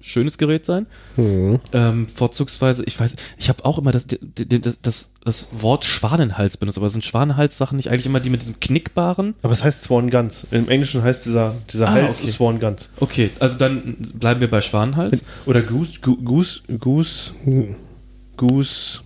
schönes 0.00 0.36
Gerät 0.38 0.66
sein. 0.66 0.86
Ähm, 1.16 2.08
vorzugsweise, 2.08 2.82
ich 2.86 2.98
weiß, 2.98 3.14
ich 3.38 3.48
habe 3.48 3.64
auch 3.64 3.78
immer 3.78 3.92
das, 3.92 4.06
das, 4.08 4.80
das, 4.82 5.12
das 5.24 5.48
Wort 5.62 5.84
Schwanenhals 5.84 6.56
benutzt, 6.56 6.76
aber 6.78 6.88
sind 6.88 7.04
Schwanenhals-Sachen 7.04 7.76
nicht 7.76 7.88
eigentlich 7.90 8.06
immer 8.06 8.20
die 8.20 8.30
mit 8.30 8.42
diesem 8.42 8.58
knickbaren? 8.60 9.34
Aber 9.42 9.52
es 9.52 9.62
heißt 9.62 9.82
Swan 9.82 10.10
Guns. 10.10 10.46
Im 10.50 10.68
Englischen 10.68 11.02
heißt 11.02 11.24
dieser, 11.26 11.54
dieser 11.72 11.88
Ah, 11.88 11.92
Hals 11.92 12.20
okay. 12.20 12.30
Swan 12.30 12.58
Guns. 12.58 12.88
Okay, 12.98 13.30
also 13.38 13.58
dann 13.58 13.96
bleiben 14.14 14.40
wir 14.40 14.50
bei 14.50 14.60
Schwanenhals. 14.60 15.24
Oder 15.46 15.60
Goose, 15.62 16.00
Goose, 16.00 16.60
Goose, 16.78 17.32
Goose. 18.36 19.00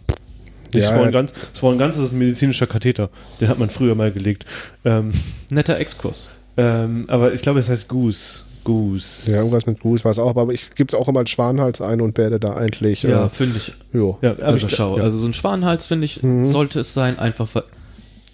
Nicht 0.74 0.84
Ja, 0.84 0.88
Swan 0.94 1.04
ja. 1.12 1.20
Guns. 1.20 1.32
Swan 1.54 1.78
Guns 1.78 1.96
ist 1.96 2.12
ein 2.12 2.18
medizinischer 2.18 2.66
Katheter. 2.66 3.10
Den 3.40 3.48
hat 3.48 3.58
man 3.58 3.70
früher 3.70 3.94
mal 3.94 4.10
gelegt. 4.12 4.46
Ähm, 4.84 5.12
Netter 5.50 5.78
Exkurs. 5.78 6.30
ähm, 6.56 7.04
aber 7.08 7.32
ich 7.34 7.42
glaube, 7.42 7.60
es 7.60 7.68
heißt 7.68 7.88
Goose. 7.88 8.42
Goose. 8.64 9.30
Ja, 9.30 9.38
irgendwas 9.38 9.66
mit 9.66 9.78
Gruß 9.78 10.04
war 10.04 10.10
es 10.10 10.18
auch, 10.18 10.36
aber 10.36 10.52
ich 10.52 10.74
gebe 10.74 10.88
es 10.88 10.94
auch 11.00 11.06
immer 11.06 11.20
als 11.20 11.30
Schwanenhals 11.30 11.80
ein 11.80 12.00
und 12.00 12.18
werde 12.18 12.40
da 12.40 12.56
eigentlich. 12.56 13.02
Ja, 13.04 13.26
Äh, 13.26 13.28
finde 13.28 13.58
ich. 13.58 13.72
jo. 13.92 14.18
Ja, 14.22 14.34
Also 14.36 14.66
ich, 14.66 14.74
schau, 14.74 14.96
ja. 14.98 15.04
also 15.04 15.18
so 15.18 15.26
ein 15.28 15.34
Schwanenhals, 15.34 15.86
finde 15.86 16.04
ich, 16.06 16.20
sollte 16.42 16.80
es 16.80 16.92
sein, 16.92 17.16
einfach 17.20 17.48
weil, 17.54 17.62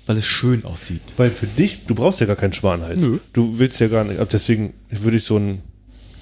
weil 0.06 0.16
es 0.16 0.24
schön 0.24 0.64
aussieht. 0.64 1.02
Weil 1.18 1.28
für 1.28 1.46
dich, 1.46 1.84
du 1.86 1.94
brauchst 1.94 2.20
ja 2.20 2.26
gar 2.26 2.36
keinen 2.36 2.54
Schwanenhals. 2.54 3.02
Nö. 3.02 3.18
Du 3.34 3.58
willst 3.58 3.78
ja 3.80 3.88
gar 3.88 4.04
nicht. 4.04 4.20
ab 4.20 4.28
Deswegen 4.32 4.72
würde 4.90 5.18
ich 5.18 5.24
so 5.24 5.36
ein. 5.36 5.60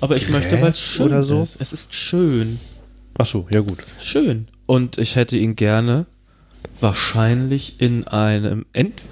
Aber 0.00 0.16
ich 0.16 0.28
möchte, 0.28 0.60
weil 0.60 0.70
es 0.70 0.80
schön 0.80 1.06
oder 1.06 1.22
so? 1.22 1.40
ist. 1.42 1.58
Es 1.60 1.72
ist 1.72 1.94
schön. 1.94 2.58
Achso, 3.16 3.46
ja 3.50 3.60
gut. 3.60 3.78
Schön. 4.00 4.48
Und 4.70 4.98
ich 4.98 5.16
hätte 5.16 5.36
ihn 5.36 5.56
gerne 5.56 6.06
wahrscheinlich 6.78 7.80
in 7.80 8.06
einem 8.06 8.66
End, 8.72 9.02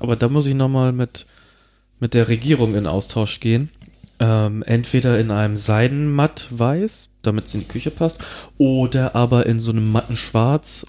aber 0.00 0.16
da 0.16 0.28
muss 0.28 0.46
ich 0.46 0.56
nochmal 0.56 0.90
mit, 0.90 1.24
mit 2.00 2.14
der 2.14 2.26
Regierung 2.26 2.74
in 2.74 2.88
Austausch 2.88 3.38
gehen. 3.38 3.70
Ähm, 4.18 4.64
entweder 4.64 5.20
in 5.20 5.30
einem 5.30 5.56
Seidenmatt-Weiß, 5.56 7.10
damit 7.22 7.46
es 7.46 7.54
in 7.54 7.60
die 7.60 7.68
Küche 7.68 7.92
passt, 7.92 8.18
oder 8.56 9.14
aber 9.14 9.46
in 9.46 9.60
so 9.60 9.70
einem 9.70 9.92
matten 9.92 10.16
Schwarz. 10.16 10.88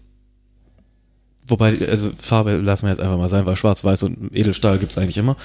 Wobei, 1.46 1.78
also 1.88 2.10
Farbe 2.20 2.58
lassen 2.58 2.88
wir 2.88 2.90
jetzt 2.90 3.02
einfach 3.02 3.20
mal 3.20 3.30
sein, 3.30 3.46
weil 3.46 3.58
Schwarz-Weiß 3.58 4.02
und 4.02 4.36
Edelstahl 4.36 4.80
gibt's 4.80 4.98
eigentlich 4.98 5.20
immer. 5.20 5.38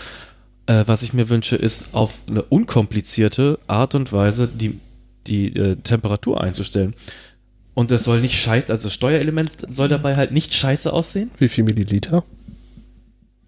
Äh, 0.65 0.85
was 0.87 1.03
ich 1.03 1.13
mir 1.13 1.29
wünsche, 1.29 1.57
ist 1.57 1.95
auf 1.95 2.21
eine 2.27 2.41
unkomplizierte 2.41 3.59
Art 3.67 3.95
und 3.95 4.11
Weise 4.11 4.49
die, 4.49 4.81
die 5.27 5.55
äh, 5.55 5.77
Temperatur 5.77 6.41
einzustellen. 6.41 6.95
Und 7.75 7.91
es 7.91 8.05
soll 8.05 8.21
nicht 8.21 8.37
scheiße, 8.41 8.71
also 8.71 8.85
das 8.85 8.95
Steuerelement 8.95 9.53
soll 9.69 9.89
dabei 9.89 10.15
halt 10.17 10.31
nicht 10.33 10.55
scheiße 10.55 10.93
aussehen. 10.93 11.31
Wie 11.39 11.49
viel 11.49 11.65
Milliliter? 11.65 12.25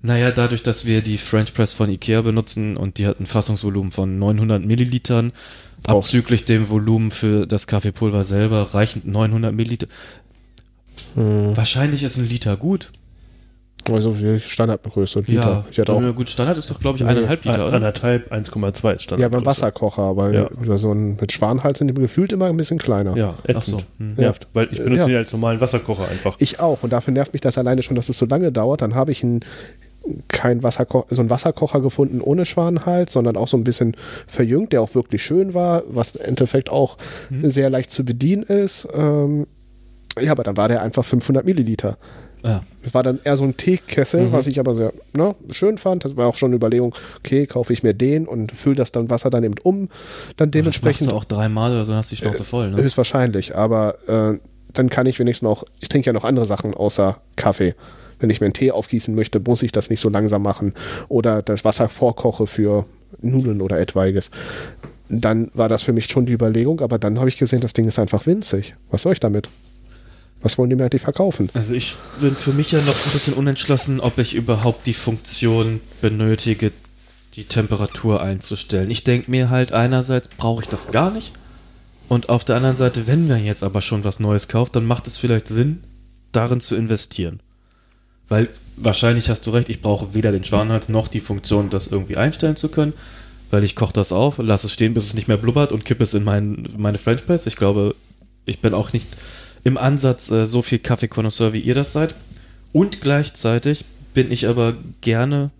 Naja, 0.02 0.30
dadurch, 0.30 0.62
dass 0.62 0.84
wir 0.84 1.00
die 1.00 1.16
French 1.18 1.54
Press 1.54 1.74
von 1.74 1.90
Ikea 1.90 2.22
benutzen 2.22 2.76
und 2.76 2.98
die 2.98 3.06
hat 3.06 3.18
ein 3.20 3.26
Fassungsvolumen 3.26 3.90
von 3.92 4.18
900 4.18 4.64
Millilitern, 4.64 5.32
Braucht- 5.82 5.96
abzüglich 6.06 6.44
dem 6.44 6.68
Volumen 6.68 7.10
für 7.10 7.46
das 7.46 7.66
Kaffeepulver 7.66 8.24
selber 8.24 8.74
reichen 8.74 9.02
900 9.04 9.54
Milliliter. 9.54 9.86
Hm, 11.14 11.56
Wahrscheinlich 11.56 12.02
ist 12.02 12.18
ein 12.18 12.28
Liter 12.28 12.56
gut. 12.56 12.92
Also 13.90 14.12
die 14.12 14.40
Standardgröße. 14.40 15.20
Liter. 15.26 15.32
Ja, 15.42 15.64
ich 15.70 15.78
hatte 15.78 15.92
auch. 15.92 16.02
Ja, 16.02 16.10
gut, 16.10 16.28
Standard 16.30 16.58
ist 16.58 16.70
doch, 16.70 16.80
glaube 16.80 16.98
ich, 16.98 17.04
eineinhalb 17.04 17.44
Liter, 17.44 17.54
Ein- 17.56 17.60
oder? 17.68 17.72
Anderthalb, 17.74 18.32
1,2 18.32 18.94
ist 18.94 19.02
Standard. 19.02 19.20
Ja, 19.22 19.28
beim 19.28 19.46
Wasserkocher, 19.46 20.02
aber 20.02 20.32
Ja. 20.32 20.78
so 20.78 20.92
ein, 20.92 21.16
mit 21.20 21.32
Schwanenhals 21.32 21.78
sind 21.78 21.88
die 21.88 21.94
gefühlt 21.94 22.32
immer 22.32 22.46
ein 22.46 22.56
bisschen 22.56 22.78
kleiner. 22.78 23.16
Ja, 23.16 23.34
ätzend. 23.44 23.56
Ach 23.56 23.62
so, 23.62 23.78
hm. 23.98 24.14
Nervt. 24.16 24.46
Weil 24.52 24.68
ich 24.70 24.78
benutze 24.78 25.00
Ja. 25.02 25.06
den 25.06 25.16
als 25.16 25.32
normalen 25.32 25.60
Wasserkocher 25.60 26.08
einfach. 26.08 26.36
Ich 26.38 26.60
auch. 26.60 26.82
Und 26.82 26.92
dafür 26.92 27.12
nervt 27.12 27.32
mich 27.32 27.40
das 27.42 27.58
alleine 27.58 27.82
schon, 27.82 27.96
dass 27.96 28.08
es 28.08 28.18
so 28.18 28.26
lange 28.26 28.52
dauert. 28.52 28.82
Dann 28.82 28.94
habe 28.94 29.12
ich 29.12 29.22
ein, 29.22 29.40
kein 30.28 30.62
Wasserko 30.62 31.04
so 31.10 31.20
einen 31.20 31.30
Wasserkocher 31.30 31.80
gefunden 31.80 32.20
ohne 32.20 32.46
Schwanenhals, 32.46 33.12
sondern 33.12 33.36
auch 33.36 33.48
so 33.48 33.56
ein 33.56 33.64
bisschen 33.64 33.96
verjüngt, 34.28 34.72
der 34.72 34.80
auch 34.82 34.94
wirklich 34.94 35.24
schön 35.24 35.52
war, 35.54 35.82
was 35.88 36.14
im 36.16 36.24
Endeffekt 36.24 36.70
auch 36.70 36.96
sehr 37.42 37.70
leicht 37.70 37.90
zu 37.90 38.04
bedienen 38.04 38.44
ist. 38.44 38.86
Ähm, 38.94 39.46
ja, 40.20 40.30
aber 40.32 40.44
dann 40.44 40.56
war 40.56 40.68
der 40.68 40.82
einfach 40.82 41.04
500 41.04 41.44
Milliliter. 41.44 41.98
Ja. 42.46 42.62
Es 42.84 42.94
war 42.94 43.02
dann 43.02 43.18
eher 43.24 43.36
so 43.36 43.44
ein 43.44 43.56
Teekessel, 43.56 44.30
was 44.32 44.46
ich 44.46 44.60
aber 44.60 44.74
sehr 44.74 44.92
ne, 45.12 45.34
schön 45.50 45.78
fand. 45.78 46.04
Das 46.04 46.16
war 46.16 46.26
auch 46.26 46.36
schon 46.36 46.50
eine 46.50 46.56
Überlegung, 46.56 46.94
okay, 47.18 47.46
kaufe 47.46 47.72
ich 47.72 47.82
mir 47.82 47.94
den 47.94 48.26
und 48.26 48.52
fülle 48.52 48.76
das 48.76 48.92
dann 48.92 49.10
Wasser 49.10 49.30
dann 49.30 49.42
eben 49.44 49.56
um. 49.62 49.88
Dann 49.88 49.88
Das 49.88 50.38
machst 50.38 50.54
dementsprechend 50.54 51.10
du 51.10 51.14
auch 51.14 51.24
dreimal 51.24 51.72
oder 51.72 51.84
so, 51.84 51.94
hast 51.94 52.10
du 52.10 52.16
die 52.16 52.22
Schnauze 52.22 52.44
voll, 52.44 52.70
ne? 52.70 52.76
Höchstwahrscheinlich, 52.76 53.56
aber 53.56 53.96
äh, 54.08 54.38
dann 54.72 54.90
kann 54.90 55.06
ich 55.06 55.18
wenigstens 55.18 55.42
noch, 55.42 55.64
ich 55.80 55.88
trinke 55.88 56.06
ja 56.06 56.12
noch 56.12 56.24
andere 56.24 56.46
Sachen 56.46 56.74
außer 56.74 57.20
Kaffee. 57.36 57.74
Wenn 58.18 58.30
ich 58.30 58.40
mir 58.40 58.46
einen 58.46 58.54
Tee 58.54 58.70
aufgießen 58.70 59.14
möchte, 59.14 59.40
muss 59.40 59.62
ich 59.62 59.72
das 59.72 59.90
nicht 59.90 60.00
so 60.00 60.08
langsam 60.08 60.42
machen 60.42 60.72
oder 61.08 61.42
das 61.42 61.64
Wasser 61.64 61.88
vorkoche 61.88 62.46
für 62.46 62.86
Nudeln 63.20 63.60
oder 63.60 63.78
etwaiges. 63.78 64.30
Dann 65.08 65.50
war 65.54 65.68
das 65.68 65.82
für 65.82 65.92
mich 65.92 66.06
schon 66.06 66.26
die 66.26 66.32
Überlegung, 66.32 66.80
aber 66.80 66.98
dann 66.98 67.18
habe 67.18 67.28
ich 67.28 67.36
gesehen, 67.36 67.60
das 67.60 67.74
Ding 67.74 67.86
ist 67.86 67.98
einfach 67.98 68.26
winzig. 68.26 68.74
Was 68.90 69.02
soll 69.02 69.12
ich 69.12 69.20
damit? 69.20 69.48
Was 70.42 70.58
wollen 70.58 70.70
die 70.70 70.76
mir 70.76 70.84
eigentlich 70.84 71.02
verkaufen? 71.02 71.48
Also 71.54 71.72
ich 71.72 71.96
bin 72.20 72.34
für 72.34 72.52
mich 72.52 72.72
ja 72.72 72.80
noch 72.80 72.94
ein 72.94 73.12
bisschen 73.12 73.34
unentschlossen, 73.34 74.00
ob 74.00 74.18
ich 74.18 74.34
überhaupt 74.34 74.86
die 74.86 74.94
Funktion 74.94 75.80
benötige, 76.00 76.72
die 77.34 77.44
Temperatur 77.44 78.22
einzustellen. 78.22 78.90
Ich 78.90 79.04
denke 79.04 79.30
mir 79.30 79.50
halt, 79.50 79.72
einerseits 79.72 80.28
brauche 80.28 80.62
ich 80.62 80.68
das 80.68 80.92
gar 80.92 81.10
nicht. 81.10 81.32
Und 82.08 82.28
auf 82.28 82.44
der 82.44 82.56
anderen 82.56 82.76
Seite, 82.76 83.06
wenn 83.06 83.26
man 83.26 83.44
jetzt 83.44 83.64
aber 83.64 83.80
schon 83.80 84.04
was 84.04 84.20
Neues 84.20 84.48
kauft, 84.48 84.76
dann 84.76 84.86
macht 84.86 85.06
es 85.06 85.18
vielleicht 85.18 85.48
Sinn, 85.48 85.82
darin 86.32 86.60
zu 86.60 86.76
investieren. 86.76 87.40
Weil 88.28 88.48
wahrscheinlich 88.76 89.28
hast 89.28 89.46
du 89.46 89.50
recht, 89.50 89.68
ich 89.68 89.82
brauche 89.82 90.14
weder 90.14 90.32
den 90.32 90.44
Schwanenhals 90.44 90.88
noch 90.88 91.08
die 91.08 91.20
Funktion, 91.20 91.70
das 91.70 91.88
irgendwie 91.88 92.16
einstellen 92.16 92.56
zu 92.56 92.68
können. 92.68 92.92
Weil 93.50 93.64
ich 93.64 93.76
koche 93.76 93.92
das 93.92 94.12
auf, 94.12 94.38
lasse 94.38 94.66
es 94.66 94.72
stehen, 94.72 94.94
bis 94.94 95.06
es 95.06 95.14
nicht 95.14 95.28
mehr 95.28 95.36
blubbert 95.36 95.72
und 95.72 95.84
kippe 95.84 96.02
es 96.02 96.14
in 96.14 96.24
mein, 96.24 96.68
meine 96.76 96.98
French 96.98 97.24
Press. 97.26 97.46
Ich 97.46 97.56
glaube, 97.56 97.94
ich 98.44 98.60
bin 98.60 98.74
auch 98.74 98.92
nicht 98.92 99.06
im 99.66 99.78
Ansatz 99.78 100.30
äh, 100.30 100.46
so 100.46 100.62
viel 100.62 100.78
Kaffeekonnoisseur, 100.78 101.52
wie 101.52 101.58
ihr 101.58 101.74
das 101.74 101.92
seid. 101.92 102.14
Und 102.72 103.00
gleichzeitig 103.00 103.84
bin 104.14 104.30
ich 104.30 104.46
aber 104.46 104.74
gerne 105.00 105.50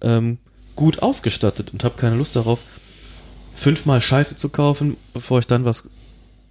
ähm, 0.00 0.38
gut 0.74 1.00
ausgestattet 1.00 1.72
und 1.72 1.84
habe 1.84 1.96
keine 1.96 2.16
Lust 2.16 2.34
darauf, 2.34 2.64
fünfmal 3.54 4.00
Scheiße 4.00 4.36
zu 4.36 4.48
kaufen, 4.48 4.96
bevor 5.14 5.38
ich 5.38 5.46
dann 5.46 5.64
was 5.64 5.88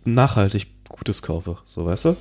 nachhaltig 0.06 0.68
Gutes 0.88 1.22
kaufe. 1.22 1.58
So, 1.66 1.86
weißt 1.86 2.06
du? 2.06 2.18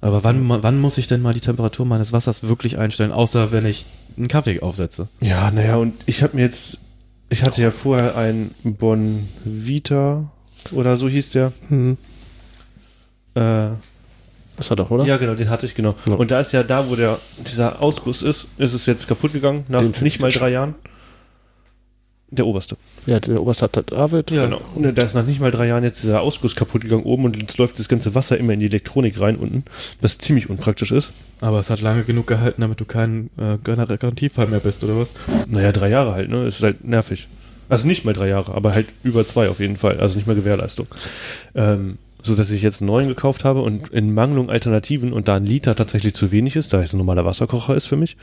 Aber 0.00 0.24
wann, 0.24 0.48
wann 0.48 0.80
muss 0.80 0.98
ich 0.98 1.06
denn 1.06 1.22
mal 1.22 1.34
die 1.34 1.40
Temperatur 1.40 1.86
meines 1.86 2.12
Wassers 2.12 2.42
wirklich 2.42 2.78
einstellen, 2.78 3.12
außer 3.12 3.52
wenn 3.52 3.64
ich 3.64 3.86
einen 4.16 4.26
Kaffee 4.26 4.60
aufsetze? 4.60 5.06
Ja, 5.20 5.52
naja, 5.52 5.76
und 5.76 5.94
ich 6.06 6.24
habe 6.24 6.34
mir 6.34 6.42
jetzt, 6.42 6.78
ich 7.30 7.44
hatte 7.44 7.62
ja 7.62 7.70
vorher 7.70 8.16
ein 8.16 8.56
Bonvita 8.64 10.32
oder 10.72 10.96
so 10.96 11.08
hieß 11.08 11.30
der. 11.30 11.52
Hm. 11.68 11.96
Äh, 13.38 13.70
Das 14.56 14.70
hat 14.70 14.78
doch, 14.78 14.90
oder? 14.90 15.04
ja, 15.04 15.16
genau, 15.18 15.34
den 15.34 15.48
hatte 15.50 15.66
ich, 15.66 15.74
genau. 15.74 15.94
Ja. 16.08 16.14
Und 16.14 16.30
da 16.30 16.40
ist 16.40 16.52
ja 16.52 16.62
da, 16.62 16.88
wo 16.90 16.96
der, 16.96 17.18
dieser 17.46 17.80
Ausguss 17.80 18.22
ist, 18.22 18.48
ist 18.58 18.74
es 18.74 18.86
jetzt 18.86 19.06
kaputt 19.08 19.32
gegangen, 19.32 19.64
nach 19.68 19.80
Den 19.82 19.90
nicht 20.02 20.16
ich 20.16 20.20
mal 20.20 20.30
drei 20.32 20.50
Jahren. 20.50 20.74
Der 22.30 22.46
oberste. 22.46 22.76
Ja, 23.06 23.20
der 23.20 23.40
Oberst 23.40 23.62
hat 23.62 23.82
David. 23.90 24.30
Ja. 24.30 24.44
Genau. 24.44 24.60
Und 24.74 24.98
da 24.98 25.02
ist 25.02 25.14
nach 25.14 25.24
nicht 25.24 25.40
mal 25.40 25.50
drei 25.50 25.66
Jahren 25.66 25.82
jetzt 25.82 26.02
dieser 26.02 26.20
Ausguss 26.20 26.54
kaputt 26.54 26.82
gegangen 26.82 27.04
oben 27.04 27.24
und 27.24 27.40
jetzt 27.40 27.56
läuft 27.56 27.78
das 27.78 27.88
ganze 27.88 28.14
Wasser 28.14 28.36
immer 28.36 28.52
in 28.52 28.60
die 28.60 28.66
Elektronik 28.66 29.18
rein 29.18 29.36
unten, 29.36 29.64
was 30.02 30.18
ziemlich 30.18 30.50
unpraktisch 30.50 30.92
ist. 30.92 31.12
Aber 31.40 31.58
es 31.58 31.70
hat 31.70 31.80
lange 31.80 32.02
genug 32.04 32.26
gehalten, 32.26 32.60
damit 32.60 32.80
du 32.80 32.84
kein 32.84 33.30
äh, 33.38 33.56
Gar- 33.64 33.86
Garantiefall 33.96 34.46
mehr 34.46 34.60
bist, 34.60 34.84
oder 34.84 34.98
was? 34.98 35.14
Naja, 35.46 35.72
drei 35.72 35.88
Jahre 35.88 36.12
halt, 36.12 36.28
ne? 36.28 36.46
Ist 36.46 36.62
halt 36.62 36.84
nervig. 36.84 37.28
Also 37.70 37.86
nicht 37.86 38.04
mal 38.04 38.12
drei 38.12 38.28
Jahre, 38.28 38.52
aber 38.54 38.74
halt 38.74 38.88
über 39.04 39.26
zwei 39.26 39.48
auf 39.48 39.58
jeden 39.60 39.78
Fall. 39.78 39.98
Also 39.98 40.16
nicht 40.16 40.26
mal 40.26 40.36
Gewährleistung. 40.36 40.86
Ähm, 41.54 41.96
so 42.22 42.34
dass 42.34 42.50
ich 42.50 42.62
jetzt 42.62 42.80
einen 42.80 42.88
neuen 42.88 43.08
gekauft 43.08 43.44
habe 43.44 43.62
und 43.62 43.88
in 43.90 44.12
Mangelung 44.12 44.50
Alternativen 44.50 45.12
und 45.12 45.28
da 45.28 45.36
ein 45.36 45.46
Liter 45.46 45.74
tatsächlich 45.74 46.14
zu 46.14 46.32
wenig 46.32 46.56
ist, 46.56 46.72
da 46.72 46.82
es 46.82 46.92
ein 46.92 46.98
normaler 46.98 47.24
Wasserkocher 47.24 47.74
ist 47.74 47.86
für 47.86 47.96
mich, 47.96 48.16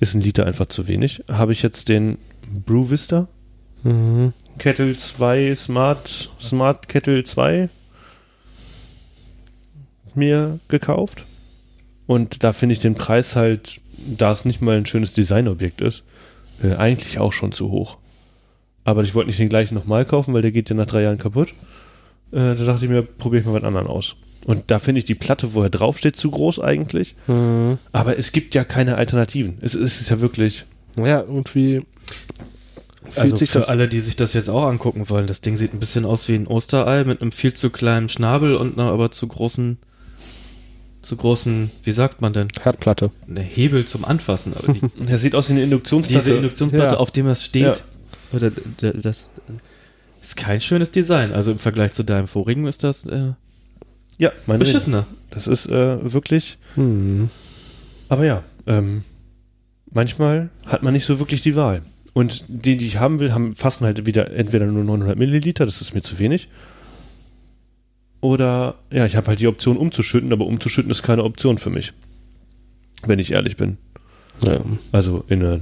ist 0.00 0.14
ein 0.14 0.20
Liter 0.20 0.46
einfach 0.46 0.66
zu 0.66 0.88
wenig, 0.88 1.22
habe 1.30 1.52
ich 1.52 1.62
jetzt 1.62 1.88
den 1.88 2.18
Brew 2.66 2.90
Vista 2.90 3.28
Mhm. 3.84 4.32
Kettle 4.58 4.96
2 4.96 5.54
Smart, 5.54 6.30
Smart 6.40 6.88
Kettle 6.88 7.22
2 7.22 7.68
mir 10.14 10.58
gekauft. 10.68 11.26
Und 12.06 12.42
da 12.44 12.52
finde 12.52 12.72
ich 12.72 12.78
den 12.78 12.94
Preis 12.94 13.36
halt, 13.36 13.80
da 13.96 14.32
es 14.32 14.44
nicht 14.44 14.60
mal 14.60 14.76
ein 14.76 14.86
schönes 14.86 15.12
Designobjekt 15.12 15.80
ist, 15.80 16.02
äh, 16.62 16.74
eigentlich 16.74 17.18
auch 17.18 17.32
schon 17.32 17.52
zu 17.52 17.70
hoch. 17.70 17.98
Aber 18.84 19.02
ich 19.02 19.14
wollte 19.14 19.28
nicht 19.28 19.38
den 19.38 19.48
gleichen 19.48 19.74
nochmal 19.74 20.04
kaufen, 20.04 20.34
weil 20.34 20.42
der 20.42 20.52
geht 20.52 20.68
ja 20.70 20.76
nach 20.76 20.86
drei 20.86 21.02
Jahren 21.02 21.18
kaputt. 21.18 21.54
Äh, 22.34 22.54
da 22.56 22.64
dachte 22.64 22.84
ich 22.84 22.90
mir, 22.90 23.02
probiere 23.02 23.40
ich 23.40 23.46
mal 23.46 23.54
was 23.54 23.62
anderen 23.64 23.86
aus. 23.86 24.16
Und 24.46 24.64
da 24.70 24.78
finde 24.78 24.98
ich 24.98 25.04
die 25.06 25.14
Platte, 25.14 25.54
wo 25.54 25.62
er 25.62 25.70
draufsteht, 25.70 26.16
zu 26.16 26.30
groß 26.30 26.58
eigentlich. 26.60 27.14
Mhm. 27.28 27.78
Aber 27.92 28.18
es 28.18 28.32
gibt 28.32 28.54
ja 28.54 28.64
keine 28.64 28.96
Alternativen. 28.96 29.56
Es, 29.62 29.74
es 29.74 30.00
ist 30.00 30.10
ja 30.10 30.20
wirklich. 30.20 30.64
Ja, 30.96 31.20
irgendwie 31.20 31.82
fühlt 33.10 33.18
Also 33.18 33.36
sich 33.36 33.50
für 33.50 33.58
das. 33.60 33.68
alle, 33.68 33.88
die 33.88 34.00
sich 34.00 34.16
das 34.16 34.32
jetzt 34.34 34.48
auch 34.50 34.64
angucken 34.64 35.08
wollen, 35.08 35.26
das 35.26 35.40
Ding 35.40 35.56
sieht 35.56 35.72
ein 35.72 35.80
bisschen 35.80 36.04
aus 36.04 36.28
wie 36.28 36.34
ein 36.34 36.46
Osterei 36.46 37.04
mit 37.04 37.20
einem 37.22 37.32
viel 37.32 37.54
zu 37.54 37.70
kleinen 37.70 38.08
Schnabel 38.08 38.54
und 38.56 38.78
einer 38.78 38.90
aber 38.90 39.10
zu 39.10 39.26
großen, 39.28 39.78
zu 41.02 41.16
großen, 41.16 41.70
wie 41.82 41.92
sagt 41.92 42.20
man 42.20 42.32
denn, 42.32 42.48
Herdplatte. 42.60 43.10
eine 43.28 43.40
Hebel 43.42 43.84
zum 43.86 44.04
Anfassen. 44.04 44.54
Aber 44.56 44.72
die, 44.72 44.80
Das 45.08 45.20
sieht 45.20 45.34
aus 45.34 45.48
wie 45.48 45.52
eine 45.54 45.62
Induktionsplatte. 45.62 46.24
diese 46.24 46.36
Induktionsplatte, 46.36 46.94
Ja. 46.94 47.00
auf 47.00 47.10
dem 47.10 47.26
das 47.26 47.44
steht, 47.44 47.62
Ja. 47.62 47.74
oder 48.32 48.50
das 48.92 49.30
ist 50.24 50.36
kein 50.36 50.60
schönes 50.60 50.90
Design. 50.90 51.32
Also 51.32 51.52
im 51.52 51.58
Vergleich 51.58 51.92
zu 51.92 52.02
deinem 52.02 52.26
vorigen 52.26 52.66
ist 52.66 52.84
das 52.84 53.06
äh, 53.06 53.32
ja, 54.18 54.32
meine 54.46 54.60
beschissener. 54.60 55.06
Das 55.30 55.46
ist 55.46 55.66
äh, 55.66 56.12
wirklich. 56.12 56.58
Hm. 56.74 57.28
Aber 58.08 58.24
ja, 58.24 58.44
ähm, 58.66 59.02
manchmal 59.90 60.50
hat 60.66 60.82
man 60.82 60.92
nicht 60.92 61.06
so 61.06 61.18
wirklich 61.18 61.42
die 61.42 61.56
Wahl. 61.56 61.82
Und 62.12 62.44
die, 62.48 62.76
die 62.76 62.86
ich 62.86 62.98
haben 62.98 63.18
will, 63.18 63.32
haben, 63.32 63.56
fassen 63.56 63.84
halt 63.84 64.06
wieder 64.06 64.30
entweder 64.30 64.66
nur 64.66 64.84
900 64.84 65.18
Milliliter, 65.18 65.66
das 65.66 65.80
ist 65.80 65.94
mir 65.94 66.02
zu 66.02 66.18
wenig. 66.18 66.48
Oder, 68.20 68.76
ja, 68.92 69.04
ich 69.04 69.16
habe 69.16 69.26
halt 69.26 69.40
die 69.40 69.48
Option 69.48 69.76
umzuschütten, 69.76 70.32
aber 70.32 70.46
umzuschütten 70.46 70.90
ist 70.90 71.02
keine 71.02 71.24
Option 71.24 71.58
für 71.58 71.70
mich. 71.70 71.92
Wenn 73.02 73.18
ich 73.18 73.32
ehrlich 73.32 73.56
bin. 73.56 73.78
Ja. 74.42 74.60
Also 74.92 75.24
in 75.28 75.44
eine, 75.44 75.60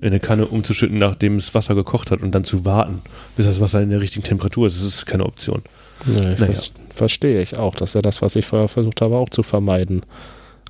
in 0.00 0.08
eine 0.08 0.20
Kanne 0.20 0.46
umzuschütten, 0.46 0.96
nachdem 0.96 1.36
das 1.38 1.54
Wasser 1.54 1.74
gekocht 1.74 2.10
hat 2.10 2.22
und 2.22 2.32
dann 2.32 2.44
zu 2.44 2.64
warten, 2.64 3.02
bis 3.36 3.46
das 3.46 3.60
Wasser 3.60 3.82
in 3.82 3.90
der 3.90 4.00
richtigen 4.00 4.24
Temperatur 4.24 4.66
ist, 4.66 4.76
das 4.76 4.84
ist 4.84 5.06
keine 5.06 5.26
Option. 5.26 5.62
Ja, 6.06 6.32
ich 6.32 6.38
Naja. 6.38 6.52
vers- 6.54 6.72
verstehe 6.90 7.42
ich 7.42 7.56
auch. 7.56 7.74
Das 7.74 7.90
ist 7.90 7.94
ja 7.94 8.02
das, 8.02 8.22
was 8.22 8.36
ich 8.36 8.46
vorher 8.46 8.68
versucht 8.68 9.00
habe, 9.00 9.16
auch 9.16 9.28
zu 9.30 9.42
vermeiden. 9.42 10.02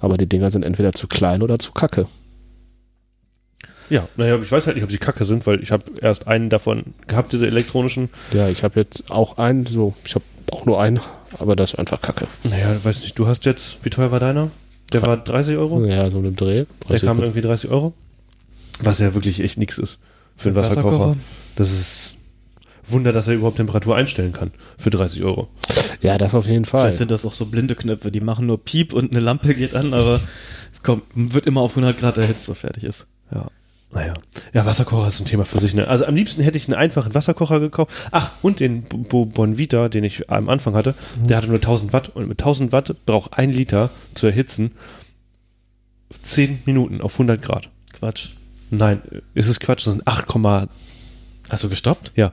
Aber 0.01 0.17
die 0.17 0.27
Dinger 0.27 0.51
sind 0.51 0.63
entweder 0.65 0.93
zu 0.93 1.07
klein 1.09 1.43
oder 1.43 1.59
zu 1.59 1.73
kacke. 1.73 2.07
Ja, 3.91 4.07
naja, 4.17 4.39
ich 4.41 4.53
weiß 4.53 4.67
halt 4.67 4.77
nicht, 4.77 4.85
ob 4.85 4.91
sie 4.91 4.99
kacke 4.99 5.25
sind, 5.25 5.47
weil 5.47 5.63
ich 5.63 5.71
habe 5.73 5.85
erst 6.01 6.27
einen 6.27 6.51
davon 6.51 6.85
gehabt, 7.07 7.33
diese 7.33 7.47
elektronischen. 7.47 8.11
Ja, 8.33 8.49
ich 8.49 8.63
habe 8.63 8.79
jetzt 8.81 9.11
auch 9.11 9.39
einen, 9.39 9.65
so, 9.67 9.95
ich 10.05 10.15
habe 10.15 10.25
auch 10.51 10.67
nur 10.67 10.81
einen, 10.81 11.01
aber 11.39 11.57
das 11.57 11.73
ist 11.73 11.79
einfach 11.79 12.01
kacke. 12.03 12.27
Naja, 12.45 12.77
weiß 12.83 13.01
nicht, 13.01 13.19
du 13.19 13.27
hast 13.27 13.47
jetzt, 13.47 13.79
wie 13.83 13.91
teuer 13.91 14.11
war 14.11 14.21
deiner? 14.21 14.51
Der 14.93 15.03
war 15.03 15.17
30 15.17 15.57
Euro? 15.57 15.85
Ja, 15.85 16.09
so 16.11 16.19
eine 16.19 16.33
Dreh. 16.33 16.65
Der 16.89 17.01
kam 17.01 17.21
irgendwie 17.21 17.41
30 17.41 17.71
Euro? 17.71 17.93
Was 18.83 18.99
ja 18.99 19.15
wirklich 19.15 19.41
echt 19.41 19.59
nix 19.59 19.79
ist 19.79 19.99
für 20.37 20.49
einen 20.49 20.57
Wasserkocher. 20.57 21.17
Das 21.57 21.71
ist 21.71 22.17
Wunder, 22.87 23.13
dass 23.13 23.29
er 23.29 23.35
überhaupt 23.35 23.57
Temperatur 23.57 23.97
einstellen 23.97 24.33
kann 24.33 24.53
für 24.79 24.91
30 24.91 25.23
Euro. 25.25 25.49
Ja, 26.01 26.17
das 26.17 26.35
auf 26.35 26.47
jeden 26.47 26.65
Fall. 26.65 26.83
Vielleicht 26.83 26.99
sind 26.99 27.11
das 27.11 27.27
auch 27.27 27.35
so 27.35 27.47
blinde 27.47 27.75
Knöpfe, 27.75 28.11
die 28.11 28.21
machen 28.21 28.47
nur 28.47 28.63
Piep 28.63 28.93
und 28.93 29.13
eine 29.13 29.21
Lampe 29.21 29.55
geht 29.55 29.75
an, 29.75 29.93
aber 29.93 30.21
es 30.73 30.83
kommt, 30.83 31.03
wird 31.15 31.47
immer 31.47 31.61
auf 31.61 31.73
100 31.73 31.99
Grad 31.99 32.17
erhitzt, 32.17 32.47
so 32.47 32.55
fertig 32.55 32.85
ist. 32.85 33.07
Ja. 33.33 33.49
Naja. 33.91 34.15
Ja, 34.53 34.67
Wasserkocher 34.67 35.09
ist 35.09 35.19
ein 35.19 35.25
Thema 35.25 35.45
für 35.45 35.61
sich. 35.61 35.73
Ne? 35.73 35.89
Also 35.89 36.05
am 36.05 36.15
liebsten 36.15 36.43
hätte 36.43 36.59
ich 36.59 36.69
einen 36.69 36.75
einfachen 36.75 37.15
Wasserkocher 37.15 37.59
gekauft. 37.59 37.91
Ach, 38.11 38.33
und 38.43 38.61
den 38.61 38.83
Bo 38.83 39.25
Bonvita, 39.25 39.89
den 39.89 40.05
ich 40.05 40.31
am 40.31 40.51
Anfang 40.51 40.75
hatte, 40.75 40.95
der 41.25 41.39
hatte 41.39 41.47
nur 41.47 41.57
1000 41.57 41.95
Watt. 41.95 42.11
Und 42.11 42.29
mit 42.29 42.41
1000 42.41 42.71
Watt 42.71 42.95
braucht 43.07 43.33
ein 43.35 43.51
Liter 43.51 43.91
zu 44.15 44.27
erhitzen 44.27 44.73
10 46.23 46.63
Minuten 46.67 47.01
auf 47.01 47.15
100 47.15 47.41
Grad. 47.41 47.71
Quatsch. 47.95 48.31
Nein, 48.71 49.01
ist 49.35 49.49
es 49.49 49.61
Quatsch, 49.61 49.87
das 49.87 49.95
sind 49.95 50.07
8, 50.07 50.27
Hast 51.51 51.65
du 51.65 51.69
gestoppt? 51.69 52.13
ja, 52.17 52.33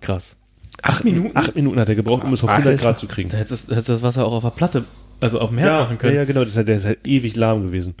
Krass. 0.00 0.36
8 0.82 1.04
Minuten? 1.04 1.36
8 1.36 1.54
Minuten 1.56 1.78
hat 1.80 1.88
er 1.88 1.94
gebraucht, 1.94 2.24
um 2.24 2.32
es 2.34 2.42
auf 2.44 2.50
100 2.50 2.72
Alter. 2.72 2.82
Grad 2.82 2.98
zu 2.98 3.06
kriegen. 3.06 3.30
Da 3.30 3.38
hättest 3.38 3.70
du 3.70 3.74
das 3.74 4.02
Wasser 4.02 4.26
auch 4.26 4.32
auf 4.32 4.42
der 4.42 4.50
Platte, 4.50 4.84
also 5.20 5.40
auf 5.40 5.48
dem 5.48 5.58
Herd 5.58 5.70
Ja, 5.70 5.80
machen 5.80 5.92
ja, 5.92 5.96
können. 5.98 6.16
ja, 6.16 6.24
genau, 6.24 6.40
das 6.40 6.50
ist 6.50 6.56
halt, 6.56 6.68
der 6.68 6.76
ist 6.78 6.84
halt 6.84 7.06
ewig 7.06 7.36
lahm 7.36 7.62
gewesen. 7.62 7.94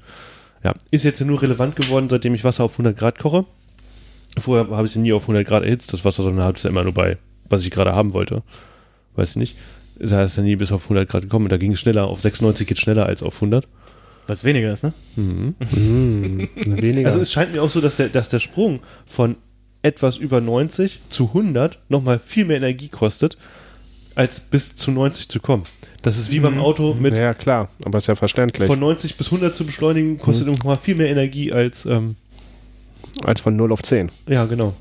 Ja, 0.62 0.74
ist 0.90 1.04
jetzt 1.04 1.20
nur 1.20 1.40
relevant 1.40 1.76
geworden, 1.76 2.08
seitdem 2.10 2.34
ich 2.34 2.44
Wasser 2.44 2.64
auf 2.64 2.72
100 2.72 2.96
Grad 2.98 3.18
koche. 3.18 3.44
Vorher 4.36 4.68
habe 4.76 4.86
ich 4.86 4.92
es 4.94 4.98
nie 4.98 5.12
auf 5.12 5.22
100 5.22 5.46
Grad 5.46 5.62
erhitzt, 5.62 5.92
das 5.92 6.04
Wasser, 6.04 6.22
sondern 6.24 6.44
habe 6.44 6.56
es 6.58 6.62
ja 6.64 6.70
immer 6.70 6.82
nur 6.84 6.92
bei, 6.92 7.16
was 7.48 7.62
ich 7.64 7.70
gerade 7.70 7.94
haben 7.94 8.12
wollte. 8.12 8.42
Weiß 9.14 9.30
ich 9.30 9.36
nicht. 9.36 9.56
Da 9.98 10.24
ist 10.24 10.36
ja 10.36 10.42
nie 10.42 10.56
bis 10.56 10.72
auf 10.72 10.82
100 10.84 11.08
Grad 11.08 11.22
gekommen. 11.22 11.48
Da 11.48 11.56
ging 11.56 11.72
es 11.72 11.80
schneller, 11.80 12.06
auf 12.08 12.20
96 12.20 12.66
geht 12.66 12.78
schneller 12.78 13.06
als 13.06 13.22
auf 13.22 13.36
100. 13.36 13.66
Weil 14.26 14.34
es 14.34 14.44
weniger 14.44 14.72
ist, 14.72 14.82
ne? 14.84 14.92
Mhm. 15.16 15.54
Hm, 15.58 16.48
weniger. 16.82 17.08
Also 17.08 17.20
es 17.20 17.30
scheint 17.32 17.52
mir 17.52 17.62
auch 17.62 17.70
so, 17.70 17.80
dass 17.80 17.96
der, 17.96 18.08
dass 18.08 18.28
der 18.28 18.38
Sprung 18.40 18.80
von 19.06 19.36
etwas 19.82 20.16
über 20.16 20.40
90 20.40 21.00
zu 21.10 21.28
100 21.28 21.78
nochmal 21.90 22.18
viel 22.18 22.46
mehr 22.46 22.56
Energie 22.56 22.88
kostet, 22.88 23.36
als 24.14 24.40
bis 24.40 24.76
zu 24.76 24.90
90 24.92 25.28
zu 25.28 25.40
kommen. 25.40 25.64
Das 26.00 26.18
ist 26.18 26.30
wie 26.30 26.40
beim 26.40 26.58
Auto 26.58 26.94
mit 26.94 27.16
ja, 27.16 27.34
klar, 27.34 27.68
aber 27.84 27.98
ist 27.98 28.06
ja 28.06 28.14
verständlich. 28.14 28.66
von 28.66 28.78
90 28.78 29.16
bis 29.16 29.26
100 29.28 29.54
zu 29.56 29.64
beschleunigen, 29.66 30.18
kostet 30.18 30.46
Mhm. 30.48 30.54
nochmal 30.54 30.76
viel 30.78 30.94
mehr 30.94 31.08
Energie 31.10 31.52
als, 31.52 31.84
ähm, 31.86 32.16
Als 33.24 33.40
von 33.42 33.56
0 33.56 33.72
auf 33.72 33.82
10. 33.82 34.10
ja, 34.28 34.44
genau. 34.46 34.74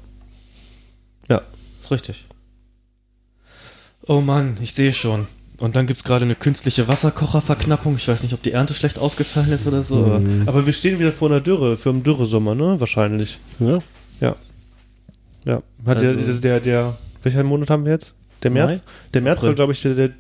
Ja, 1.30 1.42
Ist 1.82 1.92
richtig. 1.92 2.26
Oh 4.06 4.20
Mann, 4.22 4.58
ich 4.62 4.74
sehe 4.74 4.92
schon. 4.94 5.28
Und 5.64 5.76
dann 5.78 5.88
gibt's 5.88 6.04
gerade 6.04 6.26
eine 6.26 6.36
künstliche 6.36 6.88
Wasserkocherverknappung. 6.90 7.96
Ich 7.96 8.08
weiß 8.08 8.22
nicht, 8.24 8.34
ob 8.34 8.42
die 8.44 8.52
Ernte 8.52 8.74
schlecht 8.74 9.00
ausgefallen 9.00 9.52
ist 9.54 9.66
oder 9.66 9.82
so. 9.84 10.04
aber 10.04 10.20
Mhm. 10.20 10.44
aber 10.46 10.66
wir 10.66 10.74
stehen 10.74 11.00
wieder 11.00 11.14
vor 11.14 11.30
einer 11.30 11.40
Dürre, 11.40 11.78
für 11.78 11.90
einen 11.90 12.04
Dürresommer, 12.04 12.54
ne? 12.54 12.80
Wahrscheinlich. 12.80 13.40
Ja. 13.60 13.80
Ja. 14.20 14.36
Ja. 15.46 15.64
Hat 15.86 15.98
Also- 16.00 16.16
der, 16.16 16.34
der, 16.40 16.60
der, 16.60 16.98
welcher 17.24 17.44
Monat 17.44 17.70
haben 17.70 17.86
wir 17.86 17.94
jetzt? 17.94 18.14
Der 18.44 18.52
März? 18.52 18.70
Mai? 18.80 18.82
Der 19.14 19.22
März 19.22 19.38
April. 19.38 19.48
war, 19.50 19.56
glaube 19.56 19.72
ich, 19.74 19.82
der, 19.82 19.94
der, 19.96 20.10
Wir 20.10 20.14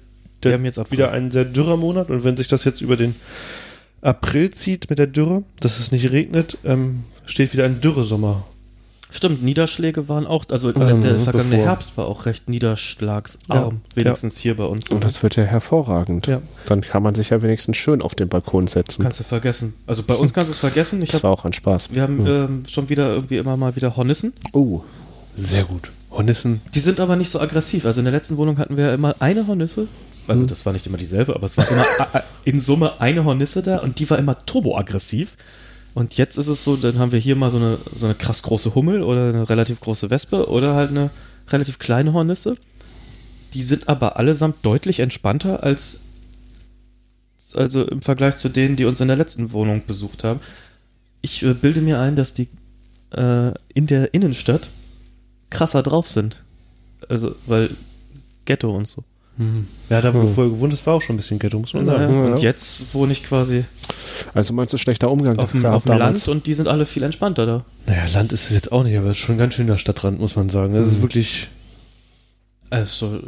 der 0.43 0.53
haben 0.53 0.65
jetzt 0.65 0.91
wieder 0.91 1.11
ein 1.11 1.29
sehr 1.29 1.43
dürrer 1.45 1.75
Monat. 1.77 2.09
Und 2.09 2.23
wenn 2.23 2.37
sich 2.37 2.47
das 2.47 2.63
jetzt 2.63 2.79
über 2.81 2.95
den 2.95 3.15
April 4.01 4.51
zieht 4.51 4.89
mit 4.89 4.97
der 4.99 5.07
Dürre, 5.07 5.43
dass 5.59 5.79
es 5.79 5.91
nicht 5.91 6.09
regnet, 6.11 6.57
ähm, 6.63 7.03
steht 7.25 7.51
wieder 7.53 7.65
ein 7.65 7.81
Dürresommer. 7.81 8.45
Stimmt, 9.15 9.43
Niederschläge 9.43 10.09
waren 10.09 10.25
auch, 10.25 10.43
also 10.49 10.73
Ähm, 10.75 11.01
der 11.01 11.19
vergangene 11.19 11.51
bevor. 11.57 11.65
Herbst 11.67 11.97
war 11.97 12.07
auch 12.07 12.25
recht 12.25 12.49
niederschlagsarm, 12.49 13.81
Ja, 13.95 13.95
wenigstens 13.95 14.37
hier 14.37 14.57
bei 14.57 14.63
uns. 14.65 14.89
Und 14.89 15.03
das 15.03 15.21
wird 15.21 15.35
ja 15.35 15.43
hervorragend. 15.43 16.25
Ja. 16.27 16.41
Dann 16.65 16.81
kann 16.81 17.03
man 17.03 17.13
sich 17.13 17.29
ja 17.29 17.41
wenigstens 17.43 17.77
schön 17.77 18.01
auf 18.01 18.15
den 18.15 18.27
Balkon 18.27 18.65
setzen. 18.67 19.03
kannst 19.03 19.19
du 19.19 19.23
vergessen. 19.23 19.75
Also 19.85 20.01
bei 20.03 20.15
uns 20.15 20.33
kannst 20.33 20.49
du 20.49 20.53
es 20.53 20.59
vergessen. 20.59 21.01
Ich 21.03 21.09
das 21.11 21.19
hab, 21.19 21.25
war 21.25 21.31
auch 21.31 21.45
ein 21.45 21.53
Spaß. 21.53 21.89
wir 21.93 22.01
haben 22.01 22.25
Hm. 22.25 22.27
ähm, 22.27 22.63
schon 22.67 22.89
wieder 22.89 23.13
irgendwie 23.13 23.37
immer 23.37 23.55
mal 23.55 23.75
wieder 23.75 23.95
Hornissen. 23.95 24.33
Oh, 24.51 24.81
Sehr 25.37 25.63
gut. 25.63 25.91
Hornissen. 26.11 26.61
Die 26.73 26.79
sind 26.79 26.99
aber 26.99 27.15
nicht 27.15 27.29
so 27.29 27.39
aggressiv. 27.39 27.85
Also 27.85 28.01
in 28.01 28.05
der 28.05 28.13
letzten 28.13 28.37
Wohnung 28.37 28.57
hatten 28.57 28.77
wir 28.77 28.93
immer 28.93 29.15
eine 29.19 29.45
Hornisse. 29.47 29.87
Also 30.27 30.41
Hm. 30.43 30.47
das 30.47 30.65
war 30.65 30.73
nicht 30.73 30.87
immer 30.87 30.97
dieselbe, 30.97 31.35
aber 31.35 31.45
es 31.45 31.57
war 31.57 31.67
immer 31.69 31.85
a- 31.99 32.17
a- 32.19 32.23
in 32.45 32.59
Summe 32.59 32.99
eine 32.99 33.25
Hornisse 33.25 33.61
da 33.61 33.77
und 33.79 33.99
die 33.99 34.09
war 34.09 34.17
immer 34.17 34.37
turboaggressiv. 34.45 35.35
Und 35.93 36.15
jetzt 36.17 36.37
ist 36.37 36.47
es 36.47 36.63
so, 36.63 36.75
dann 36.75 36.97
haben 36.97 37.11
wir 37.11 37.19
hier 37.19 37.35
mal 37.35 37.51
so 37.51 37.57
eine, 37.57 37.77
so 37.93 38.07
eine 38.07 38.15
krass 38.15 38.41
große 38.43 38.73
Hummel 38.73 39.03
oder 39.03 39.29
eine 39.29 39.49
relativ 39.49 39.79
große 39.79 40.09
Wespe 40.09 40.49
oder 40.49 40.73
halt 40.73 40.89
eine 40.89 41.11
relativ 41.49 41.77
kleine 41.77 42.13
Hornisse. 42.13 42.57
Die 43.53 43.61
sind 43.61 43.87
aber 43.87 44.17
allesamt 44.17 44.65
deutlich 44.65 44.99
entspannter 44.99 45.61
als 45.63 46.01
also 47.55 47.83
im 47.83 48.01
Vergleich 48.01 48.35
zu 48.37 48.49
denen, 48.49 48.75
die 48.75 48.85
uns 48.85 48.99
in 48.99 49.07
der 49.07 49.17
letzten 49.17 49.51
Wohnung 49.51 49.83
besucht 49.85 50.23
haben. 50.23 50.39
Ich 51.21 51.43
äh, 51.43 51.53
bilde 51.53 51.81
mir 51.81 51.99
ein, 51.99 52.15
dass 52.15 52.33
die 52.33 52.47
äh, 53.11 53.51
in 53.73 53.87
der 53.87 54.13
Innenstadt 54.13 54.69
krasser 55.49 55.83
drauf 55.83 56.07
sind. 56.07 56.41
Also, 57.09 57.35
weil 57.45 57.69
Ghetto 58.45 58.75
und 58.75 58.87
so. 58.87 59.03
Ja, 59.89 59.99
da 59.99 60.13
wo 60.13 60.21
du 60.21 60.27
vorher 60.27 60.53
gewohnt 60.53 60.71
hast, 60.73 60.85
war 60.85 60.93
auch 60.93 61.01
schon 61.01 61.15
ein 61.15 61.17
bisschen 61.17 61.39
Ghetto, 61.39 61.57
muss 61.57 61.73
man 61.73 61.87
Ja, 61.87 61.97
sagen. 61.97 62.33
und 62.33 62.37
jetzt 62.41 62.93
wohne 62.93 63.11
ich 63.13 63.23
quasi 63.23 63.65
Also 64.35 64.53
meinst 64.53 64.71
du 64.73 64.77
schlechter 64.77 65.09
Umgang 65.09 65.39
auf 65.39 65.51
dem, 65.53 65.65
auf 65.65 65.85
dem? 65.85 65.97
Land 65.97 66.27
und 66.27 66.45
die 66.45 66.53
sind 66.53 66.67
alle 66.67 66.85
viel 66.85 67.01
entspannter 67.01 67.45
da. 67.47 67.65
Naja, 67.87 68.03
Land 68.13 68.31
ist 68.31 68.45
es 68.45 68.51
jetzt 68.51 68.71
auch 68.71 68.83
nicht, 68.83 68.95
aber 68.95 69.07
es 69.07 69.13
ist 69.17 69.23
schon 69.23 69.39
ganz 69.39 69.55
schön 69.55 69.65
der 69.67 69.77
Stadtrand, 69.77 70.19
muss 70.19 70.35
man 70.35 70.49
sagen. 70.49 70.75
Das 70.75 70.87
ist 70.87 71.01
wirklich 71.01 71.47
Also 72.69 73.19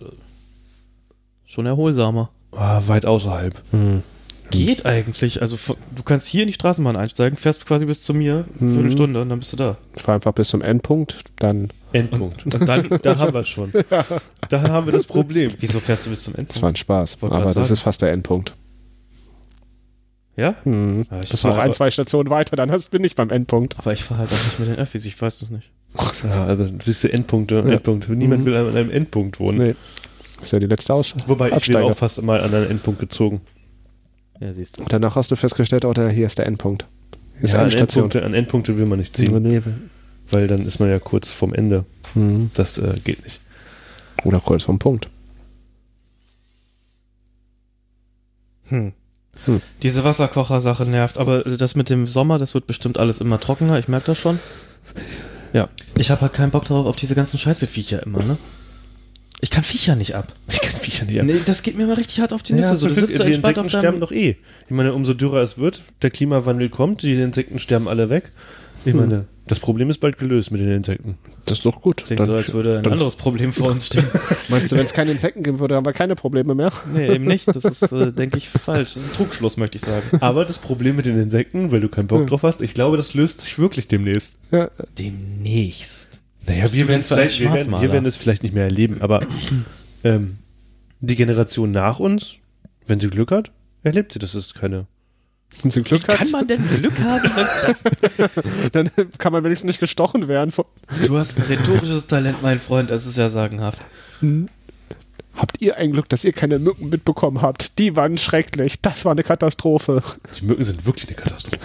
schon 1.45 1.65
erholsamer. 1.65 2.29
ah, 2.51 2.81
weit 2.85 3.05
außerhalb. 3.05 3.59
Hm. 3.71 4.03
Geht 4.51 4.85
eigentlich. 4.85 5.41
Also 5.41 5.57
du 5.95 6.03
kannst 6.03 6.27
hier 6.27 6.43
in 6.43 6.47
die 6.47 6.53
Straßenbahn 6.53 6.95
einsteigen, 6.95 7.35
fährst 7.35 7.65
quasi 7.65 7.85
bis 7.85 8.03
zu 8.03 8.13
mir 8.13 8.45
für 8.59 8.63
Mhm. 8.63 8.79
eine 8.79 8.91
Stunde 8.91 9.21
und 9.21 9.29
dann 9.29 9.39
bist 9.39 9.53
du 9.53 9.57
da. 9.57 9.77
Fahr 9.95 10.15
einfach 10.15 10.33
bis 10.33 10.49
zum 10.49 10.61
Endpunkt, 10.61 11.17
dann 11.37 11.69
Endpunkt. 11.95 12.45
Und 12.45 12.67
dann, 12.67 12.99
Da 13.01 13.17
haben 13.17 13.33
wir 13.33 13.41
es 13.41 13.47
schon. 13.47 13.71
Da 14.49 14.61
haben 14.61 14.85
wir 14.85 14.93
das 14.93 15.05
Problem. 15.05 15.51
wieso 15.59 15.79
fährst 15.79 16.05
du 16.05 16.09
bis 16.11 16.23
zum 16.23 16.33
das 16.33 16.39
Endpunkt? 16.39 16.61
war 16.61 16.69
ein 16.69 16.75
Spaß. 16.75 17.17
Aber 17.21 17.39
das 17.41 17.53
sagen. 17.55 17.73
ist 17.73 17.79
fast 17.79 18.01
der 18.01 18.11
Endpunkt. 18.11 18.53
Ja? 20.37 20.55
Hm. 20.63 21.05
Das 21.09 21.31
ist 21.33 21.43
noch 21.43 21.55
ein, 21.57 21.65
aber- 21.65 21.73
zwei 21.73 21.89
Stationen 21.91 22.29
weiter, 22.29 22.55
dann 22.55 22.69
hast, 22.71 22.91
bin 22.91 23.03
ich 23.03 23.15
beim 23.15 23.29
Endpunkt. 23.29 23.77
Aber 23.79 23.93
ich 23.93 24.03
fahre 24.03 24.21
halt 24.21 24.31
auch 24.33 24.43
nicht 24.45 24.59
mit 24.59 24.67
den 24.69 24.75
Öffis, 24.75 25.05
ich 25.05 25.19
weiß 25.19 25.39
das 25.39 25.49
nicht. 25.49 25.69
Ja, 26.25 26.45
aber 26.47 26.67
siehst 26.79 27.03
du, 27.05 27.11
Endpunkte, 27.11 27.55
Ja. 27.55 27.61
Endpunkt. 27.73 28.09
Niemand 28.09 28.41
Mhm. 28.41 28.45
will 28.45 28.55
an 28.55 28.75
einem 28.75 28.91
Endpunkt 28.91 29.39
wohnen. 29.39 29.57
Nee. 29.59 29.75
Das 30.35 30.43
ist 30.47 30.51
ja 30.51 30.59
die 30.59 30.67
letzte 30.67 30.93
Aus 30.93 31.13
Wobei 31.27 31.51
ich 31.55 31.67
bin 31.67 31.77
auch 31.77 31.95
fast 31.95 32.21
mal 32.21 32.41
an 32.41 32.53
einen 32.53 32.69
Endpunkt 32.69 32.99
gezogen. 32.99 33.41
Ja, 34.41 34.53
siehst 34.53 34.77
du. 34.77 34.81
Und 34.83 34.91
danach 34.91 35.15
hast 35.15 35.31
du 35.31 35.37
festgestellt, 35.37 35.85
oh, 35.85 35.93
da, 35.93 36.09
hier 36.09 36.25
ist 36.25 36.37
der 36.37 36.45
Endpunkt. 36.47 36.85
Hier 37.35 37.43
ist 37.45 37.53
Ja, 37.53 37.59
eine 37.59 37.65
an, 37.67 37.71
Station. 37.71 38.03
Endpunkte, 38.03 38.25
an 38.25 38.33
Endpunkte 38.33 38.77
will 38.77 38.85
man 38.85 38.99
nicht 38.99 39.15
ziehen, 39.15 39.41
Nee. 39.41 39.61
Weil 40.31 40.47
dann 40.47 40.65
ist 40.65 40.79
man 40.79 40.89
ja 40.89 40.99
kurz 40.99 41.31
vorm 41.31 41.53
Ende. 41.53 41.85
Hm. 42.13 42.51
Das 42.53 42.77
äh, 42.77 42.93
geht 43.03 43.23
nicht. 43.23 43.39
Oder 44.23 44.39
kurz 44.39 44.63
vom 44.63 44.79
Punkt. 44.79 45.09
Hm. 48.69 48.93
Hm. 49.45 49.61
Diese 49.83 50.03
Wasserkocher-Sache 50.03 50.85
nervt, 50.85 51.17
aber 51.17 51.39
das 51.41 51.75
mit 51.75 51.89
dem 51.89 52.07
Sommer, 52.07 52.39
das 52.39 52.53
wird 52.53 52.67
bestimmt 52.67 52.97
alles 52.97 53.21
immer 53.21 53.39
trockener, 53.39 53.77
ich 53.77 53.87
merke 53.87 54.07
das 54.07 54.17
schon. 54.17 54.39
Ja. 55.53 55.69
Ich 55.97 56.09
habe 56.09 56.21
halt 56.21 56.33
keinen 56.33 56.51
Bock 56.51 56.65
drauf 56.65 56.85
auf 56.85 56.95
diese 56.95 57.15
ganzen 57.15 57.37
scheiße 57.37 57.67
Viecher 57.67 58.03
immer, 58.03 58.23
ne? 58.23 58.37
Ich 59.41 59.51
kann 59.51 59.63
Viecher 59.63 59.95
nicht 59.95 60.15
ab. 60.15 60.27
Ich 60.47 60.61
kann 60.61 60.79
Viecher 60.79 61.05
nicht 61.05 61.19
ab. 61.19 61.25
Nee, 61.25 61.41
das 61.45 61.61
geht 61.63 61.77
mir 61.77 61.85
mal 61.85 61.95
richtig 61.95 62.21
hart 62.21 62.33
auf 62.33 62.43
die 62.43 62.53
Ja, 62.53 62.57
Nüsse. 62.59 62.77
so, 62.77 62.87
du 62.87 62.95
sitzt 62.95 63.19
da 63.19 63.23
die 63.25 63.33
entspannt 63.33 63.59
auf 63.59 63.65
Insekten 63.65 63.79
sterben 63.81 63.99
deinem... 63.99 64.01
doch 64.01 64.11
eh. 64.11 64.37
Ich 64.65 64.71
meine, 64.71 64.93
umso 64.93 65.13
dürrer 65.13 65.41
es 65.41 65.57
wird, 65.57 65.81
der 66.01 66.09
Klimawandel 66.11 66.69
kommt, 66.69 67.01
die 67.03 67.13
Insekten 67.21 67.59
sterben 67.59 67.87
alle 67.87 68.09
weg. 68.09 68.31
Ich 68.85 68.93
Hm. 68.93 68.99
meine, 68.99 69.25
das 69.47 69.59
Problem 69.59 69.89
ist 69.91 69.99
bald 69.99 70.17
gelöst 70.17 70.51
mit 70.51 70.59
den 70.61 70.71
Insekten. 70.71 71.17
Das 71.45 71.59
ist 71.59 71.65
doch 71.65 71.81
gut. 71.81 71.97
Klingt 71.97 72.23
so, 72.23 72.33
als 72.33 72.51
würde 72.53 72.77
ein 72.77 72.83
dann- 72.83 72.93
anderes 72.93 73.15
Problem 73.15 73.53
vor 73.53 73.69
uns 73.71 73.87
stehen. 73.87 74.05
Meinst 74.49 74.71
du, 74.71 74.75
wenn 74.77 74.85
es 74.85 74.93
keine 74.93 75.11
Insekten 75.11 75.43
geben 75.43 75.59
würde, 75.59 75.75
haben 75.75 75.85
wir 75.85 75.93
keine 75.93 76.15
Probleme 76.15 76.55
mehr? 76.55 76.71
nee, 76.93 77.13
eben 77.13 77.25
nicht. 77.25 77.47
Das 77.47 77.63
ist, 77.63 77.91
äh, 77.91 78.11
denke 78.11 78.37
ich, 78.37 78.49
falsch. 78.49 78.93
Das 78.93 79.03
ist 79.03 79.11
ein 79.11 79.13
Trugschluss, 79.13 79.57
möchte 79.57 79.77
ich 79.77 79.83
sagen. 79.83 80.17
Aber 80.19 80.45
das 80.45 80.57
Problem 80.57 80.95
mit 80.95 81.05
den 81.05 81.19
Insekten, 81.19 81.71
weil 81.71 81.79
du 81.81 81.89
keinen 81.89 82.07
Bock 82.07 82.21
Hm. 82.21 82.27
drauf 82.27 82.43
hast, 82.43 82.61
ich 82.61 82.73
glaube, 82.73 82.97
das 82.97 83.13
löst 83.13 83.41
sich 83.41 83.59
wirklich 83.59 83.87
demnächst. 83.87 84.35
Ja. 84.51 84.69
Demnächst. 84.97 86.21
Naja, 86.47 86.71
wir 86.71 86.87
werden, 86.87 87.03
vielleicht, 87.03 87.39
wir, 87.39 87.51
werden, 87.53 87.71
wir 87.71 87.91
werden 87.91 88.05
es 88.05 88.17
vielleicht 88.17 88.43
nicht 88.43 88.53
mehr 88.53 88.65
erleben, 88.65 88.97
aber 89.01 89.25
ähm, 90.03 90.37
die 91.01 91.15
Generation 91.15 91.71
nach 91.71 91.99
uns, 91.99 92.35
wenn 92.87 92.99
sie 92.99 93.09
Glück 93.09 93.31
hat, 93.31 93.51
erlebt 93.83 94.13
sie, 94.13 94.19
dass 94.19 94.33
es 94.35 94.53
keine. 94.53 94.85
Wenn 95.61 95.71
sie 95.71 95.83
Glück 95.83 96.07
hat, 96.07 96.17
Kann 96.17 96.31
man 96.31 96.47
denn 96.47 96.67
Glück 96.67 96.99
haben? 96.99 97.29
dann 98.73 98.91
kann 99.17 99.31
man 99.31 99.43
wenigstens 99.43 99.67
nicht 99.67 99.79
gestochen 99.79 100.27
werden. 100.27 100.53
du 101.05 101.17
hast 101.17 101.37
ein 101.37 101.43
rhetorisches 101.43 102.07
Talent, 102.07 102.41
mein 102.41 102.59
Freund. 102.59 102.89
Das 102.89 103.05
ist 103.05 103.17
ja 103.17 103.29
sagenhaft. 103.29 103.81
Habt 105.35 105.61
ihr 105.61 105.77
ein 105.77 105.91
Glück, 105.91 106.09
dass 106.09 106.23
ihr 106.23 106.33
keine 106.33 106.59
Mücken 106.59 106.89
mitbekommen 106.89 107.41
habt? 107.41 107.77
Die 107.79 107.95
waren 107.95 108.17
schrecklich. 108.17 108.81
Das 108.81 109.05
war 109.05 109.11
eine 109.11 109.23
Katastrophe. 109.23 110.01
Die 110.39 110.45
Mücken 110.45 110.63
sind 110.63 110.85
wirklich 110.85 111.07
eine 111.07 111.15
Katastrophe. 111.15 111.59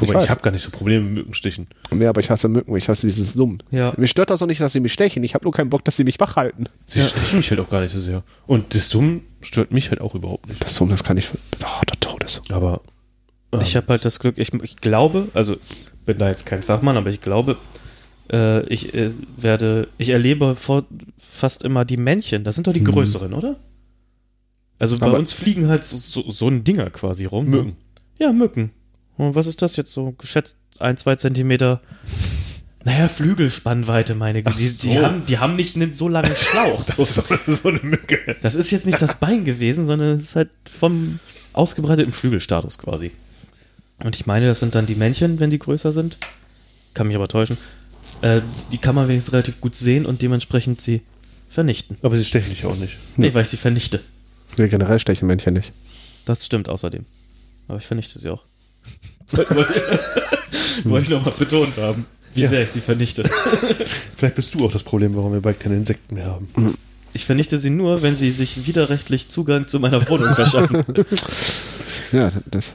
Wobei 0.00 0.14
weiß. 0.14 0.24
ich, 0.24 0.30
habe 0.30 0.40
gar 0.42 0.50
nicht 0.50 0.62
so 0.62 0.70
Probleme 0.70 1.04
mit 1.04 1.14
Mückenstichen. 1.14 1.66
Nee, 1.90 2.06
aber 2.06 2.20
ich 2.20 2.30
hasse 2.30 2.48
Mücken. 2.48 2.76
Ich 2.76 2.88
hasse 2.88 3.06
dieses 3.06 3.32
Summen. 3.32 3.62
Ja. 3.70 3.94
Mich 3.96 4.10
stört 4.10 4.30
das 4.30 4.42
auch 4.42 4.46
nicht, 4.46 4.60
dass 4.60 4.72
sie 4.72 4.80
mich 4.80 4.92
stechen. 4.92 5.22
Ich 5.24 5.34
habe 5.34 5.44
nur 5.44 5.52
keinen 5.52 5.70
Bock, 5.70 5.84
dass 5.84 5.96
sie 5.96 6.04
mich 6.04 6.18
wach 6.20 6.36
halten. 6.36 6.66
Sie 6.86 7.00
stechen 7.02 7.38
mich 7.38 7.50
halt 7.50 7.60
auch 7.60 7.70
gar 7.70 7.80
nicht 7.80 7.92
so 7.92 8.00
sehr. 8.00 8.22
Und 8.46 8.74
das 8.74 8.88
Summen 8.90 9.22
stört 9.40 9.70
mich 9.70 9.90
halt 9.90 10.00
auch 10.00 10.14
überhaupt 10.14 10.48
nicht. 10.48 10.62
Das 10.64 10.74
Summen, 10.74 10.90
das 10.90 11.04
kann 11.04 11.16
ich. 11.16 11.28
Oh, 11.62 11.80
der 11.88 12.00
Todes. 12.00 12.42
Aber 12.50 12.80
ähm, 13.52 13.60
Ich 13.60 13.76
habe 13.76 13.86
halt 13.88 14.04
das 14.04 14.18
Glück, 14.18 14.38
ich, 14.38 14.52
ich 14.54 14.76
glaube, 14.76 15.28
also 15.34 15.56
bin 16.04 16.18
da 16.18 16.28
jetzt 16.28 16.46
kein 16.46 16.62
Fachmann, 16.62 16.96
aber 16.96 17.10
ich 17.10 17.20
glaube, 17.20 17.56
äh, 18.32 18.64
ich 18.66 18.94
äh, 18.94 19.10
werde, 19.36 19.88
ich 19.98 20.08
erlebe 20.10 20.54
vor, 20.56 20.84
fast 21.18 21.62
immer 21.64 21.84
die 21.84 21.96
Männchen. 21.96 22.44
Das 22.44 22.54
sind 22.54 22.66
doch 22.66 22.72
die 22.72 22.80
Mhm. 22.80 22.86
größeren, 22.92 23.32
oder? 23.34 23.56
Also 24.78 24.98
bei 24.98 25.06
Aber- 25.06 25.18
uns 25.18 25.32
fliegen 25.32 25.68
halt 25.68 25.84
so, 25.84 25.96
so, 25.96 26.30
so 26.30 26.48
ein 26.48 26.62
Dinger 26.64 26.90
quasi 26.90 27.24
rum. 27.24 27.46
Mücken. 27.46 27.76
Ja, 28.18 28.32
Mücken. 28.32 28.70
Und 29.16 29.34
was 29.34 29.46
ist 29.46 29.62
das 29.62 29.76
jetzt 29.76 29.92
so? 29.92 30.12
Geschätzt 30.12 30.58
ein, 30.78 30.96
zwei 30.96 31.16
Zentimeter. 31.16 31.80
Naja, 32.84 33.08
Flügelspannweite, 33.08 34.14
meine 34.14 34.42
Güte. 34.42 34.58
Die, 34.58 34.78
die, 34.78 34.94
so. 34.94 35.02
haben, 35.02 35.26
die 35.26 35.38
haben 35.38 35.56
nicht 35.56 35.74
einen 35.74 35.92
so 35.92 36.08
langen 36.08 36.36
Schlauch. 36.36 36.82
So, 36.82 37.04
so, 37.04 37.22
so 37.46 37.68
eine 37.68 37.80
Mücke. 37.80 38.36
Das 38.42 38.54
ist 38.54 38.70
jetzt 38.70 38.86
nicht 38.86 39.02
das 39.02 39.18
Bein 39.18 39.44
gewesen, 39.44 39.86
sondern 39.86 40.18
es 40.18 40.24
ist 40.24 40.36
halt 40.36 40.50
vom 40.70 41.18
ausgebreiteten 41.52 42.12
Flügelstatus 42.12 42.78
quasi. 42.78 43.10
Und 43.98 44.14
ich 44.14 44.26
meine, 44.26 44.46
das 44.46 44.60
sind 44.60 44.74
dann 44.74 44.86
die 44.86 44.94
Männchen, 44.94 45.40
wenn 45.40 45.50
die 45.50 45.58
größer 45.58 45.92
sind. 45.92 46.18
Kann 46.94 47.08
mich 47.08 47.16
aber 47.16 47.28
täuschen. 47.28 47.58
Äh, 48.22 48.40
die 48.72 48.78
kann 48.78 48.94
man 48.94 49.08
wenigstens 49.08 49.32
relativ 49.32 49.60
gut 49.60 49.74
sehen 49.74 50.06
und 50.06 50.22
dementsprechend 50.22 50.80
sie 50.80 51.02
vernichten. 51.48 51.96
Aber 52.02 52.16
sie 52.16 52.24
stechen 52.24 52.50
dich 52.50 52.66
auch 52.66 52.76
nicht. 52.76 52.96
Nee, 53.16 53.34
weil 53.34 53.42
ich 53.42 53.48
sie 53.48 53.56
vernichte. 53.56 54.00
Nee, 54.58 54.68
generell 54.68 54.98
stechen 54.98 55.26
Männchen 55.26 55.54
nicht. 55.54 55.72
Das 56.24 56.44
stimmt 56.44 56.68
außerdem. 56.68 57.04
Aber 57.68 57.78
ich 57.78 57.86
vernichte 57.86 58.18
sie 58.18 58.30
auch. 58.30 58.44
Wollte 60.84 61.04
ich 61.04 61.10
nochmal 61.10 61.34
betont 61.38 61.76
haben, 61.78 62.06
wie 62.34 62.42
Ja. 62.42 62.48
sehr 62.48 62.62
ich 62.62 62.70
sie 62.70 62.80
vernichte. 62.80 63.24
Vielleicht 64.16 64.34
bist 64.36 64.54
du 64.54 64.64
auch 64.64 64.72
das 64.72 64.82
Problem, 64.82 65.16
warum 65.16 65.32
wir 65.32 65.40
bald 65.40 65.58
keine 65.60 65.76
Insekten 65.76 66.14
mehr 66.14 66.26
haben. 66.26 66.48
Ich 67.12 67.24
vernichte 67.24 67.58
sie 67.58 67.70
nur, 67.70 68.02
wenn 68.02 68.14
sie 68.14 68.30
sich 68.30 68.66
widerrechtlich 68.66 69.28
Zugang 69.28 69.66
zu 69.68 69.80
meiner 69.80 70.06
Wohnung 70.08 70.34
verschaffen. 70.34 70.82
Ja, 72.12 72.30
das. 72.50 72.72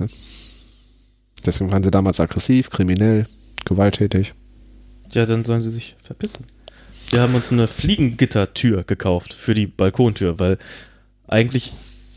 Deswegen 1.45 1.72
waren 1.72 1.84
sie 1.84 1.91
damals 1.91 2.20
aggressiv, 2.20 2.70
kriminell, 2.70 3.28
gewalttätig. 3.66 4.34
Ja, 5.12 5.26
dann 5.26 5.43
sollen 5.45 5.62
sie 5.62 5.70
sich 5.72 5.95
verpissen. 6.02 6.45
Wir 7.12 7.22
haben 7.22 7.36
uns 7.36 7.52
eine 7.52 7.68
Fliegengittertür 7.68 8.84
gekauft 8.84 9.34
für 9.34 9.54
die 9.54 9.68
Balkontür, 9.68 10.39
weil 10.39 10.58
eigentlich 11.28 11.72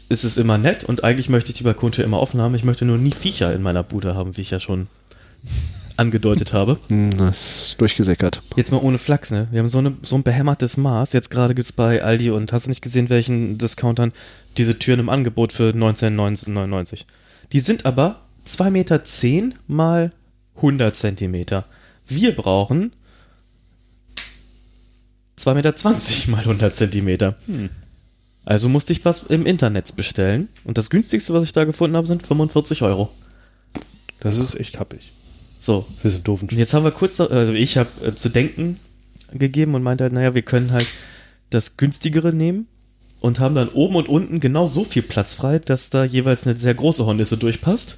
ist 0.09 0.25
es 0.25 0.37
immer 0.37 0.59
nett 0.59 0.85
und 0.85 1.03
eigentlich 1.05 1.29
möchte 1.29 1.51
ich 1.53 1.59
die 1.59 1.65
Balkontür 1.65 2.05
immer 2.05 2.21
offen 2.21 2.41
haben. 2.41 2.55
Ich 2.55 2.65
möchte 2.65 2.85
nur 2.85 2.99
nie 2.99 3.13
Viecher 3.13 3.55
in 3.55 3.63
meiner 3.63 3.83
Bude 3.83 4.15
haben, 4.15 4.37
wie 4.37 4.43
ich 4.43 4.51
ja 4.51 4.61
schon 4.61 4.87
angedeutet 5.97 6.53
habe. 6.53 6.79
Hm, 6.89 7.17
Das 7.17 7.69
ist 7.69 7.81
durchgesickert. 7.81 8.41
Jetzt 8.57 8.73
mal 8.73 8.79
ohne 8.79 8.99
Flachs, 8.99 9.31
ne? 9.31 9.49
Wir 9.51 9.61
haben 9.61 9.67
so, 9.69 9.79
eine, 9.79 9.97
so 10.03 10.17
ein 10.17 10.23
behämmertes 10.23 10.77
Maß. 10.77 11.13
Jetzt 11.13 11.31
gerade 11.31 11.55
gibt's 11.55 11.73
bei 11.73 12.03
Aldi 12.03 12.31
und 12.31 12.53
hast 12.53 12.67
du 12.67 12.71
nicht 12.71 12.83
gesehen, 12.83 13.09
welchen 13.09 13.59
Discountern 13.59 14.13
diese 14.59 14.79
Türen 14.79 15.01
im 15.01 15.09
Angebot 15.09 15.53
für 15.53 15.71
19,99. 15.71 17.05
Die 17.53 17.61
sind 17.61 17.87
aber 17.87 18.17
2,10 18.47 18.71
Meter 18.71 19.03
mal 19.67 20.13
100 20.57 20.95
Zentimeter. 20.95 21.65
Wir 22.07 22.35
brauchen 22.35 22.93
2,20 25.39 25.55
Meter 25.55 26.31
mal 26.31 26.41
100 26.41 26.77
Zentimeter. 26.77 27.37
Also 28.45 28.69
musste 28.69 28.93
ich 28.93 29.05
was 29.05 29.25
im 29.25 29.47
Internet 29.47 29.97
bestellen. 29.97 30.49
Und 30.65 30.79
das 30.79 30.91
günstigste, 30.91 31.33
was 31.33 31.45
ich 31.45 31.53
da 31.53 31.65
gefunden 31.65 31.97
habe, 31.97 32.07
sind 32.07 32.27
45 32.27 32.83
Euro. 32.83 33.11
Das 34.21 34.39
ist 34.39 34.59
echt 34.59 34.79
happig. 34.79 35.13
So, 35.59 35.87
Für 36.01 36.11
so 36.11 36.17
einen 36.17 36.25
doofen 36.25 36.49
und 36.51 36.59
jetzt 36.59 36.75
haben 36.75 36.85
wir 36.85 36.91
kurz, 36.91 37.21
also 37.21 37.55
ich 37.55 37.79
habe 37.79 37.89
äh, 38.05 38.15
zu 38.15 38.29
denken 38.29 38.79
gegeben 39.33 39.75
und 39.75 39.83
meinte 39.83 40.05
halt, 40.05 40.13
naja, 40.13 40.35
wir 40.35 40.43
können 40.43 40.73
halt 40.73 40.87
das 41.49 41.79
günstigere 41.79 42.35
nehmen 42.35 42.67
und 43.21 43.41
haben 43.41 43.55
dann 43.55 43.71
oben 43.71 43.97
und 43.97 44.09
unten 44.09 44.41
genau 44.41 44.67
so 44.67 44.85
viel 44.85 45.03
Platz 45.03 45.35
frei, 45.35 45.59
dass 45.59 45.89
da 45.89 46.05
jeweils 46.05 46.47
eine 46.47 46.59
sehr 46.59 46.75
große 46.75 47.07
Hornisse 47.07 47.39
durchpasst. 47.39 47.97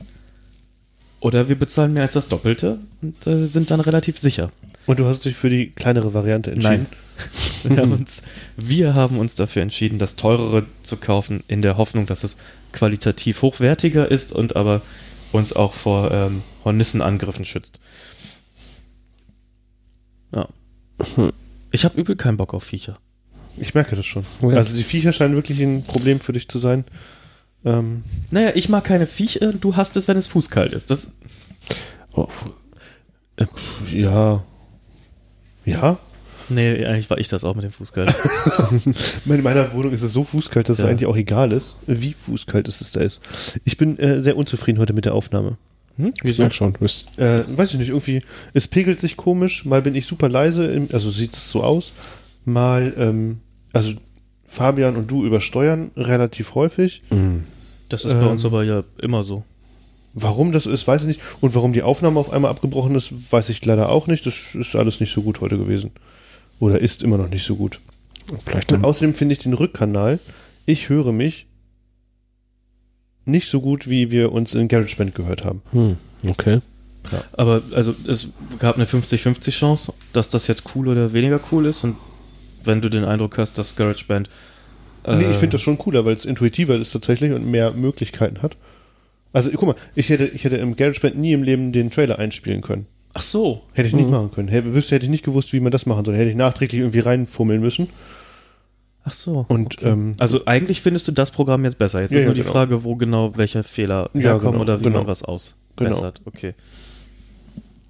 Oder 1.18 1.48
wir 1.48 1.58
bezahlen 1.58 1.94
mehr 1.94 2.04
als 2.04 2.12
das 2.12 2.28
Doppelte 2.28 2.78
und 3.02 3.26
äh, 3.26 3.48
sind 3.48 3.72
dann 3.72 3.80
relativ 3.80 4.18
sicher. 4.18 4.52
Und 4.86 4.98
du 5.00 5.06
hast 5.06 5.24
dich 5.24 5.36
für 5.36 5.50
die 5.50 5.70
kleinere 5.70 6.14
Variante 6.14 6.50
entschieden? 6.52 6.86
Wir 7.64 7.78
haben, 7.78 7.92
uns, 7.92 8.22
wir 8.56 8.94
haben 8.94 9.18
uns 9.18 9.34
dafür 9.34 9.62
entschieden, 9.62 9.98
das 9.98 10.16
teurere 10.16 10.64
zu 10.82 10.96
kaufen, 10.98 11.42
in 11.48 11.62
der 11.62 11.76
Hoffnung, 11.76 12.06
dass 12.06 12.24
es 12.24 12.38
qualitativ 12.72 13.42
hochwertiger 13.42 14.10
ist 14.10 14.32
und 14.32 14.54
aber 14.54 14.82
uns 15.32 15.54
auch 15.54 15.74
vor 15.74 16.10
ähm, 16.12 16.42
Hornissenangriffen 16.64 17.44
schützt. 17.44 17.80
Ja. 20.32 20.48
Ich 21.72 21.84
habe 21.84 21.98
übel 22.00 22.16
keinen 22.16 22.36
Bock 22.36 22.54
auf 22.54 22.64
Viecher. 22.64 22.98
Ich 23.56 23.74
merke 23.74 23.96
das 23.96 24.06
schon. 24.06 24.24
Oh 24.42 24.50
ja. 24.50 24.58
Also 24.58 24.76
die 24.76 24.84
Viecher 24.84 25.12
scheinen 25.12 25.34
wirklich 25.34 25.60
ein 25.60 25.84
Problem 25.84 26.20
für 26.20 26.32
dich 26.34 26.48
zu 26.48 26.58
sein. 26.58 26.84
Ähm, 27.64 28.04
Naja, 28.30 28.52
ich 28.54 28.68
mag 28.68 28.84
keine 28.84 29.06
Viecher, 29.06 29.52
du 29.54 29.76
hast 29.76 29.96
es, 29.96 30.06
wenn 30.06 30.16
es 30.18 30.28
fußkalt 30.28 30.72
ist. 30.72 30.90
Das, 30.90 31.14
Oh, 32.12 32.28
ja. 33.92 34.42
Ja. 35.66 35.98
Nee, 36.48 36.84
eigentlich 36.86 37.10
war 37.10 37.18
ich 37.18 37.26
das 37.28 37.42
auch 37.44 37.54
mit 37.56 37.64
dem 37.64 37.72
Fußgeld. 37.72 38.14
In 39.26 39.42
meiner 39.42 39.72
Wohnung 39.72 39.92
ist 39.92 40.02
es 40.02 40.12
so 40.12 40.22
fußkalt, 40.24 40.68
dass 40.68 40.78
es 40.78 40.84
Ja. 40.84 40.90
eigentlich 40.90 41.06
auch 41.06 41.16
egal 41.16 41.50
ist, 41.52 41.74
wie 41.88 42.12
fußkalt 42.14 42.68
es 42.68 42.92
da 42.92 43.00
ist. 43.00 43.20
Ich 43.64 43.76
bin 43.76 43.98
äh, 43.98 44.20
sehr 44.22 44.36
unzufrieden 44.36 44.78
heute 44.78 44.92
mit 44.92 45.04
der 45.04 45.14
Aufnahme. 45.14 45.58
Hm? 45.96 46.06
Ich 46.08 46.22
Wieso? 46.22 46.42
merk 46.42 46.54
schon. 46.54 46.72
Bist, 46.74 47.08
Äh, 47.18 47.42
weiß 47.48 47.72
ich 47.72 47.78
nicht, 47.80 47.88
irgendwie, 47.88 48.22
es 48.54 48.68
pegelt 48.68 49.00
sich 49.00 49.16
komisch, 49.16 49.64
mal 49.64 49.82
bin 49.82 49.94
ich 49.96 50.06
super 50.06 50.28
leise, 50.28 50.66
im, 50.66 50.88
also 50.92 51.10
sieht 51.10 51.32
es 51.32 51.50
so 51.50 51.64
aus, 51.64 51.92
mal, 52.44 52.92
ähm, 52.96 53.38
also 53.72 53.92
Fabian 54.46 54.94
und 54.94 55.10
du 55.10 55.24
übersteuern 55.26 55.90
relativ 55.96 56.54
häufig. 56.54 57.02
Das 57.88 58.04
ist 58.04 58.20
bei 58.20 58.26
uns 58.26 58.42
Ähm, 58.44 58.46
aber 58.50 58.62
ja 58.64 58.84
immer 58.98 59.24
so. 59.24 59.42
Warum 60.18 60.50
das 60.50 60.64
ist, 60.64 60.88
weiß 60.88 61.02
ich 61.02 61.08
nicht. 61.08 61.20
Und 61.42 61.54
warum 61.54 61.74
die 61.74 61.82
Aufnahme 61.82 62.18
auf 62.18 62.30
einmal 62.30 62.50
abgebrochen 62.50 62.94
ist, 62.94 63.30
weiß 63.30 63.50
ich 63.50 63.62
leider 63.66 63.90
auch 63.90 64.06
nicht. 64.06 64.24
Das 64.24 64.54
ist 64.54 64.74
alles 64.74 64.98
nicht 64.98 65.12
so 65.12 65.20
gut 65.20 65.42
heute 65.42 65.58
gewesen. 65.58 65.90
Oder 66.58 66.80
ist 66.80 67.02
immer 67.02 67.18
noch 67.18 67.28
nicht 67.28 67.44
so 67.44 67.54
gut. 67.54 67.80
vielleicht 68.46 68.72
Und 68.72 68.82
außerdem 68.82 69.12
finde 69.12 69.34
ich 69.34 69.40
den 69.40 69.52
Rückkanal, 69.52 70.18
ich 70.64 70.88
höre 70.88 71.12
mich 71.12 71.46
nicht 73.26 73.50
so 73.50 73.60
gut, 73.60 73.90
wie 73.90 74.10
wir 74.10 74.32
uns 74.32 74.54
in 74.54 74.68
GarageBand 74.68 75.14
gehört 75.14 75.44
haben. 75.44 75.60
hm, 75.72 75.96
okay. 76.26 76.60
Aber 77.32 77.62
also 77.72 77.94
es 78.08 78.28
gab 78.58 78.76
eine 78.76 78.86
50-50 78.86 79.50
Chance, 79.50 79.92
dass 80.14 80.30
das 80.30 80.46
jetzt 80.46 80.64
cool 80.74 80.88
oder 80.88 81.12
weniger 81.12 81.38
cool 81.52 81.66
ist. 81.66 81.84
Und 81.84 81.96
wenn 82.64 82.80
du 82.80 82.88
den 82.88 83.04
Eindruck 83.04 83.36
hast, 83.36 83.58
dass 83.58 83.76
GarageBand. 83.76 84.28
Äh, 85.04 85.16
Nee, 85.16 85.30
ich 85.30 85.36
finde 85.36 85.54
das 85.56 85.60
schon 85.60 85.76
cooler, 85.78 86.04
weil 86.04 86.14
es 86.14 86.24
intuitiver 86.24 86.74
ist 86.76 86.90
tatsächlich 86.90 87.32
und 87.32 87.48
mehr 87.48 87.72
Möglichkeiten 87.72 88.40
hat. 88.42 88.56
Also 89.32 89.50
guck 89.50 89.62
mal, 89.68 89.74
ich 89.94 90.08
hätte, 90.08 90.24
ich 90.26 90.44
hätte 90.44 90.56
im 90.56 90.76
GarageBand 90.76 91.16
nie 91.16 91.32
im 91.32 91.42
Leben 91.42 91.72
den 91.72 91.90
Trailer 91.90 92.18
einspielen 92.18 92.62
können. 92.62 92.86
Ach 93.12 93.22
so. 93.22 93.62
Hätte 93.72 93.88
ich 93.88 93.94
nicht 93.94 94.10
machen 94.10 94.30
können. 94.30 94.48
Hätte, 94.48 94.74
wüsste, 94.74 94.94
hätte 94.94 95.04
ich 95.06 95.10
nicht 95.10 95.24
gewusst, 95.24 95.52
wie 95.52 95.60
man 95.60 95.72
das 95.72 95.86
machen 95.86 96.04
soll. 96.04 96.16
Hätte 96.16 96.30
ich 96.30 96.36
nachträglich 96.36 96.80
irgendwie 96.80 97.00
reinfummeln 97.00 97.60
müssen. 97.60 97.88
Ach 99.04 99.12
so. 99.14 99.46
Und 99.48 99.76
ähm, 99.82 100.16
Also 100.18 100.46
eigentlich 100.46 100.82
findest 100.82 101.06
du 101.08 101.12
das 101.12 101.30
Programm 101.30 101.64
jetzt 101.64 101.78
besser. 101.78 102.00
Jetzt 102.00 102.10
Ja, 102.10 102.18
ist 102.18 102.22
ja, 102.22 102.26
nur 102.26 102.34
die 102.34 102.40
genau. 102.42 102.52
Frage, 102.52 102.84
wo 102.84 102.96
genau 102.96 103.36
welche 103.36 103.62
Fehler 103.62 104.10
Ja, 104.14 104.20
herkommen 104.20 104.52
genau, 104.52 104.62
oder 104.62 104.80
wie 104.80 104.84
genau. 104.84 104.98
man 104.98 105.06
was 105.06 105.22
ausbessert. 105.22 106.20
Okay. 106.24 106.54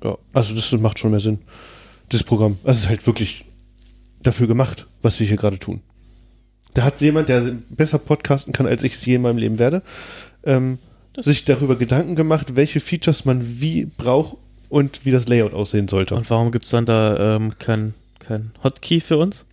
ja, 0.05 0.17
also 0.33 0.55
das 0.55 0.71
macht 0.73 0.99
schon 0.99 1.11
mehr 1.11 1.21
Sinn. 1.21 1.39
Das 2.11 2.23
Programm. 2.23 2.59
Also 2.65 2.79
es 2.79 2.85
ist 2.85 2.89
halt 2.89 3.07
wirklich 3.07 3.45
dafür 4.23 4.47
gemacht, 4.47 4.87
was 5.03 5.19
wir 5.19 5.27
hier 5.27 5.37
gerade 5.37 5.59
tun. 5.59 5.81
Da 6.75 6.85
hat 6.85 7.01
jemand, 7.01 7.29
der 7.31 7.41
besser 7.71 7.99
podcasten 7.99 8.53
kann, 8.53 8.67
als 8.67 8.85
ich 8.85 8.93
es 8.93 9.05
je 9.07 9.15
in 9.15 9.23
meinem 9.23 9.39
Leben 9.39 9.59
werde, 9.59 9.83
ähm, 10.45 10.79
sich 11.19 11.45
darüber 11.45 11.77
Gedanken 11.77 12.17
gemacht, 12.17 12.57
welche 12.57 12.81
Features 12.81 13.25
man 13.25 13.61
wie 13.61 13.87
braucht 13.87 14.37
und 14.69 15.05
wie 15.05 15.11
das 15.11 15.29
Layout 15.29 15.55
aussehen 15.55 15.89
sollte. 15.89 16.15
Und 16.15 16.29
warum 16.31 16.53
gibt 16.53 16.65
es 16.65 16.71
dann 16.71 16.87
da 16.87 17.37
ähm, 17.37 17.59
kein, 17.59 17.95
kein 18.19 18.53
Hotkey 18.63 19.01
für 19.01 19.19
uns? 19.19 19.47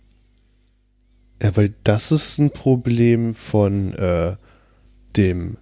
Ja, 1.42 1.56
weil 1.56 1.74
das 1.84 2.12
ist 2.12 2.38
ein 2.38 2.50
Problem 2.50 3.34
von 3.34 3.94
äh, 3.94 4.36
dem 5.16 5.56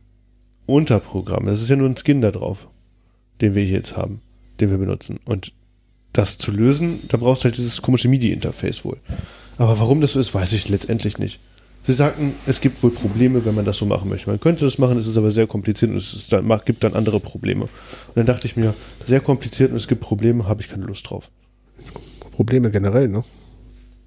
Unterprogramm. 0.66 1.46
Das 1.46 1.62
ist 1.62 1.68
ja 1.68 1.76
nur 1.76 1.88
ein 1.88 1.96
Skin 1.96 2.20
da 2.20 2.30
drauf, 2.30 2.68
den 3.40 3.54
wir 3.54 3.64
hier 3.64 3.78
jetzt 3.78 3.96
haben, 3.96 4.20
den 4.60 4.70
wir 4.70 4.78
benutzen. 4.78 5.18
Und 5.24 5.52
das 6.12 6.38
zu 6.38 6.50
lösen, 6.50 7.00
da 7.08 7.16
brauchst 7.16 7.42
du 7.42 7.44
halt 7.46 7.56
dieses 7.56 7.82
komische 7.82 8.08
MIDI-Interface 8.08 8.84
wohl. 8.84 8.98
Aber 9.56 9.78
warum 9.78 10.00
das 10.00 10.12
so 10.12 10.20
ist, 10.20 10.34
weiß 10.34 10.52
ich 10.52 10.68
letztendlich 10.68 11.18
nicht. 11.18 11.38
Sie 11.84 11.92
sagten, 11.92 12.32
es 12.46 12.60
gibt 12.60 12.80
wohl 12.82 12.90
Probleme, 12.90 13.44
wenn 13.44 13.56
man 13.56 13.64
das 13.64 13.78
so 13.78 13.86
machen 13.86 14.08
möchte. 14.08 14.30
Man 14.30 14.38
könnte 14.38 14.64
das 14.64 14.78
machen, 14.78 14.98
es 14.98 15.08
ist 15.08 15.16
aber 15.18 15.32
sehr 15.32 15.48
kompliziert 15.48 15.90
und 15.90 15.96
es 15.96 16.14
ist 16.14 16.32
dann, 16.32 16.48
gibt 16.64 16.84
dann 16.84 16.94
andere 16.94 17.18
Probleme. 17.18 17.64
Und 17.64 17.70
dann 18.14 18.26
dachte 18.26 18.46
ich 18.46 18.56
mir, 18.56 18.72
sehr 19.04 19.20
kompliziert 19.20 19.72
und 19.72 19.78
es 19.78 19.88
gibt 19.88 20.00
Probleme, 20.00 20.46
habe 20.46 20.60
ich 20.60 20.68
keine 20.68 20.84
Lust 20.84 21.10
drauf. 21.10 21.28
Probleme 22.32 22.70
generell, 22.70 23.08
ne? 23.08 23.24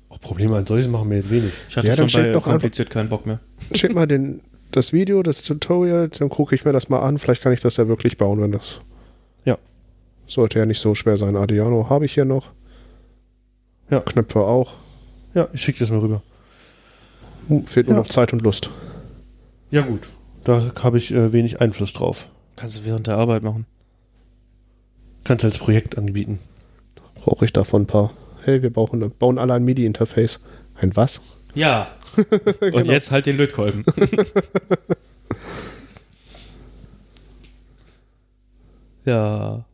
Auch 0.07 0.21
Probleme 0.21 0.55
an 0.55 0.65
solches 0.65 0.87
machen 0.87 1.09
wir 1.09 1.17
jetzt 1.17 1.29
wenig. 1.29 1.51
Ich 1.67 1.75
hatte 1.75 1.87
Ja, 1.87 1.95
dann 1.97 2.07
schon 2.07 2.23
bei 2.23 2.31
doch 2.31 2.43
kompliziert 2.43 2.89
keinen 2.89 3.09
Bock 3.09 3.25
mehr. 3.25 3.39
Schick 3.73 3.93
mal 3.93 4.07
den, 4.07 4.41
das 4.71 4.93
Video, 4.93 5.21
das 5.21 5.41
Tutorial, 5.41 6.07
dann 6.07 6.29
gucke 6.29 6.55
ich 6.55 6.63
mir 6.63 6.71
das 6.71 6.87
mal 6.87 6.99
an. 6.99 7.19
Vielleicht 7.19 7.41
kann 7.41 7.51
ich 7.51 7.59
das 7.59 7.75
ja 7.75 7.89
wirklich 7.89 8.17
bauen, 8.17 8.41
wenn 8.41 8.53
das. 8.53 8.79
Ja. 9.43 9.57
Sollte 10.27 10.59
ja 10.59 10.65
nicht 10.65 10.79
so 10.79 10.95
schwer 10.95 11.17
sein. 11.17 11.35
Adriano 11.35 11.89
habe 11.89 12.05
ich 12.05 12.13
hier 12.13 12.25
noch. 12.25 12.51
Ja. 13.89 13.99
Knöpfe 13.99 14.39
auch. 14.39 14.73
Ja, 15.33 15.49
ich 15.51 15.61
schicke 15.61 15.79
das 15.79 15.91
mal 15.91 15.99
rüber. 15.99 16.23
Hm, 17.47 17.65
Fehlt 17.67 17.87
nur 17.87 17.95
Ja. 17.97 18.01
noch 18.03 18.09
Zeit 18.09 18.33
und 18.33 18.41
Lust. 18.41 18.69
Ja 19.71 19.81
gut, 19.81 20.01
da 20.43 20.71
habe 20.81 20.97
ich 20.97 21.11
äh, 21.13 21.31
wenig 21.33 21.61
Einfluss 21.61 21.93
drauf. 21.93 22.27
Kannst 22.55 22.79
du 22.79 22.85
während 22.85 23.07
der 23.07 23.17
Arbeit 23.17 23.43
machen. 23.43 23.65
Kannst 25.23 25.43
als 25.43 25.57
Projekt 25.57 25.97
anbieten. 25.97 26.39
Brauche 27.15 27.45
ich 27.45 27.53
davon 27.53 27.83
ein 27.83 27.87
paar. 27.87 28.11
Hey, 28.43 28.61
wir 28.61 28.71
brauchen, 28.71 29.11
bauen 29.17 29.39
alle 29.39 29.53
ein 29.53 29.63
MIDI-Interface. 29.63 30.41
Ein 30.75 30.95
was? 30.95 31.19
Ja. 31.55 31.87
Und 32.61 32.85
jetzt 32.85 33.09
halt 33.11 33.25
den 33.25 33.37
Lötkolben. 33.37 33.83
ja. 39.05 39.65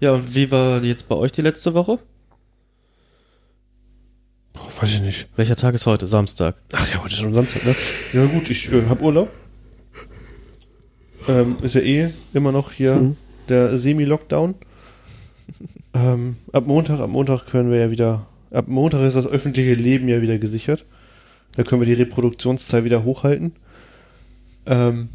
Ja, 0.00 0.12
und 0.12 0.34
wie 0.34 0.50
war 0.50 0.82
jetzt 0.82 1.08
bei 1.08 1.14
euch 1.14 1.32
die 1.32 1.40
letzte 1.40 1.72
Woche? 1.72 1.98
Boah, 4.54 4.68
weiß 4.80 4.94
ich 4.94 5.02
nicht. 5.02 5.28
Welcher 5.36 5.56
Tag 5.56 5.74
ist 5.74 5.84
heute? 5.86 6.06
Samstag. 6.06 6.56
Ach 6.72 6.90
ja, 6.90 7.02
heute 7.02 7.12
ist 7.12 7.20
schon 7.20 7.34
Samstag, 7.34 7.64
ne? 7.66 7.74
Ja 8.14 8.24
gut, 8.26 8.48
ich 8.50 8.72
äh, 8.72 8.86
habe 8.86 9.02
Urlaub. 9.02 9.28
Ähm, 11.28 11.56
ist 11.62 11.74
ja 11.74 11.80
eh 11.82 12.10
immer 12.32 12.52
noch 12.52 12.72
hier 12.72 12.94
Mhm. 12.96 13.16
der 13.48 13.76
Semi-Lockdown. 13.78 14.54
ähm, 15.94 16.36
ab 16.52 16.66
Montag, 16.66 17.00
ab 17.00 17.10
Montag 17.10 17.46
können 17.46 17.70
wir 17.70 17.78
ja 17.78 17.90
wieder, 17.90 18.26
ab 18.50 18.66
Montag 18.68 19.00
ist 19.02 19.14
das 19.14 19.26
öffentliche 19.26 19.74
Leben 19.74 20.08
ja 20.08 20.20
wieder 20.22 20.38
gesichert. 20.38 20.84
Da 21.56 21.62
können 21.62 21.80
wir 21.80 21.86
die 21.86 21.94
Reproduktionszahl 22.00 22.84
wieder 22.84 23.04
hochhalten. 23.04 23.52
Ähm, 24.66 25.08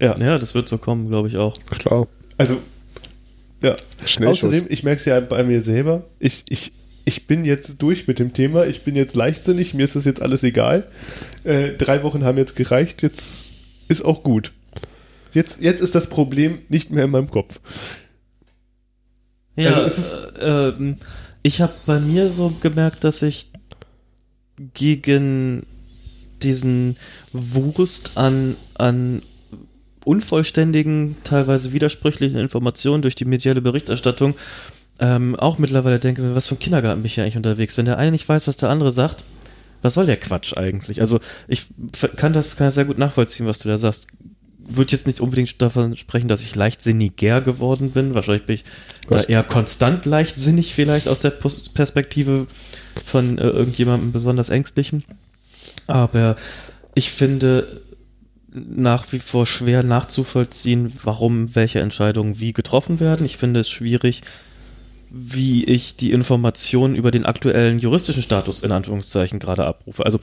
ja, 0.00 0.16
Ja, 0.18 0.38
das 0.38 0.54
wird 0.54 0.68
so 0.68 0.78
kommen, 0.78 1.08
glaube 1.08 1.28
ich 1.28 1.36
auch. 1.36 1.58
Klar. 1.66 2.06
also, 2.36 2.60
ja. 3.62 3.76
Schnellschuss. 4.04 4.50
Außerdem, 4.50 4.66
ich 4.70 4.82
merke 4.84 5.00
es 5.00 5.04
ja 5.04 5.18
bei 5.20 5.42
mir 5.42 5.62
selber, 5.62 6.04
ich, 6.20 6.44
ich, 6.48 6.72
ich 7.08 7.26
bin 7.26 7.46
jetzt 7.46 7.80
durch 7.80 8.06
mit 8.06 8.18
dem 8.18 8.34
Thema, 8.34 8.66
ich 8.66 8.82
bin 8.82 8.94
jetzt 8.94 9.16
leichtsinnig, 9.16 9.72
mir 9.72 9.84
ist 9.84 9.96
das 9.96 10.04
jetzt 10.04 10.20
alles 10.20 10.42
egal. 10.42 10.86
Äh, 11.42 11.70
drei 11.70 12.02
Wochen 12.02 12.22
haben 12.22 12.36
jetzt 12.36 12.54
gereicht, 12.54 13.02
jetzt 13.02 13.48
ist 13.88 14.04
auch 14.04 14.22
gut. 14.22 14.52
Jetzt, 15.32 15.62
jetzt 15.62 15.80
ist 15.80 15.94
das 15.94 16.10
Problem 16.10 16.58
nicht 16.68 16.90
mehr 16.90 17.04
in 17.04 17.10
meinem 17.10 17.30
Kopf. 17.30 17.60
Ja, 19.56 19.72
Also 19.72 20.28
äh, 20.38 20.68
ähm, 20.68 20.98
ich 21.42 21.62
habe 21.62 21.72
bei 21.86 21.98
mir 21.98 22.30
so 22.30 22.52
gemerkt, 22.60 23.04
dass 23.04 23.22
ich 23.22 23.50
gegen 24.74 25.64
diesen 26.42 26.98
Wurst 27.32 28.18
an, 28.18 28.54
an 28.74 29.22
unvollständigen, 30.04 31.16
teilweise 31.24 31.72
widersprüchlichen 31.72 32.38
Informationen 32.38 33.00
durch 33.00 33.14
die 33.14 33.24
mediale 33.24 33.62
Berichterstattung 33.62 34.34
ähm, 35.00 35.36
auch 35.36 35.58
mittlerweile 35.58 35.98
denke, 35.98 36.34
was 36.34 36.48
für 36.48 36.54
ein 36.54 36.58
Kindergarten 36.58 37.00
bin 37.00 37.06
ich 37.06 37.14
hier 37.14 37.24
eigentlich 37.24 37.36
unterwegs? 37.36 37.76
Wenn 37.78 37.84
der 37.84 37.98
eine 37.98 38.10
nicht 38.10 38.28
weiß, 38.28 38.46
was 38.46 38.56
der 38.56 38.70
andere 38.70 38.92
sagt, 38.92 39.22
was 39.82 39.94
soll 39.94 40.06
der 40.06 40.16
Quatsch 40.16 40.56
eigentlich? 40.56 41.00
Also 41.00 41.20
ich 41.46 41.66
kann 42.16 42.32
das, 42.32 42.56
kann 42.56 42.66
das 42.66 42.74
sehr 42.74 42.84
gut 42.84 42.98
nachvollziehen, 42.98 43.46
was 43.46 43.60
du 43.60 43.68
da 43.68 43.78
sagst. 43.78 44.08
Würde 44.58 44.92
jetzt 44.92 45.06
nicht 45.06 45.20
unbedingt 45.20 45.62
davon 45.62 45.96
sprechen, 45.96 46.28
dass 46.28 46.42
ich 46.42 46.54
leichtsinniger 46.54 47.40
geworden 47.40 47.92
bin. 47.92 48.14
Wahrscheinlich 48.14 48.44
bin 48.44 48.56
ich 48.56 48.64
Was? 49.08 49.26
da 49.26 49.32
eher 49.32 49.42
konstant 49.42 50.04
leichtsinnig 50.04 50.74
vielleicht 50.74 51.08
aus 51.08 51.20
der 51.20 51.30
Perspektive 51.30 52.46
von 53.06 53.38
äh, 53.38 53.48
irgendjemandem 53.48 54.12
besonders 54.12 54.50
ängstlichen. 54.50 55.04
Aber 55.86 56.36
ich 56.94 57.10
finde 57.10 57.80
nach 58.52 59.10
wie 59.12 59.20
vor 59.20 59.46
schwer 59.46 59.82
nachzuvollziehen, 59.82 60.92
warum 61.02 61.54
welche 61.54 61.80
Entscheidungen 61.80 62.40
wie 62.40 62.52
getroffen 62.52 63.00
werden. 63.00 63.24
Ich 63.24 63.36
finde 63.36 63.60
es 63.60 63.70
schwierig, 63.70 64.22
wie 65.10 65.64
ich 65.64 65.96
die 65.96 66.12
Informationen 66.12 66.94
über 66.94 67.10
den 67.10 67.24
aktuellen 67.24 67.78
juristischen 67.78 68.22
Status 68.22 68.62
in 68.62 68.72
Anführungszeichen 68.72 69.38
gerade 69.38 69.64
abrufe. 69.64 70.04
Also 70.04 70.20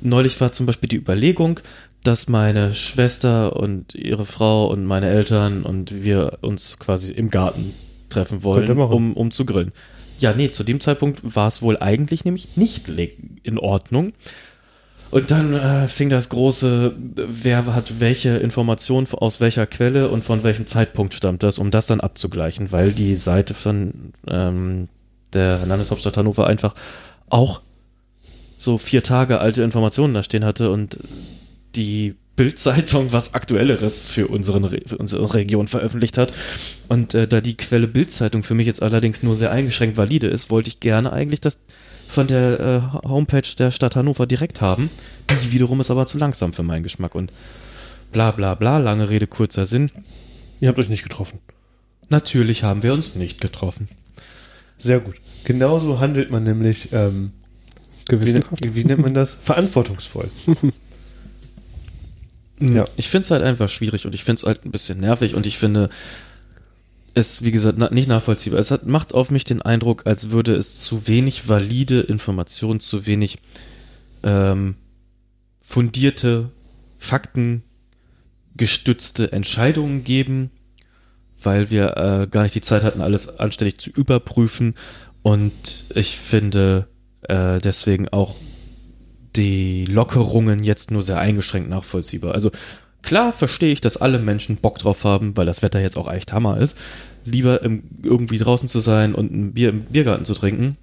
neulich 0.00 0.40
war 0.40 0.52
zum 0.52 0.66
Beispiel 0.66 0.88
die 0.88 0.96
Überlegung, 0.96 1.60
dass 2.02 2.28
meine 2.28 2.74
Schwester 2.74 3.56
und 3.56 3.94
ihre 3.94 4.26
Frau 4.26 4.68
und 4.68 4.84
meine 4.84 5.08
Eltern 5.08 5.62
und 5.62 6.04
wir 6.04 6.38
uns 6.42 6.78
quasi 6.78 7.12
im 7.12 7.30
Garten 7.30 7.74
treffen 8.08 8.42
wollen, 8.42 8.70
um, 8.78 9.14
um 9.14 9.30
zu 9.30 9.44
grillen. 9.44 9.72
Ja, 10.18 10.32
nee, 10.32 10.50
zu 10.50 10.64
dem 10.64 10.80
Zeitpunkt 10.80 11.20
war 11.22 11.48
es 11.48 11.60
wohl 11.60 11.78
eigentlich 11.78 12.24
nämlich 12.24 12.56
nicht 12.56 12.88
in 13.42 13.58
Ordnung. 13.58 14.12
Und 15.16 15.30
dann 15.30 15.54
äh, 15.54 15.88
fing 15.88 16.10
das 16.10 16.28
große, 16.28 16.94
wer 16.98 17.74
hat 17.74 18.00
welche 18.00 18.36
Information 18.36 19.08
aus 19.12 19.40
welcher 19.40 19.66
Quelle 19.66 20.08
und 20.08 20.22
von 20.22 20.42
welchem 20.42 20.66
Zeitpunkt 20.66 21.14
stammt 21.14 21.42
das, 21.42 21.58
um 21.58 21.70
das 21.70 21.86
dann 21.86 22.02
abzugleichen, 22.02 22.70
weil 22.70 22.92
die 22.92 23.16
Seite 23.16 23.54
von 23.54 24.12
ähm, 24.28 24.88
der 25.32 25.64
Landeshauptstadt 25.64 26.18
Hannover 26.18 26.46
einfach 26.46 26.74
auch 27.30 27.62
so 28.58 28.76
vier 28.76 29.02
Tage 29.02 29.40
alte 29.40 29.62
Informationen 29.62 30.12
da 30.12 30.22
stehen 30.22 30.44
hatte 30.44 30.70
und 30.70 30.98
die 31.76 32.14
Bild-Zeitung 32.36 33.10
was 33.14 33.32
Aktuelleres 33.32 34.08
für, 34.08 34.28
unseren, 34.28 34.64
Re- 34.64 34.82
für 34.84 34.98
unsere 34.98 35.32
Region 35.32 35.66
veröffentlicht 35.66 36.18
hat. 36.18 36.30
Und 36.88 37.14
äh, 37.14 37.26
da 37.26 37.40
die 37.40 37.56
Quelle 37.56 37.86
Bild-Zeitung 37.88 38.42
für 38.42 38.52
mich 38.52 38.66
jetzt 38.66 38.82
allerdings 38.82 39.22
nur 39.22 39.34
sehr 39.34 39.50
eingeschränkt 39.50 39.96
valide 39.96 40.26
ist, 40.26 40.50
wollte 40.50 40.68
ich 40.68 40.80
gerne 40.80 41.10
eigentlich 41.10 41.40
das 41.40 41.56
von 42.08 42.26
der 42.26 42.60
äh, 43.04 43.08
Homepage 43.08 43.48
der 43.58 43.70
Stadt 43.70 43.96
Hannover 43.96 44.26
direkt 44.26 44.60
haben. 44.60 44.90
Die 45.42 45.52
wiederum 45.52 45.80
ist 45.80 45.90
aber 45.90 46.06
zu 46.06 46.18
langsam 46.18 46.52
für 46.52 46.62
meinen 46.62 46.82
Geschmack. 46.82 47.14
Und 47.14 47.32
bla 48.12 48.30
bla 48.30 48.54
bla, 48.54 48.78
lange 48.78 49.08
Rede, 49.08 49.26
kurzer 49.26 49.66
Sinn. 49.66 49.90
Ihr 50.60 50.68
habt 50.68 50.78
euch 50.78 50.88
nicht 50.88 51.02
getroffen. 51.02 51.38
Natürlich 52.08 52.62
haben 52.62 52.82
wir 52.82 52.92
uns 52.92 53.16
nicht 53.16 53.40
getroffen. 53.40 53.88
Sehr 54.78 55.00
gut. 55.00 55.16
Genauso 55.44 56.00
handelt 56.00 56.30
man 56.30 56.44
nämlich, 56.44 56.92
ähm, 56.92 57.32
wie, 58.08 58.16
Gewissenhaft. 58.16 58.74
wie 58.74 58.84
nennt 58.84 59.02
man 59.02 59.14
das? 59.14 59.34
Verantwortungsvoll. 59.34 60.30
Ja. 60.46 60.54
Ja. 62.58 62.86
Ich 62.96 63.08
finde 63.08 63.24
es 63.24 63.30
halt 63.30 63.42
einfach 63.42 63.68
schwierig 63.68 64.06
und 64.06 64.14
ich 64.14 64.24
finde 64.24 64.40
es 64.40 64.46
halt 64.46 64.64
ein 64.64 64.70
bisschen 64.70 64.98
nervig 64.98 65.34
und 65.34 65.46
ich 65.46 65.58
finde 65.58 65.90
es, 67.16 67.42
wie 67.42 67.50
gesagt, 67.50 67.78
na, 67.78 67.90
nicht 67.90 68.06
nachvollziehbar. 68.08 68.60
Es 68.60 68.70
hat, 68.70 68.86
macht 68.86 69.14
auf 69.14 69.30
mich 69.30 69.44
den 69.44 69.62
Eindruck, 69.62 70.06
als 70.06 70.28
würde 70.30 70.54
es 70.54 70.82
zu 70.82 71.08
wenig 71.08 71.48
valide 71.48 72.00
Informationen, 72.00 72.78
zu 72.78 73.06
wenig 73.06 73.38
ähm, 74.22 74.74
fundierte, 75.62 76.50
faktengestützte 76.98 79.32
Entscheidungen 79.32 80.04
geben, 80.04 80.50
weil 81.42 81.70
wir 81.70 81.96
äh, 81.96 82.26
gar 82.30 82.42
nicht 82.42 82.54
die 82.54 82.60
Zeit 82.60 82.84
hatten, 82.84 83.00
alles 83.00 83.38
anständig 83.38 83.78
zu 83.78 83.88
überprüfen. 83.90 84.74
Und 85.22 85.86
ich 85.94 86.18
finde 86.18 86.86
äh, 87.22 87.56
deswegen 87.58 88.10
auch 88.10 88.34
die 89.36 89.86
Lockerungen 89.86 90.62
jetzt 90.62 90.90
nur 90.90 91.02
sehr 91.02 91.18
eingeschränkt 91.18 91.70
nachvollziehbar. 91.70 92.34
Also 92.34 92.50
klar 93.06 93.32
verstehe 93.32 93.72
ich, 93.72 93.80
dass 93.80 93.96
alle 93.96 94.18
Menschen 94.18 94.56
Bock 94.56 94.78
drauf 94.78 95.04
haben, 95.04 95.36
weil 95.36 95.46
das 95.46 95.62
Wetter 95.62 95.80
jetzt 95.80 95.96
auch 95.96 96.12
echt 96.12 96.34
Hammer 96.34 96.58
ist, 96.58 96.76
lieber 97.24 97.62
im, 97.62 97.84
irgendwie 98.02 98.36
draußen 98.36 98.68
zu 98.68 98.80
sein 98.80 99.14
und 99.14 99.32
ein 99.32 99.54
Bier 99.54 99.70
im 99.70 99.84
Biergarten 99.84 100.26
zu 100.26 100.34
trinken, 100.34 100.76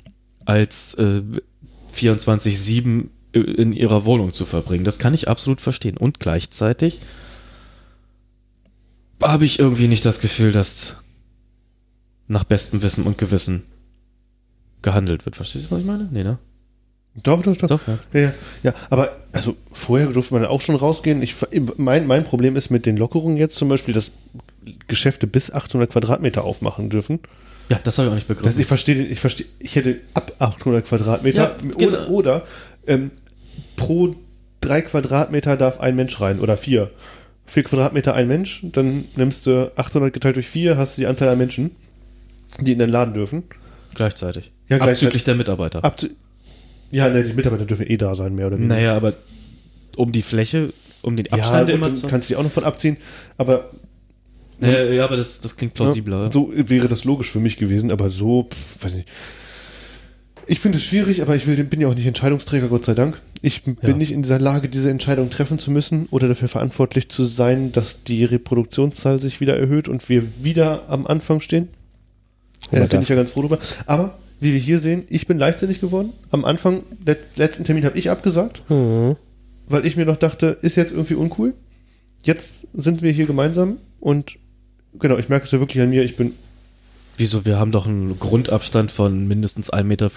als 0.45 0.95
äh, 0.95 1.21
24-7 1.93 3.09
in 3.34 3.74
ihrer 3.74 4.05
Wohnung 4.05 4.32
zu 4.32 4.45
verbringen. 4.45 4.84
Das 4.84 4.99
kann 4.99 5.13
ich 5.13 5.28
absolut 5.28 5.59
verstehen. 5.61 5.97
Und 5.97 6.19
gleichzeitig 6.19 6.99
habe 9.21 9.45
ich 9.45 9.59
irgendwie 9.59 9.88
nicht 9.88 10.05
das 10.05 10.19
Gefühl, 10.19 10.51
dass 10.51 10.97
nach 12.28 12.43
bestem 12.43 12.82
Wissen 12.82 13.05
und 13.05 13.17
Gewissen 13.17 13.63
gehandelt 14.82 15.26
wird. 15.26 15.36
Verstehst 15.36 15.65
du, 15.65 15.71
was 15.71 15.82
ich 15.82 15.86
meine? 15.86 16.09
Nee, 16.11 16.24
ne? 16.24 16.38
Doch, 17.22 17.43
doch, 17.43 17.55
doch. 17.55 17.68
Doch, 17.68 17.82
ja. 17.88 18.22
Ja, 18.22 18.34
ja, 18.64 18.74
aber 18.89 19.16
also 19.32 19.55
vorher 19.72 20.07
durfte 20.07 20.34
man 20.34 20.45
auch 20.45 20.61
schon 20.61 20.76
rausgehen. 20.76 21.22
Ich, 21.22 21.36
mein, 21.78 22.07
mein 22.07 22.24
Problem 22.24 22.55
ist 22.55 22.72
mit 22.72 22.86
den 22.88 22.97
Lockerungen 22.97 23.38
jetzt 23.38 23.55
zum 23.55 23.70
Beispiel, 23.70 23.93
dass 23.93 24.11
Geschäfte 24.88 25.28
bis 25.28 25.51
800 25.51 25.91
Quadratmeter 25.91 26.43
aufmachen 26.43 26.89
dürfen. 26.89 27.20
Ja, 27.70 27.80
das 27.84 27.97
habe 27.97 28.07
ich 28.07 28.11
auch 28.11 28.16
nicht 28.16 28.30
Das, 28.30 28.38
begriffen. 28.38 28.59
ich 28.59 28.68
verstehe, 28.68 29.03
ich 29.05 29.20
verstehe, 29.20 29.45
ich 29.59 29.76
hätte 29.76 29.97
ab 30.14 30.34
800 30.39 30.86
Quadratmeter 30.86 31.55
Ja, 31.61 31.76
oder, 31.76 31.97
genau. 31.97 32.07
oder 32.07 32.43
ähm, 32.88 33.11
pro 33.76 34.16
drei 34.59 34.82
Quadratmeter 34.82 35.55
darf 35.55 35.80
ein 35.80 35.95
Mensch 35.95 36.20
rein 36.20 36.39
oder 36.39 36.57
vier. 36.57 36.89
Vier 37.45 37.64
Quadratmeter 37.64 38.14
ein 38.16 38.28
Mensch, 38.28 38.61
dann 38.64 39.05
nimmst 39.16 39.45
du 39.45 39.72
800 39.76 40.11
geteilt 40.14 40.36
durch 40.38 40.47
vier, 40.47 40.78
hast 40.78 40.97
du 40.97 41.01
die 41.01 41.07
Anzahl 41.07 41.30
an 41.30 41.38
Menschen, 41.38 41.72
die 42.59 42.72
in 42.72 42.80
den 42.80 42.89
Laden 42.89 43.14
dürfen. 43.14 43.43
Gleichzeitig. 43.93 44.51
Ja, 44.70 44.78
Abzüglich 44.78 44.99
gleichzeitig. 44.99 45.24
der 45.26 45.36
Mitarbeiter. 45.36 45.84
Ab, 45.84 45.97
ja, 46.94 47.10
ne, 47.10 47.24
die 47.24 47.34
Mitarbeiter 47.34 47.66
dürfen 47.66 47.88
eh 47.88 47.98
da 47.98 48.16
sein, 48.16 48.36
mehr 48.36 48.48
oder 48.48 48.58
weniger. 48.58 48.76
Naja, 48.76 48.96
aber 48.96 49.14
um 49.98 50.12
die 50.12 50.22
Fläche, 50.22 50.72
um 51.02 51.18
den 51.18 51.26
ja, 51.26 51.34
Abstände 51.34 51.74
und 51.74 51.80
immer 51.80 51.94
zu. 51.94 52.08
kannst 52.08 52.30
du 52.30 52.34
die 52.34 52.38
auch 52.38 52.44
noch 52.44 52.52
von 52.52 52.64
abziehen, 52.64 52.98
aber 53.38 53.70
Ja, 54.62 54.84
ja, 54.84 55.04
aber 55.04 55.18
das, 55.18 55.41
das 55.41 55.56
klingt 55.58 55.74
plausibler. 55.74 56.26
Ja, 56.26 56.32
so 56.32 56.52
wäre 56.56 56.88
das 56.88 57.04
logisch 57.04 57.30
für 57.32 57.39
mich 57.39 57.58
gewesen, 57.58 57.91
aber 57.91 58.10
so, 58.10 58.48
pff, 58.50 58.84
weiß 58.86 58.96
nicht. 58.96 59.10
Ich 60.46 60.60
finde 60.60 60.78
es 60.78 60.84
schwierig, 60.84 61.22
aber 61.22 61.36
ich 61.36 61.48
will, 61.48 61.62
bin 61.64 61.80
ja 61.80 61.88
auch 61.88 61.96
nicht 61.96 62.06
Entscheidungsträger, 62.06 62.68
Gott 62.68 62.86
sei 62.86 62.94
Dank. 62.94 63.22
Ich 63.41 63.64
bin 63.64 63.78
Ja. 63.82 63.96
nicht 63.96 64.12
in 64.12 64.24
dieser 64.24 64.39
Lage, 64.39 64.70
diese 64.70 64.89
Entscheidung 64.89 65.30
treffen 65.30 65.58
zu 65.60 65.72
müssen 65.72 66.08
oder 66.12 66.28
dafür 66.28 66.48
verantwortlich 66.50 67.10
zu 67.10 67.24
sein, 67.24 67.72
dass 67.72 68.04
die 68.04 68.26
Reproduktionszahl 68.26 69.20
sich 69.20 69.39
wieder 69.41 69.58
erhöht 69.58 69.88
und 69.88 70.08
wir 70.10 70.24
wieder 70.44 70.89
am 70.89 71.08
Anfang 71.08 71.39
stehen. 71.41 71.70
Ja, 72.72 72.80
da 72.80 72.86
bin 72.88 73.02
ich 73.02 73.10
ja 73.10 73.16
ganz 73.16 73.32
froh 73.32 73.41
drüber. 73.41 73.60
Aber 73.86 74.18
wie 74.39 74.53
wir 74.53 74.59
hier 74.59 74.79
sehen, 74.79 75.03
ich 75.09 75.27
bin 75.27 75.38
leichtsinnig 75.38 75.79
geworden. 75.81 76.11
Am 76.31 76.45
Anfang, 76.45 76.84
der 77.05 77.17
letzten 77.36 77.63
Termin 77.63 77.86
habe 77.86 77.97
ich 77.97 78.09
abgesagt, 78.09 78.61
Mhm. 78.69 79.15
weil 79.67 79.86
ich 79.86 79.95
mir 79.95 80.05
noch 80.05 80.17
dachte, 80.17 80.57
ist 80.61 80.75
jetzt 80.75 80.91
irgendwie 80.91 81.15
uncool. 81.15 81.53
Jetzt 82.23 82.67
sind 82.73 83.01
wir 83.01 83.11
hier 83.11 83.25
gemeinsam 83.25 83.77
und 83.99 84.38
genau, 84.99 85.17
ich 85.17 85.29
merke 85.29 85.45
es 85.45 85.51
ja 85.51 85.59
wirklich 85.59 85.81
an 85.84 85.89
mir, 85.89 86.03
ich 86.03 86.15
bin 86.17 86.34
Wieso? 87.15 87.45
Wir 87.45 87.59
haben 87.59 87.71
doch 87.71 87.86
einen 87.86 88.17
Grundabstand 88.19 88.91
von 88.91 89.27
mindestens 89.27 89.71
1,75 89.71 89.84
Meter 89.84 90.09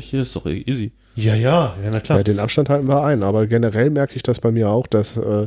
hier, 0.00 0.22
ist 0.22 0.34
doch 0.34 0.46
easy. 0.46 0.92
Ja, 1.14 1.34
ja, 1.34 1.76
ja, 1.84 1.90
na 1.92 2.00
klar. 2.00 2.18
Ja, 2.18 2.24
den 2.24 2.38
Abstand 2.38 2.70
halten 2.70 2.88
wir 2.88 3.04
ein, 3.04 3.22
aber 3.22 3.46
generell 3.46 3.90
merke 3.90 4.16
ich 4.16 4.22
das 4.22 4.40
bei 4.40 4.50
mir 4.50 4.70
auch, 4.70 4.86
dass 4.86 5.16
äh, 5.18 5.46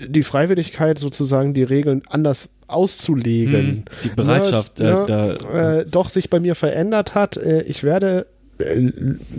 die 0.00 0.24
Freiwilligkeit 0.24 0.98
sozusagen 0.98 1.54
die 1.54 1.62
Regeln 1.62 2.02
anders 2.08 2.48
auszulegen, 2.68 3.66
Hm, 3.66 3.84
die 4.04 4.08
Bereitschaft, 4.08 4.78
ne, 4.78 4.84
äh, 4.84 5.06
da, 5.06 5.26
ne, 5.26 5.80
äh, 5.80 5.86
doch 5.88 6.10
sich 6.10 6.30
bei 6.30 6.40
mir 6.40 6.54
verändert 6.54 7.14
hat. 7.14 7.36
Äh, 7.36 7.62
ich 7.62 7.82
werde 7.82 8.26
äh, 8.58 8.92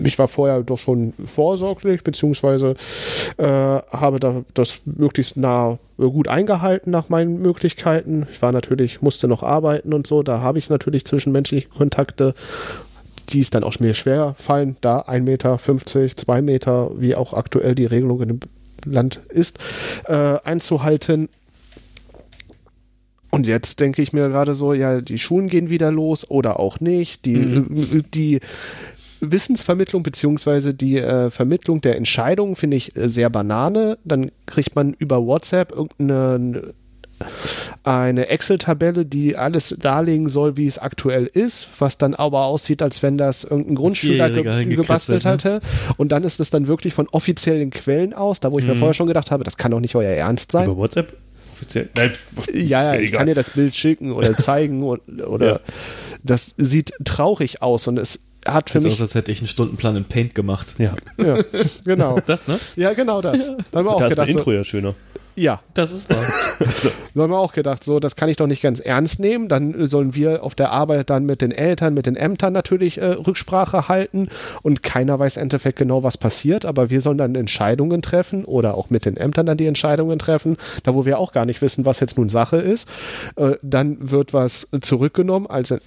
ich 0.03 0.17
war 0.19 0.27
vorher 0.27 0.63
doch 0.63 0.77
schon 0.77 1.13
vorsorglich, 1.25 2.03
beziehungsweise 2.03 2.75
äh, 3.37 3.45
habe 3.45 4.19
da 4.19 4.43
das 4.53 4.79
möglichst 4.85 5.37
nah 5.37 5.77
äh, 5.97 6.03
gut 6.03 6.27
eingehalten 6.27 6.91
nach 6.91 7.09
meinen 7.09 7.41
Möglichkeiten. 7.41 8.27
Ich 8.31 8.41
war 8.41 8.51
natürlich, 8.51 9.01
musste 9.01 9.27
noch 9.27 9.43
arbeiten 9.43 9.93
und 9.93 10.07
so, 10.07 10.23
da 10.23 10.41
habe 10.41 10.57
ich 10.59 10.69
natürlich 10.69 11.05
zwischenmenschliche 11.05 11.67
Kontakte, 11.69 12.33
die 13.29 13.41
es 13.41 13.49
dann 13.49 13.63
auch 13.63 13.79
mir 13.79 13.93
schwer 13.93 14.35
fallen, 14.37 14.77
da 14.81 15.01
1,50 15.01 15.21
Meter, 15.21 15.59
2 16.15 16.41
Meter, 16.41 16.91
wie 16.95 17.15
auch 17.15 17.33
aktuell 17.33 17.75
die 17.75 17.85
Regelung 17.85 18.21
in 18.21 18.27
dem 18.29 18.39
Land 18.85 19.19
ist, 19.29 19.59
äh, 20.05 20.37
einzuhalten. 20.43 21.29
Und 23.31 23.45
jetzt 23.47 23.79
denke 23.79 24.01
ich 24.01 24.13
mir 24.13 24.29
gerade 24.29 24.53
so, 24.53 24.73
ja, 24.73 25.01
die 25.01 25.17
Schulen 25.17 25.49
gehen 25.49 25.69
wieder 25.69 25.91
los 25.91 26.29
oder 26.29 26.59
auch 26.59 26.79
nicht. 26.79 27.25
Die, 27.25 27.35
Mhm. 27.35 28.03
die 28.13 28.39
Wissensvermittlung 29.19 30.03
beziehungsweise 30.03 30.73
die 30.73 30.97
äh, 30.97 31.29
Vermittlung 31.31 31.81
der 31.81 31.97
Entscheidungen 31.97 32.55
finde 32.55 32.77
ich 32.77 32.95
äh, 32.95 33.09
sehr 33.09 33.29
banane. 33.29 33.97
Dann 34.05 34.31
kriegt 34.45 34.75
man 34.75 34.93
über 34.93 35.25
WhatsApp 35.25 35.71
irgendeine 35.71 36.73
eine 37.83 38.27
Excel-Tabelle, 38.27 39.03
die 39.03 39.35
alles 39.35 39.75
darlegen 39.79 40.29
soll, 40.29 40.55
wie 40.55 40.67
es 40.67 40.77
aktuell 40.77 41.25
ist, 41.25 41.67
was 41.79 41.97
dann 41.97 42.13
aber 42.13 42.45
aussieht, 42.45 42.83
als 42.83 43.01
wenn 43.01 43.17
das 43.17 43.43
irgendein 43.43 43.73
Grundschüler 43.75 44.29
ge 44.29 44.43
gebastelt 44.43 45.23
hingekritzelt, 45.23 45.25
hatte. 45.25 45.59
Und 45.97 46.11
dann 46.11 46.23
ist 46.23 46.39
es 46.39 46.51
dann 46.51 46.67
wirklich 46.67 46.93
von 46.93 47.07
offiziellen 47.09 47.71
Quellen 47.71 48.13
aus, 48.13 48.39
da 48.39 48.51
wo 48.51 48.59
ich 48.59 48.65
mir 48.65 48.75
Mhm. 48.75 48.79
vorher 48.79 48.93
schon 48.93 49.07
gedacht 49.07 49.31
habe, 49.31 49.43
das 49.43 49.57
kann 49.57 49.71
doch 49.71 49.79
nicht 49.79 49.95
euer 49.95 50.11
Ernst 50.11 50.51
sein. 50.51 50.65
Über 50.65 50.77
WhatsApp? 50.77 51.13
Offiziell? 51.57 51.89
Nein, 51.95 52.11
Ja, 52.53 52.93
ja, 52.95 52.99
ich 53.01 53.11
kann 53.11 53.25
dir 53.27 53.35
das 53.35 53.49
Bild 53.49 53.75
schicken 53.75 54.11
oder 54.11 54.37
zeigen 54.37 54.83
oder, 54.83 55.01
oder 55.29 55.47
Ja. 55.47 55.59
das 56.23 56.53
sieht 56.57 56.93
traurig 57.03 57.61
aus 57.61 57.87
und 57.87 57.97
es 57.97 58.23
hat 58.45 58.69
für 58.69 58.79
sieht 58.79 58.87
aus, 58.87 58.93
mich 58.93 59.01
als 59.01 59.15
hätte 59.15 59.31
ich 59.31 59.39
einen 59.39 59.47
Stundenplan 59.47 59.95
in 59.95 60.05
Paint 60.05 60.35
gemacht. 60.35 60.67
Ja, 60.77 60.95
ja, 61.17 61.39
genau. 61.83 62.19
Das, 62.25 62.47
ne? 62.47 62.59
Ja, 62.75 62.93
genau 62.93 63.21
das. 63.21 63.47
Da 63.71 63.79
haben 63.79 63.85
wir 63.85 63.91
auch 63.91 63.97
da 63.99 64.07
ist 64.07 64.17
mein 64.17 64.31
so, 64.31 64.37
Intro 64.37 64.51
ja 64.53 64.63
schöner. 64.63 64.95
Ja, 65.37 65.61
Das 65.75 65.91
ist 65.91 66.09
wahr. 66.09 66.25
da 67.13 67.21
haben 67.21 67.31
wir 67.31 67.37
auch 67.37 67.53
gedacht, 67.53 67.83
so, 67.83 67.99
das 67.99 68.15
kann 68.15 68.27
ich 68.27 68.37
doch 68.37 68.47
nicht 68.47 68.63
ganz 68.63 68.79
ernst 68.79 69.19
nehmen. 69.19 69.47
Dann 69.47 69.85
sollen 69.85 70.15
wir 70.15 70.43
auf 70.43 70.55
der 70.55 70.71
Arbeit 70.71 71.11
dann 71.11 71.25
mit 71.25 71.41
den 71.41 71.51
Eltern, 71.51 71.93
mit 71.93 72.07
den 72.07 72.15
Ämtern 72.15 72.53
natürlich 72.53 72.97
äh, 72.97 73.05
Rücksprache 73.05 73.87
halten 73.87 74.29
und 74.63 74.81
keiner 74.81 75.19
weiß 75.19 75.37
im 75.37 75.43
Endeffekt 75.43 75.77
genau, 75.77 76.01
was 76.01 76.17
passiert, 76.17 76.65
aber 76.65 76.89
wir 76.89 77.01
sollen 77.01 77.19
dann 77.19 77.35
Entscheidungen 77.35 78.01
treffen 78.01 78.45
oder 78.45 78.73
auch 78.73 78.89
mit 78.89 79.05
den 79.05 79.15
Ämtern 79.15 79.45
dann 79.45 79.57
die 79.57 79.67
Entscheidungen 79.67 80.17
treffen, 80.17 80.57
da 80.83 80.95
wo 80.95 81.05
wir 81.05 81.19
auch 81.19 81.31
gar 81.31 81.45
nicht 81.45 81.61
wissen, 81.61 81.85
was 81.85 81.99
jetzt 81.99 82.17
nun 82.17 82.29
Sache 82.29 82.57
ist. 82.57 82.89
Äh, 83.35 83.57
dann 83.61 84.09
wird 84.11 84.33
was 84.33 84.67
zurückgenommen, 84.81 85.45
also 85.47 85.77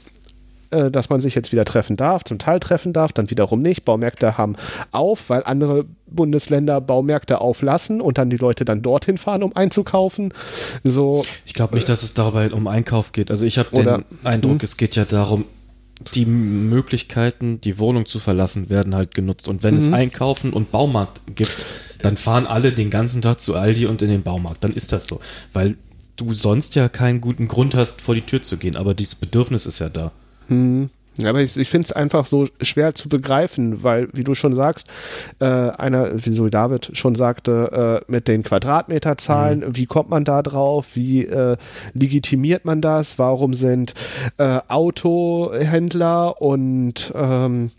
äh, 0.71 0.91
dass 0.91 1.09
man 1.11 1.21
sich 1.21 1.35
jetzt 1.35 1.53
wieder 1.53 1.65
treffen 1.65 1.97
darf, 1.97 2.25
zum 2.25 2.39
Teil 2.39 2.61
treffen 2.61 2.93
darf, 2.93 3.13
dann 3.13 3.31
wiederum 3.31 3.63
nicht. 3.63 3.85
Baumärkte 3.85 4.39
haben 4.39 4.57
auf, 4.93 5.29
weil 5.31 5.43
andere 5.45 5.85
Bundesländer 6.07 6.81
Baumärkte 6.81 7.41
auflassen 7.41 8.01
und 8.01 8.19
dann 8.19 8.31
die 8.31 8.37
Leute 8.37 8.65
dann 8.65 8.83
dorthin 8.83 9.19
fahren, 9.19 9.43
um 9.43 9.55
einzukaufen. 9.57 10.33
So, 10.85 11.25
Ich 11.47 11.55
glaube 11.55 11.75
nicht, 11.75 11.89
dass 11.89 12.03
es 12.03 12.15
dabei 12.15 12.51
um 12.53 12.67
Einkauf 12.67 13.13
geht. 13.13 13.31
Also 13.31 13.45
ich 13.45 13.59
habe 13.59 13.69
den 13.77 14.05
Eindruck, 14.25 14.53
Hm. 14.53 14.61
es 14.63 14.77
geht 14.77 14.97
ja 14.97 15.05
darum, 15.05 15.45
die 16.15 16.25
Möglichkeiten, 16.25 17.61
die 17.61 17.79
Wohnung 17.79 18.07
zu 18.07 18.19
verlassen, 18.21 18.71
werden 18.71 18.95
halt 18.95 19.15
genutzt. 19.15 19.49
Und 19.49 19.63
wenn 19.63 19.75
Mhm. 19.75 19.81
es 19.81 19.93
Einkaufen 19.93 20.53
und 20.53 20.71
Baumarkt 20.73 21.21
gibt, 21.35 21.67
dann 22.01 22.17
fahren 22.17 22.47
alle 22.47 22.73
den 22.73 22.89
ganzen 22.91 23.21
Tag 23.23 23.41
zu 23.41 23.55
Aldi 23.55 23.87
und 23.87 24.01
in 24.03 24.09
den 24.09 24.23
Baumarkt. 24.23 24.65
Dann 24.65 24.73
ist 24.73 24.93
das 24.93 25.07
so. 25.07 25.21
Weil 25.53 25.77
du 26.17 26.33
sonst 26.33 26.75
ja 26.75 26.89
keinen 26.89 27.21
guten 27.21 27.49
Grund 27.49 27.75
hast, 27.75 28.01
vor 28.01 28.15
die 28.15 28.23
Tür 28.23 28.41
zu 28.43 28.57
gehen. 28.57 28.77
Aber 28.77 28.95
dieses 28.95 29.15
Bedürfnis 29.15 29.67
ist 29.67 29.79
ja 29.79 29.89
da. 29.91 30.13
Ja, 31.19 31.31
aber 31.31 31.41
ich, 31.41 31.57
ich 31.57 31.69
finde 31.69 31.87
es 31.87 31.93
einfach 31.93 32.25
so 32.25 32.47
schwer 32.61 32.95
zu 32.95 33.09
begreifen, 33.09 33.83
weil, 33.83 34.09
wie 34.13 34.25
du 34.25 34.35
schon 34.35 34.55
sagst, 34.55 34.89
äh, 35.41 35.45
einer, 35.45 36.25
wie 36.25 36.33
so 36.33 36.49
David 36.49 36.91
schon 36.95 37.15
sagte, 37.15 38.03
äh, 38.09 38.11
mit 38.13 38.29
den 38.29 38.43
Quadratmeterzahlen, 38.43 39.77
wie 39.77 39.87
kommt 39.87 40.09
man 40.09 40.25
da 40.25 40.43
drauf, 40.43 40.89
wie 40.95 41.25
äh, 41.27 41.57
legitimiert 41.95 42.65
man 42.65 42.81
das, 42.81 43.19
warum 43.19 43.55
sind 43.55 43.95
äh, 44.39 44.61
Autohändler 44.69 46.41
und 46.41 47.13
ähm, 47.15 47.71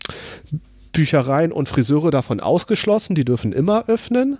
Büchereien 0.92 1.52
und 1.52 1.68
Friseure 1.68 2.10
davon 2.10 2.40
ausgeschlossen, 2.40 3.14
die 3.14 3.24
dürfen 3.24 3.52
immer 3.52 3.88
öffnen. 3.88 4.38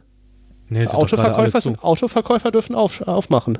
Nee, 0.68 0.86
Autoverkäufer, 0.86 1.60
sind, 1.60 1.82
Autoverkäufer 1.82 2.50
dürfen 2.50 2.74
auf, 2.74 3.02
aufmachen. 3.02 3.58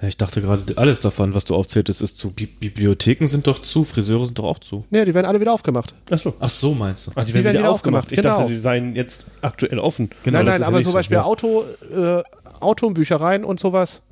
Ja, 0.00 0.08
ich 0.08 0.16
dachte 0.16 0.40
gerade, 0.42 0.62
alles 0.76 1.00
davon, 1.00 1.34
was 1.34 1.44
du 1.44 1.54
aufzähltest, 1.54 2.02
ist 2.02 2.18
zu. 2.18 2.30
Bi 2.30 2.46
Bibliotheken 2.46 3.26
sind 3.26 3.46
doch 3.46 3.60
zu, 3.62 3.84
Friseure 3.84 4.26
sind 4.26 4.38
doch 4.38 4.44
auch 4.44 4.58
zu. 4.58 4.84
Nee, 4.90 5.04
die 5.04 5.14
werden 5.14 5.26
alle 5.26 5.40
wieder 5.40 5.52
aufgemacht. 5.52 5.94
Achso. 6.10 6.34
Ach 6.40 6.50
so, 6.50 6.74
meinst 6.74 7.06
du? 7.06 7.12
Ach, 7.14 7.24
die, 7.24 7.28
Die 7.28 7.34
werden 7.34 7.44
wieder 7.52 7.60
wieder 7.60 7.70
aufgemacht. 7.70 8.06
aufgemacht, 8.06 8.12
Ich 8.12 8.22
genau. 8.22 8.38
dachte, 8.40 8.48
sie 8.48 8.58
seien 8.58 8.96
jetzt 8.96 9.26
aktuell 9.40 9.78
offen. 9.78 10.10
Genau, 10.24 10.38
nein, 10.38 10.46
das 10.46 10.52
nein, 10.52 10.54
ist 10.56 10.60
ja 10.62 10.66
aber 10.68 10.82
zum 10.82 10.90
so, 10.90 10.96
Beispiel 10.98 11.16
ja. 11.18 11.22
Auto, 11.22 11.64
äh, 11.96 12.22
Auto 12.60 12.86
und 12.86 12.94
Büchereien 12.94 13.44
und 13.44 13.60
sowas 13.60 14.02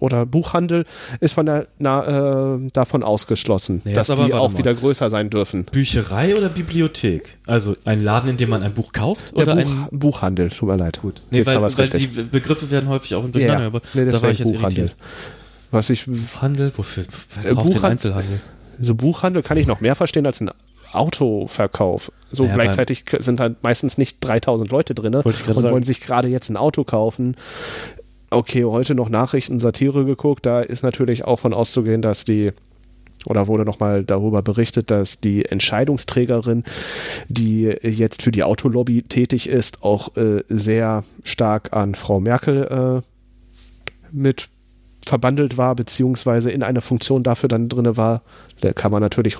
oder 0.00 0.26
Buchhandel 0.26 0.84
ist 1.20 1.34
von 1.34 1.46
der, 1.46 1.66
na, 1.78 2.56
äh, 2.56 2.70
davon 2.72 3.02
ausgeschlossen, 3.04 3.82
Nee, 3.84 3.92
dass 3.92 4.10
aber 4.10 4.24
die 4.24 4.34
auch 4.34 4.50
mal. 4.50 4.58
wieder 4.58 4.74
größer 4.74 5.08
sein 5.10 5.30
dürfen. 5.30 5.64
Bücherei 5.66 6.34
oder 6.36 6.48
Bibliothek? 6.48 7.38
Also 7.46 7.76
ein 7.84 8.02
Laden, 8.02 8.30
in 8.30 8.36
dem 8.38 8.50
man 8.50 8.62
ein 8.64 8.74
Buch 8.74 8.92
kauft 8.92 9.36
Der 9.36 9.42
oder 9.42 9.56
Buch, 9.56 9.70
ein. 9.70 9.88
Buchhandel, 9.98 10.48
tut 10.50 10.68
mir 10.68 10.76
leid. 10.76 11.00
Gut. 11.00 11.20
Nee, 11.30 11.38
Jetzt 11.38 11.46
weil, 11.48 11.62
weil 11.62 11.68
richtig. 11.70 12.10
die 12.14 12.22
Begriffe 12.22 12.70
werden 12.70 12.88
häufig 12.88 13.14
auch 13.14 13.22
Ja, 13.24 13.28
durcheinander, 13.28 13.60
ja. 13.62 13.66
aber 13.68 13.80
nee, 13.94 14.04
das 14.04 14.16
da 14.16 14.22
war 14.22 14.30
ich 14.30 14.38
jetzt 14.40 14.52
Buchhandel. 14.52 14.78
irritiert. 14.86 14.96
Was 15.70 15.88
ich, 15.90 16.06
Buchhandel? 16.06 16.72
Wofür? 16.76 17.04
Wer 17.42 17.50
Äh, 17.52 17.54
braucht 17.54 17.66
Buchhand- 17.66 17.84
Einzelhandel? 17.92 18.40
so 18.80 18.94
Buchhandel 18.94 19.42
kann 19.42 19.56
ich 19.58 19.66
noch 19.66 19.80
mehr 19.80 19.94
verstehen 19.94 20.26
als 20.26 20.40
ein 20.40 20.50
Autoverkauf. 20.92 22.10
So 22.32 22.46
Ja, 22.46 22.54
gleichzeitig 22.54 23.04
sind 23.18 23.40
halt 23.40 23.62
meistens 23.62 23.98
nicht 23.98 24.16
3000 24.20 24.70
Leute 24.70 24.94
drin 24.94 25.14
und 25.14 25.34
sagen. 25.36 25.62
wollen 25.70 25.82
sich 25.82 26.00
gerade 26.00 26.28
jetzt 26.28 26.48
ein 26.48 26.56
Auto 26.56 26.84
kaufen. 26.84 27.36
Okay, 28.32 28.64
heute 28.64 28.94
noch 28.94 29.08
Nachrichten, 29.08 29.58
Satire 29.58 30.04
geguckt. 30.04 30.46
Da 30.46 30.60
ist 30.60 30.84
natürlich 30.84 31.24
auch 31.24 31.40
von 31.40 31.52
auszugehen, 31.52 32.00
dass 32.00 32.24
die 32.24 32.52
oder 33.26 33.48
wurde 33.48 33.64
nochmal 33.64 34.04
darüber 34.04 34.40
berichtet, 34.40 34.90
dass 34.90 35.20
die 35.20 35.44
Entscheidungsträgerin, 35.44 36.64
die 37.28 37.64
jetzt 37.82 38.22
für 38.22 38.30
die 38.30 38.44
Autolobby 38.44 39.02
tätig 39.02 39.48
ist, 39.48 39.82
auch 39.82 40.16
äh, 40.16 40.42
sehr 40.48 41.04
stark 41.22 41.74
an 41.74 41.94
Frau 41.94 42.20
Merkel 42.20 43.02
äh, 43.02 44.12
mit 44.12 44.48
verbandelt 45.06 45.56
war, 45.56 45.74
beziehungsweise 45.74 46.50
in 46.50 46.62
einer 46.62 46.80
Funktion 46.80 47.22
dafür 47.22 47.48
dann 47.48 47.68
drinne 47.68 47.96
war. 47.96 48.22
Da 48.60 48.72
kann 48.72 48.92
man 48.92 49.00
natürlich 49.00 49.36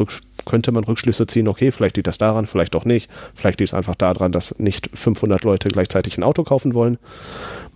könnte 0.46 0.72
man 0.72 0.84
Rückschlüsse 0.84 1.26
ziehen, 1.26 1.48
okay, 1.48 1.70
vielleicht 1.70 1.96
liegt 1.96 2.06
das 2.06 2.18
daran, 2.18 2.46
vielleicht 2.46 2.74
auch 2.74 2.84
nicht. 2.84 3.10
Vielleicht 3.34 3.60
liegt 3.60 3.70
es 3.70 3.74
einfach 3.74 3.94
daran, 3.94 4.32
dass 4.32 4.58
nicht 4.58 4.90
500 4.94 5.44
Leute 5.44 5.68
gleichzeitig 5.68 6.16
ein 6.16 6.22
Auto 6.22 6.44
kaufen 6.44 6.74
wollen. 6.74 6.98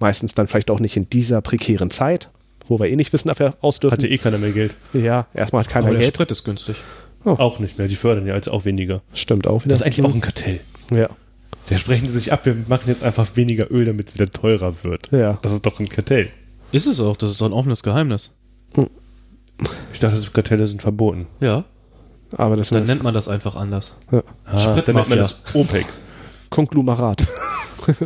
Meistens 0.01 0.35
dann 0.35 0.49
vielleicht 0.49 0.71
auch 0.71 0.81
nicht 0.81 0.97
in 0.97 1.09
dieser 1.11 1.41
prekären 1.43 1.91
Zeit, 1.91 2.31
wo 2.67 2.79
wir 2.79 2.89
eh 2.89 2.97
nicht 2.97 3.13
wissen, 3.13 3.31
ob 3.31 3.39
wir 3.39 3.55
raus 3.63 3.81
dürfen. 3.81 3.99
Hatte 3.99 4.09
eh 4.09 4.19
keiner 4.19 4.39
mehr 4.39 4.53
Geld. 4.53 4.75
ja, 4.93 5.27
erstmal 5.35 5.65
hat 5.65 5.71
keiner 5.71 5.87
Aber 5.87 5.95
der 5.95 6.03
Geld. 6.03 6.15
Sprit 6.15 6.31
ist 6.31 6.45
günstig. 6.45 6.77
Auch 7.25 7.59
nicht 7.59 7.79
mehr. 7.79 7.89
Die 7.89 7.97
fördern 7.97 8.27
ja 8.27 8.35
als 8.35 8.49
auch 8.49 8.65
weniger. 8.65 9.03
Stimmt 9.15 9.47
auch 9.47 9.65
wieder. 9.65 9.71
Das 9.71 9.81
ist 9.81 9.87
eigentlich 9.87 10.05
auch 10.05 10.15
ein 10.15 10.21
Kartell. 10.21 10.61
Ja. 10.91 11.09
Der 11.71 11.79
sprechen 11.79 12.09
sie 12.09 12.19
sich 12.19 12.33
ab, 12.33 12.45
wir 12.45 12.55
machen 12.69 12.85
jetzt 12.89 13.03
einfach 13.03 13.37
weniger 13.37 13.71
Öl, 13.71 13.87
damit 13.87 14.09
es 14.09 14.15
wieder 14.15 14.31
teurer 14.31 14.75
wird. 14.83 15.11
Ja. 15.13 15.39
Das 15.41 15.53
ist 15.53 15.65
doch 15.65 15.81
ein 15.81 15.89
Kartell. 15.89 16.29
Ist 16.75 16.87
es 16.87 16.99
auch, 17.01 17.17
das 17.17 17.31
ist 17.31 17.41
doch 17.41 17.47
ein 17.47 17.53
offenes 17.53 17.83
Geheimnis. 17.83 18.35
Ich 19.93 20.01
dachte, 20.01 20.21
Kartelle 20.33 20.67
sind 20.67 20.83
verboten. 20.83 21.27
Ja, 21.41 21.65
Aber 22.37 22.57
das 22.57 22.71
dann 22.71 22.83
nennt 22.85 23.03
man 23.05 23.15
das 23.15 23.29
einfach 23.29 23.55
anders. 23.55 24.01
ja. 24.11 24.23
Ah, 24.45 24.75
dann 24.81 24.97
nennt 24.97 25.09
man 25.09 25.19
das 25.19 25.37
OPEC. 25.55 25.87
Konglomerat. 26.51 27.27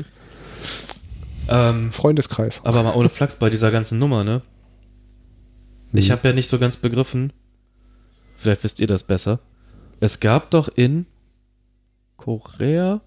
Ähm, 1.51 1.93
Freundeskreis. 1.93 2.61
aber 2.64 2.83
mal 2.83 2.95
ohne 2.95 3.09
Flachs 3.09 3.37
bei 3.37 3.49
dieser 3.49 3.71
ganzen 3.71 3.99
Nummer, 3.99 4.23
ne? 4.23 4.43
Ich 5.95 6.11
habe 6.11 6.29
ja 6.29 6.35
nicht 6.35 6.51
so 6.51 6.59
ganz 6.59 6.77
begriffen, 6.77 7.33
vielleicht 8.37 8.64
wisst 8.64 8.81
ihr 8.81 8.87
das 8.87 9.03
besser. 9.03 9.39
Es 9.99 10.21
gab 10.21 10.51
doch 10.51 10.69
in 10.69 11.07
Korea 12.19 13.01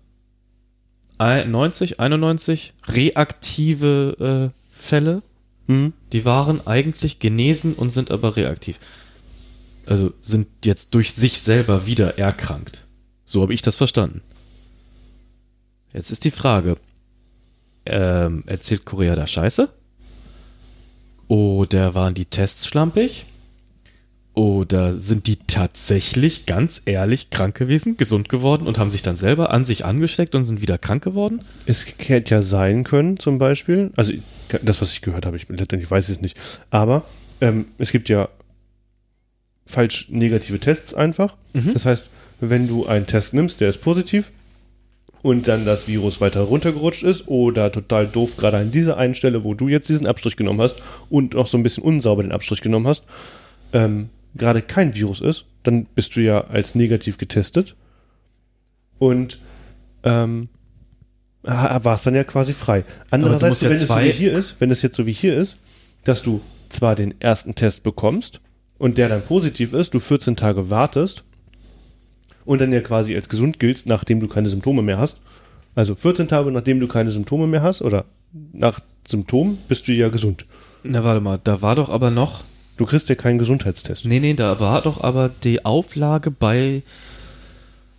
ein- 1.19 1.51
90, 1.51 1.99
91 1.99 2.73
reaktive 2.87 4.51
äh, 4.51 4.57
Fälle, 4.75 5.21
Hm? 5.67 5.93
die 6.11 6.25
waren 6.25 6.65
eigentlich 6.65 7.19
genesen 7.19 7.75
und 7.75 7.91
sind 7.91 8.11
aber 8.11 8.35
reaktiv. 8.35 8.79
Also 9.85 10.13
sind 10.21 10.47
jetzt 10.65 10.93
durch 10.93 11.13
sich 11.13 11.39
selber 11.39 11.87
wieder 11.87 12.17
erkrankt. 12.17 12.87
So 13.25 13.41
habe 13.41 13.53
ich 13.53 13.61
das 13.61 13.75
verstanden. 13.75 14.21
Jetzt 15.93 16.11
ist 16.11 16.23
die 16.23 16.31
Frage, 16.31 16.77
ähm, 17.85 18.43
erzählt 18.45 18.85
Korea 18.85 19.15
da 19.15 19.27
Scheiße? 19.27 19.69
Oder 21.27 21.95
waren 21.95 22.13
die 22.13 22.25
Tests 22.25 22.67
schlampig? 22.67 23.25
Oder 24.33 24.93
sind 24.93 25.27
die 25.27 25.37
tatsächlich 25.47 26.45
ganz 26.45 26.83
ehrlich 26.85 27.31
krank 27.31 27.55
gewesen, 27.55 27.97
gesund 27.97 28.29
geworden 28.29 28.65
und 28.65 28.79
haben 28.79 28.89
sich 28.89 29.01
dann 29.01 29.17
selber 29.17 29.51
an 29.51 29.65
sich 29.65 29.83
angesteckt 29.83 30.35
und 30.35 30.45
sind 30.45 30.61
wieder 30.61 30.77
krank 30.77 31.03
geworden? 31.03 31.41
Es 31.65 31.85
hätte 31.97 32.35
ja 32.35 32.41
sein 32.41 32.85
können, 32.85 33.17
zum 33.17 33.39
Beispiel. 33.39 33.91
Also, 33.97 34.13
das, 34.61 34.81
was 34.81 34.93
ich 34.93 35.01
gehört 35.01 35.25
habe, 35.25 35.35
ich 35.35 35.49
letztendlich 35.49 35.91
weiß 35.91 36.07
es 36.07 36.21
nicht. 36.21 36.37
Aber 36.69 37.03
ähm, 37.41 37.65
es 37.77 37.91
gibt 37.91 38.07
ja 38.07 38.29
falsch 39.65 40.07
negative 40.09 40.59
Tests 40.59 40.93
einfach. 40.93 41.35
Mhm. 41.53 41.73
Das 41.73 41.85
heißt, 41.85 42.09
wenn 42.39 42.69
du 42.69 42.85
einen 42.85 43.07
Test 43.07 43.33
nimmst, 43.33 43.59
der 43.59 43.69
ist 43.69 43.81
positiv 43.81 44.31
und 45.21 45.47
dann 45.47 45.65
das 45.65 45.87
Virus 45.87 46.21
weiter 46.21 46.41
runtergerutscht 46.41 47.03
ist 47.03 47.27
oder 47.27 47.71
total 47.71 48.07
doof 48.07 48.37
gerade 48.37 48.57
an 48.57 48.71
dieser 48.71 48.97
einen 48.97 49.15
Stelle, 49.15 49.43
wo 49.43 49.53
du 49.53 49.67
jetzt 49.67 49.89
diesen 49.89 50.07
Abstrich 50.07 50.37
genommen 50.37 50.61
hast 50.61 50.81
und 51.09 51.33
noch 51.33 51.47
so 51.47 51.57
ein 51.57 51.63
bisschen 51.63 51.83
unsauber 51.83 52.23
den 52.23 52.31
Abstrich 52.31 52.61
genommen 52.61 52.87
hast, 52.87 53.03
ähm, 53.73 54.09
gerade 54.35 54.61
kein 54.61 54.95
Virus 54.95 55.21
ist, 55.21 55.45
dann 55.63 55.85
bist 55.85 56.15
du 56.15 56.21
ja 56.21 56.45
als 56.47 56.75
negativ 56.75 57.17
getestet 57.17 57.75
und 58.99 59.39
ähm, 60.03 60.49
war 61.43 61.95
es 61.95 62.03
dann 62.03 62.15
ja 62.15 62.23
quasi 62.23 62.53
frei. 62.53 62.85
Andererseits, 63.09 63.61
ja 63.61 63.69
wenn 63.69 63.75
es 63.75 63.87
so 63.87 63.97
wie 63.97 64.11
hier 64.11 64.33
ist, 64.33 64.55
wenn 64.59 64.71
es 64.71 64.81
jetzt 64.81 64.95
so 64.95 65.05
wie 65.05 65.11
hier 65.11 65.35
ist, 65.35 65.57
dass 66.03 66.21
du 66.21 66.41
zwar 66.69 66.95
den 66.95 67.19
ersten 67.19 67.55
Test 67.55 67.83
bekommst 67.83 68.41
und 68.77 68.97
der 68.97 69.09
dann 69.09 69.21
positiv 69.21 69.73
ist, 69.73 69.93
du 69.93 69.99
14 69.99 70.35
Tage 70.35 70.69
wartest 70.69 71.23
und 72.45 72.61
dann 72.61 72.71
ja 72.71 72.81
quasi 72.81 73.15
als 73.15 73.29
gesund 73.29 73.59
giltst, 73.59 73.87
nachdem 73.87 74.19
du 74.19 74.27
keine 74.27 74.49
Symptome 74.49 74.81
mehr 74.81 74.97
hast. 74.97 75.19
Also 75.75 75.95
14 75.95 76.27
Tage, 76.27 76.51
nachdem 76.51 76.79
du 76.79 76.87
keine 76.87 77.11
Symptome 77.11 77.47
mehr 77.47 77.61
hast 77.61 77.81
oder 77.81 78.05
nach 78.53 78.79
Symptomen 79.07 79.57
bist 79.67 79.87
du 79.87 79.93
ja 79.93 80.09
gesund. 80.09 80.45
Na, 80.83 81.03
warte 81.03 81.21
mal, 81.21 81.39
da 81.43 81.61
war 81.61 81.75
doch 81.75 81.89
aber 81.89 82.11
noch. 82.11 82.43
Du 82.81 82.87
kriegst 82.87 83.09
ja 83.09 83.13
keinen 83.15 83.37
Gesundheitstest. 83.37 84.05
Nee, 84.05 84.19
nee, 84.19 84.33
da 84.33 84.59
war 84.59 84.81
doch 84.81 85.03
aber 85.03 85.29
die 85.43 85.65
Auflage 85.65 86.31
bei. 86.31 86.81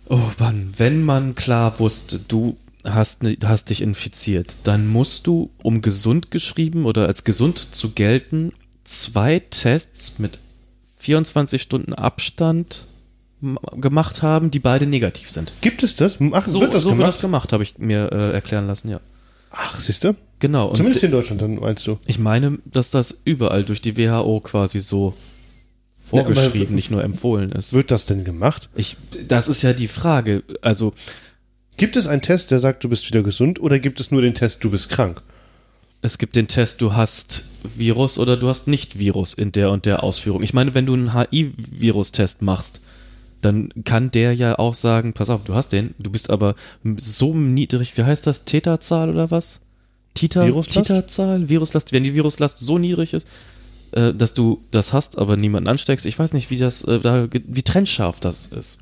Oh 0.09 0.19
Mann, 0.37 0.73
wenn 0.75 1.05
man 1.05 1.35
klar 1.35 1.79
wusste, 1.79 2.19
du 2.19 2.57
hast, 2.83 3.21
hast 3.45 3.69
dich 3.69 3.79
infiziert, 3.81 4.57
dann 4.65 4.89
musst 4.89 5.25
du, 5.25 5.51
um 5.61 5.81
gesund 5.81 6.31
geschrieben 6.31 6.83
oder 6.83 7.07
als 7.07 7.23
gesund 7.23 7.59
zu 7.73 7.91
gelten, 7.91 8.51
zwei 8.83 9.39
Tests 9.39 10.19
mit 10.19 10.39
24 10.97 11.61
Stunden 11.61 11.93
Abstand 11.93 12.83
gemacht 13.77 14.21
haben, 14.21 14.51
die 14.51 14.59
beide 14.59 14.85
negativ 14.85 15.31
sind. 15.31 15.53
Gibt 15.61 15.81
es 15.83 15.95
das? 15.95 16.19
Ach, 16.33 16.45
So 16.45 16.59
wird 16.59 16.73
das 16.73 16.83
so 16.83 16.89
wird 16.89 16.97
gemacht? 16.97 17.07
das 17.07 17.21
gemacht, 17.21 17.53
habe 17.53 17.63
ich 17.63 17.77
mir 17.77 18.11
äh, 18.11 18.33
erklären 18.33 18.67
lassen, 18.67 18.89
ja. 18.89 18.99
Ach, 19.53 19.79
siehst 19.79 20.03
du? 20.03 20.15
Genau. 20.39 20.73
Zumindest 20.73 21.03
in 21.03 21.11
Deutschland, 21.11 21.41
dann 21.41 21.55
meinst 21.55 21.87
du. 21.87 21.97
ich 22.05 22.19
meine, 22.19 22.59
dass 22.65 22.91
das 22.91 23.21
überall 23.23 23.63
durch 23.63 23.81
die 23.81 23.97
WHO 23.97 24.41
quasi 24.41 24.81
so 24.81 25.13
vorgeschrieben, 26.05 26.75
nicht 26.75 26.91
nur 26.91 27.03
empfohlen 27.03 27.51
ist. 27.51 27.71
Wird 27.71 27.91
das 27.91 28.05
denn 28.05 28.25
gemacht? 28.25 28.69
Ich, 28.75 28.97
das 29.27 29.47
ist 29.47 29.61
ja 29.61 29.73
die 29.73 29.87
Frage. 29.87 30.43
Also, 30.61 30.93
Gibt 31.77 31.95
es 31.95 32.05
einen 32.05 32.21
Test, 32.21 32.51
der 32.51 32.59
sagt, 32.59 32.83
du 32.83 32.89
bist 32.89 33.07
wieder 33.07 33.23
gesund 33.23 33.59
oder 33.59 33.79
gibt 33.79 33.99
es 33.99 34.11
nur 34.11 34.21
den 34.21 34.35
Test, 34.35 34.63
du 34.63 34.69
bist 34.69 34.89
krank? 34.89 35.23
es 36.03 36.17
gibt 36.17 36.35
den 36.35 36.49
Test, 36.49 36.81
du 36.81 36.93
hast 36.93 37.45
Virus 37.75 38.19
oder 38.19 38.35
du 38.35 38.49
hast 38.49 38.67
nicht 38.67 38.99
Virus 38.99 39.33
in 39.33 39.53
der 39.53 39.71
und 39.71 39.85
der 39.85 40.03
Ausführung. 40.03 40.43
Ich 40.43 40.53
meine, 40.53 40.73
wenn 40.73 40.85
du 40.85 40.93
einen 40.93 41.13
HI-Virus-Test 41.13 42.41
machst, 42.41 42.81
dann 43.43 43.69
kann 43.85 44.09
der 44.11 44.33
ja 44.33 44.57
auch 44.57 44.73
sagen, 44.73 45.13
pass 45.13 45.29
auf, 45.29 45.43
du 45.43 45.53
hast 45.53 45.71
den, 45.73 45.93
du 45.99 46.09
bist 46.09 46.29
aber 46.29 46.55
so 46.97 47.33
niedrig, 47.35 47.95
wie 47.97 48.03
heißt 48.03 48.25
das, 48.25 48.45
Täterzahl 48.45 49.09
oder 49.09 49.29
was? 49.31 49.61
Titer, 50.15 50.45
Viruslast? 50.45 50.87
Titerzahl, 50.87 51.49
Viruslast, 51.49 51.91
wenn 51.91 52.03
die 52.03 52.13
Viruslast 52.13 52.59
so 52.59 52.77
niedrig 52.77 53.13
ist, 53.13 53.27
äh, 53.91 54.13
dass 54.13 54.33
du 54.33 54.61
das 54.71 54.93
hast, 54.93 55.17
aber 55.17 55.37
niemanden 55.37 55.67
ansteckst. 55.69 56.05
Ich 56.05 56.17
weiß 56.19 56.33
nicht, 56.33 56.49
wie 56.51 56.57
das, 56.57 56.83
äh, 56.83 56.99
da, 56.99 57.27
wie 57.31 57.63
trennscharf 57.63 58.19
das 58.19 58.47
ist. 58.47 58.79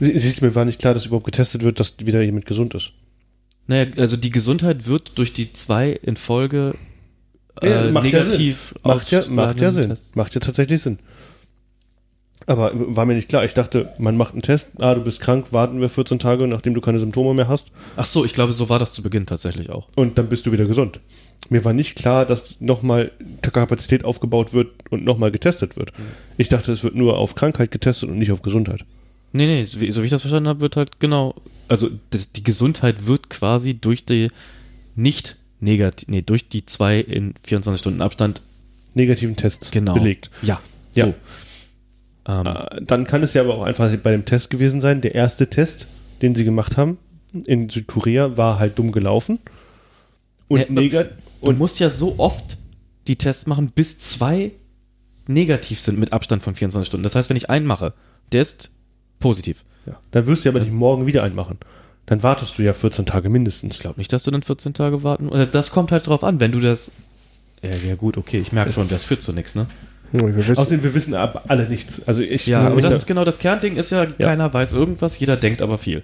Sie- 0.00 0.18
Siehst 0.18 0.40
du, 0.40 0.44
mir 0.44 0.54
war 0.54 0.64
nicht 0.66 0.78
klar, 0.78 0.92
dass 0.94 1.06
überhaupt 1.06 1.24
getestet 1.26 1.62
wird, 1.62 1.80
dass 1.80 1.94
wieder 2.04 2.20
jemand 2.22 2.44
gesund 2.46 2.74
ist. 2.74 2.92
Naja, 3.66 3.86
also 3.96 4.16
die 4.16 4.30
Gesundheit 4.30 4.86
wird 4.86 5.12
durch 5.18 5.32
die 5.32 5.52
zwei 5.52 5.90
in 5.92 6.16
Folge 6.16 6.74
äh, 7.62 7.86
Ja, 7.86 7.90
macht 7.90 8.04
ja 8.06 8.22
negativ 8.22 8.74
Macht 8.84 9.10
ja, 9.10 9.22
macht 9.28 9.60
ja 9.60 9.72
Sinn. 9.72 9.92
Macht 10.14 10.34
ja 10.34 10.40
tatsächlich 10.40 10.82
Sinn. 10.82 10.98
Aber 12.46 12.70
war 12.74 13.06
mir 13.06 13.14
nicht 13.14 13.28
klar. 13.28 13.44
Ich 13.44 13.54
dachte, 13.54 13.92
man 13.98 14.16
macht 14.16 14.32
einen 14.32 14.42
Test. 14.42 14.68
Ah, 14.78 14.94
du 14.94 15.02
bist 15.02 15.20
krank, 15.20 15.52
warten 15.52 15.80
wir 15.80 15.88
14 15.88 16.20
Tage, 16.20 16.46
nachdem 16.46 16.74
du 16.74 16.80
keine 16.80 17.00
Symptome 17.00 17.34
mehr 17.34 17.48
hast. 17.48 17.68
Ach 17.96 18.06
so, 18.06 18.24
ich 18.24 18.32
glaube, 18.34 18.52
so 18.52 18.68
war 18.68 18.78
das 18.78 18.92
zu 18.92 19.02
Beginn 19.02 19.26
tatsächlich 19.26 19.70
auch. 19.70 19.88
Und 19.96 20.16
dann 20.16 20.28
bist 20.28 20.46
du 20.46 20.52
wieder 20.52 20.64
gesund. 20.66 21.00
Mir 21.48 21.64
war 21.64 21.72
nicht 21.72 21.96
klar, 21.96 22.24
dass 22.24 22.60
nochmal 22.60 23.10
Kapazität 23.42 24.04
aufgebaut 24.04 24.52
wird 24.52 24.68
und 24.90 25.04
nochmal 25.04 25.30
getestet 25.32 25.76
wird. 25.76 25.92
Ich 26.36 26.48
dachte, 26.48 26.72
es 26.72 26.84
wird 26.84 26.94
nur 26.94 27.18
auf 27.18 27.34
Krankheit 27.34 27.70
getestet 27.72 28.08
und 28.08 28.18
nicht 28.18 28.30
auf 28.32 28.42
Gesundheit. 28.42 28.84
Nee, 29.32 29.46
nee, 29.46 29.64
so 29.64 29.80
wie, 29.80 29.90
so 29.90 30.02
wie 30.02 30.06
ich 30.06 30.10
das 30.12 30.22
verstanden 30.22 30.48
habe, 30.48 30.60
wird 30.60 30.76
halt 30.76 30.98
genau, 31.00 31.34
also 31.68 31.90
das, 32.10 32.32
die 32.32 32.42
Gesundheit 32.42 33.06
wird 33.06 33.28
quasi 33.28 33.74
durch 33.74 34.04
die 34.04 34.30
nicht 34.94 35.36
negativ, 35.60 36.08
nee, 36.08 36.22
durch 36.22 36.48
die 36.48 36.64
zwei 36.64 36.98
in 37.00 37.34
24 37.42 37.80
Stunden 37.80 38.02
Abstand 38.02 38.40
Negativen 38.94 39.36
Tests 39.36 39.70
genau 39.70 39.94
belegt. 39.94 40.30
Ja, 40.42 40.60
Ja. 40.94 41.06
so. 41.06 41.14
Ähm, 42.26 42.46
Äh, 42.46 42.82
Dann 42.82 43.06
kann 43.06 43.22
es 43.22 43.34
ja 43.34 43.42
aber 43.42 43.54
auch 43.54 43.62
einfach 43.62 43.94
bei 43.96 44.12
dem 44.12 44.24
Test 44.24 44.50
gewesen 44.50 44.80
sein. 44.80 45.00
Der 45.00 45.14
erste 45.14 45.48
Test, 45.48 45.86
den 46.22 46.34
sie 46.34 46.44
gemacht 46.44 46.76
haben 46.76 46.98
in 47.44 47.68
Südkorea, 47.68 48.36
war 48.36 48.58
halt 48.58 48.78
dumm 48.78 48.92
gelaufen. 48.92 49.38
Und 50.48 50.60
Ja, 50.60 50.66
negat 50.68 51.10
du 51.42 51.52
musst 51.52 51.78
ja 51.80 51.90
so 51.90 52.14
oft 52.18 52.56
die 53.08 53.16
Tests 53.16 53.46
machen, 53.46 53.70
bis 53.74 53.98
zwei 53.98 54.52
negativ 55.28 55.80
sind 55.80 55.98
mit 55.98 56.12
Abstand 56.12 56.42
von 56.42 56.54
24 56.54 56.86
Stunden. 56.88 57.02
Das 57.04 57.14
heißt, 57.14 57.28
wenn 57.30 57.36
ich 57.36 57.50
einen 57.50 57.66
mache, 57.66 57.92
der 58.32 58.42
ist 58.42 58.70
positiv. 59.20 59.64
ja, 59.86 59.98
dann 60.12 60.26
wirst 60.26 60.44
du 60.44 60.48
ja 60.48 60.52
aber 60.54 60.60
nicht 60.64 60.72
morgen 60.72 61.06
wieder 61.06 61.22
einen 61.22 61.34
machen. 61.34 61.58
Dann 62.06 62.22
wartest 62.22 62.58
du 62.58 62.62
ja 62.62 62.72
14 62.72 63.06
Tage 63.06 63.28
mindestens. 63.28 63.74
Ich 63.76 63.80
glaube 63.80 63.98
nicht, 63.98 64.12
dass 64.12 64.22
du 64.22 64.30
dann 64.30 64.42
14 64.42 64.74
Tage 64.74 65.02
warten. 65.02 65.28
oder 65.28 65.46
Das 65.46 65.70
kommt 65.72 65.90
halt 65.90 66.06
drauf 66.06 66.22
an, 66.22 66.38
wenn 66.38 66.52
du 66.52 66.60
das. 66.60 66.92
Ja, 67.62 67.74
ja 67.74 67.96
gut, 67.96 68.16
okay, 68.16 68.38
ich 68.38 68.52
merke 68.52 68.72
schon, 68.72 68.88
das 68.88 69.02
führt 69.04 69.22
zu 69.22 69.32
nichts, 69.32 69.54
ne? 69.56 69.66
Wir 70.12 70.36
wissen, 70.36 70.56
Außerdem, 70.56 70.82
wir 70.82 70.94
wissen 70.94 71.14
ab 71.14 71.44
alle 71.48 71.68
nichts. 71.68 72.06
Also 72.06 72.22
ich. 72.22 72.46
Ja, 72.46 72.60
aber 72.60 72.80
das 72.80 72.94
ist 72.94 73.06
genau 73.06 73.24
das 73.24 73.38
Kernding, 73.38 73.76
ist 73.76 73.90
ja, 73.90 74.06
keiner 74.06 74.52
weiß 74.52 74.72
irgendwas, 74.72 75.18
jeder 75.18 75.36
denkt 75.36 75.62
aber 75.62 75.78
viel. 75.78 76.02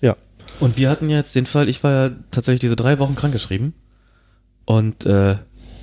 ja. 0.00 0.16
Und 0.60 0.76
wir 0.76 0.90
hatten 0.90 1.08
ja 1.08 1.16
jetzt 1.16 1.34
den 1.34 1.46
Fall, 1.46 1.68
ich 1.68 1.82
war 1.82 1.92
ja 1.92 2.10
tatsächlich 2.30 2.60
diese 2.60 2.76
drei 2.76 2.98
Wochen 2.98 3.16
krankgeschrieben. 3.16 3.74
Und 4.64 5.06
äh, 5.06 5.36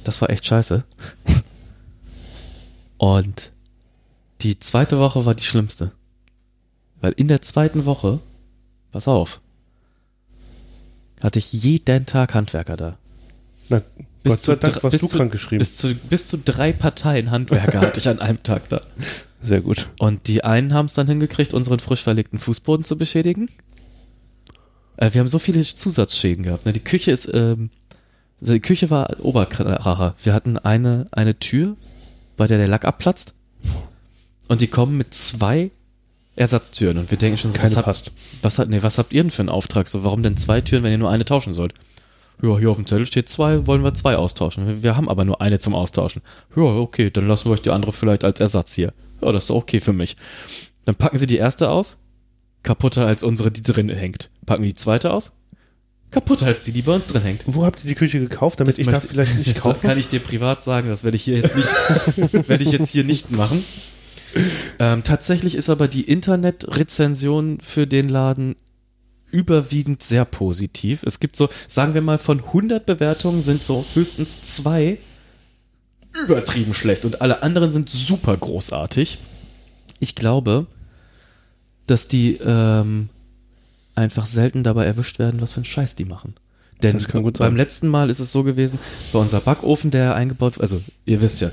das 0.03 0.22
war 0.22 0.30
echt 0.30 0.45
scheiße. 0.45 0.84
Und 2.97 3.51
die 4.41 4.60
zweite 4.60 4.99
Woche 4.99 5.26
war 5.26 5.36
die 5.36 5.43
schlimmste. 5.43 5.91
Weil 7.01 7.14
in 7.14 7.28
der 7.28 7.41
zweiten 7.41 7.86
Woche, 7.86 8.20
pass 8.91 9.07
auf, 9.07 9.41
hatte 11.24 11.39
ich 11.39 11.51
jeden 11.51 12.05
Tag 12.05 12.34
Handwerker 12.34 12.76
da. 12.76 12.97
Na, 13.70 13.82
Bis 14.32 14.46
Gott 14.46 14.60
zu 14.62 14.66
Dank 14.72 14.84
warst 14.84 14.92
bis 14.92 15.02
du 15.02 15.08
zu- 15.08 15.18
krank 15.18 15.32
geschrieben. 15.32 15.60
Bis 15.60 15.76
zu, 15.78 15.94
bis 15.96 16.28
zu 16.28 16.38
drei 16.38 16.72
Parteien 16.74 17.32
Handwerker 17.32 17.82
hatte 17.82 18.00
ich 18.00 18.08
an 18.10 18.20
einem 18.20 18.42
Tag 18.44 18.70
da. 18.70 18.82
Sehr 19.42 19.62
gut. 19.62 19.88
Und 20.00 20.28
die 20.28 20.44
einen 20.44 20.74
haben 20.74 20.88
es 20.88 20.94
dann 20.94 21.08
hingekriegt, 21.08 21.54
unseren 21.54 21.80
frisch 21.80 22.04
verlegten 22.04 22.40
Fußboden 22.40 22.84
zu 22.84 22.98
beschädigen. 22.98 23.48
Äh, 24.98 25.14
wir 25.14 25.22
haben 25.22 25.28
so 25.28 25.40
viele 25.40 25.62
Zusatzschäden 25.62 26.44
gehabt. 26.44 26.66
Ne? 26.66 26.74
Die 26.74 26.80
Küche 26.84 27.12
ist, 27.12 27.30
ähm, 27.34 27.70
also 28.42 28.54
die 28.54 28.60
Küche 28.60 28.90
war 28.90 29.18
Oberkracher. 29.22 30.16
Wir 30.24 30.34
hatten 30.34 30.58
eine, 30.58 31.08
eine 31.12 31.40
Tür, 31.40 31.76
bei 32.38 32.48
der 32.48 32.58
der 32.58 32.68
Lack 32.68 32.86
abplatzt. 32.86 33.34
Und 34.48 34.62
die 34.62 34.68
kommen 34.68 34.98
mit 34.98 35.14
zwei 35.14 35.72
Ersatztüren. 36.36 36.98
Und 36.98 37.12
wir 37.12 37.18
denken 37.18 37.38
schon 37.38 37.52
so, 37.52 37.58
Keine 37.58 37.76
was, 37.76 37.84
passt. 37.84 38.12
was, 38.42 38.60
hat, 38.60 38.70
nee, 38.70 38.82
was 38.82 38.98
habt 38.98 39.14
ihr 39.14 39.22
denn 39.24 39.32
für 39.32 39.42
einen 39.42 39.50
Auftrag? 39.50 39.88
So, 39.88 40.04
warum 40.04 40.24
denn 40.24 40.38
zwei 40.38 40.62
Türen, 40.62 40.84
wenn 40.84 40.92
ihr 40.92 40.98
nur 40.98 41.10
eine 41.10 41.26
tauschen 41.26 41.54
sollt? 41.54 41.74
Ja, 42.42 42.58
hier 42.58 42.70
auf 42.70 42.78
dem 42.78 42.86
Zettel 42.88 43.06
steht 43.06 43.28
zwei, 43.28 43.68
wollen 43.68 43.84
wir 43.84 43.94
zwei 43.94 44.16
austauschen. 44.16 44.66
Wir- 44.68 44.84
Wir 44.84 44.96
haben 44.96 45.10
aber 45.10 45.26
nur 45.26 45.42
eine 45.42 45.60
zum 45.60 45.76
Austauschen. 45.76 46.22
Ja, 46.56 46.64
okay, 46.64 47.10
dann 47.12 47.28
lassen 47.28 47.46
wir 47.50 47.54
euch 47.54 47.62
die 47.62 47.70
andere 47.72 47.92
vielleicht 47.92 48.24
als 48.24 48.40
Ersatz 48.40 48.74
hier. 48.74 48.94
Ja, 49.22 49.32
das 49.32 49.46
ist 49.46 49.52
okay 49.52 49.82
für 49.82 49.92
mich. 49.94 50.16
Dann 50.86 50.96
packen 50.96 51.18
sie 51.18 51.28
die 51.28 51.38
erste 51.38 51.70
aus, 51.70 51.98
kaputter 52.64 53.06
als 53.06 53.24
unsere, 53.24 53.52
die 53.52 53.62
drin 53.64 53.90
hängt. 53.90 54.30
Packen 54.46 54.64
die 54.64 54.74
zweite 54.76 55.12
aus, 55.12 55.32
kaputter 56.12 56.46
als 56.48 56.64
die, 56.64 56.72
die 56.72 56.82
bei 56.82 56.94
uns 56.96 57.08
drin 57.08 57.22
hängt. 57.24 57.42
Wo 57.46 57.66
habt 57.66 57.84
ihr 57.84 57.90
die 57.90 57.96
Küche 57.96 58.20
gekauft, 58.20 58.60
damit 58.62 58.78
ich 58.80 58.86
da 58.86 58.94
möchte- 58.94 59.08
vielleicht 59.10 59.36
nicht 59.38 59.50
Das 59.58 59.62
kaufe? 59.62 59.86
kann 59.86 60.00
ich 60.00 60.08
dir 60.08 60.22
privat 60.22 60.64
sagen, 60.64 60.88
das 60.88 61.04
werde 61.04 61.18
ich 61.18 61.24
hier 61.24 61.38
jetzt 61.40 61.56
nicht, 61.56 61.68
werde 62.50 62.64
ich 62.64 62.72
jetzt 62.72 62.90
hier 62.90 63.04
nicht 63.04 63.32
machen. 63.32 63.64
Ähm, 64.80 65.04
tatsächlich 65.04 65.56
ist 65.56 65.70
aber 65.70 65.88
die 65.88 66.02
Internetrezension 66.04 67.60
für 67.62 67.88
den 67.88 68.08
Laden 68.10 68.56
überwiegend 69.32 70.04
sehr 70.04 70.26
positiv. 70.26 71.04
Es 71.04 71.20
gibt 71.20 71.36
so, 71.36 71.50
sagen 71.68 71.94
wir 71.94 72.02
mal, 72.02 72.18
von 72.18 72.44
100 72.44 72.86
Bewertungen 72.86 73.42
sind 73.42 73.64
so 73.64 73.86
höchstens 73.94 74.44
zwei 74.46 74.98
übertrieben 76.24 76.74
schlecht 76.74 77.06
und 77.06 77.22
alle 77.22 77.44
anderen 77.44 77.72
sind 77.72 77.90
super 77.90 78.36
großartig. 78.36 79.20
Ich 80.00 80.16
glaube, 80.16 80.66
dass 81.88 82.08
die 82.08 82.40
ähm, 82.46 83.10
einfach 83.96 84.26
selten 84.26 84.64
dabei 84.64 84.86
erwischt 84.86 85.20
werden, 85.20 85.42
was 85.42 85.54
für 85.54 85.58
einen 85.58 85.66
Scheiß 85.66 85.96
die 85.96 86.06
machen. 86.06 86.36
Denn 86.82 86.98
beim 87.12 87.34
sein. 87.36 87.56
letzten 87.58 87.88
Mal 87.90 88.10
ist 88.10 88.20
es 88.20 88.32
so 88.32 88.44
gewesen, 88.44 88.80
bei 89.12 89.20
unser 89.20 89.42
Backofen, 89.42 89.92
der 89.92 90.16
eingebaut, 90.16 90.62
also 90.62 90.82
ihr 91.06 91.22
wisst 91.22 91.42
ja, 91.42 91.52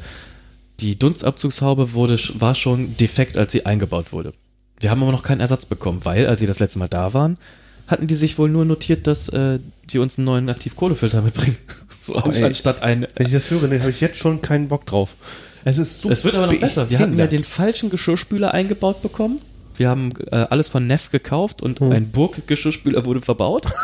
die 0.78 0.96
Dunstabzugshaube 0.98 1.94
wurde, 1.94 2.18
war 2.34 2.54
schon 2.54 2.96
defekt, 2.96 3.36
als 3.36 3.50
sie 3.50 3.66
eingebaut 3.66 4.12
wurde. 4.12 4.32
Wir 4.78 4.90
haben 4.90 5.02
aber 5.02 5.12
noch 5.12 5.22
keinen 5.22 5.40
Ersatz 5.40 5.66
bekommen, 5.66 6.04
weil, 6.04 6.26
als 6.26 6.40
sie 6.40 6.46
das 6.46 6.58
letzte 6.58 6.78
Mal 6.78 6.88
da 6.88 7.12
waren, 7.14 7.38
hatten 7.86 8.06
die 8.06 8.14
sich 8.14 8.38
wohl 8.38 8.48
nur 8.48 8.64
notiert, 8.64 9.06
dass 9.06 9.28
äh, 9.28 9.58
die 9.90 9.98
uns 9.98 10.18
einen 10.18 10.26
neuen 10.26 10.48
Aktivkohlefilter 10.48 11.22
mitbringen. 11.22 11.56
So, 12.06 12.14
ey. 12.14 12.44
anstatt 12.44 12.84
ein. 12.84 13.08
Wenn 13.16 13.26
ich 13.26 13.32
das 13.32 13.50
höre, 13.50 13.66
dann 13.66 13.80
habe 13.80 13.90
ich 13.90 14.00
jetzt 14.00 14.16
schon 14.16 14.40
keinen 14.40 14.68
Bock 14.68 14.86
drauf. 14.86 15.16
Es 15.64 15.76
ist 15.76 16.02
so 16.02 16.08
Es 16.08 16.24
wird 16.24 16.36
aber 16.36 16.46
noch 16.46 16.60
besser. 16.60 16.88
Wir 16.88 17.00
hatten 17.00 17.18
ja 17.18 17.26
den 17.26 17.42
falschen 17.42 17.90
Geschirrspüler 17.90 18.54
eingebaut 18.54 19.02
bekommen. 19.02 19.40
Wir 19.76 19.88
haben 19.88 20.12
äh, 20.30 20.36
alles 20.36 20.68
von 20.68 20.86
Neff 20.86 21.10
gekauft 21.10 21.62
und 21.62 21.82
ein 21.82 22.12
Burg-Geschirrspüler 22.12 23.04
wurde 23.04 23.22
verbaut. 23.22 23.66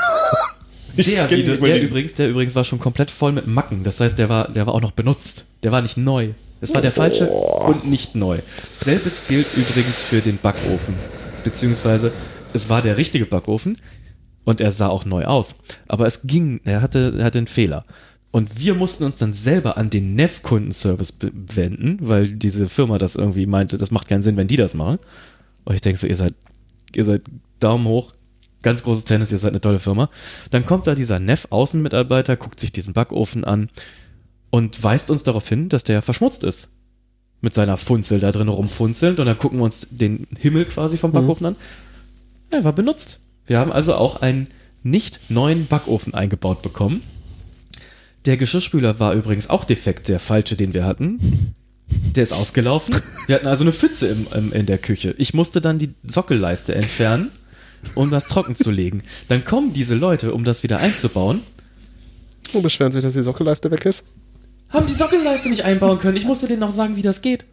Der, 0.96 1.26
den 1.26 1.46
der 1.46 1.54
überlegen. 1.56 1.86
übrigens, 1.86 2.14
der 2.14 2.28
übrigens 2.28 2.54
war 2.54 2.64
schon 2.64 2.78
komplett 2.78 3.10
voll 3.10 3.32
mit 3.32 3.46
Macken. 3.46 3.82
Das 3.82 3.98
heißt, 3.98 4.18
der 4.18 4.28
war, 4.28 4.48
der 4.48 4.66
war 4.66 4.74
auch 4.74 4.82
noch 4.82 4.92
benutzt. 4.92 5.46
Der 5.62 5.72
war 5.72 5.80
nicht 5.80 5.96
neu. 5.96 6.30
Es 6.60 6.74
war 6.74 6.82
der 6.82 6.92
falsche 6.92 7.28
und 7.28 7.88
nicht 7.90 8.14
neu. 8.14 8.38
Selbes 8.78 9.22
gilt 9.26 9.46
übrigens 9.56 10.02
für 10.02 10.20
den 10.20 10.36
Backofen. 10.36 10.94
Beziehungsweise, 11.44 12.12
es 12.54 12.68
war 12.68 12.82
der 12.82 12.96
richtige 12.96 13.26
Backofen 13.26 13.78
und 14.44 14.60
er 14.60 14.72
sah 14.72 14.88
auch 14.88 15.04
neu 15.04 15.24
aus. 15.24 15.60
Aber 15.88 16.06
es 16.06 16.22
ging, 16.22 16.60
er 16.64 16.82
hatte, 16.82 17.14
er 17.18 17.24
hatte 17.24 17.38
einen 17.38 17.46
Fehler. 17.46 17.84
Und 18.30 18.58
wir 18.58 18.74
mussten 18.74 19.04
uns 19.04 19.16
dann 19.16 19.34
selber 19.34 19.76
an 19.76 19.90
den 19.90 20.14
Neff-Kundenservice 20.14 21.18
wenden, 21.32 21.98
weil 22.00 22.32
diese 22.32 22.68
Firma 22.68 22.96
das 22.96 23.14
irgendwie 23.14 23.44
meinte, 23.46 23.76
das 23.76 23.90
macht 23.90 24.08
keinen 24.08 24.22
Sinn, 24.22 24.38
wenn 24.38 24.48
die 24.48 24.56
das 24.56 24.74
machen. 24.74 24.98
Und 25.64 25.74
ich 25.74 25.82
denke 25.82 25.98
so, 25.98 26.06
ihr 26.06 26.16
seid, 26.16 26.34
ihr 26.94 27.04
seid 27.04 27.22
Daumen 27.60 27.86
hoch, 27.86 28.14
ganz 28.62 28.82
großes 28.84 29.04
Tennis, 29.04 29.32
ihr 29.32 29.38
seid 29.38 29.50
eine 29.50 29.60
tolle 29.60 29.80
Firma. 29.80 30.08
Dann 30.50 30.64
kommt 30.64 30.86
da 30.86 30.94
dieser 30.94 31.18
Neff-Außenmitarbeiter, 31.20 32.36
guckt 32.36 32.58
sich 32.58 32.72
diesen 32.72 32.94
Backofen 32.94 33.44
an 33.44 33.68
und 34.50 34.82
weist 34.82 35.10
uns 35.10 35.24
darauf 35.24 35.46
hin, 35.46 35.68
dass 35.68 35.84
der 35.84 36.00
verschmutzt 36.00 36.42
ist. 36.42 36.70
Mit 37.42 37.54
seiner 37.54 37.76
Funzel 37.76 38.20
da 38.20 38.30
drin 38.32 38.48
rumfunzelnd 38.48 39.20
und 39.20 39.26
dann 39.26 39.38
gucken 39.38 39.58
wir 39.58 39.64
uns 39.64 39.88
den 39.90 40.26
Himmel 40.38 40.64
quasi 40.64 40.96
vom 40.96 41.12
Backofen 41.12 41.46
an. 41.46 41.56
Er 42.52 42.64
war 42.64 42.72
benutzt. 42.72 43.20
Wir 43.46 43.58
haben 43.58 43.72
also 43.72 43.94
auch 43.94 44.22
einen 44.22 44.46
nicht 44.82 45.30
neuen 45.30 45.66
Backofen 45.66 46.14
eingebaut 46.14 46.62
bekommen. 46.62 47.02
Der 48.24 48.36
Geschirrspüler 48.36 49.00
war 49.00 49.14
übrigens 49.14 49.50
auch 49.50 49.64
defekt, 49.64 50.08
der 50.08 50.20
falsche, 50.20 50.54
den 50.56 50.74
wir 50.74 50.84
hatten. 50.84 51.54
Der 52.14 52.22
ist 52.22 52.32
ausgelaufen. 52.32 52.96
Wir 53.26 53.36
hatten 53.36 53.46
also 53.48 53.64
eine 53.64 53.72
Pfütze 53.72 54.08
im, 54.08 54.26
im, 54.34 54.52
in 54.52 54.66
der 54.66 54.78
Küche. 54.78 55.14
Ich 55.18 55.34
musste 55.34 55.60
dann 55.60 55.78
die 55.78 55.90
Sockelleiste 56.04 56.74
entfernen, 56.74 57.30
um 57.94 58.10
das 58.10 58.26
trocken 58.28 58.54
zu 58.54 58.70
legen. 58.70 59.02
Dann 59.28 59.44
kommen 59.44 59.72
diese 59.72 59.94
Leute, 59.94 60.32
um 60.34 60.44
das 60.44 60.62
wieder 60.62 60.78
einzubauen, 60.78 61.42
Und 62.52 62.62
beschweren 62.62 62.92
sich, 62.92 63.02
dass 63.02 63.14
die 63.14 63.22
Sockelleiste 63.22 63.70
weg 63.70 63.84
ist. 63.86 64.04
haben 64.68 64.86
die 64.86 64.94
Sockelleiste 64.94 65.48
nicht 65.50 65.64
einbauen 65.64 65.98
können. 65.98 66.16
Ich 66.16 66.24
musste 66.24 66.46
denen 66.46 66.60
noch 66.60 66.72
sagen, 66.72 66.96
wie 66.96 67.02
das 67.02 67.22
geht. 67.22 67.44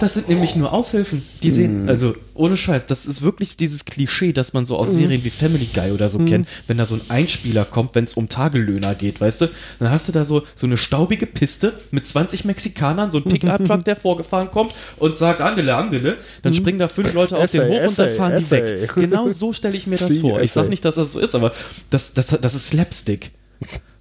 Das 0.00 0.14
sind 0.14 0.28
nämlich 0.28 0.56
nur 0.56 0.72
Aushilfen. 0.72 1.22
Die 1.42 1.50
sehen, 1.50 1.88
also 1.88 2.14
ohne 2.34 2.56
Scheiß, 2.56 2.86
das 2.86 3.06
ist 3.06 3.22
wirklich 3.22 3.56
dieses 3.56 3.84
Klischee, 3.84 4.32
das 4.32 4.52
man 4.52 4.64
so 4.64 4.76
aus 4.76 4.92
Serien 4.92 5.24
wie 5.24 5.30
Family 5.30 5.68
Guy 5.72 5.92
oder 5.92 6.08
so 6.08 6.18
kennt, 6.18 6.48
wenn 6.66 6.76
da 6.76 6.86
so 6.86 6.94
ein 6.94 7.00
Einspieler 7.08 7.64
kommt, 7.64 7.94
wenn 7.94 8.04
es 8.04 8.14
um 8.14 8.28
Tagelöhner 8.28 8.94
geht, 8.94 9.20
weißt 9.20 9.42
du, 9.42 9.48
dann 9.78 9.90
hast 9.90 10.08
du 10.08 10.12
da 10.12 10.24
so, 10.24 10.42
so 10.54 10.66
eine 10.66 10.76
staubige 10.76 11.26
Piste 11.26 11.72
mit 11.90 12.06
20 12.06 12.44
Mexikanern, 12.44 13.10
so 13.10 13.18
ein 13.18 13.24
Pickup-Truck, 13.24 13.84
der 13.84 13.96
vorgefahren 14.06 14.50
kommt 14.50 14.72
und 14.98 15.16
sagt, 15.16 15.40
Angele, 15.40 15.76
Angele, 15.76 16.16
dann 16.42 16.54
springen 16.54 16.78
da 16.78 16.88
fünf 16.88 17.12
Leute 17.12 17.36
aus 17.36 17.52
dem 17.52 17.62
Essay, 17.62 17.80
Hof 17.80 17.88
und 17.88 17.98
dann 17.98 18.06
Essay, 18.06 18.16
fahren 18.16 18.36
die 18.38 18.50
weg. 18.50 18.92
Genau 19.06 19.28
so 19.28 19.52
stelle 19.52 19.76
ich 19.76 19.86
mir 19.86 19.96
das 19.96 20.18
vor. 20.18 20.40
Ich 20.40 20.52
sag 20.52 20.62
Essay. 20.62 20.70
nicht, 20.70 20.84
dass 20.84 20.96
das 20.96 21.12
so 21.12 21.20
ist, 21.20 21.34
aber 21.34 21.52
das, 21.90 22.14
das, 22.14 22.28
das 22.40 22.54
ist 22.54 22.68
Slapstick. 22.68 23.30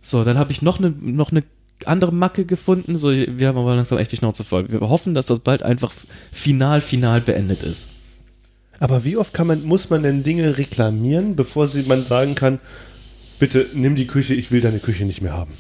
So, 0.02 0.24
dann 0.24 0.38
habe 0.38 0.52
ich 0.52 0.62
noch 0.62 0.80
eine 0.80 0.94
noch 1.00 1.32
eine 1.32 1.44
andere 1.86 2.14
Macke 2.14 2.46
gefunden. 2.46 2.98
So, 2.98 3.10
wir 3.12 3.48
haben 3.48 3.58
aber 3.58 3.76
langsam 3.76 3.98
echt 3.98 4.12
die 4.12 4.18
Schnauze 4.18 4.44
voll. 4.44 4.70
Wir 4.72 4.80
hoffen, 4.82 5.14
dass 5.14 5.26
das 5.28 5.40
bald 5.42 5.64
einfach 5.64 5.92
final, 6.32 6.82
final 6.82 7.22
beendet 7.22 7.64
ist. 7.64 7.90
Aber 8.80 9.04
wie 9.06 9.18
oft 9.18 9.34
kann 9.34 9.48
man, 9.48 9.64
muss 9.64 9.90
man 9.90 10.04
denn 10.04 10.24
Dinge 10.24 10.58
reklamieren, 10.58 11.36
bevor 11.36 11.68
sie, 11.68 11.84
man 11.84 12.04
sagen 12.04 12.36
kann, 12.36 12.60
bitte 13.40 13.66
nimm 13.74 13.96
die 13.96 14.08
Küche, 14.08 14.34
ich 14.34 14.52
will 14.52 14.62
deine 14.62 14.80
Küche 14.80 15.06
nicht 15.06 15.22
mehr 15.22 15.34
haben? 15.34 15.54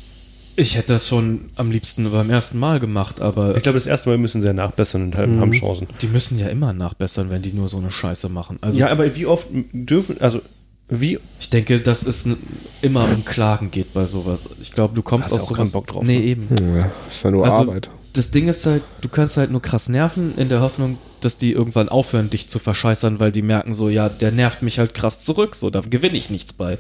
Ich 0.57 0.78
hätte 0.78 0.93
das 0.93 1.09
schon 1.09 1.49
am 1.55 1.70
liebsten 1.70 2.09
beim 2.11 2.30
ersten 2.30 2.59
Mal 2.59 2.80
gemacht, 2.80 3.20
aber 3.20 3.57
Ich 3.57 3.63
glaube, 3.63 3.78
das 3.78 3.88
erste 3.88 4.09
Mal 4.09 4.18
müssen 4.18 4.41
sie 4.41 4.47
ja 4.47 4.53
nachbessern 4.53 5.03
und 5.03 5.18
haben 5.18 5.39
haben 5.41 5.51
Chancen. 5.51 5.88
die 6.01 6.07
müssen 6.07 6.39
ja 6.39 6.47
immer 6.47 6.72
nachbessern, 6.72 7.30
wenn 7.30 7.41
die 7.41 7.51
nur 7.51 7.68
so 7.68 7.78
eine 7.78 7.91
Scheiße 7.91 8.30
machen. 8.30 8.57
Also 8.61 8.80
Ja, 8.80 8.89
aber 8.89 9.13
wie 9.18 9.26
oft 9.26 9.47
dürfen, 9.74 10.22
also 10.22 10.41
wie 10.88 11.20
ich 11.40 11.50
denke, 11.50 11.80
dass 11.80 12.06
es 12.06 12.28
immer 12.82 13.06
um 13.06 13.26
Klagen 13.26 13.72
geht 13.72 13.94
bei 13.94 14.06
sowas. 14.06 14.50
Ich 14.62 14.72
glaube, 14.72 14.94
du 14.96 15.02
kommst 15.02 15.28
Hast 15.32 15.34
aus 15.34 15.42
auch 15.44 15.48
sowas. 15.50 15.58
keinen 15.58 15.72
Bock 15.72 15.88
drauf, 15.88 16.04
Nee, 16.04 16.20
ne? 16.20 16.26
eben. 16.26 16.48
Ja, 16.78 16.92
ist 17.10 17.24
ja 17.24 17.32
nur 17.32 17.46
Also, 17.46 17.58
Arbeit. 17.58 17.90
Das 18.14 18.32
Ding 18.32 18.48
ist 18.48 18.66
halt, 18.66 18.84
du 19.02 19.10
kannst 19.10 19.36
halt 19.38 19.52
nur 19.52 19.62
krass 19.62 19.90
nerven 19.90 20.38
in 20.38 20.48
der 20.48 20.62
Hoffnung, 20.62 20.98
dass 21.22 21.38
die 21.38 21.52
irgendwann 21.52 21.90
aufhören, 21.90 22.30
dich 22.30 22.48
zu 22.48 22.60
verscheißern, 22.60 23.20
weil 23.20 23.32
die 23.32 23.42
merken 23.42 23.74
so, 23.74 23.90
ja, 23.90 24.08
der 24.10 24.32
nervt 24.32 24.62
mich 24.62 24.80
halt 24.80 24.94
krass 24.94 25.22
zurück, 25.22 25.56
so, 25.56 25.70
da 25.70 25.82
gewinne 25.82 26.16
ich 26.18 26.30
nichts 26.30 26.54
bei. 26.54 26.78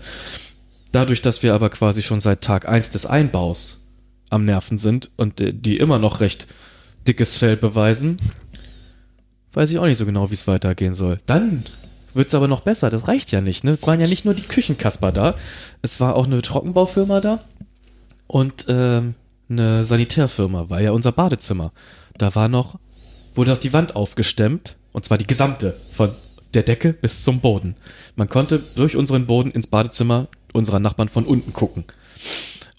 Dadurch, 0.93 1.21
dass 1.21 1.43
wir 1.43 1.53
aber 1.53 1.69
quasi 1.69 2.03
schon 2.03 2.21
seit 2.21 2.41
Tag 2.41 2.69
eins 2.69 2.91
des 2.91 3.05
Einbaus 3.05 3.81
am 4.29 4.45
Nerven 4.45 4.77
sind 4.77 5.11
und 5.17 5.41
äh, 5.41 5.51
die 5.53 5.77
immer 5.77 5.99
noch 5.99 6.21
recht 6.21 6.47
dickes 7.05 7.35
Fell 7.35 7.57
beweisen, 7.57 8.15
weiß 9.53 9.71
ich 9.71 9.79
auch 9.79 9.85
nicht 9.85 9.97
so 9.97 10.05
genau, 10.05 10.29
wie 10.29 10.35
es 10.35 10.47
weitergehen 10.47 10.93
soll. 10.93 11.17
Dann 11.25 11.63
wird's 12.15 12.33
aber 12.33 12.47
noch 12.47 12.61
besser, 12.61 12.89
das 12.89 13.07
reicht 13.07 13.31
ja 13.31 13.41
nicht, 13.41 13.63
ne? 13.63 13.71
Es 13.71 13.85
waren 13.87 13.99
ja 13.99 14.07
nicht 14.07 14.25
nur 14.25 14.33
die 14.33 14.43
Küchenkasper 14.43 15.11
da, 15.11 15.35
es 15.81 15.99
war 15.99 16.15
auch 16.15 16.25
eine 16.25 16.41
Trockenbaufirma 16.41 17.19
da 17.19 17.39
und 18.27 18.65
ähm, 18.69 19.15
eine 19.49 19.85
Sanitärfirma, 19.85 20.69
war 20.69 20.81
ja 20.81 20.91
unser 20.91 21.11
Badezimmer. 21.11 21.71
Da 22.17 22.33
war 22.35 22.47
noch, 22.47 22.79
wurde 23.35 23.51
auf 23.53 23.59
die 23.59 23.73
Wand 23.73 23.95
aufgestemmt, 23.95 24.75
und 24.91 25.05
zwar 25.05 25.17
die 25.17 25.27
gesamte, 25.27 25.75
von 25.91 26.11
der 26.53 26.63
Decke 26.63 26.93
bis 26.93 27.23
zum 27.23 27.41
Boden. 27.41 27.75
Man 28.15 28.29
konnte 28.29 28.59
durch 28.75 28.95
unseren 28.95 29.27
Boden 29.27 29.51
ins 29.51 29.67
Badezimmer 29.67 30.27
unserer 30.53 30.79
Nachbarn 30.79 31.09
von 31.09 31.25
unten 31.25 31.53
gucken. 31.53 31.83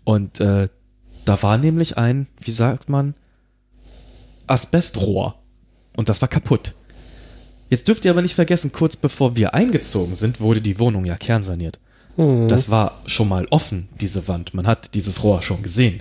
Und 0.04 0.40
äh, 0.40 0.68
da 1.24 1.42
war 1.42 1.58
nämlich 1.58 1.98
ein, 1.98 2.26
wie 2.40 2.52
sagt 2.52 2.88
man, 2.88 3.14
Asbestrohr. 4.46 5.34
Und 5.96 6.08
das 6.08 6.20
war 6.20 6.28
kaputt. 6.28 6.74
Jetzt 7.68 7.88
dürft 7.88 8.04
ihr 8.04 8.10
aber 8.10 8.22
nicht 8.22 8.34
vergessen, 8.34 8.72
kurz 8.72 8.96
bevor 8.96 9.36
wir 9.36 9.54
eingezogen 9.54 10.14
sind, 10.14 10.40
wurde 10.40 10.60
die 10.60 10.78
Wohnung 10.78 11.04
ja 11.04 11.16
kernsaniert. 11.16 11.78
Das 12.48 12.70
war 12.70 13.02
schon 13.04 13.28
mal 13.28 13.46
offen, 13.50 13.88
diese 14.00 14.26
Wand. 14.26 14.54
Man 14.54 14.66
hat 14.66 14.94
dieses 14.94 15.22
Rohr 15.22 15.42
schon 15.42 15.62
gesehen. 15.62 16.00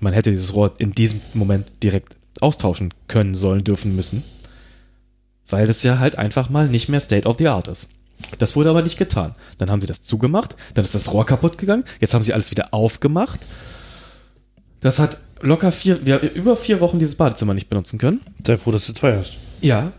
Man 0.00 0.12
hätte 0.12 0.30
dieses 0.30 0.52
Rohr 0.52 0.74
in 0.78 0.92
diesem 0.92 1.22
Moment 1.32 1.66
direkt 1.82 2.16
austauschen 2.40 2.92
können, 3.08 3.34
sollen, 3.34 3.64
dürfen, 3.64 3.96
müssen. 3.96 4.22
Weil 5.48 5.66
das 5.66 5.82
ja 5.82 5.98
halt 5.98 6.18
einfach 6.18 6.50
mal 6.50 6.68
nicht 6.68 6.90
mehr 6.90 7.00
State 7.00 7.26
of 7.26 7.36
the 7.38 7.48
Art 7.48 7.68
ist. 7.68 7.88
Das 8.38 8.54
wurde 8.56 8.68
aber 8.68 8.82
nicht 8.82 8.98
getan. 8.98 9.34
Dann 9.56 9.70
haben 9.70 9.80
sie 9.80 9.86
das 9.86 10.02
zugemacht, 10.02 10.56
dann 10.74 10.84
ist 10.84 10.94
das 10.94 11.12
Rohr 11.12 11.24
kaputt 11.24 11.56
gegangen, 11.56 11.84
jetzt 12.00 12.12
haben 12.12 12.22
sie 12.22 12.34
alles 12.34 12.50
wieder 12.50 12.74
aufgemacht. 12.74 13.40
Das 14.80 14.98
hat 14.98 15.18
locker 15.40 15.72
vier, 15.72 16.04
wir 16.04 16.14
haben 16.14 16.28
über 16.28 16.56
vier 16.56 16.80
Wochen 16.80 16.98
dieses 16.98 17.16
Badezimmer 17.16 17.54
nicht 17.54 17.68
benutzen 17.68 17.98
können. 17.98 18.20
sei 18.46 18.56
froh, 18.56 18.72
dass 18.72 18.86
du 18.86 18.92
zwei 18.92 19.16
hast. 19.16 19.34
Ja. 19.60 19.92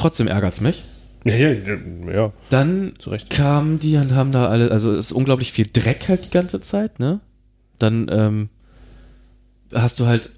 Trotzdem 0.00 0.28
ärgert's 0.28 0.62
mich. 0.62 0.82
Ja, 1.24 1.34
ja, 1.34 1.52
ja. 2.10 2.32
Dann 2.48 2.94
kamen 3.28 3.78
die 3.78 3.96
und 3.96 4.14
haben 4.14 4.32
da 4.32 4.48
alle, 4.48 4.70
also 4.70 4.92
es 4.92 5.06
ist 5.06 5.12
unglaublich 5.12 5.52
viel 5.52 5.66
Dreck 5.70 6.08
halt 6.08 6.24
die 6.24 6.30
ganze 6.30 6.62
Zeit, 6.62 6.98
ne? 6.98 7.20
Dann 7.78 8.06
ähm, 8.10 8.48
hast 9.74 10.00
du 10.00 10.06
halt, 10.06 10.30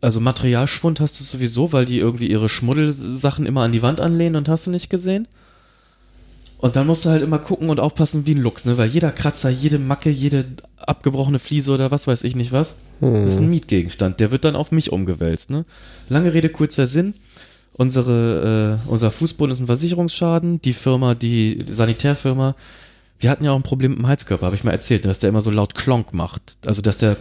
also 0.00 0.18
Materialschwund 0.18 0.98
hast 0.98 1.20
du 1.20 1.24
sowieso, 1.24 1.72
weil 1.72 1.86
die 1.86 2.00
irgendwie 2.00 2.26
ihre 2.26 2.48
Schmuddelsachen 2.48 3.46
immer 3.46 3.62
an 3.62 3.70
die 3.70 3.82
Wand 3.82 4.00
anlehnen 4.00 4.34
und 4.34 4.48
hast 4.48 4.66
du 4.66 4.72
nicht 4.72 4.90
gesehen. 4.90 5.28
Und 6.58 6.74
dann 6.74 6.88
musst 6.88 7.04
du 7.04 7.10
halt 7.10 7.22
immer 7.22 7.38
gucken 7.38 7.70
und 7.70 7.78
aufpassen 7.78 8.26
wie 8.26 8.34
ein 8.34 8.42
Luchs, 8.42 8.64
ne? 8.64 8.78
Weil 8.78 8.88
jeder 8.88 9.12
Kratzer, 9.12 9.50
jede 9.50 9.78
Macke, 9.78 10.10
jede 10.10 10.44
abgebrochene 10.76 11.38
Fliese 11.38 11.72
oder 11.72 11.92
was 11.92 12.08
weiß 12.08 12.24
ich 12.24 12.34
nicht 12.34 12.50
was, 12.50 12.80
ist 13.00 13.38
ein 13.38 13.50
Mietgegenstand. 13.50 14.18
Der 14.18 14.32
wird 14.32 14.44
dann 14.44 14.56
auf 14.56 14.72
mich 14.72 14.90
umgewälzt, 14.90 15.50
ne? 15.50 15.64
Lange 16.08 16.34
Rede, 16.34 16.48
kurzer 16.48 16.88
Sinn. 16.88 17.14
Unsere, 17.74 18.80
äh, 18.86 18.90
unser 18.90 19.10
Fußboden 19.10 19.52
ist 19.52 19.60
ein 19.60 19.66
Versicherungsschaden. 19.66 20.60
Die 20.60 20.72
Firma, 20.72 21.14
die 21.14 21.64
Sanitärfirma, 21.66 22.54
wir 23.18 23.30
hatten 23.30 23.44
ja 23.44 23.52
auch 23.52 23.56
ein 23.56 23.62
Problem 23.62 23.92
mit 23.92 24.00
dem 24.00 24.06
Heizkörper, 24.06 24.46
habe 24.46 24.56
ich 24.56 24.64
mal 24.64 24.72
erzählt, 24.72 25.04
dass 25.04 25.20
der 25.20 25.30
immer 25.30 25.40
so 25.40 25.50
laut 25.50 25.74
Klonk 25.74 26.12
macht. 26.12 26.42
Also, 26.66 26.82
dass 26.82 26.98
der, 26.98 27.16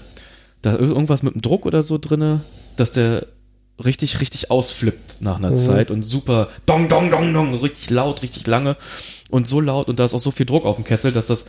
da 0.62 0.76
irgendwas 0.76 1.24
mit 1.24 1.36
dem 1.36 1.41
Druck 1.41 1.66
oder 1.66 1.84
so 1.84 1.97
drinne, 1.97 2.41
dass 2.76 2.91
der 2.91 3.28
richtig, 3.84 4.20
richtig 4.20 4.52
ausflippt 4.52 5.22
nach 5.22 5.38
einer 5.38 5.56
Zeit 5.56 5.91
und 5.91 6.04
super 6.04 6.49
dong, 6.66 6.89
dong, 6.89 7.10
dong, 7.10 7.34
dong, 7.34 7.56
so 7.56 7.62
richtig 7.62 7.89
laut, 7.89 8.22
richtig 8.22 8.47
lange 8.47 8.78
und 9.30 9.47
so 9.47 9.60
laut 9.60 9.89
und 9.89 9.99
da 9.99 10.06
ist 10.06 10.14
auch 10.14 10.20
so 10.20 10.32
viel 10.32 10.45
Druck 10.45 10.66
auf 10.66 10.76
dem 10.76 10.86
Kessel, 10.86 11.12
dass 11.12 11.28
das, 11.28 11.47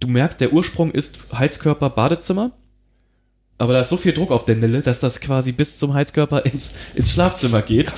du 0.00 0.08
merkst, 0.08 0.40
der 0.40 0.52
Ursprung 0.52 0.90
ist 0.90 1.18
Heizkörper, 1.32 1.90
Badezimmer, 1.90 2.52
aber 3.58 3.72
da 3.72 3.80
ist 3.80 3.90
so 3.90 3.96
viel 3.96 4.12
Druck 4.12 4.30
auf 4.30 4.44
der 4.44 4.56
Nille, 4.56 4.80
dass 4.80 5.00
das 5.00 5.20
quasi 5.20 5.52
bis 5.52 5.76
zum 5.78 5.94
Heizkörper 5.94 6.46
ins, 6.46 6.74
ins 6.94 7.12
Schlafzimmer 7.12 7.60
geht. 7.62 7.92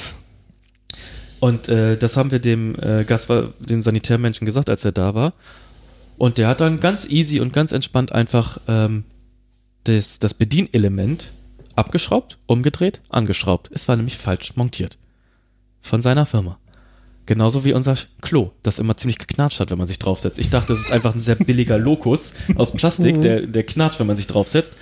Und 1.40 1.68
äh, 1.68 1.96
das 1.96 2.16
haben 2.16 2.30
wir 2.30 2.38
dem 2.38 2.76
äh, 2.80 3.04
Gast, 3.04 3.32
dem 3.58 3.82
Sanitärmenschen 3.82 4.44
gesagt, 4.44 4.68
als 4.68 4.84
er 4.84 4.92
da 4.92 5.14
war. 5.14 5.32
Und 6.18 6.36
der 6.36 6.48
hat 6.48 6.60
dann 6.60 6.80
ganz 6.80 7.08
easy 7.08 7.40
und 7.40 7.52
ganz 7.52 7.72
entspannt 7.72 8.12
einfach 8.12 8.60
ähm, 8.68 9.04
das, 9.84 10.18
das 10.18 10.34
Bedienelement 10.34 11.32
abgeschraubt, 11.76 12.38
umgedreht, 12.46 13.00
angeschraubt. 13.08 13.70
Es 13.72 13.88
war 13.88 13.96
nämlich 13.96 14.18
falsch 14.18 14.54
montiert. 14.56 14.98
Von 15.80 16.02
seiner 16.02 16.26
Firma. 16.26 16.58
Genauso 17.24 17.64
wie 17.64 17.72
unser 17.72 17.96
Klo, 18.20 18.50
das 18.62 18.78
immer 18.78 18.96
ziemlich 18.96 19.18
geknatscht 19.18 19.60
hat, 19.60 19.70
wenn 19.70 19.78
man 19.78 19.86
sich 19.86 19.98
draufsetzt. 19.98 20.38
Ich 20.38 20.50
dachte, 20.50 20.72
das 20.74 20.80
ist 20.80 20.92
einfach 20.92 21.14
ein 21.14 21.20
sehr 21.20 21.36
billiger 21.36 21.78
Lokus 21.78 22.34
aus 22.56 22.72
Plastik, 22.72 23.20
der, 23.22 23.46
der 23.46 23.62
knatscht, 23.62 24.00
wenn 24.00 24.06
man 24.06 24.16
sich 24.16 24.26
draufsetzt. 24.26 24.76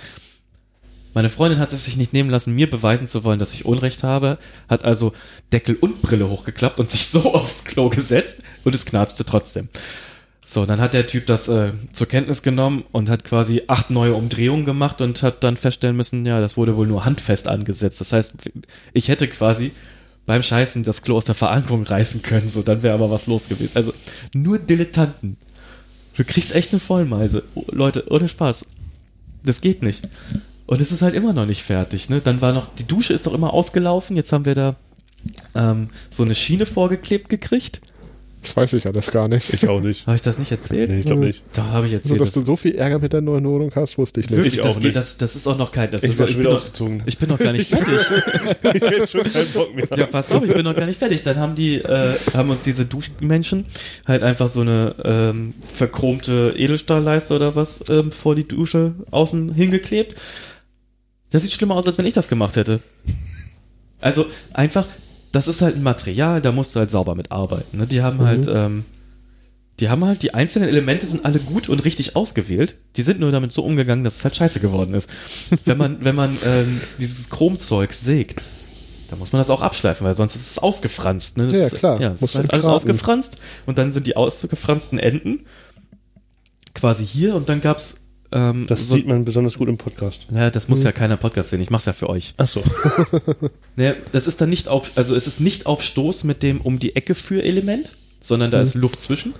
Meine 1.19 1.29
Freundin 1.29 1.59
hat 1.59 1.73
es 1.73 1.83
sich 1.83 1.97
nicht 1.97 2.13
nehmen 2.13 2.29
lassen, 2.29 2.55
mir 2.55 2.69
beweisen 2.69 3.09
zu 3.09 3.25
wollen, 3.25 3.39
dass 3.39 3.53
ich 3.53 3.65
Unrecht 3.65 4.03
habe, 4.03 4.37
hat 4.69 4.85
also 4.85 5.11
Deckel 5.51 5.75
und 5.75 6.01
Brille 6.01 6.29
hochgeklappt 6.29 6.79
und 6.79 6.89
sich 6.89 7.07
so 7.07 7.33
aufs 7.35 7.65
Klo 7.65 7.89
gesetzt 7.89 8.41
und 8.63 8.73
es 8.73 8.85
knatschte 8.85 9.25
trotzdem. 9.25 9.67
So, 10.47 10.65
dann 10.65 10.79
hat 10.79 10.93
der 10.93 11.07
Typ 11.07 11.25
das 11.25 11.49
äh, 11.49 11.73
zur 11.91 12.07
Kenntnis 12.07 12.41
genommen 12.41 12.85
und 12.93 13.09
hat 13.09 13.25
quasi 13.25 13.63
acht 13.67 13.89
neue 13.89 14.13
Umdrehungen 14.13 14.63
gemacht 14.63 15.01
und 15.01 15.21
hat 15.21 15.43
dann 15.43 15.57
feststellen 15.57 15.97
müssen, 15.97 16.25
ja, 16.25 16.39
das 16.39 16.55
wurde 16.55 16.77
wohl 16.77 16.87
nur 16.87 17.03
handfest 17.03 17.49
angesetzt. 17.49 17.99
Das 17.99 18.13
heißt, 18.13 18.35
ich 18.93 19.09
hätte 19.09 19.27
quasi 19.27 19.71
beim 20.25 20.41
Scheißen 20.41 20.83
das 20.83 21.01
Klo 21.01 21.17
aus 21.17 21.25
der 21.25 21.35
Verankerung 21.35 21.83
reißen 21.83 22.21
können, 22.21 22.47
so, 22.47 22.61
dann 22.61 22.81
wäre 22.81 22.93
aber 22.93 23.11
was 23.11 23.27
los 23.27 23.49
gewesen. 23.49 23.73
Also, 23.73 23.93
nur 24.33 24.57
Dilettanten. 24.57 25.35
Du 26.15 26.23
kriegst 26.23 26.55
echt 26.55 26.71
eine 26.71 26.79
Vollmeise. 26.79 27.43
Oh, 27.55 27.65
Leute, 27.71 28.05
ohne 28.09 28.29
Spaß. 28.29 28.65
Das 29.43 29.59
geht 29.59 29.83
nicht. 29.83 30.07
Und 30.69 30.81
es 30.81 30.91
ist 30.91 31.01
halt 31.01 31.15
immer 31.15 31.33
noch 31.33 31.47
nicht 31.47 31.63
fertig, 31.63 32.09
ne? 32.09 32.21
Dann 32.23 32.41
war 32.41 32.53
noch, 32.53 32.67
die 32.75 32.85
Dusche 32.85 33.13
ist 33.13 33.25
doch 33.25 33.33
immer 33.33 33.55
ausgelaufen. 33.55 34.15
Jetzt 34.15 34.31
haben 34.31 34.45
wir 34.45 34.53
da 34.53 34.75
ähm, 35.55 35.87
so 36.11 36.21
eine 36.21 36.35
Schiene 36.35 36.67
vorgeklebt 36.67 37.27
gekriegt. 37.27 37.81
Das 38.43 38.55
weiß 38.55 38.73
ich 38.73 38.85
alles 38.85 39.09
gar 39.09 39.27
nicht. 39.27 39.51
Ich 39.51 39.67
auch 39.67 39.81
nicht. 39.81 40.05
Habe 40.05 40.15
ich 40.15 40.21
das 40.21 40.37
nicht 40.37 40.51
erzählt? 40.51 40.91
Nee, 40.91 40.99
ich 40.99 41.07
glaube 41.07 41.25
nicht. 41.25 41.41
Da 41.53 41.63
habe 41.71 41.87
ich 41.87 41.93
erzählt. 41.93 42.21
dass 42.21 42.33
du 42.33 42.45
so 42.45 42.55
viel 42.55 42.75
Ärger 42.75 42.99
mit 42.99 43.13
der 43.13 43.21
neuen 43.21 43.45
Wohnung 43.45 43.71
hast, 43.73 43.97
wusste 43.97 44.19
ich 44.19 44.29
nicht. 44.29 44.37
wirklich, 44.37 44.53
Ich 44.57 44.61
das, 44.61 44.77
auch 44.77 44.79
nicht. 44.79 44.95
das, 44.95 45.17
das 45.17 45.35
ist 45.35 45.47
auch 45.47 45.57
noch 45.57 45.71
kein. 45.71 45.89
Das 45.89 46.03
Ich 46.03 46.11
ist, 46.11 46.17
bin 46.17 46.27
ich, 46.27 46.31
schon 46.33 46.37
bin 46.37 46.45
wieder 46.45 46.53
noch, 46.53 46.61
ausgezogen. 46.61 47.03
ich 47.07 47.17
bin 47.17 47.29
noch 47.29 47.39
gar 47.39 47.51
nicht 47.51 47.67
fertig. 47.69 47.99
Ich 48.61 48.81
hätte 48.81 49.07
schon 49.07 49.23
keinen 49.23 49.51
Bock 49.53 49.75
mehr. 49.75 49.87
Ja, 49.97 50.05
pass 50.05 50.31
auf, 50.31 50.43
ich 50.43 50.53
bin 50.53 50.63
noch 50.65 50.75
gar 50.75 50.85
nicht 50.85 50.99
fertig. 50.99 51.23
Dann 51.23 51.37
haben 51.37 51.55
die, 51.55 51.77
äh, 51.79 52.13
haben 52.33 52.51
uns 52.51 52.63
diese 52.63 52.85
Duschmenschen 52.85 53.65
halt 54.07 54.21
einfach 54.21 54.47
so 54.49 54.61
eine 54.61 54.93
ähm, 55.03 55.55
verchromte 55.73 56.53
Edelstahlleiste 56.55 57.35
oder 57.35 57.55
was 57.55 57.83
ähm, 57.89 58.11
vor 58.11 58.35
die 58.35 58.47
Dusche 58.47 58.93
außen 59.09 59.51
hingeklebt. 59.53 60.15
Das 61.31 61.43
sieht 61.43 61.53
schlimmer 61.53 61.75
aus, 61.75 61.87
als 61.87 61.97
wenn 61.97 62.05
ich 62.05 62.13
das 62.13 62.27
gemacht 62.27 62.55
hätte. 62.55 62.81
Also 64.01 64.25
einfach, 64.53 64.87
das 65.31 65.47
ist 65.47 65.61
halt 65.61 65.75
ein 65.75 65.83
Material, 65.83 66.41
da 66.41 66.51
musst 66.51 66.75
du 66.75 66.79
halt 66.79 66.89
sauber 66.89 67.15
mit 67.15 67.31
arbeiten. 67.31 67.77
Ne? 67.77 67.87
Die 67.87 68.01
haben 68.01 68.21
halt, 68.21 68.47
ähm, 68.47 68.85
die 69.79 69.89
haben 69.89 70.03
halt, 70.03 70.23
die 70.23 70.33
einzelnen 70.33 70.69
Elemente 70.69 71.05
sind 71.05 71.25
alle 71.25 71.39
gut 71.39 71.69
und 71.69 71.85
richtig 71.85 72.15
ausgewählt. 72.15 72.75
Die 72.95 73.03
sind 73.03 73.19
nur 73.19 73.31
damit 73.31 73.51
so 73.51 73.63
umgegangen, 73.63 74.03
dass 74.03 74.17
es 74.17 74.23
halt 74.23 74.35
scheiße 74.35 74.59
geworden 74.59 74.93
ist. 74.93 75.09
wenn 75.65 75.77
man, 75.77 76.03
wenn 76.03 76.15
man 76.15 76.35
ähm, 76.43 76.81
dieses 76.99 77.29
Chromzeug 77.29 77.93
sägt, 77.93 78.43
da 79.09 79.15
muss 79.15 79.31
man 79.31 79.39
das 79.39 79.49
auch 79.49 79.61
abschleifen, 79.61 80.05
weil 80.05 80.13
sonst 80.13 80.35
ist 80.35 80.51
es 80.51 80.59
ausgefranst. 80.59 81.37
Ne? 81.37 81.47
Das 81.47 81.71
Ja, 81.71 81.77
klar. 81.77 82.01
Ja, 82.01 82.11
es 82.13 82.21
Muss 82.21 82.31
ist 82.31 82.37
halt 82.37 82.53
alles 82.53 82.65
ausgefranst 82.65 83.39
und 83.65 83.77
dann 83.77 83.91
sind 83.91 84.07
die 84.07 84.15
ausgefransten 84.15 84.99
Enden 84.99 85.45
quasi 86.75 87.05
hier 87.05 87.35
und 87.35 87.49
dann 87.49 87.61
gab's 87.61 88.05
ähm, 88.31 88.65
Das 88.67 88.87
so, 88.87 88.95
sieht 88.95 89.07
man 89.07 89.25
besonders 89.25 89.57
gut 89.57 89.67
im 89.69 89.77
Podcast. 89.77 90.27
ja, 90.33 90.49
das 90.49 90.67
muss 90.67 90.83
ja 90.83 90.91
keiner 90.91 91.17
Podcast 91.17 91.49
sehen. 91.49 91.61
Ich 91.61 91.69
mach's 91.69 91.85
ja 91.85 91.93
für 91.93 92.09
euch. 92.09 92.33
Ach 92.37 92.47
so. 92.47 92.63
Naja, 93.75 93.95
das 94.11 94.27
ist 94.27 94.41
dann 94.41 94.49
nicht 94.49 94.67
auf, 94.67 94.91
also 94.95 95.15
es 95.15 95.25
ist 95.25 95.39
nicht 95.39 95.65
auf 95.65 95.81
Stoß 95.81 96.25
mit 96.25 96.43
dem 96.43 96.59
um 96.61 96.79
die 96.79 96.95
Ecke 96.95 97.15
für 97.15 97.41
Element, 97.43 97.95
sondern 98.19 98.51
da 98.51 98.61
ist 98.61 98.75
Luft 98.75 99.01
zwischen. 99.01 99.33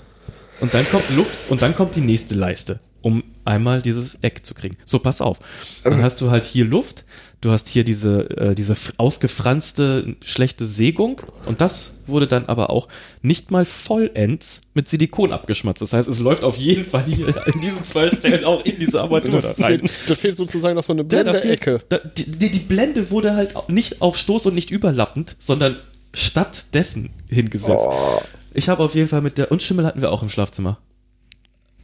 Und 0.61 0.73
dann 0.73 0.87
kommt 0.89 1.09
Luft 1.15 1.37
und 1.49 1.61
dann 1.61 1.75
kommt 1.75 1.95
die 1.95 2.01
nächste 2.01 2.35
Leiste, 2.35 2.79
um 3.01 3.23
einmal 3.45 3.81
dieses 3.81 4.15
Eck 4.21 4.45
zu 4.45 4.53
kriegen. 4.53 4.77
So, 4.85 4.99
pass 4.99 5.21
auf. 5.21 5.39
Dann 5.83 6.01
hast 6.01 6.21
du 6.21 6.31
halt 6.31 6.45
hier 6.45 6.65
Luft, 6.65 7.05
du 7.41 7.51
hast 7.51 7.67
hier 7.67 7.83
diese, 7.83 8.29
äh, 8.37 8.55
diese 8.55 8.75
ausgefranste, 8.97 10.15
schlechte 10.21 10.65
Sägung 10.65 11.21
und 11.45 11.61
das 11.61 12.03
wurde 12.07 12.27
dann 12.27 12.45
aber 12.45 12.69
auch 12.69 12.87
nicht 13.21 13.51
mal 13.51 13.65
vollends 13.65 14.61
mit 14.73 14.89
Silikon 14.89 15.31
abgeschmatzt. 15.31 15.81
Das 15.81 15.93
heißt, 15.93 16.07
es 16.07 16.19
läuft 16.19 16.43
auf 16.43 16.57
jeden 16.57 16.85
Fall 16.85 17.03
hier 17.05 17.27
in 17.53 17.61
diesen 17.61 17.83
zwei 17.83 18.09
Stellen 18.09 18.43
auch 18.43 18.65
in 18.65 18.79
diese 18.79 19.01
Armatur 19.01 19.41
da 19.41 19.51
rein. 19.57 19.89
Da 20.07 20.15
fehlt 20.15 20.37
sozusagen 20.37 20.75
noch 20.75 20.83
so 20.83 20.93
eine 20.93 21.03
Ja, 21.03 21.07
da 21.23 21.31
blende 21.31 21.41
fehlt- 21.41 21.53
Ecke. 21.61 21.81
Da, 21.89 21.97
die, 21.99 22.31
die, 22.31 22.49
die 22.49 22.59
Blende 22.59 23.09
wurde 23.11 23.35
halt 23.35 23.53
nicht 23.69 24.01
auf 24.01 24.17
Stoß 24.17 24.47
und 24.47 24.55
nicht 24.55 24.71
überlappend, 24.71 25.35
sondern 25.39 25.77
stattdessen 26.13 27.11
hingesetzt. 27.29 27.79
Oh. 27.79 28.21
Ich 28.53 28.67
habe 28.69 28.83
auf 28.83 28.95
jeden 28.95 29.07
Fall 29.07 29.21
mit 29.21 29.37
der, 29.37 29.51
und 29.51 29.61
Schimmel 29.61 29.85
hatten 29.85 30.01
wir 30.01 30.11
auch 30.11 30.23
im 30.23 30.29
Schlafzimmer. 30.29 30.77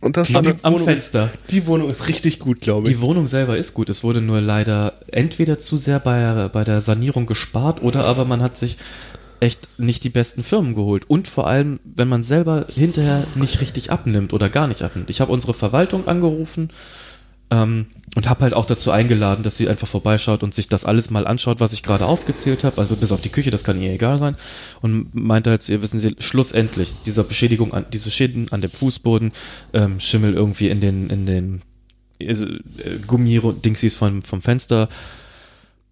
Und 0.06 0.18
das 0.18 0.30
Am, 0.36 0.46
war 0.46 0.54
am 0.62 0.74
Wohnung- 0.76 0.86
Fenster. 0.86 1.32
Die 1.50 1.66
Wohnung 1.66 1.90
ist 1.90 2.08
richtig 2.08 2.38
gut, 2.38 2.62
glaube 2.62 2.88
ich. 2.88 2.96
Die 2.96 3.02
Wohnung 3.02 3.28
selber 3.28 3.58
ist 3.58 3.74
gut. 3.74 3.90
Es 3.90 4.04
wurde 4.04 4.22
nur 4.22 4.40
leider 4.40 4.94
entweder 5.12 5.58
zu 5.58 5.80
sehr 5.80 6.00
bei, 6.00 6.48
bei 6.50 6.64
der 6.64 6.80
Sanierung 6.80 7.26
gespart 7.26 7.82
oder 7.82 8.06
aber 8.06 8.24
man 8.24 8.44
hat 8.44 8.56
sich 8.56 8.78
echt 9.40 9.68
nicht 9.80 10.04
die 10.04 10.10
besten 10.10 10.44
Firmen 10.44 10.76
geholt. 10.76 11.10
Und 11.10 11.28
vor 11.28 11.48
allem, 11.48 11.80
wenn 11.84 12.08
man 12.08 12.22
selber 12.22 12.68
hinterher 12.70 13.24
nicht 13.34 13.62
richtig 13.62 13.92
abnimmt 13.92 14.32
oder 14.32 14.48
gar 14.48 14.68
nicht 14.68 14.84
abnimmt. 14.84 15.10
Ich 15.10 15.22
habe 15.22 15.32
unsere 15.32 15.56
Verwaltung 15.56 16.08
angerufen 16.08 16.70
ähm, 17.50 17.88
und 18.16 18.30
habe 18.30 18.42
halt 18.42 18.54
auch 18.54 18.66
dazu 18.66 18.92
eingeladen, 18.92 19.44
dass 19.44 19.58
sie 19.58 19.68
einfach 19.68 19.88
vorbeischaut 19.88 20.42
und 20.42 20.56
sich 20.56 20.70
das 20.70 20.86
alles 20.86 21.10
mal 21.10 21.28
anschaut, 21.28 21.60
was 21.60 21.74
ich 21.74 21.84
gerade 21.84 22.06
aufgezählt 22.06 22.64
habe. 22.64 22.80
Also 22.80 22.96
bis 22.96 23.12
auf 23.12 23.22
die 23.22 23.30
Küche, 23.30 23.52
das 23.52 23.66
kann 23.66 23.82
ihr 23.82 23.92
egal 23.92 24.18
sein. 24.18 24.38
Und 24.82 25.14
meinte 25.14 25.50
halt, 25.50 25.62
zu 25.62 25.74
ihr, 25.74 25.82
wissen 25.82 26.00
Sie, 26.00 26.16
schlussendlich, 26.20 26.94
dieser 27.06 27.26
Beschädigung 27.26 27.74
an, 27.74 27.86
diese 27.92 28.10
Schäden 28.10 28.52
an 28.52 28.62
dem 28.62 28.72
Fußboden, 28.72 29.34
ähm, 29.74 30.00
Schimmel 30.00 30.34
irgendwie 30.34 30.70
in 30.70 30.80
den, 30.80 31.10
in 31.10 31.26
den 31.26 31.62
äh, 32.20 32.36
Gummi-Dingsies 33.06 33.98
vom, 33.98 34.24
vom 34.24 34.42
Fenster, 34.42 34.88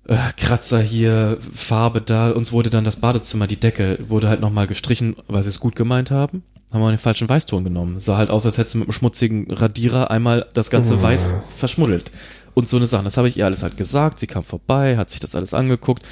äh, 0.08 0.16
Kratzer 0.38 0.82
hier, 0.82 1.40
Farbe 1.54 2.00
da. 2.00 2.32
Uns 2.32 2.54
wurde 2.54 2.70
dann 2.70 2.86
das 2.86 3.02
Badezimmer, 3.02 3.48
die 3.48 3.60
Decke, 3.60 4.00
wurde 4.08 4.30
halt 4.30 4.40
nochmal 4.40 4.68
gestrichen, 4.68 5.18
weil 5.28 5.44
sie 5.44 5.50
es 5.50 5.60
gut 5.60 5.76
gemeint 5.76 6.10
haben. 6.10 6.44
Haben 6.74 6.82
wir 6.82 6.90
den 6.90 6.98
falschen 6.98 7.30
Weißton 7.30 7.64
genommen. 7.64 8.00
Sah 8.00 8.18
halt 8.18 8.32
aus, 8.32 8.48
als 8.48 8.58
hättest 8.58 8.74
du 8.74 8.80
mit 8.80 8.88
einem 8.88 8.94
schmutzigen 8.94 9.52
Radierer 9.52 10.10
einmal 10.10 10.48
das 10.54 10.72
ganze 10.72 11.00
Weiß 11.02 11.36
verschmuddelt. 11.56 12.12
Und 12.56 12.68
so 12.68 12.78
eine 12.78 12.88
Sache. 12.88 13.04
Das 13.04 13.16
habe 13.18 13.28
ich 13.28 13.38
ihr 13.38 13.46
alles 13.46 13.62
halt 13.62 13.78
gesagt. 13.78 14.18
Sie 14.18 14.26
kam 14.26 14.44
vorbei, 14.44 14.98
hat 14.98 15.12
sich 15.12 15.20
das 15.20 15.36
alles 15.36 15.54
angeguckt. 15.54 16.04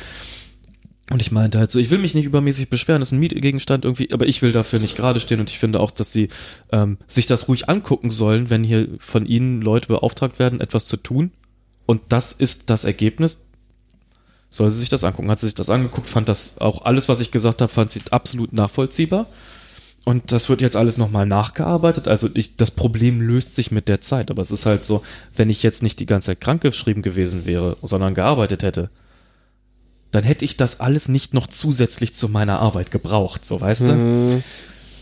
Und 1.09 1.19
ich 1.19 1.31
meinte 1.31 1.57
halt 1.57 1.71
so, 1.71 1.79
ich 1.79 1.89
will 1.89 1.97
mich 1.97 2.13
nicht 2.13 2.25
übermäßig 2.25 2.69
beschweren, 2.69 3.01
das 3.01 3.09
ist 3.09 3.13
ein 3.13 3.19
Mietgegenstand 3.19 3.83
irgendwie, 3.83 4.13
aber 4.13 4.27
ich 4.27 4.41
will 4.41 4.53
dafür 4.53 4.79
nicht 4.79 4.95
gerade 4.95 5.19
stehen 5.19 5.41
und 5.41 5.49
ich 5.49 5.59
finde 5.59 5.81
auch, 5.81 5.91
dass 5.91 6.13
sie 6.13 6.29
ähm, 6.71 6.97
sich 7.05 7.25
das 7.25 7.49
ruhig 7.49 7.67
angucken 7.67 8.11
sollen, 8.11 8.49
wenn 8.49 8.63
hier 8.63 8.87
von 8.97 9.25
ihnen 9.25 9.61
Leute 9.61 9.87
beauftragt 9.87 10.39
werden, 10.39 10.61
etwas 10.61 10.85
zu 10.85 10.95
tun. 10.95 11.31
Und 11.85 12.01
das 12.09 12.31
ist 12.31 12.69
das 12.69 12.85
Ergebnis. 12.85 13.49
Soll 14.49 14.71
sie 14.71 14.79
sich 14.79 14.89
das 14.89 15.03
angucken? 15.03 15.29
Hat 15.29 15.39
sie 15.39 15.47
sich 15.47 15.55
das 15.55 15.69
angeguckt, 15.69 16.07
fand 16.07 16.29
das 16.29 16.59
auch 16.59 16.85
alles, 16.85 17.09
was 17.09 17.19
ich 17.19 17.31
gesagt 17.31 17.61
habe, 17.61 17.71
fand 17.71 17.89
sie 17.89 18.01
absolut 18.11 18.53
nachvollziehbar. 18.53 19.27
Und 20.03 20.31
das 20.31 20.49
wird 20.49 20.61
jetzt 20.61 20.75
alles 20.75 20.97
nochmal 20.97 21.27
nachgearbeitet. 21.27 22.07
Also 22.07 22.27
ich, 22.33 22.55
das 22.57 22.71
Problem 22.71 23.21
löst 23.21 23.55
sich 23.55 23.69
mit 23.71 23.87
der 23.87 24.01
Zeit. 24.01 24.31
Aber 24.31 24.41
es 24.41 24.51
ist 24.51 24.65
halt 24.65 24.83
so, 24.83 25.03
wenn 25.35 25.49
ich 25.49 25.61
jetzt 25.61 25.83
nicht 25.83 25.99
die 25.99 26.07
ganze 26.07 26.27
Zeit 26.27 26.41
krankgeschrieben 26.41 27.03
gewesen 27.03 27.45
wäre, 27.45 27.77
sondern 27.83 28.15
gearbeitet 28.15 28.63
hätte, 28.63 28.89
dann 30.11 30.23
hätte 30.23 30.43
ich 30.43 30.57
das 30.57 30.79
alles 30.79 31.07
nicht 31.07 31.33
noch 31.33 31.47
zusätzlich 31.47 32.13
zu 32.13 32.29
meiner 32.29 32.59
Arbeit 32.59 32.91
gebraucht, 32.91 33.45
so 33.45 33.61
weißt 33.61 33.81
du? 33.81 33.85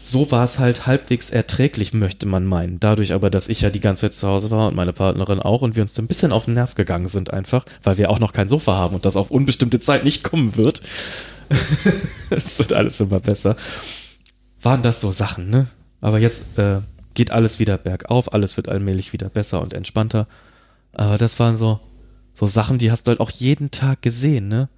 So 0.02 0.32
war 0.32 0.46
es 0.46 0.60
halt 0.60 0.86
halbwegs 0.86 1.30
erträglich, 1.30 1.94
möchte 1.94 2.26
man 2.26 2.46
meinen. 2.46 2.80
Dadurch 2.80 3.14
aber, 3.14 3.30
dass 3.30 3.50
ich 3.50 3.62
ja 3.62 3.70
die 3.70 3.82
ganze 3.82 4.02
Zeit 4.02 4.14
zu 4.14 4.28
Hause 4.28 4.52
war 4.52 4.68
und 4.68 4.76
meine 4.76 4.94
Partnerin 4.94 5.40
auch 5.40 5.62
und 5.62 5.76
wir 5.76 5.84
uns 5.84 5.98
ein 6.00 6.08
bisschen 6.08 6.32
auf 6.32 6.46
den 6.46 6.54
Nerv 6.54 6.76
gegangen 6.76 7.08
sind 7.08 7.34
einfach, 7.34 7.66
weil 7.84 7.98
wir 7.98 8.10
auch 8.10 8.20
noch 8.20 8.32
kein 8.32 8.50
Sofa 8.50 8.76
haben 8.76 8.96
und 8.96 9.06
das 9.06 9.18
auf 9.18 9.32
unbestimmte 9.32 9.80
Zeit 9.80 10.04
nicht 10.04 10.24
kommen 10.24 10.58
wird. 10.58 10.82
Es 12.30 12.60
wird 12.60 12.74
alles 12.74 13.00
immer 13.00 13.20
besser. 13.20 13.56
Waren 14.62 14.82
das 14.82 15.02
so 15.02 15.12
Sachen, 15.12 15.50
ne? 15.50 15.68
Aber 16.02 16.20
jetzt 16.20 16.58
äh, 16.58 16.82
geht 17.14 17.32
alles 17.32 17.60
wieder 17.60 17.78
bergauf, 17.78 18.34
alles 18.34 18.58
wird 18.58 18.70
allmählich 18.70 19.14
wieder 19.14 19.30
besser 19.30 19.62
und 19.62 19.74
entspannter. 19.74 20.28
Aber 20.94 21.18
das 21.18 21.40
waren 21.40 21.58
so, 21.58 21.80
so 22.34 22.48
Sachen, 22.48 22.78
die 22.78 22.92
hast 22.92 23.08
du 23.08 23.10
halt 23.10 23.20
auch 23.20 23.32
jeden 23.32 23.72
Tag 23.72 24.02
gesehen, 24.02 24.48
ne? 24.48 24.70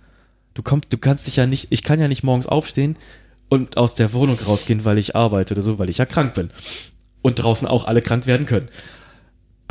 Du 0.53 0.63
kommst, 0.63 0.91
du 0.91 0.97
kannst 0.97 1.27
dich 1.27 1.37
ja 1.37 1.47
nicht, 1.47 1.67
ich 1.69 1.83
kann 1.83 1.99
ja 1.99 2.07
nicht 2.07 2.23
morgens 2.23 2.47
aufstehen 2.47 2.97
und 3.47 3.77
aus 3.77 3.95
der 3.95 4.13
Wohnung 4.13 4.37
rausgehen, 4.39 4.85
weil 4.85 4.97
ich 4.97 5.15
arbeite 5.15 5.53
oder 5.53 5.63
so, 5.63 5.79
weil 5.79 5.89
ich 5.89 5.97
ja 5.97 6.05
krank 6.05 6.33
bin. 6.33 6.49
Und 7.21 7.35
draußen 7.35 7.67
auch 7.67 7.85
alle 7.85 8.01
krank 8.01 8.25
werden 8.25 8.45
können. 8.45 8.67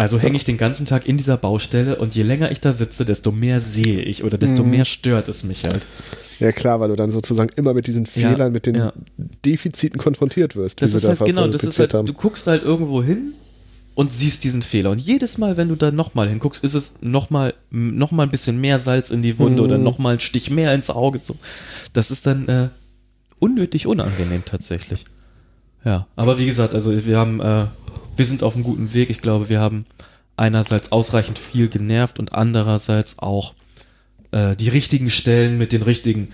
Also 0.00 0.18
hänge 0.18 0.36
ich 0.36 0.46
den 0.46 0.56
ganzen 0.56 0.86
Tag 0.86 1.06
in 1.06 1.18
dieser 1.18 1.36
Baustelle 1.36 1.96
und 1.96 2.14
je 2.14 2.22
länger 2.22 2.50
ich 2.50 2.58
da 2.62 2.72
sitze, 2.72 3.04
desto 3.04 3.32
mehr 3.32 3.60
sehe 3.60 4.00
ich 4.00 4.24
oder 4.24 4.38
desto 4.38 4.64
mehr 4.64 4.86
stört 4.86 5.28
es 5.28 5.44
mich 5.44 5.64
halt. 5.66 5.84
Ja 6.38 6.52
klar, 6.52 6.80
weil 6.80 6.88
du 6.88 6.96
dann 6.96 7.12
sozusagen 7.12 7.50
immer 7.56 7.74
mit 7.74 7.86
diesen 7.86 8.06
Ja, 8.14 8.30
Fehlern, 8.30 8.50
mit 8.50 8.64
den 8.64 8.76
ja. 8.76 8.94
Defiziten 9.44 10.00
konfrontiert 10.00 10.56
wirst. 10.56 10.80
Das 10.80 10.94
ist 10.94 11.04
halt 11.04 11.18
genau, 11.26 11.48
das 11.48 11.64
ist 11.64 11.78
halt, 11.78 11.92
du 11.92 12.14
guckst 12.14 12.46
halt 12.46 12.62
irgendwo 12.62 13.02
hin 13.02 13.34
und 13.94 14.10
siehst 14.10 14.42
diesen 14.42 14.62
Fehler. 14.62 14.90
Und 14.90 15.02
jedes 15.02 15.36
Mal, 15.36 15.58
wenn 15.58 15.68
du 15.68 15.76
da 15.76 15.90
nochmal 15.90 16.30
hinguckst, 16.30 16.64
ist 16.64 16.72
es 16.72 17.02
nochmal 17.02 17.52
noch 17.68 18.10
mal 18.10 18.22
ein 18.22 18.30
bisschen 18.30 18.58
mehr 18.58 18.78
Salz 18.78 19.10
in 19.10 19.20
die 19.20 19.38
Wunde 19.38 19.62
oder 19.62 19.76
nochmal 19.76 20.14
ein 20.14 20.20
Stich 20.20 20.48
mehr 20.48 20.74
ins 20.74 20.88
Auge. 20.88 21.18
So. 21.18 21.36
Das 21.92 22.10
ist 22.10 22.24
dann 22.24 22.48
äh, 22.48 22.68
unnötig 23.38 23.86
unangenehm 23.86 24.44
tatsächlich. 24.46 25.04
Ja, 25.84 26.06
aber 26.16 26.38
wie 26.38 26.46
gesagt, 26.46 26.72
also 26.72 27.06
wir 27.06 27.18
haben, 27.18 27.40
äh, 27.40 27.66
wir 28.20 28.26
sind 28.26 28.42
auf 28.42 28.54
einem 28.54 28.64
guten 28.64 28.92
Weg. 28.92 29.08
Ich 29.08 29.22
glaube, 29.22 29.48
wir 29.48 29.60
haben 29.60 29.86
einerseits 30.36 30.92
ausreichend 30.92 31.38
viel 31.38 31.68
genervt 31.68 32.18
und 32.18 32.34
andererseits 32.34 33.18
auch 33.18 33.54
äh, 34.30 34.54
die 34.56 34.68
richtigen 34.68 35.08
Stellen 35.08 35.56
mit 35.56 35.72
den 35.72 35.80
richtigen, 35.80 36.28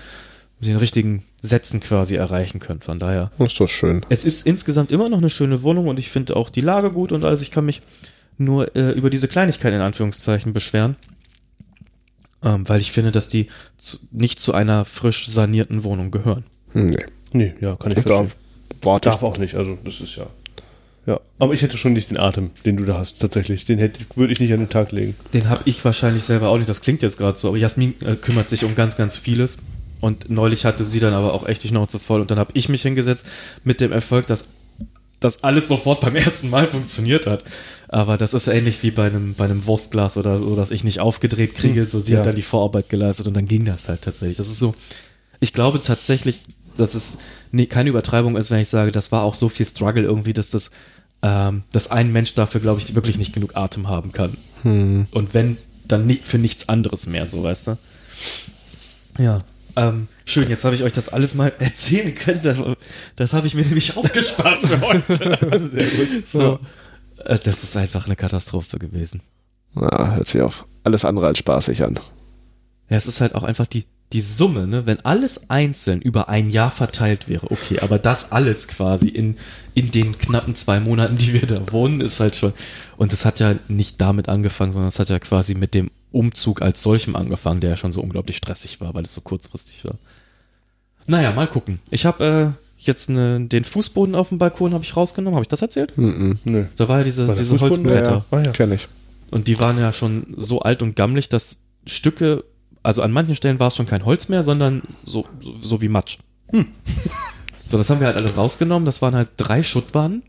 mit 0.58 0.68
den 0.68 0.78
richtigen 0.78 1.22
Sätzen 1.42 1.78
quasi 1.78 2.16
erreichen 2.16 2.58
können. 2.58 2.80
Von 2.80 2.98
daher. 2.98 3.30
Das 3.38 3.52
ist 3.52 3.60
doch 3.60 3.68
schön. 3.68 4.04
Es 4.08 4.24
ist 4.24 4.48
insgesamt 4.48 4.90
immer 4.90 5.08
noch 5.08 5.18
eine 5.18 5.30
schöne 5.30 5.62
Wohnung 5.62 5.86
und 5.86 6.00
ich 6.00 6.10
finde 6.10 6.34
auch 6.34 6.50
die 6.50 6.60
Lage 6.60 6.90
gut 6.90 7.12
und 7.12 7.24
alles. 7.24 7.40
Ich 7.40 7.52
kann 7.52 7.64
mich 7.64 7.82
nur 8.36 8.74
äh, 8.74 8.90
über 8.90 9.08
diese 9.08 9.28
Kleinigkeit 9.28 9.72
in 9.72 9.80
Anführungszeichen 9.80 10.52
beschweren, 10.52 10.96
ähm, 12.42 12.68
weil 12.68 12.80
ich 12.80 12.90
finde, 12.90 13.12
dass 13.12 13.28
die 13.28 13.46
zu, 13.76 13.96
nicht 14.10 14.40
zu 14.40 14.54
einer 14.54 14.84
frisch 14.84 15.28
sanierten 15.28 15.84
Wohnung 15.84 16.10
gehören. 16.10 16.42
Hm, 16.72 16.90
Nee. 16.90 17.04
Nee, 17.32 17.54
ja, 17.60 17.76
kann 17.76 17.92
ich 17.92 17.98
Da 17.98 18.02
verstehen. 18.02 18.40
warte 18.82 19.08
Darf 19.10 19.22
auch 19.22 19.38
nicht, 19.38 19.54
also 19.54 19.78
das 19.84 20.00
ist 20.00 20.16
ja. 20.16 20.26
Ja, 21.06 21.20
aber 21.38 21.54
ich 21.54 21.62
hätte 21.62 21.76
schon 21.76 21.92
nicht 21.92 22.10
den 22.10 22.18
Atem, 22.18 22.50
den 22.64 22.76
du 22.76 22.84
da 22.84 22.98
hast, 22.98 23.20
tatsächlich. 23.20 23.64
Den 23.64 23.78
hätte, 23.78 24.00
würde 24.16 24.32
ich 24.32 24.40
nicht 24.40 24.52
an 24.52 24.58
den 24.58 24.68
Tag 24.68 24.90
legen. 24.90 25.14
Den 25.32 25.48
habe 25.48 25.62
ich 25.64 25.84
wahrscheinlich 25.84 26.24
selber 26.24 26.48
auch 26.48 26.56
nicht. 26.56 26.68
Das 26.68 26.80
klingt 26.80 27.00
jetzt 27.00 27.18
gerade 27.18 27.38
so, 27.38 27.48
aber 27.48 27.56
Jasmin 27.56 27.94
äh, 28.04 28.16
kümmert 28.16 28.48
sich 28.48 28.64
um 28.64 28.74
ganz, 28.74 28.96
ganz 28.96 29.16
vieles. 29.16 29.58
Und 30.00 30.30
neulich 30.30 30.64
hatte 30.64 30.84
sie 30.84 30.98
dann 30.98 31.14
aber 31.14 31.32
auch 31.32 31.46
echt 31.46 31.62
die 31.62 31.68
Schnauze 31.68 32.00
voll. 32.00 32.20
Und 32.20 32.32
dann 32.32 32.40
habe 32.40 32.50
ich 32.54 32.68
mich 32.68 32.82
hingesetzt 32.82 33.24
mit 33.62 33.80
dem 33.80 33.92
Erfolg, 33.92 34.26
dass 34.26 34.48
das 35.20 35.44
alles 35.44 35.68
sofort 35.68 36.00
beim 36.00 36.16
ersten 36.16 36.50
Mal 36.50 36.66
funktioniert 36.66 37.28
hat. 37.28 37.44
Aber 37.86 38.18
das 38.18 38.34
ist 38.34 38.48
ähnlich 38.48 38.82
wie 38.82 38.90
bei 38.90 39.06
einem, 39.06 39.34
bei 39.34 39.44
einem 39.44 39.64
Wurstglas 39.64 40.16
oder 40.16 40.40
so, 40.40 40.56
dass 40.56 40.72
ich 40.72 40.82
nicht 40.82 40.98
aufgedreht 40.98 41.54
kriege. 41.54 41.86
So, 41.86 42.00
sie 42.00 42.14
ja. 42.14 42.18
hat 42.18 42.26
dann 42.26 42.36
die 42.36 42.42
Vorarbeit 42.42 42.88
geleistet 42.88 43.28
und 43.28 43.34
dann 43.34 43.46
ging 43.46 43.64
das 43.64 43.88
halt 43.88 44.02
tatsächlich. 44.02 44.38
Das 44.38 44.48
ist 44.48 44.58
so, 44.58 44.74
ich 45.38 45.52
glaube 45.52 45.80
tatsächlich, 45.82 46.42
dass 46.76 46.94
es 46.94 47.20
nee, 47.52 47.66
keine 47.66 47.90
Übertreibung 47.90 48.36
ist, 48.36 48.50
wenn 48.50 48.60
ich 48.60 48.68
sage, 48.68 48.92
das 48.92 49.12
war 49.12 49.22
auch 49.22 49.34
so 49.34 49.48
viel 49.48 49.66
Struggle 49.66 50.02
irgendwie, 50.02 50.32
dass 50.32 50.50
das, 50.50 50.70
ähm, 51.26 51.64
dass 51.72 51.90
ein 51.90 52.12
Mensch 52.12 52.34
dafür, 52.34 52.60
glaube 52.60 52.80
ich, 52.80 52.94
wirklich 52.94 53.18
nicht 53.18 53.32
genug 53.32 53.56
Atem 53.56 53.88
haben 53.88 54.12
kann. 54.12 54.36
Und 54.62 55.34
wenn, 55.34 55.56
dann 55.84 56.06
nicht 56.06 56.24
für 56.24 56.38
nichts 56.38 56.68
anderes 56.68 57.06
mehr, 57.08 57.26
so 57.26 57.42
weißt 57.42 57.66
du. 57.68 57.78
Ja. 59.18 59.40
Ähm, 59.74 60.06
schön, 60.24 60.48
jetzt 60.48 60.64
habe 60.64 60.74
ich 60.76 60.84
euch 60.84 60.92
das 60.92 61.08
alles 61.08 61.34
mal 61.34 61.52
erzählen 61.58 62.14
können. 62.14 62.40
Das, 62.44 62.58
das 63.16 63.32
habe 63.32 63.48
ich 63.48 63.54
mir 63.54 63.64
nämlich 63.64 63.96
aufgespart 63.96 64.62
für 64.62 64.80
heute. 64.80 65.58
Sehr 65.58 65.86
gut. 65.86 66.26
So. 66.26 66.60
Äh, 67.24 67.38
Das 67.40 67.64
ist 67.64 67.76
einfach 67.76 68.06
eine 68.06 68.14
Katastrophe 68.16 68.78
gewesen. 68.78 69.20
Ja, 69.74 70.14
hört 70.14 70.28
sich 70.28 70.40
auf 70.42 70.64
alles 70.84 71.04
andere 71.04 71.26
als 71.26 71.38
spaßig 71.38 71.82
an. 71.82 71.98
Ja, 72.88 72.96
es 72.96 73.08
ist 73.08 73.20
halt 73.20 73.34
auch 73.34 73.42
einfach 73.42 73.66
die, 73.66 73.84
die 74.12 74.20
Summe, 74.20 74.66
ne? 74.66 74.86
Wenn 74.86 75.04
alles 75.04 75.50
einzeln 75.50 76.00
über 76.00 76.28
ein 76.28 76.50
Jahr 76.50 76.70
verteilt 76.70 77.28
wäre, 77.28 77.50
okay, 77.50 77.80
aber 77.80 77.98
das 77.98 78.32
alles 78.32 78.68
quasi 78.68 79.08
in, 79.08 79.36
in 79.74 79.90
den 79.90 80.16
knappen 80.16 80.54
zwei 80.54 80.78
Monaten, 80.80 81.16
die 81.18 81.32
wir 81.32 81.46
da 81.46 81.72
wohnen, 81.72 82.00
ist 82.00 82.20
halt 82.20 82.36
schon. 82.36 82.52
Und 82.96 83.12
es 83.12 83.24
hat 83.24 83.40
ja 83.40 83.56
nicht 83.68 84.00
damit 84.00 84.28
angefangen, 84.28 84.72
sondern 84.72 84.88
es 84.88 84.98
hat 84.98 85.08
ja 85.08 85.18
quasi 85.18 85.54
mit 85.54 85.74
dem 85.74 85.90
Umzug 86.12 86.62
als 86.62 86.82
solchem 86.82 87.16
angefangen, 87.16 87.60
der 87.60 87.70
ja 87.70 87.76
schon 87.76 87.92
so 87.92 88.00
unglaublich 88.00 88.36
stressig 88.36 88.80
war, 88.80 88.94
weil 88.94 89.04
es 89.04 89.12
so 89.12 89.20
kurzfristig 89.20 89.84
war. 89.84 89.96
Naja, 91.06 91.32
mal 91.32 91.46
gucken. 91.46 91.80
Ich 91.90 92.06
habe 92.06 92.54
äh, 92.54 92.62
jetzt 92.78 93.10
ne, 93.10 93.40
den 93.40 93.64
Fußboden 93.64 94.14
auf 94.14 94.30
dem 94.30 94.38
Balkon 94.38 94.72
habe 94.72 94.84
ich 94.84 94.96
rausgenommen. 94.96 95.34
Habe 95.34 95.44
ich 95.44 95.48
das 95.48 95.62
erzählt? 95.62 95.92
Nö. 95.96 96.64
Da 96.76 96.88
war 96.88 96.98
ja 96.98 97.04
diese, 97.04 97.28
War 97.28 97.34
diese? 97.34 97.60
Holzbretter. 97.60 98.10
Ja, 98.10 98.16
ja. 98.16 98.24
Ah, 98.30 98.42
ja. 98.42 98.52
Kenn 98.52 98.72
ich. 98.72 98.88
Und 99.30 99.48
die 99.48 99.58
waren 99.58 99.78
ja 99.78 99.92
schon 99.92 100.34
so 100.36 100.60
alt 100.60 100.82
und 100.82 100.96
gammelig, 100.96 101.28
dass 101.28 101.60
Stücke, 101.84 102.44
also 102.86 103.02
an 103.02 103.12
manchen 103.12 103.34
Stellen 103.34 103.60
war 103.60 103.68
es 103.68 103.76
schon 103.76 103.86
kein 103.86 104.04
Holz 104.04 104.28
mehr, 104.28 104.42
sondern 104.42 104.82
so, 105.04 105.26
so, 105.40 105.54
so 105.60 105.82
wie 105.82 105.88
Matsch. 105.88 106.18
So, 107.68 107.76
das 107.76 107.90
haben 107.90 107.98
wir 107.98 108.06
halt 108.06 108.16
alle 108.16 108.32
rausgenommen. 108.32 108.86
Das 108.86 109.02
waren 109.02 109.16
halt 109.16 109.30
drei 109.36 109.60
Schuttbahnen. 109.64 110.22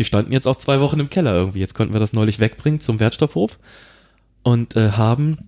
Die 0.00 0.04
standen 0.04 0.32
jetzt 0.32 0.48
auch 0.48 0.56
zwei 0.56 0.80
Wochen 0.80 0.98
im 0.98 1.08
Keller 1.08 1.32
irgendwie. 1.34 1.60
Jetzt 1.60 1.74
konnten 1.74 1.92
wir 1.92 2.00
das 2.00 2.12
neulich 2.12 2.40
wegbringen 2.40 2.80
zum 2.80 2.98
Wertstoffhof 2.98 3.60
und 4.42 4.74
äh, 4.74 4.90
haben 4.90 5.38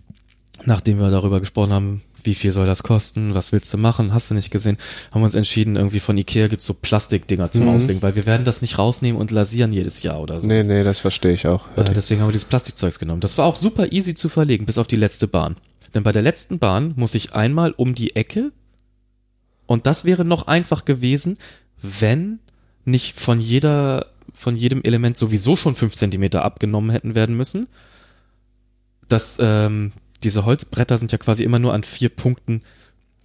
nachdem 0.64 1.00
wir 1.00 1.10
darüber 1.10 1.40
gesprochen 1.40 1.72
haben, 1.72 2.02
wie 2.24 2.34
viel 2.34 2.52
soll 2.52 2.66
das 2.66 2.84
kosten, 2.84 3.34
was 3.34 3.50
willst 3.50 3.72
du 3.74 3.78
machen, 3.78 4.14
hast 4.14 4.30
du 4.30 4.34
nicht 4.34 4.52
gesehen, 4.52 4.76
haben 5.10 5.22
wir 5.22 5.24
uns 5.24 5.34
entschieden, 5.34 5.74
irgendwie 5.74 5.98
von 5.98 6.16
Ikea 6.16 6.46
gibt's 6.46 6.64
so 6.66 6.74
Plastikdinger 6.74 7.50
zum 7.50 7.64
Mhm. 7.64 7.70
Auslegen, 7.70 8.02
weil 8.02 8.14
wir 8.14 8.26
werden 8.26 8.44
das 8.44 8.62
nicht 8.62 8.78
rausnehmen 8.78 9.20
und 9.20 9.32
lasieren 9.32 9.72
jedes 9.72 10.02
Jahr 10.02 10.20
oder 10.20 10.40
so. 10.40 10.46
Nee, 10.46 10.62
nee, 10.62 10.84
das 10.84 11.00
verstehe 11.00 11.32
ich 11.32 11.48
auch. 11.48 11.66
Äh, 11.76 11.92
deswegen 11.94 12.20
haben 12.20 12.28
wir 12.28 12.32
dieses 12.32 12.48
Plastikzeugs 12.48 13.00
genommen. 13.00 13.20
Das 13.20 13.38
war 13.38 13.46
auch 13.46 13.56
super 13.56 13.90
easy 13.90 14.14
zu 14.14 14.28
verlegen, 14.28 14.66
bis 14.66 14.78
auf 14.78 14.86
die 14.86 14.96
letzte 14.96 15.26
Bahn. 15.26 15.56
Denn 15.94 16.02
bei 16.02 16.12
der 16.12 16.22
letzten 16.22 16.58
Bahn 16.58 16.94
muss 16.96 17.14
ich 17.14 17.34
einmal 17.34 17.72
um 17.72 17.94
die 17.94 18.16
Ecke 18.16 18.52
und 19.66 19.86
das 19.86 20.04
wäre 20.04 20.24
noch 20.24 20.46
einfach 20.46 20.84
gewesen, 20.84 21.38
wenn 21.80 22.40
nicht 22.84 23.18
von 23.18 23.40
jeder, 23.40 24.06
von 24.34 24.54
jedem 24.54 24.82
Element 24.82 25.16
sowieso 25.16 25.56
schon 25.56 25.74
fünf 25.74 25.94
Zentimeter 25.94 26.44
abgenommen 26.44 26.90
hätten 26.90 27.14
werden 27.14 27.36
müssen. 27.36 27.68
Das, 29.08 29.38
ähm, 29.40 29.92
diese 30.22 30.44
Holzbretter 30.44 30.98
sind 30.98 31.12
ja 31.12 31.18
quasi 31.18 31.44
immer 31.44 31.58
nur 31.58 31.74
an 31.74 31.82
vier 31.82 32.08
Punkten 32.08 32.62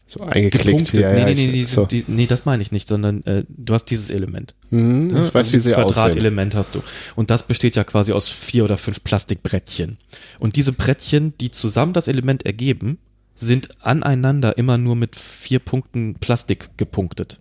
So 0.10 0.24
eingeklickt. 0.24 0.94
Ja, 0.94 1.12
nee, 1.12 1.20
ja, 1.20 1.26
nee, 1.26 1.34
nee, 1.36 1.62
ich, 1.64 1.68
so. 1.68 1.86
die, 1.86 2.06
nee, 2.08 2.28
das 2.28 2.46
meine 2.46 2.62
ich 2.64 2.72
nicht, 2.72 2.88
sondern 2.88 3.24
äh, 3.26 3.44
du 3.50 3.74
hast 3.74 3.86
dieses 3.86 4.10
Element. 4.10 4.56
Mhm, 4.70 5.08
Ne? 5.08 5.26
ich 5.28 5.34
weiß, 5.34 5.36
Also 5.36 5.50
wie 5.50 5.58
dieses 5.58 5.66
sie. 5.66 5.74
Quadratelement 5.74 6.56
hast 6.56 6.76
du. 6.76 6.84
Und 7.18 7.30
das 7.30 7.46
besteht 7.48 7.76
ja 7.76 7.84
quasi 7.84 8.14
aus 8.14 8.30
vier 8.30 8.64
oder 8.64 8.78
fünf 8.78 9.04
Plastikbrettchen. 9.04 9.98
Und 10.40 10.56
diese 10.56 10.72
Brettchen, 10.72 11.34
die 11.42 11.52
zusammen 11.52 11.92
das 11.94 12.08
Element 12.08 12.46
ergeben, 12.46 13.00
sind 13.36 13.70
aneinander 13.86 14.58
immer 14.58 14.78
nur 14.78 14.96
mit 14.96 15.16
vier 15.18 15.60
Punkten 15.60 16.16
Plastik 16.16 16.70
gepunktet. 16.78 17.40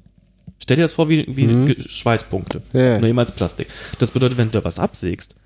Stell 0.60 0.76
dir 0.76 0.82
das 0.82 0.94
vor 0.94 1.08
wie, 1.08 1.24
wie 1.28 1.46
Mhm. 1.46 1.74
Schweißpunkte. 1.86 2.62
Ja. 2.72 2.98
Nur 2.98 3.08
immer 3.08 3.22
als 3.22 3.32
Plastik. 3.32 3.68
Das 4.00 4.10
bedeutet, 4.10 4.38
wenn 4.38 4.48
du 4.50 4.58
da 4.58 4.64
was 4.64 4.78
absägst, 4.80 5.36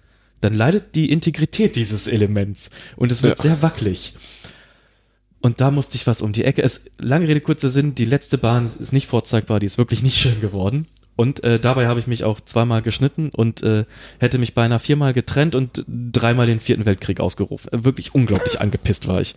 dann 0.40 0.54
leidet 0.54 0.94
die 0.94 1.12
Integrität 1.12 1.76
dieses 1.76 2.06
Elements. 2.08 2.70
Und 2.96 3.12
es 3.12 3.22
wird 3.22 3.36
Ja. 3.38 3.42
sehr 3.42 3.62
wackelig. 3.62 4.14
Und 5.40 5.60
da 5.60 5.70
musste 5.70 5.96
ich 5.96 6.06
was 6.06 6.20
um 6.20 6.32
die 6.32 6.44
Ecke. 6.44 6.62
Es, 6.62 6.90
lange 6.98 7.26
Rede, 7.26 7.40
kurzer 7.40 7.70
Sinn, 7.70 7.94
die 7.94 8.04
letzte 8.04 8.36
Bahn 8.38 8.64
ist 8.64 8.92
nicht 8.92 9.06
vorzeigbar, 9.06 9.58
die 9.60 9.66
ist 9.66 9.78
wirklich 9.78 10.02
nicht 10.04 10.18
schön 10.18 10.40
geworden. 10.40 10.86
Und 11.16 11.44
äh, 11.44 11.58
dabei 11.58 11.86
habe 11.86 12.00
ich 12.00 12.06
mich 12.06 12.24
auch 12.24 12.40
zweimal 12.40 12.80
geschnitten 12.82 13.28
und 13.30 13.62
äh, 13.62 13.84
hätte 14.18 14.38
mich 14.38 14.54
beinahe 14.54 14.78
viermal 14.78 15.12
getrennt 15.12 15.54
und 15.54 15.84
dreimal 15.88 16.46
den 16.46 16.60
vierten 16.60 16.86
Weltkrieg 16.86 17.20
ausgerufen. 17.20 17.70
Äh, 17.72 17.84
Wirklich 17.84 18.14
unglaublich 18.14 18.60
angepisst 18.60 19.06
war 19.06 19.20
ich. 19.20 19.34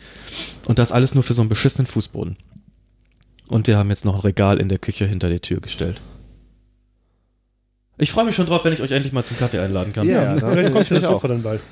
Und 0.68 0.80
das 0.80 0.92
alles 0.94 1.14
nur 1.16 1.24
für 1.24 1.34
so 1.34 1.42
einen 1.42 1.50
beschissenen 1.50 1.88
Fußboden. 1.88 2.38
Und 3.48 3.68
wir 3.68 3.78
haben 3.78 3.90
jetzt 3.90 4.06
noch 4.06 4.16
ein 4.16 4.22
Regal 4.22 4.60
in 4.60 4.70
der 4.70 4.80
Küche 4.80 5.06
hinter 5.06 5.28
der 5.30 5.42
Tür 5.42 5.60
gestellt. 5.60 6.00
Ich 7.98 8.12
freue 8.12 8.26
mich 8.26 8.36
schon 8.36 8.48
drauf, 8.48 8.64
wenn 8.66 8.74
ich 8.74 8.82
euch 8.82 8.92
endlich 8.92 9.14
mal 9.14 9.24
zum 9.24 9.38
Kaffee 9.38 9.60
einladen 9.60 9.94
kann. 9.94 10.08
Ja, 10.08 10.36
da- 10.36 10.52
Vielleicht 10.52 10.72
kommt 10.72 10.84
ich 10.84 10.90
das 10.90 11.04
auch. 11.04 11.14
Sofa 11.14 11.28
dann 11.28 11.44
bald. 11.44 11.62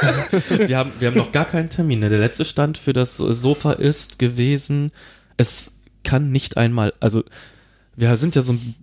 Wir 0.66 0.78
haben, 0.78 0.92
wir 0.98 1.08
haben 1.08 1.16
noch 1.16 1.32
gar 1.32 1.44
keinen 1.44 1.68
Termin. 1.68 2.00
ne? 2.00 2.08
Der 2.08 2.18
letzte 2.18 2.44
Stand 2.44 2.78
für 2.78 2.92
das 2.92 3.16
Sofa 3.16 3.72
ist 3.72 4.18
gewesen, 4.18 4.92
es 5.36 5.78
kann 6.04 6.30
nicht 6.32 6.56
einmal, 6.56 6.92
also 7.00 7.24
wir 7.96 8.16
sind 8.16 8.34
ja 8.34 8.42
so 8.42 8.52
einen 8.52 8.76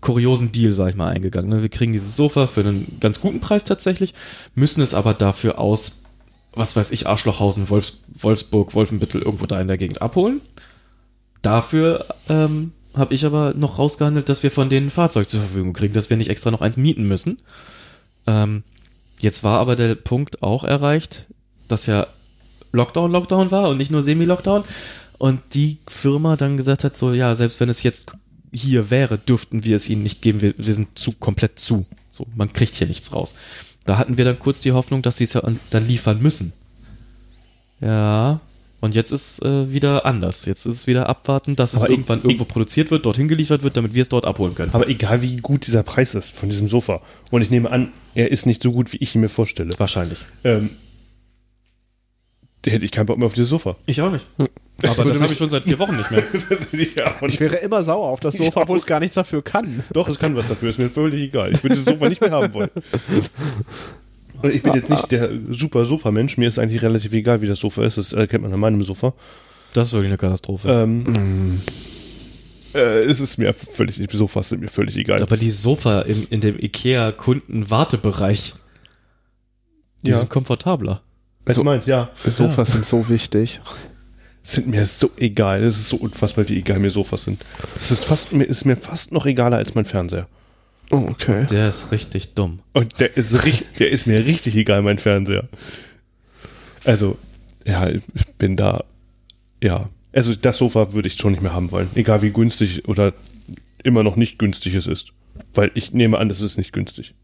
kuriosen 0.00 0.52
Deal, 0.52 0.72
sag 0.72 0.90
ich 0.90 0.96
mal, 0.96 1.08
eingegangen. 1.08 1.50
ne? 1.50 1.62
Wir 1.62 1.68
kriegen 1.68 1.92
dieses 1.92 2.16
Sofa 2.16 2.46
für 2.46 2.60
einen 2.60 2.98
ganz 3.00 3.20
guten 3.20 3.40
Preis 3.40 3.64
tatsächlich, 3.64 4.14
müssen 4.54 4.82
es 4.82 4.94
aber 4.94 5.14
dafür 5.14 5.58
aus, 5.58 6.04
was 6.52 6.76
weiß 6.76 6.90
ich, 6.92 7.06
Arschlochhausen, 7.06 7.68
Wolfs, 7.68 8.04
Wolfsburg, 8.14 8.74
Wolfenbüttel 8.74 9.22
irgendwo 9.22 9.46
da 9.46 9.60
in 9.60 9.68
der 9.68 9.78
Gegend 9.78 10.02
abholen. 10.02 10.40
Dafür 11.42 12.06
ähm, 12.28 12.72
habe 12.94 13.14
ich 13.14 13.24
aber 13.26 13.54
noch 13.54 13.78
rausgehandelt, 13.78 14.28
dass 14.28 14.42
wir 14.42 14.50
von 14.50 14.68
denen 14.68 14.86
ein 14.86 14.90
Fahrzeug 14.90 15.28
zur 15.28 15.40
Verfügung 15.40 15.72
kriegen, 15.74 15.94
dass 15.94 16.10
wir 16.10 16.16
nicht 16.16 16.30
extra 16.30 16.50
noch 16.50 16.62
eins 16.62 16.76
mieten 16.76 17.06
müssen. 17.06 17.38
Ähm, 18.26 18.64
Jetzt 19.18 19.44
war 19.44 19.58
aber 19.60 19.76
der 19.76 19.94
Punkt 19.94 20.42
auch 20.42 20.64
erreicht, 20.64 21.24
dass 21.68 21.86
ja 21.86 22.06
Lockdown, 22.72 23.10
Lockdown 23.10 23.50
war 23.50 23.68
und 23.68 23.78
nicht 23.78 23.90
nur 23.90 24.02
Semi-Lockdown. 24.02 24.64
Und 25.18 25.40
die 25.54 25.78
Firma 25.88 26.36
dann 26.36 26.56
gesagt 26.58 26.84
hat, 26.84 26.98
so, 26.98 27.12
ja, 27.14 27.34
selbst 27.36 27.58
wenn 27.60 27.70
es 27.70 27.82
jetzt 27.82 28.12
hier 28.52 28.90
wäre, 28.90 29.16
dürften 29.16 29.64
wir 29.64 29.76
es 29.76 29.88
ihnen 29.88 30.02
nicht 30.02 30.20
geben. 30.20 30.42
Wir, 30.42 30.54
wir 30.58 30.74
sind 30.74 30.98
zu, 30.98 31.12
komplett 31.12 31.58
zu. 31.58 31.86
So, 32.10 32.26
man 32.36 32.52
kriegt 32.52 32.74
hier 32.74 32.86
nichts 32.86 33.12
raus. 33.14 33.34
Da 33.86 33.96
hatten 33.98 34.18
wir 34.18 34.24
dann 34.26 34.38
kurz 34.38 34.60
die 34.60 34.72
Hoffnung, 34.72 35.00
dass 35.00 35.16
sie 35.16 35.24
es 35.24 35.32
ja 35.32 35.40
an- 35.42 35.60
dann 35.70 35.86
liefern 35.86 36.20
müssen. 36.20 36.52
Ja. 37.80 38.40
Und 38.86 38.94
jetzt 38.94 39.10
ist 39.10 39.42
äh, 39.44 39.72
wieder 39.72 40.06
anders. 40.06 40.44
Jetzt 40.44 40.64
ist 40.64 40.76
es 40.76 40.86
wieder 40.86 41.08
abwarten, 41.08 41.56
dass 41.56 41.74
es 41.74 41.80
Aber 41.80 41.90
ich- 41.90 41.96
irgendwann 41.96 42.22
irgendwo 42.22 42.44
produziert 42.44 42.92
wird, 42.92 43.04
dorthin 43.04 43.26
geliefert 43.26 43.64
wird, 43.64 43.76
damit 43.76 43.94
wir 43.94 44.02
es 44.02 44.08
dort 44.08 44.24
abholen 44.24 44.54
können. 44.54 44.70
Aber 44.74 44.88
egal 44.88 45.22
wie 45.22 45.38
gut 45.38 45.66
dieser 45.66 45.82
Preis 45.82 46.14
ist 46.14 46.36
von 46.36 46.48
diesem 46.48 46.68
Sofa. 46.68 47.02
Und 47.32 47.42
ich 47.42 47.50
nehme 47.50 47.68
an, 47.68 47.92
er 48.14 48.30
ist 48.30 48.46
nicht 48.46 48.62
so 48.62 48.70
gut, 48.70 48.92
wie 48.92 48.98
ich 48.98 49.12
ihn 49.16 49.22
mir 49.22 49.28
vorstelle. 49.28 49.72
Wahrscheinlich. 49.76 50.20
Ähm, 50.44 50.70
da 52.62 52.70
hätte 52.70 52.84
ich 52.84 52.92
keinen 52.92 53.06
Bock 53.06 53.18
mehr 53.18 53.26
auf 53.26 53.34
dieses 53.34 53.50
Sofa. 53.50 53.74
Ich 53.86 54.00
auch 54.02 54.12
nicht. 54.12 54.24
Das 54.80 54.92
Aber 54.92 54.98
würde 55.06 55.10
das 55.14 55.22
habe 55.22 55.32
ich 55.32 55.38
schon 55.38 55.48
seit 55.48 55.64
vier 55.64 55.80
Wochen 55.80 55.96
nicht 55.96 56.12
mehr. 56.12 56.22
Das 56.48 56.72
ich 56.72 57.40
wäre 57.40 57.56
immer 57.56 57.82
sauer 57.82 58.08
auf 58.08 58.20
das 58.20 58.36
Sofa, 58.36 58.62
obwohl 58.62 58.78
es 58.78 58.86
gar 58.86 59.00
nichts 59.00 59.16
dafür 59.16 59.42
kann. 59.42 59.82
Doch, 59.92 60.08
es 60.08 60.18
kann 60.20 60.36
was 60.36 60.46
dafür, 60.46 60.70
ist 60.70 60.78
mir 60.78 60.90
völlig 60.90 61.22
egal. 61.22 61.52
Ich 61.52 61.62
würde 61.64 61.74
das 61.74 61.84
Sofa 61.86 62.08
nicht 62.08 62.20
mehr 62.20 62.30
haben 62.30 62.54
wollen. 62.54 62.70
Und 64.42 64.52
ich 64.54 64.62
bin 64.62 64.74
jetzt 64.74 64.90
nicht 64.90 65.10
der 65.10 65.30
super 65.50 65.84
Sofa-Mensch, 65.84 66.36
mir 66.38 66.48
ist 66.48 66.58
eigentlich 66.58 66.82
relativ 66.82 67.12
egal, 67.12 67.40
wie 67.42 67.46
das 67.46 67.58
Sofa 67.60 67.84
ist, 67.84 67.96
das 67.98 68.12
erkennt 68.12 68.42
man 68.42 68.52
an 68.52 68.60
meinem 68.60 68.82
Sofa. 68.82 69.14
Das 69.72 69.88
ist 69.88 69.92
wirklich 69.94 70.08
eine 70.10 70.18
Katastrophe. 70.18 70.68
Ähm, 70.70 71.60
äh, 72.74 73.04
es 73.04 73.20
ist 73.20 73.38
mir 73.38 73.52
völlig, 73.54 73.96
die 73.96 74.16
Sofas 74.16 74.48
sind 74.50 74.60
mir 74.60 74.68
völlig 74.68 74.96
egal. 74.96 75.22
Aber 75.22 75.36
die 75.36 75.50
Sofa 75.50 76.02
im, 76.02 76.26
in 76.30 76.40
dem 76.40 76.58
IKEA-Kunden-Wartebereich, 76.58 78.54
die 80.02 80.10
Ja. 80.10 80.18
sind 80.18 80.30
komfortabler. 80.30 81.00
Was 81.44 81.56
du 81.56 81.64
meinst, 81.64 81.86
ja. 81.88 82.10
Sofas 82.24 82.72
sind 82.72 82.84
so 82.84 83.08
wichtig. 83.08 83.60
Sind 84.42 84.68
mir 84.68 84.86
so 84.86 85.10
egal. 85.16 85.62
Es 85.62 85.76
ist 85.78 85.88
so 85.88 85.96
unfassbar, 85.96 86.48
wie 86.48 86.58
egal 86.58 86.78
mir 86.78 86.90
Sofas 86.90 87.24
sind. 87.24 87.44
Das 87.74 87.90
ist 87.90 88.04
fast, 88.04 88.32
mir 88.32 88.44
ist 88.44 88.64
mir 88.64 88.76
fast 88.76 89.12
noch 89.12 89.26
egaler 89.26 89.56
als 89.56 89.74
mein 89.74 89.84
Fernseher. 89.84 90.28
Oh, 90.90 91.06
okay. 91.10 91.46
Der 91.46 91.68
ist 91.68 91.92
richtig 91.92 92.34
dumm. 92.34 92.60
Und 92.72 93.00
der 93.00 93.16
ist 93.16 93.44
richtig, 93.44 93.66
der 93.78 93.90
ist 93.90 94.06
mir 94.06 94.24
richtig 94.24 94.56
egal, 94.56 94.82
mein 94.82 94.98
Fernseher. 94.98 95.48
Also, 96.84 97.18
ja, 97.66 97.88
ich 97.88 98.02
bin 98.38 98.56
da, 98.56 98.84
ja. 99.62 99.88
Also, 100.12 100.34
das 100.34 100.58
Sofa 100.58 100.92
würde 100.92 101.08
ich 101.08 101.14
schon 101.16 101.32
nicht 101.32 101.42
mehr 101.42 101.52
haben 101.52 101.70
wollen. 101.70 101.90
Egal 101.94 102.22
wie 102.22 102.30
günstig 102.30 102.88
oder 102.88 103.12
immer 103.82 104.02
noch 104.02 104.16
nicht 104.16 104.38
günstig 104.38 104.74
es 104.74 104.86
ist. 104.86 105.12
Weil 105.54 105.70
ich 105.74 105.92
nehme 105.92 106.18
an, 106.18 106.28
das 106.28 106.40
ist 106.40 106.56
nicht 106.56 106.72
günstig. 106.72 107.14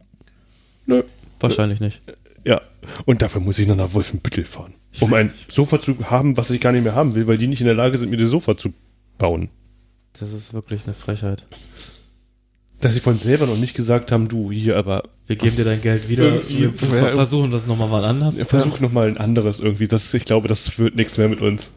Nö. 0.86 1.02
Wahrscheinlich 1.40 1.80
nicht. 1.80 2.01
Ja. 2.44 2.60
Und 3.05 3.22
dafür 3.22 3.40
muss 3.40 3.59
ich 3.59 3.66
noch 3.66 3.76
nach 3.76 3.94
Wolfenbüttel 3.94 4.44
fahren. 4.44 4.74
Um 5.01 5.10
weiß 5.10 5.20
ein 5.20 5.26
nicht. 5.28 5.52
Sofa 5.52 5.80
zu 5.80 6.10
haben, 6.10 6.36
was 6.36 6.51
ich 6.51 6.60
gar 6.60 6.72
nicht 6.72 6.84
mehr 6.84 6.94
haben 6.94 7.14
will, 7.14 7.26
weil 7.26 7.39
die 7.39 7.47
nicht 7.47 7.60
in 7.60 7.66
der 7.66 7.74
Lage 7.74 7.98
sind, 7.98 8.10
mir 8.10 8.16
das 8.16 8.30
Sofa 8.30 8.56
zu 8.56 8.72
bauen. 9.18 9.48
Das 10.18 10.32
ist 10.32 10.52
wirklich 10.52 10.84
eine 10.84 10.94
Frechheit. 10.94 11.47
Dass 12.82 12.92
sie 12.94 13.00
von 13.00 13.18
selber 13.18 13.46
noch 13.46 13.56
nicht 13.56 13.74
gesagt 13.74 14.12
haben, 14.12 14.28
du 14.28 14.52
hier, 14.52 14.76
aber 14.76 15.04
Wir 15.26 15.36
geben 15.36 15.56
dir 15.56 15.64
dein 15.64 15.80
Geld 15.80 16.09
wieder. 16.10 16.46
Wir 16.48 16.70
ver- 16.72 17.09
versuchen 17.09 17.50
das 17.50 17.66
nochmal 17.66 17.88
mal 17.88 18.04
anders. 18.04 18.36
versuch 18.46 18.80
noch 18.80 18.92
mal 18.92 19.09
ein 19.09 19.16
anderes 19.16 19.60
irgendwie. 19.60 19.88
Das, 19.88 20.12
ich 20.12 20.24
glaube, 20.26 20.48
das 20.48 20.78
wird 20.78 20.96
nichts 20.96 21.16
mehr 21.16 21.28
mit 21.28 21.40
uns. 21.40 21.72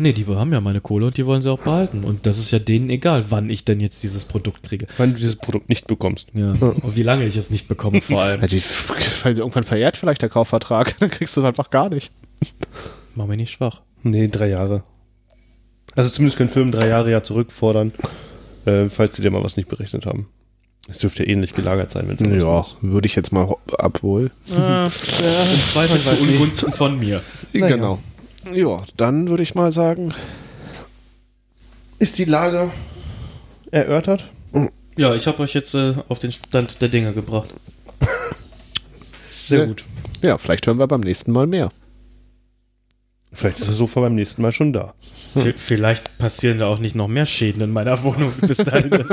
Nee, 0.00 0.12
die 0.12 0.26
haben 0.26 0.52
ja 0.52 0.60
meine 0.60 0.80
Kohle 0.80 1.06
und 1.06 1.16
die 1.16 1.26
wollen 1.26 1.42
sie 1.42 1.50
auch 1.50 1.60
behalten. 1.60 2.04
Und 2.04 2.26
das 2.26 2.38
ist 2.38 2.50
ja 2.52 2.58
denen 2.60 2.88
egal, 2.90 3.26
wann 3.30 3.50
ich 3.50 3.64
denn 3.64 3.80
jetzt 3.80 4.02
dieses 4.04 4.24
Produkt 4.26 4.62
kriege. 4.62 4.86
Wenn 4.96 5.12
du 5.14 5.18
dieses 5.18 5.36
Produkt 5.36 5.68
nicht 5.68 5.86
bekommst. 5.88 6.28
Ja. 6.34 6.52
Und 6.52 6.96
wie 6.96 7.02
lange 7.02 7.26
ich 7.26 7.36
es 7.36 7.50
nicht 7.50 7.66
bekomme, 7.68 8.00
vor 8.00 8.22
allem. 8.22 8.40
Ja, 8.42 8.46
die, 8.46 8.62
weil 9.22 9.38
irgendwann 9.38 9.64
verjährt 9.64 9.96
vielleicht 9.96 10.22
der 10.22 10.28
Kaufvertrag, 10.28 10.96
dann 11.00 11.10
kriegst 11.10 11.36
du 11.36 11.40
es 11.40 11.46
einfach 11.46 11.70
gar 11.70 11.88
nicht. 11.88 12.12
Mach 13.16 13.26
mich 13.26 13.36
nicht 13.38 13.50
schwach. 13.52 13.80
Nee, 14.04 14.28
drei 14.28 14.48
Jahre. 14.50 14.84
Also 15.96 16.10
zumindest 16.10 16.36
können 16.38 16.50
Firmen 16.50 16.70
drei 16.70 16.86
Jahre 16.88 17.10
ja 17.10 17.22
zurückfordern, 17.24 17.92
äh, 18.68 18.88
falls 18.90 19.16
sie 19.16 19.22
dir 19.22 19.30
mal 19.30 19.42
was 19.42 19.56
nicht 19.56 19.68
berechnet 19.68 20.06
haben. 20.06 20.28
Es 20.90 20.98
dürfte 20.98 21.22
ja 21.24 21.28
ähnlich 21.30 21.52
gelagert 21.54 21.90
sein, 21.92 22.08
wenn 22.08 22.16
es 22.32 22.40
Ja, 22.42 22.64
würde 22.80 23.06
ich 23.06 23.14
jetzt 23.14 23.30
mal 23.32 23.46
ho- 23.48 23.58
abwohl. 23.76 24.30
Ah, 24.56 24.84
Im 24.84 24.90
Zweifel 24.90 26.00
zu 26.00 26.16
Ungunsten 26.22 26.72
von 26.72 26.98
mir. 26.98 27.22
Naja. 27.52 27.76
Genau. 27.76 27.98
Ja, 28.54 28.78
dann 28.96 29.28
würde 29.28 29.42
ich 29.42 29.54
mal 29.54 29.70
sagen, 29.72 30.14
Ist 31.98 32.18
die 32.18 32.24
Lage 32.24 32.70
erörtert? 33.70 34.30
Ja, 34.96 35.14
ich 35.14 35.26
habe 35.26 35.42
euch 35.42 35.52
jetzt 35.54 35.74
äh, 35.74 35.94
auf 36.08 36.18
den 36.20 36.32
Stand 36.32 36.80
der 36.80 36.88
Dinge 36.88 37.12
gebracht. 37.12 37.50
Sehr 39.28 39.66
gut. 39.66 39.84
ja, 40.22 40.38
vielleicht 40.38 40.66
hören 40.66 40.78
wir 40.78 40.86
beim 40.88 41.00
nächsten 41.02 41.32
Mal 41.32 41.46
mehr. 41.46 41.70
Vielleicht 43.32 43.58
ist 43.60 43.68
das 43.68 43.76
Sofa 43.76 44.00
beim 44.00 44.14
nächsten 44.14 44.40
Mal 44.42 44.52
schon 44.52 44.72
da. 44.72 44.94
V- 45.34 45.52
Vielleicht 45.56 46.16
passieren 46.18 46.58
da 46.58 46.66
auch 46.66 46.78
nicht 46.78 46.94
noch 46.96 47.08
mehr 47.08 47.26
Schäden 47.26 47.60
in 47.62 47.70
meiner 47.70 48.02
Wohnung 48.02 48.32
bis 48.40 48.56
dahin. 48.56 48.90
Das 48.90 49.08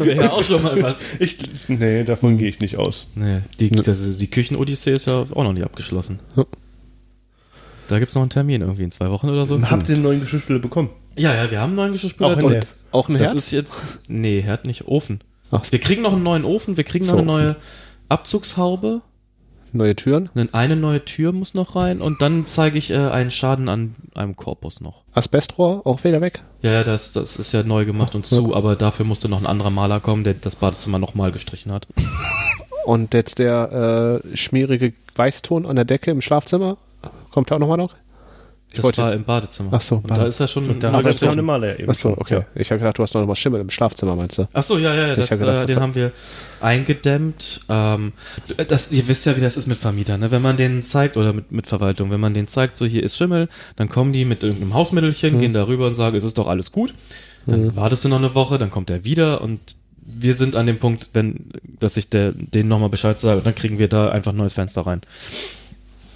wäre 0.00 0.14
ja 0.24 0.30
auch 0.30 0.42
schon 0.44 0.62
mal 0.62 0.80
was. 0.82 1.00
Ich, 1.18 1.36
nee, 1.68 2.04
davon 2.04 2.38
gehe 2.38 2.48
ich 2.48 2.60
nicht 2.60 2.76
aus. 2.76 3.08
Nee, 3.16 3.40
die, 3.58 3.70
das 3.70 4.00
ist, 4.00 4.20
die 4.20 4.30
Küchen-Odyssee 4.30 4.92
ist 4.94 5.06
ja 5.08 5.18
auch 5.18 5.42
noch 5.44 5.52
nicht 5.52 5.64
abgeschlossen. 5.64 6.20
Ja. 6.36 6.44
Da 7.88 7.98
gibt's 7.98 8.14
noch 8.14 8.22
einen 8.22 8.30
Termin 8.30 8.60
irgendwie 8.62 8.84
in 8.84 8.90
zwei 8.90 9.10
Wochen 9.10 9.28
oder 9.28 9.46
so. 9.46 9.60
Habt 9.62 9.88
ihr 9.88 9.94
einen 9.96 10.04
neuen 10.04 10.20
Geschirrspüler 10.20 10.58
bekommen? 10.60 10.90
Ja, 11.16 11.34
ja, 11.34 11.50
wir 11.50 11.60
haben 11.60 11.70
einen 11.70 11.76
neuen 11.76 11.92
Geschirrspüler. 11.92 12.30
Auch 12.30 12.38
in 12.38 12.44
Und 12.44 12.52
der- 12.52 12.62
Auch 12.92 13.08
ein 13.08 13.18
das 13.18 13.28
Herd? 13.30 13.36
ist 13.36 13.50
jetzt. 13.50 13.82
Nee, 14.08 14.40
Herd 14.42 14.66
nicht, 14.66 14.86
Ofen. 14.86 15.20
Ach. 15.50 15.62
Wir 15.70 15.78
kriegen 15.80 16.02
noch 16.02 16.12
einen 16.12 16.22
neuen 16.22 16.44
Ofen, 16.44 16.76
wir 16.76 16.84
kriegen 16.84 17.04
noch 17.04 17.12
So. 17.12 17.18
eine 17.18 17.26
neue 17.26 17.56
Abzugshaube. 18.08 19.02
Neue 19.76 19.94
Türen. 19.96 20.28
Eine- 20.34 20.52
Eine 20.54 20.76
neue 20.76 21.04
Tür 21.04 21.32
muss 21.32 21.54
noch 21.54 21.76
rein 21.76 22.00
und 22.00 22.20
dann 22.22 22.46
zeige 22.46 22.78
ich 22.78 22.90
äh, 22.90 22.96
einen 22.96 23.30
Schaden 23.30 23.68
an 23.68 23.94
einem 24.14 24.36
Korpus 24.36 24.80
noch. 24.80 25.02
Asbestrohr 25.12 25.86
auch 25.86 26.02
wieder 26.04 26.20
weg. 26.20 26.42
Ja, 26.62 26.72
ja, 26.72 26.84
das, 26.84 27.12
das 27.12 27.36
ist 27.36 27.52
ja 27.52 27.62
neu 27.62 27.84
gemacht 27.84 28.14
und 28.14 28.26
zu, 28.26 28.54
aber 28.54 28.76
dafür 28.76 29.04
musste 29.06 29.28
noch 29.28 29.40
ein 29.40 29.46
anderer 29.46 29.70
Maler 29.70 30.00
kommen, 30.00 30.24
der 30.24 30.34
das 30.34 30.56
Badezimmer 30.56 30.98
nochmal 30.98 31.32
gestrichen 31.32 31.72
hat. 31.72 31.86
Und 32.84 33.14
jetzt 33.14 33.40
der 33.40 34.22
äh, 34.24 34.36
schmierige 34.36 34.92
Weißton 35.16 35.66
an 35.66 35.74
der 35.74 35.84
Decke 35.84 36.12
im 36.12 36.20
Schlafzimmer. 36.20 36.76
Kommt 37.32 37.50
da 37.50 37.56
auch 37.56 37.58
nochmal 37.58 37.78
noch? 37.78 37.94
Ich 38.78 38.86
Das 38.86 38.98
war 38.98 39.04
jetzt- 39.06 39.14
im 39.16 39.24
Badezimmer. 39.24 39.70
Ach 39.72 39.80
so, 39.80 39.96
und 39.96 40.06
Bade- 40.06 40.20
da 40.22 40.26
ist 40.26 40.40
er 40.40 40.48
schon 40.48 40.68
Und 40.68 40.82
da 40.82 40.92
er 40.92 41.02
gestrichen. 41.02 41.32
eine 41.32 41.42
Maler 41.42 41.68
ja 41.68 41.78
eben. 41.80 41.90
Achso, 41.90 42.10
schon. 42.10 42.18
okay. 42.18 42.34
Ja. 42.34 42.44
Ich 42.54 42.70
habe 42.70 42.78
gedacht, 42.78 42.98
du 42.98 43.02
hast 43.02 43.14
noch 43.14 43.26
mal 43.26 43.34
Schimmel 43.34 43.60
im 43.60 43.70
Schlafzimmer, 43.70 44.16
meinst 44.16 44.38
du? 44.38 44.46
Ach 44.52 44.62
so, 44.62 44.78
ja, 44.78 44.94
ja, 44.94 45.06
ja, 45.08 45.14
das, 45.14 45.30
hab 45.30 45.38
gedacht, 45.38 45.56
äh, 45.56 45.60
das 45.60 45.66
den 45.66 45.80
haben 45.80 45.94
wir 45.94 46.12
eingedämmt. 46.60 47.60
Ähm, 47.68 48.12
das, 48.68 48.92
ihr 48.92 49.06
wisst 49.08 49.26
ja, 49.26 49.36
wie 49.36 49.40
das 49.40 49.56
ist 49.56 49.66
mit 49.66 49.78
Vermietern. 49.78 50.20
Ne? 50.20 50.30
Wenn 50.30 50.42
man 50.42 50.56
denen 50.56 50.82
zeigt, 50.82 51.16
oder 51.16 51.32
mit, 51.32 51.52
mit 51.52 51.66
Verwaltung, 51.66 52.10
wenn 52.10 52.20
man 52.20 52.34
denen 52.34 52.48
zeigt, 52.48 52.76
so 52.76 52.86
hier 52.86 53.02
ist 53.02 53.16
Schimmel, 53.16 53.48
dann 53.76 53.88
kommen 53.88 54.12
die 54.12 54.24
mit 54.24 54.42
irgendeinem 54.42 54.74
Hausmittelchen, 54.74 55.34
Mhm. 55.36 55.40
gehen 55.40 55.52
darüber 55.52 55.86
und 55.86 55.94
sagen, 55.94 56.16
es 56.16 56.24
ist 56.24 56.38
doch 56.38 56.46
alles 56.46 56.72
gut. 56.72 56.94
Dann 57.46 57.76
wartest 57.76 58.04
du 58.04 58.08
noch 58.08 58.18
eine 58.18 58.34
Woche, 58.34 58.58
dann 58.58 58.70
kommt 58.70 58.90
er 58.90 59.04
wieder 59.04 59.40
und 59.40 59.60
wir 60.04 60.34
sind 60.34 60.56
an 60.56 60.66
dem 60.66 60.78
Punkt, 60.78 61.10
wenn, 61.12 61.46
dass 61.80 61.96
ich 61.96 62.08
der, 62.10 62.32
denen 62.32 62.68
nochmal 62.68 62.88
Bescheid 62.88 63.18
sage, 63.20 63.38
und 63.38 63.46
dann 63.46 63.54
kriegen 63.54 63.78
wir 63.78 63.88
da 63.88 64.08
einfach 64.10 64.32
ein 64.32 64.36
neues 64.36 64.52
Fenster 64.54 64.82
rein. 64.86 65.00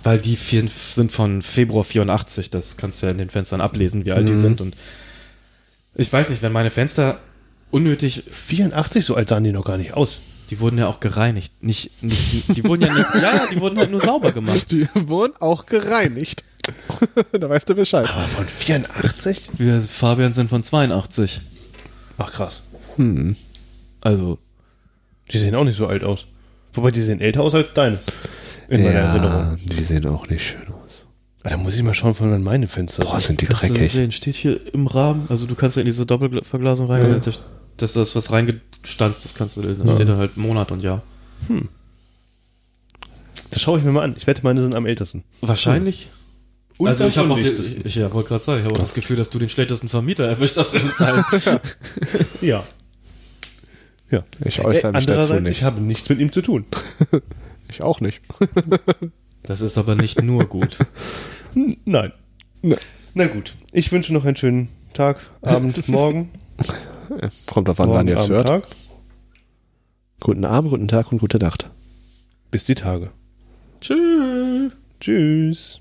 Weil 0.03 0.19
die 0.19 0.37
vier 0.37 0.67
sind 0.69 1.13
von 1.13 1.43
Februar 1.43 1.85
84, 1.85 2.49
das 2.51 2.77
kannst 2.77 3.03
du 3.03 3.07
ja 3.07 3.13
in 3.13 3.19
den 3.19 3.29
Fenstern 3.31 3.61
ablesen, 3.61 4.05
wie 4.07 4.13
alt 4.13 4.29
die 4.29 4.33
Mhm. 4.35 4.41
sind. 4.41 4.61
Und 4.63 4.77
ich 5.95 6.11
weiß 6.13 6.31
nicht, 6.31 6.41
wenn 6.43 6.53
meine 6.53 6.71
Fenster 6.71 7.19
unnötig 7.71 8.25
84, 8.31 9.05
so 9.05 9.15
alt 9.15 9.29
sahen 9.29 9.45
die 9.45 9.53
noch 9.53 9.65
gar 9.65 9.77
nicht 9.79 9.93
aus. 9.95 10.21
die 10.51 10.59
wurden 10.59 10.79
ja 10.79 10.89
auch 10.89 10.99
gereinigt. 10.99 11.53
Nicht, 11.63 12.03
nicht, 12.03 12.57
die 12.57 12.65
wurden 12.65 12.83
ja 12.83 12.93
nicht, 12.93 13.07
ja, 13.15 13.21
ja, 13.37 13.47
die 13.53 13.61
wurden 13.61 13.79
halt 13.79 13.91
nur 13.93 14.01
sauber 14.01 14.33
gemacht. 14.33 14.67
Die 14.73 14.89
wurden 14.95 15.35
auch 15.39 15.67
gereinigt. 15.67 16.43
da 17.33 17.49
weißt 17.49 17.69
du 17.69 17.75
Bescheid. 17.77 18.09
Aber 18.11 18.27
von 18.27 18.49
84? 18.49 19.51
Wir 19.59 19.81
Fabian 19.81 20.33
sind 20.33 20.49
von 20.51 20.63
82. 20.65 21.41
Ach 22.19 22.33
krass. 22.33 22.63
Hm. 22.97 23.37
Also, 24.01 24.39
Die 25.31 25.39
sehen 25.39 25.55
auch 25.55 25.63
nicht 25.65 25.77
so 25.77 25.87
alt 25.87 26.03
aus. 26.03 26.27
Wobei 26.73 26.91
die 26.91 27.03
sehen 27.03 27.21
älter 27.21 27.43
aus 27.43 27.55
als 27.55 27.73
deine. 27.75 28.01
In 28.71 28.83
meiner 28.85 28.99
Erinnerung. 29.01 29.57
die 29.65 29.83
sehen 29.85 30.07
auch 30.07 30.29
nicht 30.29 30.43
schön 30.47 30.73
aus. 30.83 31.05
Ah, 31.43 31.51
Da 31.51 31.57
muss 31.57 31.75
ich 31.77 31.83
mal 31.83 31.95
schauen, 31.95 32.15
von 32.15 32.31
wann 32.31 32.43
meine 32.43 32.69
Fenster 32.69 33.03
Boah, 33.05 33.19
sind. 33.21 33.27
sind 33.27 33.41
die 33.43 33.47
kannst 33.47 33.65
du 33.65 33.75
dreckig. 33.75 33.93
sehen, 33.93 34.13
steht 34.13 34.37
hier 34.37 34.61
im 34.75 34.87
Rahmen, 34.87 35.27
also 35.29 35.47
du 35.47 35.55
kannst 35.55 35.77
ja 35.77 35.81
in 35.81 35.87
diese 35.87 36.07
Doppelverglasung 36.07 36.87
rein, 36.87 37.03
Ja. 37.11 37.19
das, 37.19 37.43
das 37.77 37.97
ist 37.97 38.15
was 38.17 38.31
reingestanzt, 38.33 39.25
das 39.25 39.35
kannst 39.35 39.57
du 39.57 39.63
lesen. 39.63 39.87
Da 39.87 39.95
steht 39.95 40.09
da 40.09 40.17
halt 40.17 40.37
Monat 40.37 40.71
und 40.71 40.83
Jahr. 40.83 41.03
Das 43.51 43.63
schaue 43.63 43.79
ich 43.79 43.85
mir 43.85 43.91
mal 43.93 44.03
an. 44.05 44.15
Ich 44.17 44.27
wette, 44.27 44.43
meine 44.45 44.61
sind 44.63 44.75
am 44.75 44.87
ältesten. 44.87 45.25
Wahrscheinlich. 45.41 46.11
Und 46.79 46.89
also 46.89 47.07
ich 47.07 47.19
habe 47.19 47.31
auch 47.33 47.39
den, 47.39 47.83
ich, 47.85 47.95
ja, 47.97 48.13
wollte 48.13 48.29
gerade 48.31 48.43
sagen, 48.43 48.59
ich 48.61 48.65
habe 48.65 48.75
auch 48.75 48.79
das 48.81 48.95
Gefühl, 48.95 49.17
dass 49.17 49.29
du 49.31 49.39
den 49.39 49.49
schlechtesten 49.49 49.89
Vermieter 49.89 50.25
erwischt 50.27 50.57
hast 50.57 50.73
mit 50.75 50.95
Teil. 50.95 51.25
Ja. 52.41 52.63
Ja. 54.11 54.25
Ich 54.45 54.61
äußere 54.65 54.93
mich 54.93 55.07
dazu 55.07 55.13
Andererseits, 55.13 55.43
nicht. 55.49 55.59
ich 55.59 55.63
habe 55.65 55.81
nichts 55.81 56.09
mit 56.09 56.19
ihm 56.21 56.33
zu 56.33 56.43
tun. 56.43 56.65
Ich 57.71 57.83
auch 57.83 58.01
nicht. 58.01 58.23
Das 59.43 59.63
ist 59.63 59.79
aber 59.79 59.95
nicht 59.95 60.21
nur 60.23 60.45
gut. 60.45 60.79
Nein. 61.87 62.13
Ne. 62.61 62.77
Na 63.15 63.27
gut. 63.27 63.55
Ich 63.73 63.91
wünsche 63.91 64.13
noch 64.13 64.27
einen 64.27 64.37
schönen 64.37 64.69
Tag, 64.93 65.31
Abend, 65.41 65.89
Morgen. 65.89 66.31
Kommt 67.47 67.71
auf 67.71 67.79
wann 67.79 67.89
Morgen, 67.89 67.99
man 68.01 68.09
jetzt 68.09 68.25
Abend, 68.25 68.33
hört. 68.33 68.47
Tag. 68.47 68.65
Guten 70.21 70.45
Abend, 70.45 70.71
guten 70.71 70.89
Tag 70.89 71.11
und 71.11 71.21
gute 71.21 71.39
Nacht. 71.39 71.71
Bis 72.51 72.65
die 72.65 72.75
Tage. 72.75 73.13
Tschüss. 73.81 74.73
Tschüss. 75.01 75.81